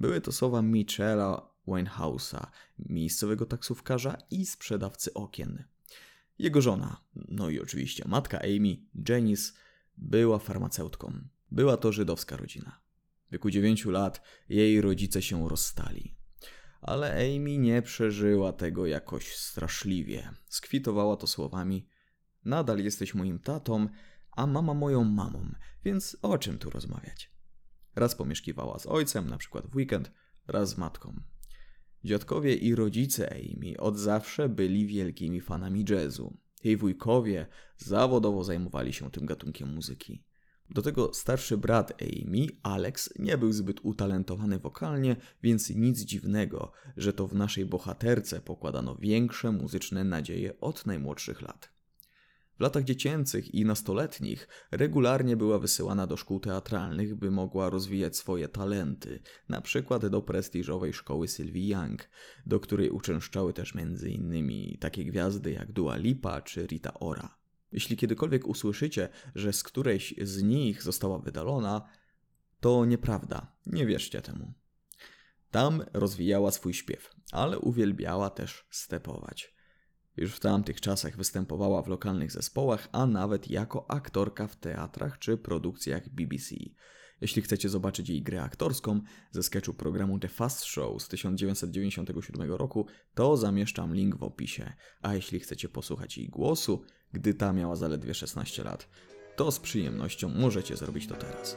Były 0.00 0.20
to 0.20 0.32
słowa 0.32 0.62
Michela 0.62 1.50
Winehouse'a, 1.68 2.46
miejscowego 2.78 3.46
taksówkarza 3.46 4.16
i 4.30 4.46
sprzedawcy 4.46 5.14
okien. 5.14 5.64
Jego 6.38 6.60
żona, 6.60 7.04
no 7.14 7.50
i 7.50 7.60
oczywiście 7.60 8.04
matka 8.08 8.38
Amy, 8.38 8.76
Janice, 9.08 9.52
była 10.00 10.38
farmaceutką. 10.38 11.12
Była 11.50 11.76
to 11.76 11.92
żydowska 11.92 12.36
rodzina. 12.36 12.80
W 13.28 13.32
wieku 13.32 13.50
9 13.50 13.84
lat 13.84 14.22
jej 14.48 14.80
rodzice 14.80 15.22
się 15.22 15.48
rozstali. 15.48 16.16
Ale 16.80 17.12
Amy 17.12 17.58
nie 17.58 17.82
przeżyła 17.82 18.52
tego 18.52 18.86
jakoś 18.86 19.36
straszliwie. 19.36 20.30
Skwitowała 20.48 21.16
to 21.16 21.26
słowami: 21.26 21.86
Nadal 22.44 22.78
jesteś 22.78 23.14
moim 23.14 23.38
tatą, 23.38 23.88
a 24.32 24.46
mama 24.46 24.74
moją 24.74 25.04
mamą, 25.04 25.52
więc 25.84 26.16
o 26.22 26.38
czym 26.38 26.58
tu 26.58 26.70
rozmawiać? 26.70 27.30
Raz 27.94 28.14
pomieszkiwała 28.14 28.78
z 28.78 28.86
ojcem, 28.86 29.30
na 29.30 29.38
przykład 29.38 29.66
w 29.66 29.76
weekend, 29.76 30.12
raz 30.46 30.70
z 30.70 30.78
matką. 30.78 31.20
Dziadkowie 32.04 32.54
i 32.54 32.74
rodzice 32.74 33.32
Amy 33.32 33.80
od 33.80 33.98
zawsze 33.98 34.48
byli 34.48 34.86
wielkimi 34.86 35.40
fanami 35.40 35.84
jazzu. 35.88 36.36
Jej 36.64 36.76
wujkowie 36.76 37.46
zawodowo 37.76 38.44
zajmowali 38.44 38.92
się 38.92 39.10
tym 39.10 39.26
gatunkiem 39.26 39.74
muzyki. 39.74 40.22
Do 40.70 40.82
tego 40.82 41.14
starszy 41.14 41.58
brat 41.58 42.02
Amy, 42.02 42.46
Alex, 42.62 43.10
nie 43.18 43.38
był 43.38 43.52
zbyt 43.52 43.80
utalentowany 43.82 44.58
wokalnie, 44.58 45.16
więc 45.42 45.70
nic 45.70 46.00
dziwnego, 46.00 46.72
że 46.96 47.12
to 47.12 47.26
w 47.26 47.34
naszej 47.34 47.66
bohaterce 47.66 48.40
pokładano 48.40 48.96
większe 48.96 49.52
muzyczne 49.52 50.04
nadzieje 50.04 50.60
od 50.60 50.86
najmłodszych 50.86 51.42
lat. 51.42 51.79
W 52.60 52.62
latach 52.62 52.84
dziecięcych 52.84 53.54
i 53.54 53.64
nastoletnich 53.64 54.48
regularnie 54.70 55.36
była 55.36 55.58
wysyłana 55.58 56.06
do 56.06 56.16
szkół 56.16 56.40
teatralnych, 56.40 57.14
by 57.14 57.30
mogła 57.30 57.70
rozwijać 57.70 58.16
swoje 58.16 58.48
talenty, 58.48 59.22
na 59.48 59.60
przykład 59.60 60.06
do 60.06 60.22
prestiżowej 60.22 60.92
szkoły 60.92 61.28
Sylvie 61.28 61.68
Young, 61.68 62.08
do 62.46 62.60
której 62.60 62.90
uczęszczały 62.90 63.52
też 63.52 63.76
m.in. 63.76 64.78
takie 64.78 65.04
gwiazdy 65.04 65.52
jak 65.52 65.72
Dua 65.72 65.96
Lipa 65.96 66.42
czy 66.42 66.66
Rita 66.66 66.94
Ora. 66.94 67.38
Jeśli 67.72 67.96
kiedykolwiek 67.96 68.46
usłyszycie, 68.46 69.08
że 69.34 69.52
z 69.52 69.62
którejś 69.62 70.14
z 70.22 70.42
nich 70.42 70.82
została 70.82 71.18
wydalona, 71.18 71.88
to 72.60 72.84
nieprawda, 72.84 73.52
nie 73.66 73.86
wierzcie 73.86 74.22
temu. 74.22 74.52
Tam 75.50 75.84
rozwijała 75.92 76.50
swój 76.50 76.74
śpiew, 76.74 77.10
ale 77.32 77.58
uwielbiała 77.58 78.30
też 78.30 78.66
stepować. 78.70 79.59
Już 80.16 80.32
w 80.32 80.40
tamtych 80.40 80.80
czasach 80.80 81.16
występowała 81.16 81.82
w 81.82 81.88
lokalnych 81.88 82.32
zespołach, 82.32 82.88
a 82.92 83.06
nawet 83.06 83.50
jako 83.50 83.90
aktorka 83.90 84.46
w 84.46 84.56
teatrach 84.56 85.18
czy 85.18 85.36
produkcjach 85.36 86.08
BBC. 86.08 86.54
Jeśli 87.20 87.42
chcecie 87.42 87.68
zobaczyć 87.68 88.08
jej 88.08 88.22
grę 88.22 88.42
aktorską 88.42 89.00
ze 89.30 89.42
sketchu 89.42 89.74
programu 89.74 90.18
The 90.18 90.28
Fast 90.28 90.64
Show 90.64 91.02
z 91.02 91.08
1997 91.08 92.52
roku, 92.52 92.86
to 93.14 93.36
zamieszczam 93.36 93.94
link 93.94 94.16
w 94.16 94.22
opisie. 94.22 94.72
A 95.02 95.14
jeśli 95.14 95.40
chcecie 95.40 95.68
posłuchać 95.68 96.18
jej 96.18 96.28
głosu, 96.28 96.82
gdy 97.12 97.34
ta 97.34 97.52
miała 97.52 97.76
zaledwie 97.76 98.14
16 98.14 98.64
lat, 98.64 98.88
to 99.36 99.52
z 99.52 99.60
przyjemnością 99.60 100.28
możecie 100.28 100.76
zrobić 100.76 101.06
to 101.06 101.14
teraz. 101.14 101.56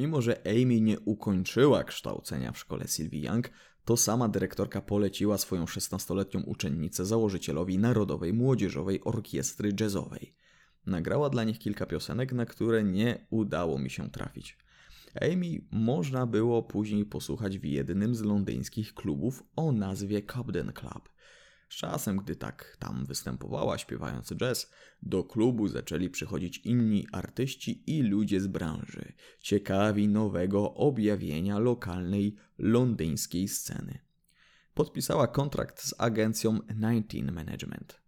Mimo, 0.00 0.22
że 0.22 0.40
Amy 0.46 0.80
nie 0.80 1.00
ukończyła 1.00 1.84
kształcenia 1.84 2.52
w 2.52 2.58
szkole 2.58 2.88
Sylvie 2.88 3.20
Young, 3.20 3.50
to 3.84 3.96
sama 3.96 4.28
dyrektorka 4.28 4.80
poleciła 4.80 5.38
swoją 5.38 5.64
16-letnią 5.64 6.42
uczennicę 6.46 7.06
założycielowi 7.06 7.78
Narodowej 7.78 8.32
Młodzieżowej 8.32 9.04
Orkiestry 9.04 9.72
Jazzowej. 9.80 10.34
Nagrała 10.86 11.30
dla 11.30 11.44
nich 11.44 11.58
kilka 11.58 11.86
piosenek, 11.86 12.32
na 12.32 12.46
które 12.46 12.84
nie 12.84 13.26
udało 13.30 13.78
mi 13.78 13.90
się 13.90 14.10
trafić. 14.10 14.58
Amy 15.20 15.60
można 15.70 16.26
było 16.26 16.62
później 16.62 17.04
posłuchać 17.04 17.58
w 17.58 17.64
jednym 17.64 18.14
z 18.14 18.22
londyńskich 18.22 18.94
klubów 18.94 19.42
o 19.56 19.72
nazwie 19.72 20.22
Cobden 20.22 20.72
Club. 20.72 21.08
Z 21.70 21.76
czasem, 21.76 22.16
gdy 22.16 22.36
tak 22.36 22.76
tam 22.78 23.06
występowała 23.06 23.78
śpiewając 23.78 24.32
jazz, 24.34 24.70
do 25.02 25.24
klubu 25.24 25.68
zaczęli 25.68 26.10
przychodzić 26.10 26.58
inni 26.58 27.06
artyści 27.12 27.82
i 27.86 28.02
ludzie 28.02 28.40
z 28.40 28.46
branży, 28.46 29.12
ciekawi 29.40 30.08
nowego 30.08 30.74
objawienia 30.74 31.58
lokalnej 31.58 32.36
londyńskiej 32.58 33.48
sceny. 33.48 33.98
Podpisała 34.74 35.26
kontrakt 35.26 35.82
z 35.82 35.94
agencją 35.98 36.58
19 36.68 37.22
Management. 37.32 38.00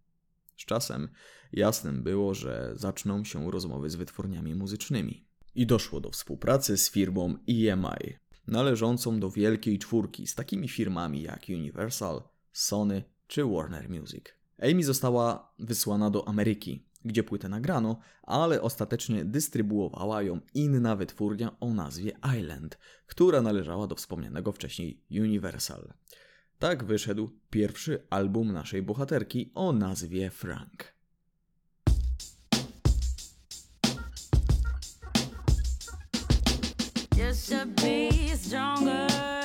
Z 0.57 0.65
czasem 0.65 1.09
jasnym 1.53 2.03
było, 2.03 2.33
że 2.33 2.73
zaczną 2.75 3.23
się 3.23 3.51
rozmowy 3.51 3.89
z 3.89 3.95
wytwórniami 3.95 4.55
muzycznymi. 4.55 5.25
I 5.55 5.65
doszło 5.65 6.01
do 6.01 6.09
współpracy 6.09 6.77
z 6.77 6.91
firmą 6.91 7.37
EMI, 7.49 8.17
należącą 8.47 9.19
do 9.19 9.31
wielkiej 9.31 9.79
czwórki 9.79 10.27
z 10.27 10.35
takimi 10.35 10.67
firmami 10.67 11.21
jak 11.21 11.45
Universal, 11.49 12.23
Sony 12.51 13.12
czy 13.27 13.43
Warner 13.45 13.89
Music. 13.89 14.25
Amy 14.61 14.83
została 14.83 15.53
wysłana 15.59 16.09
do 16.09 16.27
Ameryki, 16.27 16.85
gdzie 17.05 17.23
płytę 17.23 17.49
nagrano, 17.49 17.99
ale 18.23 18.61
ostatecznie 18.61 19.25
dystrybuowała 19.25 20.21
ją 20.21 20.39
inna 20.53 20.95
wytwórnia 20.95 21.59
o 21.59 21.73
nazwie 21.73 22.11
Island, 22.39 22.77
która 23.07 23.41
należała 23.41 23.87
do 23.87 23.95
wspomnianego 23.95 24.51
wcześniej 24.51 25.03
Universal. 25.11 25.93
Tak 26.59 26.83
wyszedł 26.83 27.29
pierwszy 27.49 28.07
album 28.09 28.51
naszej 28.51 28.81
bohaterki 28.81 29.51
o 29.55 29.73
nazwie 29.73 30.29
Frank. 30.29 30.93
Be 37.75 38.37
stronger 38.37 39.42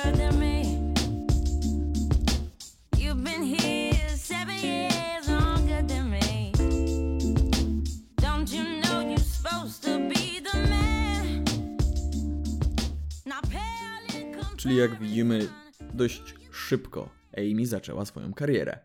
Czyli 14.57 14.75
jak 14.75 14.99
widzimy, 14.99 15.47
dość 15.93 16.21
szybko 16.51 17.09
Amy 17.37 17.65
zaczęła 17.65 18.05
swoją 18.05 18.33
karierę. 18.33 18.79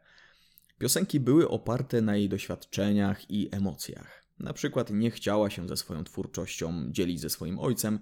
Piosenki 0.79 1.21
były 1.21 1.49
oparte 1.49 2.03
na 2.03 2.17
jej 2.17 2.29
doświadczeniach 2.29 3.31
i 3.31 3.49
emocjach. 3.53 4.25
Na 4.39 4.53
przykład 4.53 4.91
nie 4.91 5.11
chciała 5.11 5.51
się 5.51 5.69
ze 5.69 5.77
swoją 5.77 6.05
twórczością 6.05 6.93
dzielić 6.93 7.21
ze 7.21 7.31
swoim 7.31 7.59
ojcem, 7.59 7.99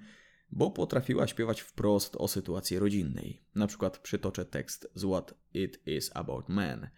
bo 0.53 0.71
potrafiła 0.71 1.27
śpiewać 1.27 1.61
wprost 1.61 2.17
o 2.17 2.29
sytuacji 2.29 2.79
rodzinnej. 2.79 3.43
Na 3.55 3.67
przykład 3.67 3.99
przytoczę 3.99 4.45
tekst 4.45 4.91
z 4.95 5.05
What 5.05 5.35
It 5.55 5.81
Is 5.87 6.11
About 6.15 6.49
Men. 6.49 6.89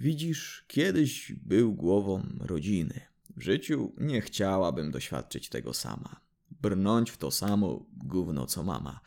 Widzisz, 0.00 0.64
kiedyś 0.68 1.32
był 1.32 1.74
głową 1.74 2.22
rodziny. 2.40 3.00
W 3.36 3.42
życiu 3.42 3.92
nie 3.98 4.20
chciałabym 4.20 4.90
doświadczyć 4.90 5.48
tego 5.48 5.74
sama. 5.74 6.20
Brnąć 6.50 7.10
w 7.10 7.16
to 7.16 7.30
samo 7.30 7.86
gówno 7.92 8.46
co 8.46 8.62
mama, 8.62 9.00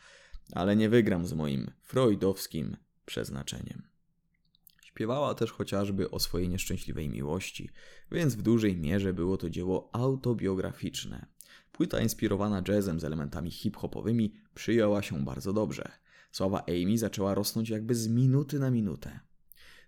ale 0.52 0.76
nie 0.76 0.88
wygram 0.88 1.26
z 1.26 1.32
moim 1.32 1.70
freudowskim 1.82 2.76
przeznaczeniem. 3.06 3.82
Śpiewała 4.82 5.34
też 5.34 5.52
chociażby 5.52 6.10
o 6.10 6.18
swojej 6.18 6.48
nieszczęśliwej 6.48 7.08
miłości, 7.08 7.70
więc 8.10 8.34
w 8.34 8.42
dużej 8.42 8.76
mierze 8.76 9.12
było 9.12 9.36
to 9.36 9.50
dzieło 9.50 9.90
autobiograficzne. 9.92 11.26
Płyta 11.72 12.00
inspirowana 12.00 12.62
jazzem 12.68 13.00
z 13.00 13.04
elementami 13.04 13.50
hip-hopowymi 13.50 14.34
przyjęła 14.54 15.02
się 15.02 15.24
bardzo 15.24 15.52
dobrze. 15.52 15.92
Sława 16.32 16.64
Amy 16.68 16.98
zaczęła 16.98 17.34
rosnąć 17.34 17.68
jakby 17.70 17.94
z 17.94 18.08
minuty 18.08 18.58
na 18.58 18.70
minutę. 18.70 19.20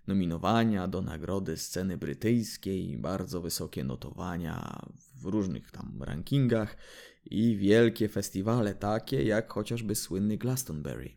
nominowania 0.07 0.89
do 0.89 1.03
nagrody 1.03 1.57
sceny 1.57 1.99
brytyjskiej, 1.99 2.99
bardzo 2.99 3.41
wysokie 3.41 3.85
notowania 3.85 4.83
w 5.15 5.25
różnych 5.25 5.71
tam 5.71 6.03
rankingach 6.03 6.77
i 7.25 7.57
wielkie 7.57 8.09
festiwale, 8.09 8.75
takie 8.75 9.23
jak 9.23 9.53
chociażby 9.53 9.95
słynny 9.95 10.37
Glastonbury. 10.37 11.11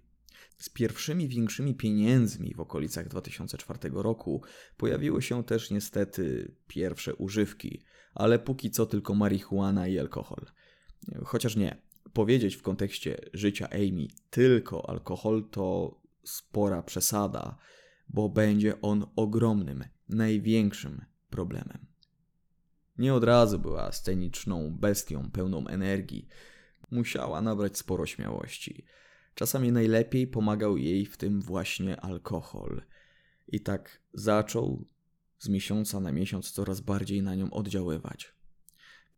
Z 0.57 0.69
pierwszymi 0.69 1.27
większymi 1.27 1.75
pieniędzmi 1.75 2.53
w 2.53 2.59
okolicach 2.59 3.07
2004 3.07 3.79
roku 3.93 4.41
pojawiły 4.77 5.21
się 5.21 5.43
też 5.43 5.71
niestety 5.71 6.51
pierwsze 6.67 7.15
używki, 7.15 7.83
ale 8.13 8.39
póki 8.39 8.71
co 8.71 8.85
tylko 8.85 9.15
marihuana 9.15 9.87
i 9.87 9.99
alkohol. 9.99 10.45
Chociaż 11.25 11.55
nie, 11.55 11.81
powiedzieć 12.13 12.55
w 12.55 12.61
kontekście 12.61 13.17
życia 13.33 13.69
Amy 13.69 14.07
tylko 14.29 14.89
alkohol 14.89 15.49
to 15.51 15.99
spora 16.23 16.83
przesada, 16.83 17.57
bo 18.09 18.29
będzie 18.29 18.81
on 18.81 19.05
ogromnym, 19.15 19.83
największym 20.09 21.05
problemem. 21.29 21.85
Nie 22.97 23.13
od 23.13 23.23
razu 23.23 23.59
była 23.59 23.91
sceniczną 23.91 24.77
bestią 24.77 25.31
pełną 25.31 25.67
energii. 25.67 26.27
Musiała 26.91 27.41
nabrać 27.41 27.77
sporo 27.77 28.05
śmiałości. 28.05 28.85
Czasami 29.35 29.71
najlepiej 29.71 30.27
pomagał 30.27 30.77
jej 30.77 31.05
w 31.05 31.17
tym 31.17 31.41
właśnie 31.41 32.01
alkohol. 32.01 32.81
I 33.47 33.59
tak 33.59 34.01
zaczął 34.13 34.85
z 35.39 35.49
miesiąca 35.49 35.99
na 35.99 36.11
miesiąc 36.11 36.51
coraz 36.51 36.81
bardziej 36.81 37.21
na 37.23 37.35
nią 37.35 37.51
oddziaływać. 37.51 38.36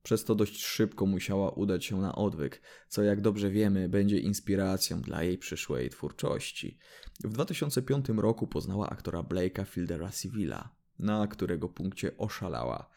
Przez 0.03 0.23
to 0.23 0.35
dość 0.35 0.65
szybko 0.65 1.05
musiała 1.05 1.49
udać 1.51 1.85
się 1.85 2.01
na 2.01 2.15
odwyk, 2.15 2.61
co 2.87 3.03
jak 3.03 3.21
dobrze 3.21 3.49
wiemy 3.49 3.89
będzie 3.89 4.19
inspiracją 4.19 5.01
dla 5.01 5.23
jej 5.23 5.37
przyszłej 5.37 5.89
twórczości. 5.89 6.77
W 7.23 7.33
2005 7.33 8.05
roku 8.09 8.47
poznała 8.47 8.89
aktora 8.89 9.21
Blake'a 9.21 9.65
Fieldera 9.65 10.11
Civila, 10.11 10.69
na 10.99 11.27
którego 11.27 11.69
punkcie 11.69 12.17
oszalała. 12.17 12.89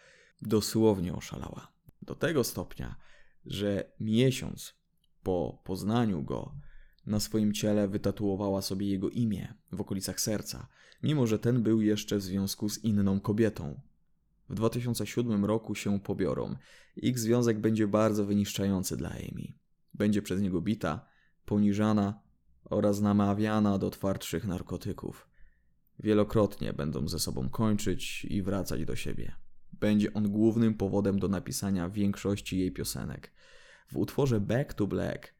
Dosłownie 0.43 1.15
oszalała. 1.15 1.73
Do 2.03 2.15
tego 2.15 2.45
stopnia, 2.45 2.97
że 3.47 3.93
miesiąc 4.01 4.74
po 5.23 5.62
poznaniu 5.65 6.23
go 6.23 6.55
na 7.07 7.20
swoim 7.20 7.53
ciele 7.53 7.89
wytatuowała 7.89 8.62
sobie 8.62 8.89
jego 8.89 9.11
imię 9.11 9.55
w 9.73 9.81
okolicach 9.81 10.20
serca, 10.20 10.69
mimo 11.03 11.27
że 11.27 11.39
ten 11.39 11.62
był 11.62 11.81
jeszcze 11.81 12.16
w 12.16 12.23
związku 12.23 12.69
z 12.69 12.85
inną 12.85 13.20
kobietą. 13.20 13.81
W 14.53 14.55
2007 14.55 15.45
roku 15.45 15.74
się 15.74 16.01
pobiorą. 16.01 16.57
Ich 16.97 17.19
związek 17.19 17.59
będzie 17.59 17.89
bardzo 17.89 18.24
wyniszczający 18.24 18.97
dla 18.97 19.11
Amy. 19.11 19.53
Będzie 19.95 20.23
przez 20.23 20.41
niego 20.41 20.61
bita, 20.61 21.07
poniżana 21.45 22.20
oraz 22.65 23.01
namawiana 23.01 23.79
do 23.79 23.91
twardszych 23.91 24.45
narkotyków. 24.45 25.29
Wielokrotnie 25.99 26.73
będą 26.73 27.09
ze 27.09 27.19
sobą 27.19 27.49
kończyć 27.49 28.24
i 28.24 28.43
wracać 28.43 28.85
do 28.85 28.97
siebie. 28.97 29.33
Będzie 29.73 30.12
on 30.12 30.29
głównym 30.29 30.74
powodem 30.74 31.19
do 31.19 31.29
napisania 31.29 31.89
większości 31.89 32.59
jej 32.59 32.73
piosenek. 32.73 33.33
W 33.89 33.97
utworze 33.97 34.41
Back 34.41 34.74
to 34.74 34.87
Black 34.87 35.35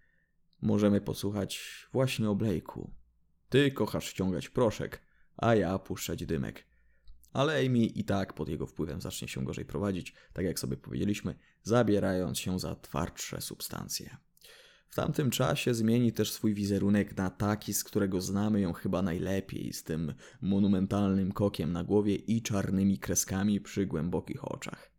możemy 0.63 1.01
posłuchać 1.01 1.61
właśnie 1.93 2.31
o 2.31 2.35
Blake'u. 2.35 2.89
Ty 3.49 3.71
kochasz 3.71 4.09
ściągać 4.09 4.49
proszek, 4.49 5.03
a 5.37 5.55
ja 5.55 5.79
puszczać 5.79 6.27
dymek. 6.27 6.72
Ale 7.33 7.67
Amy 7.67 7.79
i 7.79 8.05
tak 8.05 8.33
pod 8.33 8.49
jego 8.49 8.67
wpływem 8.67 9.01
zacznie 9.01 9.29
się 9.29 9.45
gorzej 9.45 9.65
prowadzić, 9.65 10.15
tak 10.33 10.45
jak 10.45 10.61
sobie 10.61 10.77
powiedzieliśmy, 10.77 11.35
zabierając 11.63 12.39
się 12.39 12.59
za 12.59 12.75
twardsze 12.75 13.41
substancje. 13.41 14.17
W 14.89 14.95
tamtym 14.95 15.31
czasie 15.31 15.75
zmieni 15.75 16.13
też 16.13 16.33
swój 16.33 16.55
wizerunek 16.55 17.17
na 17.17 17.31
taki, 17.31 17.75
z 17.75 17.85
którego 17.85 18.21
znamy 18.21 18.61
ją 18.61 18.73
chyba 18.73 19.03
najlepiej, 19.03 19.73
z 19.73 19.85
tym 19.85 20.15
monumentalnym 20.41 21.33
kokiem 21.33 21.73
na 21.73 21.85
głowie 21.85 22.15
i 22.15 22.43
czarnymi 22.43 22.99
kreskami 22.99 23.61
przy 23.61 23.87
głębokich 23.87 24.53
oczach. 24.53 24.91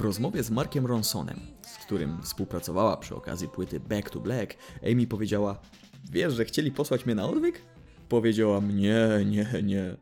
W 0.00 0.02
rozmowie 0.02 0.42
z 0.42 0.50
Markiem 0.50 0.86
Ronsonem, 0.86 1.40
z 1.62 1.76
którym 1.76 2.22
współpracowała 2.22 2.96
przy 2.96 3.14
okazji 3.14 3.48
płyty 3.48 3.80
Back 3.80 4.10
to 4.10 4.20
Black, 4.20 4.54
Amy 4.92 5.06
powiedziała: 5.06 5.60
Wiesz, 6.10 6.34
że 6.34 6.44
chcieli 6.44 6.72
posłać 6.72 7.06
mnie 7.06 7.14
na 7.14 7.28
odwyk? 7.28 7.62
Powiedziałam: 8.08 8.76
Nie, 8.76 9.08
nie, 9.26 9.62
nie. 9.62 9.96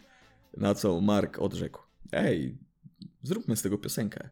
Na 0.57 0.75
co 0.75 1.01
Mark 1.01 1.39
odrzekł: 1.39 1.83
Ej, 2.13 2.59
zróbmy 3.23 3.57
z 3.57 3.63
tego 3.63 3.79
piosenkę. 3.79 4.29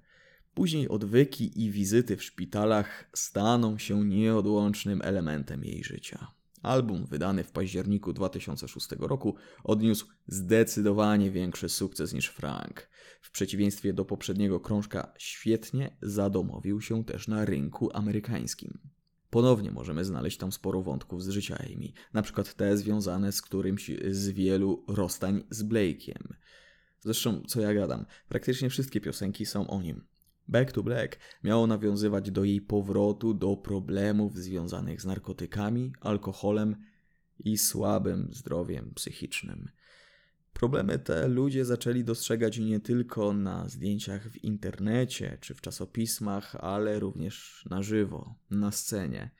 Później 0.55 0.89
odwyki 0.89 1.65
i 1.65 1.71
wizyty 1.71 2.17
w 2.17 2.25
szpitalach 2.25 3.11
staną 3.15 3.79
się 3.79 4.05
nieodłącznym 4.05 5.03
elementem 5.05 5.65
jej 5.65 5.85
życia. 5.85 6.27
Album 6.67 7.07
wydany 7.07 7.45
w 7.45 7.53
październiku 7.53 8.13
2006 8.13 8.89
roku 8.99 9.35
odniósł 9.65 10.07
zdecydowanie 10.29 11.31
większy 11.31 11.69
sukces 11.69 12.13
niż 12.13 12.27
Frank. 12.27 12.89
W 13.21 13.31
przeciwieństwie 13.31 13.93
do 13.93 14.05
poprzedniego 14.05 14.61
krążka 14.61 15.13
świetnie 15.19 15.97
zadomowił 16.03 16.81
się 16.81 17.05
też 17.05 17.29
na 17.29 17.45
rynku 17.45 17.91
amerykańskim. 17.97 18.79
Ponownie 19.31 19.71
możemy 19.71 20.05
znaleźć 20.05 20.39
tam 20.39 20.53
sporo 20.53 20.83
wątków 20.83 21.25
z 21.25 21.29
życia 21.29 21.59
Amy, 21.59 21.93
na 22.13 22.23
przykład 22.23 22.55
te 22.55 22.77
związane 22.77 23.33
z 23.33 23.43
którymś 23.43 23.91
z 24.11 24.29
wielu 24.29 24.85
rozstań 24.89 25.45
z 25.51 25.65
Blake'iem. 25.65 26.35
Zresztą, 27.01 27.43
co 27.47 27.61
ja 27.61 27.75
gadam, 27.75 28.07
praktycznie 28.29 28.71
wszystkie 28.71 29.01
piosenki 29.01 29.47
są 29.47 29.67
o 29.67 29.83
nim. 29.83 30.16
Back 30.49 30.73
to 30.73 30.83
Black 30.83 31.19
miało 31.45 31.67
nawiązywać 31.67 32.31
do 32.31 32.45
jej 32.45 32.61
powrotu 32.61 33.35
do 33.35 33.57
problemów 33.57 34.37
związanych 34.37 35.03
z 35.03 35.05
narkotykami, 35.05 35.93
alkoholem 36.01 36.77
i 37.39 37.59
słabym 37.59 38.29
zdrowiem 38.33 38.93
psychicznym. 38.95 39.69
Problemy 40.53 40.99
te 40.99 41.29
ludzie 41.29 41.65
zaczęli 41.65 42.05
dostrzegać 42.05 42.59
nie 42.59 42.81
tylko 42.81 43.33
na 43.33 43.69
zdjęciach 43.69 44.29
w 44.29 44.45
internecie 44.45 45.39
czy 45.41 45.55
w 45.55 45.61
czasopismach, 45.61 46.57
ale 46.57 47.01
również 47.01 47.65
na 47.71 47.83
żywo, 47.83 48.35
na 48.51 48.73
scenie. 48.73 49.31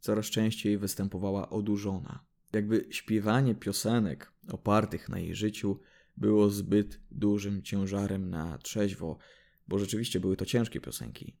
Coraz 0.00 0.26
częściej 0.26 0.78
występowała 0.78 1.50
odurzona. 1.50 2.24
Jakby 2.52 2.86
śpiewanie 2.90 3.54
piosenek 3.54 4.32
opartych 4.48 5.08
na 5.08 5.18
jej 5.18 5.34
życiu 5.34 5.80
było 6.16 6.50
zbyt 6.50 7.00
dużym 7.10 7.62
ciężarem 7.62 8.30
na 8.30 8.58
trzeźwo, 8.58 9.18
bo 9.68 9.78
rzeczywiście 9.78 10.20
były 10.20 10.36
to 10.36 10.46
ciężkie 10.46 10.80
piosenki. 10.80 11.36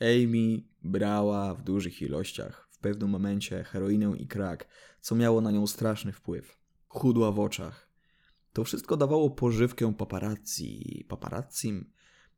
Amy 0.00 0.62
brała 0.82 1.54
w 1.54 1.62
dużych 1.62 2.02
ilościach 2.02 2.68
w 2.70 2.78
pewnym 2.78 3.10
momencie 3.10 3.64
heroinę 3.64 4.14
i 4.18 4.26
krak, 4.26 4.68
co 5.00 5.14
miało 5.14 5.40
na 5.40 5.50
nią 5.50 5.66
straszny 5.66 6.12
wpływ. 6.12 6.58
Chudła 6.88 7.32
w 7.32 7.40
oczach. 7.40 7.88
To 8.52 8.64
wszystko 8.64 8.96
dawało 8.96 9.30
pożywkę 9.30 9.94
paparazzi, 9.94 11.06
paparazzim? 11.08 11.90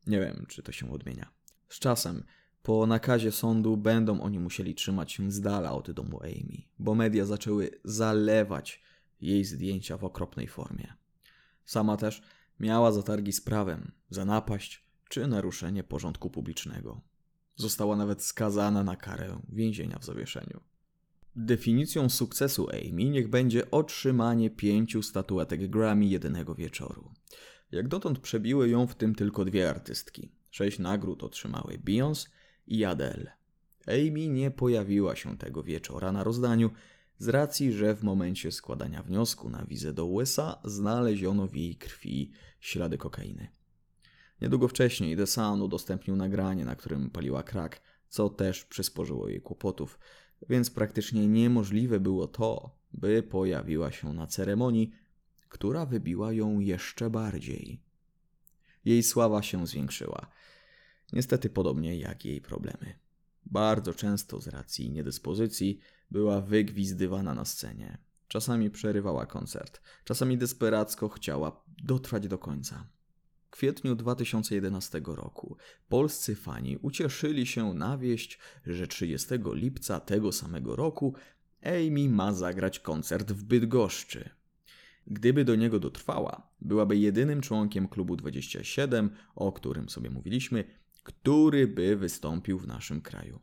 Nie 0.07 0.19
wiem, 0.19 0.45
czy 0.47 0.63
to 0.63 0.71
się 0.71 0.91
odmienia. 0.91 1.31
Z 1.69 1.79
czasem, 1.79 2.23
po 2.63 2.87
nakazie 2.87 3.31
sądu, 3.31 3.77
będą 3.77 4.21
oni 4.21 4.39
musieli 4.39 4.75
trzymać 4.75 5.11
się 5.11 5.31
z 5.31 5.41
dala 5.41 5.71
od 5.71 5.91
domu 5.91 6.19
Amy, 6.23 6.63
bo 6.79 6.95
media 6.95 7.25
zaczęły 7.25 7.69
zalewać 7.83 8.81
jej 9.21 9.45
zdjęcia 9.45 9.97
w 9.97 10.03
okropnej 10.03 10.47
formie. 10.47 10.93
Sama 11.65 11.97
też 11.97 12.23
miała 12.59 12.91
zatargi 12.91 13.33
z 13.33 13.41
prawem 13.41 13.91
za 14.09 14.25
napaść 14.25 14.86
czy 15.09 15.27
naruszenie 15.27 15.83
porządku 15.83 16.29
publicznego. 16.29 17.01
Została 17.55 17.95
nawet 17.95 18.23
skazana 18.23 18.83
na 18.83 18.95
karę 18.95 19.41
więzienia 19.49 19.99
w 19.99 20.05
zawieszeniu. 20.05 20.61
Definicją 21.35 22.09
sukcesu 22.09 22.67
Amy 22.69 23.03
niech 23.03 23.29
będzie 23.29 23.71
otrzymanie 23.71 24.49
pięciu 24.49 25.03
statuetek 25.03 25.69
Grammy 25.69 26.05
jednego 26.05 26.55
wieczoru. 26.55 27.11
Jak 27.71 27.87
dotąd 27.87 28.19
przebiły 28.19 28.69
ją 28.69 28.87
w 28.87 28.95
tym 28.95 29.15
tylko 29.15 29.45
dwie 29.45 29.69
artystki. 29.69 30.31
Sześć 30.51 30.79
nagród 30.79 31.23
otrzymały 31.23 31.79
Beyoncé 31.85 32.29
i 32.67 32.85
Adele. 32.85 33.31
Amy 33.87 34.27
nie 34.27 34.51
pojawiła 34.51 35.15
się 35.15 35.37
tego 35.37 35.63
wieczora 35.63 36.11
na 36.11 36.23
rozdaniu, 36.23 36.69
z 37.19 37.27
racji, 37.27 37.71
że 37.71 37.95
w 37.95 38.03
momencie 38.03 38.51
składania 38.51 39.03
wniosku 39.03 39.49
na 39.49 39.65
wizę 39.65 39.93
do 39.93 40.05
USA 40.05 40.59
znaleziono 40.63 41.47
w 41.47 41.55
jej 41.55 41.75
krwi 41.75 42.31
ślady 42.59 42.97
kokainy. 42.97 43.47
Niedługo 44.41 44.67
wcześniej 44.67 45.17
The 45.17 45.27
Sun 45.27 45.61
udostępnił 45.61 46.15
nagranie, 46.15 46.65
na 46.65 46.75
którym 46.75 47.09
paliła 47.09 47.43
krak, 47.43 47.81
co 48.09 48.29
też 48.29 48.65
przysporzyło 48.65 49.29
jej 49.29 49.41
kłopotów, 49.41 49.99
więc 50.49 50.69
praktycznie 50.69 51.27
niemożliwe 51.27 51.99
było 51.99 52.27
to, 52.27 52.77
by 52.93 53.23
pojawiła 53.23 53.91
się 53.91 54.13
na 54.13 54.27
ceremonii, 54.27 54.91
która 55.49 55.85
wybiła 55.85 56.33
ją 56.33 56.59
jeszcze 56.59 57.09
bardziej. 57.09 57.81
Jej 58.85 59.03
sława 59.03 59.41
się 59.41 59.67
zwiększyła. 59.67 60.27
Niestety 61.13 61.49
podobnie 61.49 61.97
jak 61.97 62.25
jej 62.25 62.41
problemy. 62.41 62.99
Bardzo 63.45 63.93
często 63.93 64.41
z 64.41 64.47
racji 64.47 64.91
niedyspozycji 64.91 65.79
była 66.11 66.41
wygwizdywana 66.41 67.33
na 67.33 67.45
scenie. 67.45 67.97
Czasami 68.27 68.69
przerywała 68.69 69.25
koncert, 69.25 69.81
czasami 70.03 70.37
desperacko 70.37 71.09
chciała 71.09 71.63
dotrwać 71.83 72.27
do 72.27 72.37
końca. 72.37 72.87
Kwietniu 73.49 73.95
2011 73.95 75.01
roku 75.05 75.57
polscy 75.89 76.35
fani 76.35 76.77
ucieszyli 76.77 77.45
się 77.45 77.73
na 77.73 77.97
wieść, 77.97 78.39
że 78.65 78.87
30 78.87 79.27
lipca 79.53 79.99
tego 79.99 80.31
samego 80.31 80.75
roku 80.75 81.13
Amy 81.63 82.09
ma 82.09 82.33
zagrać 82.33 82.79
koncert 82.79 83.31
w 83.31 83.43
Bydgoszczy. 83.43 84.29
Gdyby 85.07 85.45
do 85.45 85.55
niego 85.55 85.79
dotrwała, 85.79 86.49
byłaby 86.61 86.97
jedynym 86.97 87.41
członkiem 87.41 87.87
klubu 87.87 88.15
27, 88.15 89.09
o 89.35 89.51
którym 89.51 89.89
sobie 89.89 90.09
mówiliśmy, 90.09 90.63
który 91.03 91.67
by 91.67 91.95
wystąpił 91.95 92.59
w 92.59 92.67
naszym 92.67 93.01
kraju. 93.01 93.39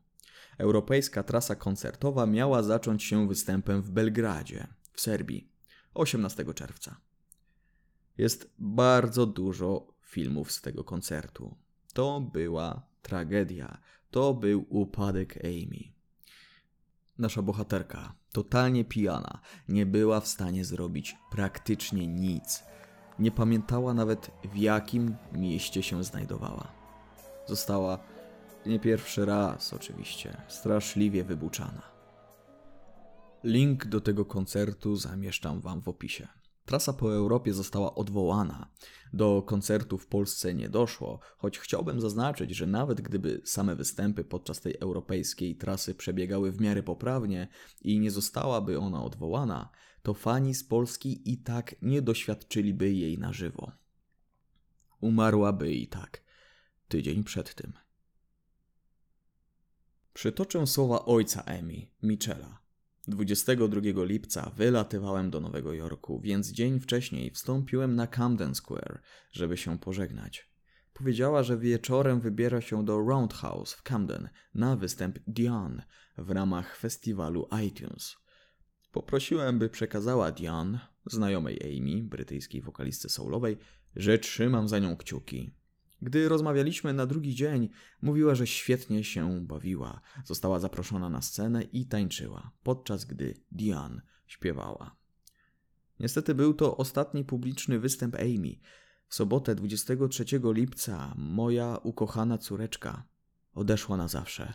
Europejska 0.59 1.23
trasa 1.23 1.55
koncertowa 1.55 2.27
miała 2.27 2.63
zacząć 2.63 3.05
się 3.05 3.29
występem 3.29 3.83
w 3.83 3.91
Belgradzie, 3.91 4.67
w 4.93 5.01
Serbii, 5.01 5.49
18 5.95 6.55
czerwca. 6.55 7.01
Jest 8.19 8.55
bardzo 8.59 9.27
dużo 9.27 9.94
filmów 10.15 10.53
z 10.53 10.61
tego 10.61 10.85
koncertu. 10.85 11.57
To 11.93 12.21
była 12.21 12.83
tragedia, 13.03 13.79
to 14.11 14.35
był 14.35 14.67
upadek 14.69 15.39
Amy. 15.45 15.83
Nasza 17.19 17.43
bohaterka, 17.43 18.15
totalnie 18.33 18.85
pijana, 18.85 19.41
nie 19.69 19.87
była 19.87 20.21
w 20.21 20.29
stanie 20.29 20.65
zrobić 20.65 21.17
praktycznie 21.31 22.07
nic. 22.07 22.65
Nie 23.19 23.31
pamiętała 23.31 23.95
nawet 23.95 24.31
w 24.53 24.57
jakim 24.57 25.17
mieście 25.33 25.83
się 25.83 26.05
znajdowała. 26.05 26.73
Została 27.47 27.99
nie 28.67 28.81
pierwszy 28.81 29.25
raz, 29.25 29.73
oczywiście, 29.73 30.37
straszliwie 30.49 31.25
wybuczana. 31.25 31.83
Link 33.45 33.87
do 33.87 34.01
tego 34.01 34.25
koncertu 34.25 34.97
zamieszczam 34.97 35.61
Wam 35.61 35.81
w 35.81 35.89
opisie. 35.89 36.29
Trasa 36.65 36.93
po 36.93 37.15
Europie 37.15 37.55
została 37.55 37.95
odwołana. 37.95 38.71
Do 39.13 39.43
koncertu 39.43 39.99
w 39.99 40.07
Polsce 40.07 40.55
nie 40.55 40.69
doszło, 40.69 41.21
choć 41.37 41.59
chciałbym 41.59 42.01
zaznaczyć, 42.01 42.51
że 42.51 42.67
nawet 42.67 43.01
gdyby 43.01 43.43
same 43.45 43.77
występy 43.77 44.25
podczas 44.25 44.61
tej 44.61 44.77
europejskiej 44.81 45.57
trasy 45.57 45.95
przebiegały 45.95 46.53
w 46.53 46.61
miarę 46.61 46.83
poprawnie 46.83 47.49
i 47.83 48.01
nie 48.01 48.11
zostałaby 48.11 48.79
ona 48.79 49.05
odwołana, 49.05 49.71
to 50.03 50.15
fani 50.15 50.55
z 50.55 50.65
Polski 50.65 51.33
i 51.33 51.39
tak 51.39 51.75
nie 51.83 52.03
doświadczyliby 52.03 52.93
jej 52.93 53.19
na 53.19 53.33
żywo. 53.33 53.73
Umarłaby 55.01 55.75
i 55.75 55.89
tak 55.89 56.25
tydzień 56.89 57.25
przed 57.25 57.55
tym. 57.55 57.73
Przytoczę 60.13 60.67
słowa 60.67 61.05
ojca 61.05 61.43
Emi, 61.43 61.91
Michela. 62.03 62.64
22 63.09 64.05
lipca 64.05 64.51
wylatywałem 64.57 65.31
do 65.31 65.41
Nowego 65.41 65.73
Jorku, 65.73 66.21
więc 66.21 66.51
dzień 66.51 66.81
wcześniej 66.81 67.31
wstąpiłem 67.31 67.95
na 67.95 68.07
Camden 68.07 68.55
Square, 68.55 69.01
żeby 69.33 69.57
się 69.57 69.79
pożegnać. 69.79 70.51
Powiedziała, 70.93 71.43
że 71.43 71.59
wieczorem 71.59 72.21
wybiera 72.21 72.61
się 72.61 72.85
do 72.85 72.99
Roundhouse 72.99 73.75
w 73.75 73.83
Camden 73.83 74.29
na 74.55 74.77
występ 74.77 75.19
Diane 75.27 75.87
w 76.19 76.31
ramach 76.31 76.77
festiwalu 76.77 77.49
iTunes. 77.67 78.17
Poprosiłem, 78.93 79.59
by 79.59 79.69
przekazała 79.69 80.33
Diane, 80.33 80.81
znajomej 81.07 81.61
Amy, 81.63 82.05
brytyjskiej 82.05 82.63
wokalistce 82.63 83.09
soulowej, 83.09 83.57
że 83.97 84.19
trzymam 84.19 84.69
za 84.69 84.79
nią 84.79 84.97
kciuki. 84.97 85.55
Gdy 86.05 86.29
rozmawialiśmy 86.29 86.93
na 86.93 87.07
drugi 87.07 87.35
dzień, 87.35 87.69
mówiła, 88.03 88.35
że 88.35 88.47
świetnie 88.47 89.05
się 89.05 89.41
bawiła. 89.47 90.01
Została 90.25 90.61
zaproszona 90.61 91.09
na 91.09 91.23
scenę 91.23 91.63
i 91.63 91.87
tańczyła, 91.87 92.51
podczas 92.63 93.05
gdy 93.05 93.35
Diane 93.53 94.03
śpiewała. 94.27 94.97
Niestety 96.01 96.35
był 96.35 96.55
to 96.55 96.77
ostatni 96.77 97.25
publiczny 97.25 97.79
występ 97.79 98.15
Amy. 98.15 98.57
W 99.09 99.15
sobotę 99.15 99.55
23 99.55 100.25
lipca 100.45 101.15
moja 101.17 101.77
ukochana 101.83 102.39
córeczka 102.39 103.09
odeszła 103.55 103.97
na 103.97 104.09
zawsze. 104.09 104.55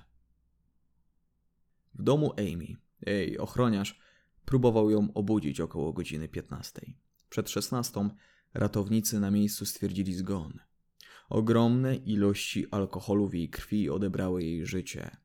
W 1.93 2.03
domu 2.03 2.33
Amy, 2.37 2.75
jej 3.05 3.37
ochroniarz, 3.37 3.99
próbował 4.45 4.89
ją 4.89 5.13
obudzić 5.13 5.59
około 5.59 5.93
godziny 5.93 6.27
15. 6.27 6.81
Przed 7.29 7.49
16 7.49 8.09
ratownicy 8.53 9.19
na 9.19 9.31
miejscu 9.31 9.65
stwierdzili 9.65 10.13
zgon. 10.13 10.68
Ogromne 11.29 11.95
ilości 11.95 12.65
alkoholu 12.71 13.27
w 13.27 13.33
jej 13.33 13.49
krwi 13.49 13.89
odebrały 13.89 14.43
jej 14.43 14.65
życie. 14.65 15.17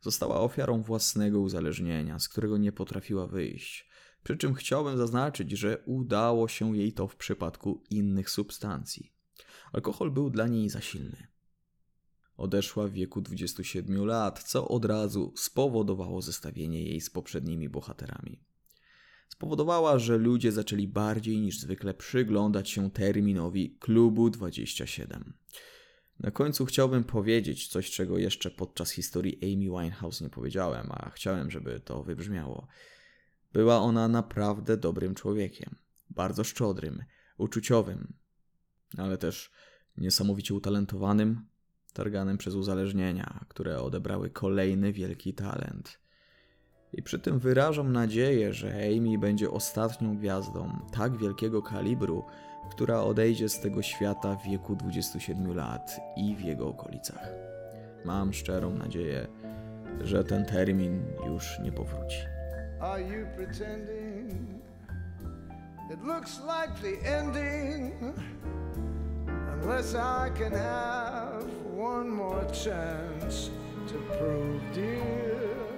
Została 0.00 0.40
ofiarą 0.40 0.82
własnego 0.82 1.40
uzależnienia, 1.40 2.18
z 2.18 2.28
którego 2.28 2.58
nie 2.58 2.72
potrafiła 2.72 3.26
wyjść. 3.26 3.90
Przy 4.22 4.36
czym 4.36 4.54
chciałbym 4.54 4.96
zaznaczyć, 4.96 5.50
że 5.50 5.82
udało 5.86 6.48
się 6.48 6.76
jej 6.76 6.92
to 6.92 7.08
w 7.08 7.16
przypadku 7.16 7.82
innych 7.90 8.30
substancji. 8.30 9.12
Alkohol 9.72 10.10
był 10.10 10.30
dla 10.30 10.46
niej 10.46 10.68
za 10.68 10.80
silny. 10.80 11.26
Odeszła 12.36 12.86
w 12.86 12.92
wieku 12.92 13.20
27 13.20 14.04
lat, 14.04 14.42
co 14.42 14.68
od 14.68 14.84
razu 14.84 15.32
spowodowało 15.36 16.22
zestawienie 16.22 16.82
jej 16.82 17.00
z 17.00 17.10
poprzednimi 17.10 17.68
bohaterami 17.68 18.49
spowodowała, 19.30 19.98
że 19.98 20.18
ludzie 20.18 20.52
zaczęli 20.52 20.88
bardziej 20.88 21.40
niż 21.40 21.58
zwykle 21.58 21.94
przyglądać 21.94 22.70
się 22.70 22.90
terminowi 22.90 23.76
Klubu 23.80 24.30
27. 24.30 25.32
Na 26.20 26.30
końcu 26.30 26.66
chciałbym 26.66 27.04
powiedzieć 27.04 27.68
coś, 27.68 27.90
czego 27.90 28.18
jeszcze 28.18 28.50
podczas 28.50 28.90
historii 28.90 29.38
Amy 29.42 29.82
Winehouse 29.82 30.20
nie 30.20 30.30
powiedziałem, 30.30 30.86
a 30.90 31.10
chciałem, 31.10 31.50
żeby 31.50 31.80
to 31.80 32.02
wybrzmiało. 32.02 32.66
Była 33.52 33.78
ona 33.78 34.08
naprawdę 34.08 34.76
dobrym 34.76 35.14
człowiekiem, 35.14 35.74
bardzo 36.10 36.44
szczodrym, 36.44 37.04
uczuciowym, 37.38 38.12
ale 38.96 39.18
też 39.18 39.50
niesamowicie 39.96 40.54
utalentowanym, 40.54 41.46
targanym 41.92 42.38
przez 42.38 42.54
uzależnienia, 42.54 43.44
które 43.48 43.80
odebrały 43.80 44.30
kolejny 44.30 44.92
wielki 44.92 45.34
talent. 45.34 45.99
I 46.92 47.02
przy 47.02 47.18
tym 47.18 47.38
wyrażam 47.38 47.92
nadzieję, 47.92 48.52
że 48.52 48.68
Amy 48.68 49.18
będzie 49.18 49.50
ostatnią 49.50 50.16
gwiazdą 50.16 50.70
tak 50.92 51.16
wielkiego 51.16 51.62
kalibru, 51.62 52.24
która 52.70 53.00
odejdzie 53.00 53.48
z 53.48 53.60
tego 53.60 53.82
świata 53.82 54.36
w 54.36 54.44
wieku 54.44 54.76
27 54.76 55.54
lat 55.54 56.00
i 56.16 56.36
w 56.36 56.40
jego 56.40 56.68
okolicach. 56.68 57.28
Mam 58.04 58.32
szczerą 58.32 58.70
nadzieję, 58.70 59.26
że 60.00 60.24
ten 60.24 60.44
termin 60.44 61.02
już 61.26 61.58
nie 61.58 61.72
powróci. 61.72 62.18
Are 62.80 63.02
you 63.02 63.26
pretending? 63.36 64.32
It 65.92 66.02
looks 66.04 66.40
like 66.40 66.80
the 66.82 67.18
ending. 67.18 68.14
Unless 69.62 69.94
I 69.94 70.30
can 70.38 70.52
have 70.52 71.44
one 71.78 72.08
more 72.08 72.46
chance 72.46 73.50
to 73.88 73.94
prove, 74.18 74.74
dear. 74.74 75.69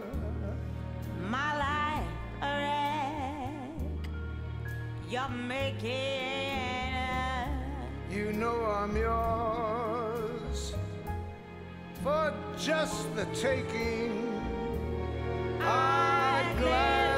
My 1.32 1.56
life 1.66 2.10
a 2.42 2.50
wreck. 2.60 4.04
You're 5.09 5.30
making 5.30 5.90
it. 5.90 7.48
You 8.10 8.34
know 8.34 8.66
I'm 8.66 8.94
yours 8.94 10.74
for 12.02 12.34
just 12.59 13.16
the 13.16 13.24
taking. 13.32 14.12
I'd 15.62 16.54
gladly 16.60 17.11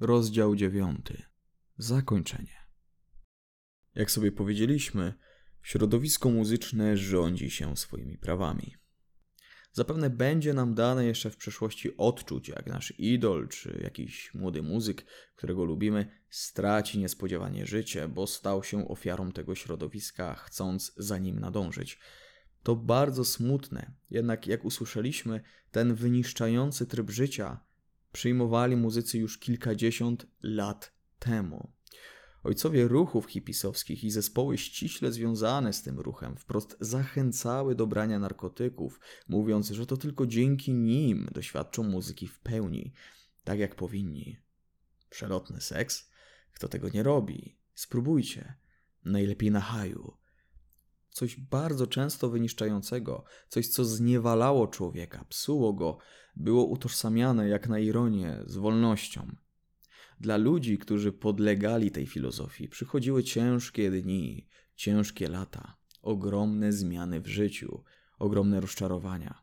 Rozdział 0.00 0.56
9. 0.56 1.06
Zakończenie. 1.78 2.66
Jak 3.94 4.10
sobie 4.10 4.32
powiedzieliśmy, 4.32 5.14
środowisko 5.62 6.30
muzyczne 6.30 6.96
rządzi 6.96 7.50
się 7.50 7.76
swoimi 7.76 8.18
prawami. 8.18 8.76
Zapewne 9.72 10.10
będzie 10.10 10.54
nam 10.54 10.74
dane 10.74 11.04
jeszcze 11.04 11.30
w 11.30 11.36
przyszłości 11.36 11.96
odczuć, 11.96 12.48
jak 12.48 12.66
nasz 12.66 12.94
idol 12.98 13.48
czy 13.48 13.80
jakiś 13.82 14.34
młody 14.34 14.62
muzyk, 14.62 15.04
którego 15.36 15.64
lubimy, 15.64 16.10
straci 16.30 16.98
niespodziewanie 16.98 17.66
życie, 17.66 18.08
bo 18.08 18.26
stał 18.26 18.64
się 18.64 18.88
ofiarą 18.88 19.32
tego 19.32 19.54
środowiska, 19.54 20.34
chcąc 20.34 20.92
za 20.96 21.18
nim 21.18 21.38
nadążyć. 21.38 21.98
To 22.62 22.76
bardzo 22.76 23.24
smutne, 23.24 23.94
jednak 24.10 24.46
jak 24.46 24.64
usłyszeliśmy, 24.64 25.40
ten 25.70 25.94
wyniszczający 25.94 26.86
tryb 26.86 27.10
życia 27.10 27.67
przyjmowali 28.12 28.76
muzycy 28.76 29.18
już 29.18 29.38
kilkadziesiąt 29.38 30.26
lat 30.42 30.92
temu. 31.18 31.72
Ojcowie 32.42 32.88
ruchów 32.88 33.26
hipisowskich 33.26 34.04
i 34.04 34.10
zespoły 34.10 34.58
ściśle 34.58 35.12
związane 35.12 35.72
z 35.72 35.82
tym 35.82 36.00
ruchem 36.00 36.36
wprost 36.36 36.76
zachęcały 36.80 37.74
do 37.74 37.86
brania 37.86 38.18
narkotyków, 38.18 39.00
mówiąc, 39.28 39.70
że 39.70 39.86
to 39.86 39.96
tylko 39.96 40.26
dzięki 40.26 40.74
nim 40.74 41.28
doświadczą 41.32 41.82
muzyki 41.82 42.26
w 42.26 42.40
pełni, 42.40 42.92
tak 43.44 43.58
jak 43.58 43.74
powinni. 43.74 44.36
Przelotny 45.10 45.60
seks? 45.60 46.10
Kto 46.52 46.68
tego 46.68 46.88
nie 46.88 47.02
robi? 47.02 47.58
Spróbujcie. 47.74 48.54
Najlepiej 49.04 49.50
na 49.50 49.60
haju. 49.60 50.16
Coś 51.10 51.36
bardzo 51.36 51.86
często 51.86 52.30
wyniszczającego, 52.30 53.24
coś 53.48 53.68
co 53.68 53.84
zniewalało 53.84 54.66
człowieka, 54.66 55.24
psuło 55.28 55.72
go, 55.72 55.98
było 56.38 56.64
utożsamiane 56.64 57.48
jak 57.48 57.68
na 57.68 57.78
ironię 57.78 58.38
z 58.46 58.56
wolnością. 58.56 59.36
Dla 60.20 60.36
ludzi, 60.36 60.78
którzy 60.78 61.12
podlegali 61.12 61.90
tej 61.90 62.06
filozofii, 62.06 62.68
przychodziły 62.68 63.24
ciężkie 63.24 63.90
dni, 63.90 64.48
ciężkie 64.76 65.28
lata, 65.28 65.76
ogromne 66.02 66.72
zmiany 66.72 67.20
w 67.20 67.26
życiu, 67.26 67.84
ogromne 68.18 68.60
rozczarowania. 68.60 69.42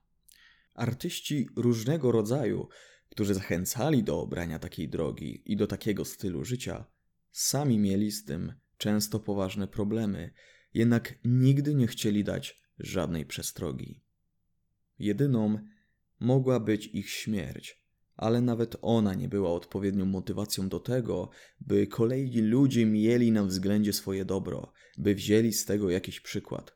Artyści 0.73 1.49
różnego 1.55 2.11
rodzaju, 2.11 2.67
którzy 3.09 3.33
zachęcali 3.33 4.03
do 4.03 4.21
obrania 4.21 4.59
takiej 4.59 4.89
drogi 4.89 5.41
i 5.45 5.57
do 5.57 5.67
takiego 5.67 6.05
stylu 6.05 6.45
życia, 6.45 6.85
sami 7.31 7.79
mieli 7.79 8.11
z 8.11 8.25
tym 8.25 8.53
często 8.77 9.19
poważne 9.19 9.67
problemy, 9.67 10.33
jednak 10.73 11.15
nigdy 11.25 11.75
nie 11.75 11.87
chcieli 11.87 12.23
dać 12.23 12.61
żadnej 12.79 13.25
przestrogi. 13.25 14.01
Jedyną 14.99 15.59
mogła 16.19 16.59
być 16.59 16.87
ich 16.87 17.09
śmierć, 17.09 17.85
ale 18.15 18.41
nawet 18.41 18.75
ona 18.81 19.13
nie 19.13 19.29
była 19.29 19.51
odpowiednią 19.51 20.05
motywacją 20.05 20.69
do 20.69 20.79
tego, 20.79 21.29
by 21.61 21.87
kolejni 21.87 22.41
ludzie 22.41 22.85
mieli 22.85 23.31
na 23.31 23.43
względzie 23.43 23.93
swoje 23.93 24.25
dobro, 24.25 24.71
by 24.97 25.15
wzięli 25.15 25.53
z 25.53 25.65
tego 25.65 25.89
jakiś 25.89 26.19
przykład. 26.19 26.75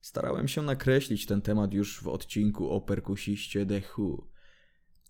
Starałem 0.00 0.48
się 0.48 0.62
nakreślić 0.62 1.26
ten 1.26 1.42
temat 1.42 1.74
już 1.74 2.02
w 2.02 2.08
odcinku 2.08 2.70
o 2.70 2.80
perkusiście 2.80 3.66
The 3.66 3.82
Who. 3.96 4.28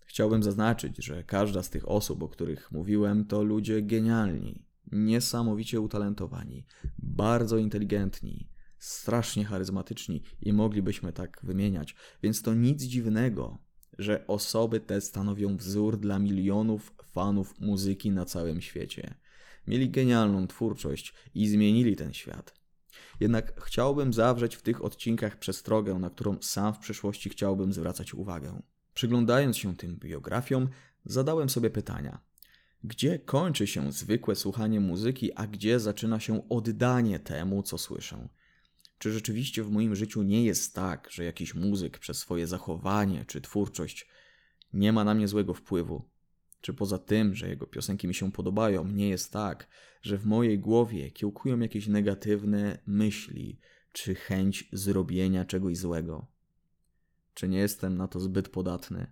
Chciałbym 0.05 0.43
zaznaczyć, 0.43 1.05
że 1.05 1.23
każda 1.23 1.63
z 1.63 1.69
tych 1.69 1.89
osób, 1.89 2.23
o 2.23 2.29
których 2.29 2.71
mówiłem, 2.71 3.25
to 3.25 3.43
ludzie 3.43 3.81
genialni, 3.81 4.65
niesamowicie 4.91 5.81
utalentowani, 5.81 6.65
bardzo 6.99 7.57
inteligentni, 7.57 8.49
strasznie 8.79 9.45
charyzmatyczni 9.45 10.23
i 10.41 10.53
moglibyśmy 10.53 11.13
tak 11.13 11.39
wymieniać, 11.43 11.95
więc 12.23 12.41
to 12.41 12.53
nic 12.53 12.83
dziwnego, 12.83 13.57
że 13.97 14.27
osoby 14.27 14.79
te 14.79 15.01
stanowią 15.01 15.57
wzór 15.57 15.99
dla 15.99 16.19
milionów 16.19 16.93
fanów 17.03 17.59
muzyki 17.59 18.11
na 18.11 18.25
całym 18.25 18.61
świecie. 18.61 19.15
Mieli 19.67 19.89
genialną 19.89 20.47
twórczość 20.47 21.13
i 21.33 21.47
zmienili 21.47 21.95
ten 21.95 22.13
świat. 22.13 22.53
Jednak 23.19 23.61
chciałbym 23.61 24.13
zawrzeć 24.13 24.55
w 24.55 24.61
tych 24.61 24.83
odcinkach 24.83 25.39
przestrogę, 25.39 25.93
na 25.93 26.09
którą 26.09 26.37
sam 26.41 26.73
w 26.73 26.79
przyszłości 26.79 27.29
chciałbym 27.29 27.73
zwracać 27.73 28.13
uwagę. 28.13 28.61
Przyglądając 28.93 29.57
się 29.57 29.75
tym 29.75 29.97
biografiom, 29.97 30.69
zadałem 31.05 31.49
sobie 31.49 31.69
pytania. 31.69 32.21
Gdzie 32.83 33.19
kończy 33.19 33.67
się 33.67 33.91
zwykłe 33.91 34.35
słuchanie 34.35 34.79
muzyki, 34.79 35.33
a 35.33 35.47
gdzie 35.47 35.79
zaczyna 35.79 36.19
się 36.19 36.49
oddanie 36.49 37.19
temu, 37.19 37.63
co 37.63 37.77
słyszę? 37.77 38.29
Czy 38.97 39.11
rzeczywiście 39.11 39.63
w 39.63 39.71
moim 39.71 39.95
życiu 39.95 40.23
nie 40.23 40.45
jest 40.45 40.75
tak, 40.75 41.07
że 41.11 41.23
jakiś 41.23 41.55
muzyk 41.55 41.99
przez 41.99 42.17
swoje 42.17 42.47
zachowanie 42.47 43.25
czy 43.25 43.41
twórczość 43.41 44.07
nie 44.73 44.93
ma 44.93 45.03
na 45.03 45.13
mnie 45.13 45.27
złego 45.27 45.53
wpływu? 45.53 46.09
Czy 46.61 46.73
poza 46.73 46.97
tym, 46.97 47.35
że 47.35 47.49
jego 47.49 47.67
piosenki 47.67 48.07
mi 48.07 48.15
się 48.15 48.31
podobają, 48.31 48.87
nie 48.87 49.09
jest 49.09 49.31
tak, 49.31 49.67
że 50.01 50.17
w 50.17 50.25
mojej 50.25 50.59
głowie 50.59 51.11
kiełkują 51.11 51.59
jakieś 51.59 51.87
negatywne 51.87 52.79
myśli 52.85 53.59
czy 53.93 54.15
chęć 54.15 54.69
zrobienia 54.71 55.45
czegoś 55.45 55.77
złego? 55.77 56.27
Czy 57.33 57.47
nie 57.47 57.57
jestem 57.57 57.97
na 57.97 58.07
to 58.07 58.19
zbyt 58.19 58.49
podatny? 58.49 59.11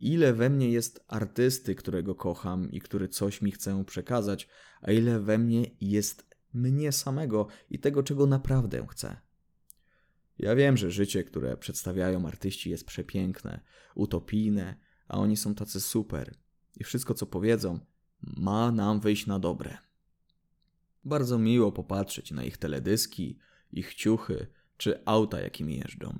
Ile 0.00 0.34
we 0.34 0.50
mnie 0.50 0.70
jest 0.70 1.04
artysty, 1.08 1.74
którego 1.74 2.14
kocham 2.14 2.70
i 2.70 2.80
który 2.80 3.08
coś 3.08 3.42
mi 3.42 3.52
chce 3.52 3.84
przekazać, 3.84 4.48
a 4.80 4.92
ile 4.92 5.20
we 5.20 5.38
mnie 5.38 5.70
jest 5.80 6.27
mnie 6.58 6.92
samego 6.92 7.46
i 7.70 7.78
tego, 7.78 8.02
czego 8.02 8.26
naprawdę 8.26 8.86
chcę. 8.90 9.16
Ja 10.38 10.54
wiem, 10.54 10.76
że 10.76 10.90
życie, 10.90 11.24
które 11.24 11.56
przedstawiają 11.56 12.26
artyści, 12.26 12.70
jest 12.70 12.86
przepiękne, 12.86 13.60
utopijne, 13.94 14.74
a 15.08 15.18
oni 15.18 15.36
są 15.36 15.54
tacy 15.54 15.80
super 15.80 16.34
i 16.76 16.84
wszystko, 16.84 17.14
co 17.14 17.26
powiedzą, 17.26 17.80
ma 18.22 18.72
nam 18.72 19.00
wyjść 19.00 19.26
na 19.26 19.38
dobre. 19.38 19.78
Bardzo 21.04 21.38
miło 21.38 21.72
popatrzeć 21.72 22.30
na 22.30 22.44
ich 22.44 22.56
teledyski, 22.56 23.38
ich 23.72 23.94
ciuchy 23.94 24.46
czy 24.76 25.04
auta, 25.04 25.40
jakimi 25.40 25.76
jeżdżą. 25.76 26.18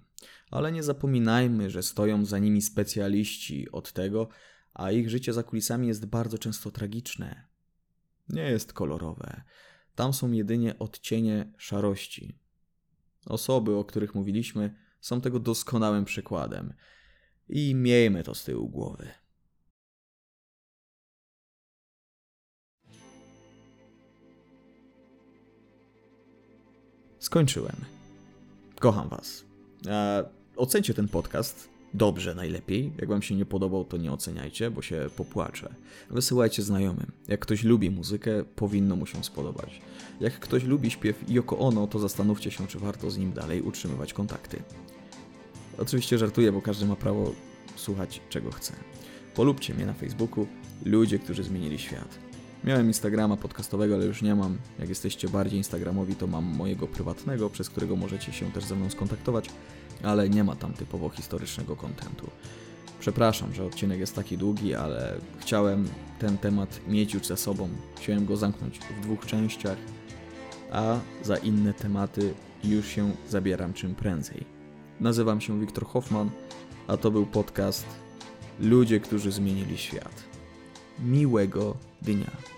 Ale 0.50 0.72
nie 0.72 0.82
zapominajmy, 0.82 1.70
że 1.70 1.82
stoją 1.82 2.24
za 2.24 2.38
nimi 2.38 2.62
specjaliści 2.62 3.70
od 3.72 3.92
tego, 3.92 4.28
a 4.74 4.90
ich 4.90 5.10
życie 5.10 5.32
za 5.32 5.42
kulisami 5.42 5.88
jest 5.88 6.06
bardzo 6.06 6.38
często 6.38 6.70
tragiczne. 6.70 7.48
Nie 8.28 8.42
jest 8.42 8.72
kolorowe. 8.72 9.42
Tam 9.98 10.12
są 10.12 10.32
jedynie 10.32 10.78
odcienie 10.78 11.52
szarości. 11.56 12.38
Osoby, 13.26 13.76
o 13.76 13.84
których 13.84 14.14
mówiliśmy, 14.14 14.74
są 15.00 15.20
tego 15.20 15.40
doskonałym 15.40 16.04
przykładem. 16.04 16.74
I 17.48 17.74
miejmy 17.74 18.22
to 18.22 18.34
z 18.34 18.44
tyłu 18.44 18.68
głowy. 18.68 19.08
Skończyłem. 27.18 27.76
Kocham 28.80 29.08
Was. 29.08 29.44
E, 29.86 30.28
ocencie 30.56 30.94
ten 30.94 31.08
podcast. 31.08 31.77
Dobrze, 31.94 32.34
najlepiej. 32.34 32.92
Jak 32.98 33.08
Wam 33.08 33.22
się 33.22 33.34
nie 33.34 33.46
podobał, 33.46 33.84
to 33.84 33.96
nie 33.96 34.12
oceniajcie, 34.12 34.70
bo 34.70 34.82
się 34.82 35.06
popłaczę. 35.16 35.74
Wysyłajcie 36.10 36.62
znajomym. 36.62 37.12
Jak 37.28 37.40
ktoś 37.40 37.64
lubi 37.64 37.90
muzykę, 37.90 38.44
powinno 38.44 38.96
mu 38.96 39.06
się 39.06 39.24
spodobać. 39.24 39.80
Jak 40.20 40.40
ktoś 40.40 40.64
lubi 40.64 40.90
śpiew 40.90 41.24
Yoko 41.28 41.58
Ono, 41.58 41.86
to 41.86 41.98
zastanówcie 41.98 42.50
się, 42.50 42.66
czy 42.66 42.78
warto 42.78 43.10
z 43.10 43.18
nim 43.18 43.32
dalej 43.32 43.62
utrzymywać 43.62 44.12
kontakty. 44.12 44.62
Oczywiście 45.78 46.18
żartuję, 46.18 46.52
bo 46.52 46.62
każdy 46.62 46.86
ma 46.86 46.96
prawo 46.96 47.32
słuchać 47.76 48.20
czego 48.28 48.50
chce. 48.50 48.72
Polubcie 49.34 49.74
mnie 49.74 49.86
na 49.86 49.94
Facebooku, 49.94 50.46
ludzie, 50.84 51.18
którzy 51.18 51.42
zmienili 51.42 51.78
świat. 51.78 52.18
Miałem 52.64 52.86
Instagrama 52.86 53.36
podcastowego, 53.36 53.94
ale 53.94 54.06
już 54.06 54.22
nie 54.22 54.34
mam. 54.34 54.58
Jak 54.78 54.88
jesteście 54.88 55.28
bardziej 55.28 55.58
instagramowi, 55.58 56.14
to 56.14 56.26
mam 56.26 56.44
mojego 56.44 56.86
prywatnego, 56.86 57.50
przez 57.50 57.70
którego 57.70 57.96
możecie 57.96 58.32
się 58.32 58.52
też 58.52 58.64
ze 58.64 58.76
mną 58.76 58.90
skontaktować, 58.90 59.50
ale 60.02 60.28
nie 60.28 60.44
ma 60.44 60.56
tam 60.56 60.72
typowo 60.72 61.08
historycznego 61.08 61.76
kontentu. 61.76 62.30
Przepraszam, 63.00 63.54
że 63.54 63.64
odcinek 63.64 64.00
jest 64.00 64.14
taki 64.14 64.38
długi, 64.38 64.74
ale 64.74 65.14
chciałem 65.38 65.88
ten 66.18 66.38
temat 66.38 66.80
mieć 66.88 67.14
już 67.14 67.26
za 67.26 67.36
sobą. 67.36 67.68
Chciałem 67.96 68.26
go 68.26 68.36
zamknąć 68.36 68.78
w 68.78 69.00
dwóch 69.00 69.26
częściach, 69.26 69.78
a 70.72 70.98
za 71.22 71.36
inne 71.36 71.74
tematy 71.74 72.34
już 72.64 72.86
się 72.86 73.12
zabieram 73.28 73.72
czym 73.72 73.94
prędzej. 73.94 74.44
Nazywam 75.00 75.40
się 75.40 75.60
Wiktor 75.60 75.86
Hoffman, 75.86 76.30
a 76.86 76.96
to 76.96 77.10
był 77.10 77.26
podcast 77.26 77.86
Ludzie, 78.60 79.00
którzy 79.00 79.32
zmienili 79.32 79.78
świat. 79.78 80.24
Miłego 80.98 81.76
dnia. 82.02 82.57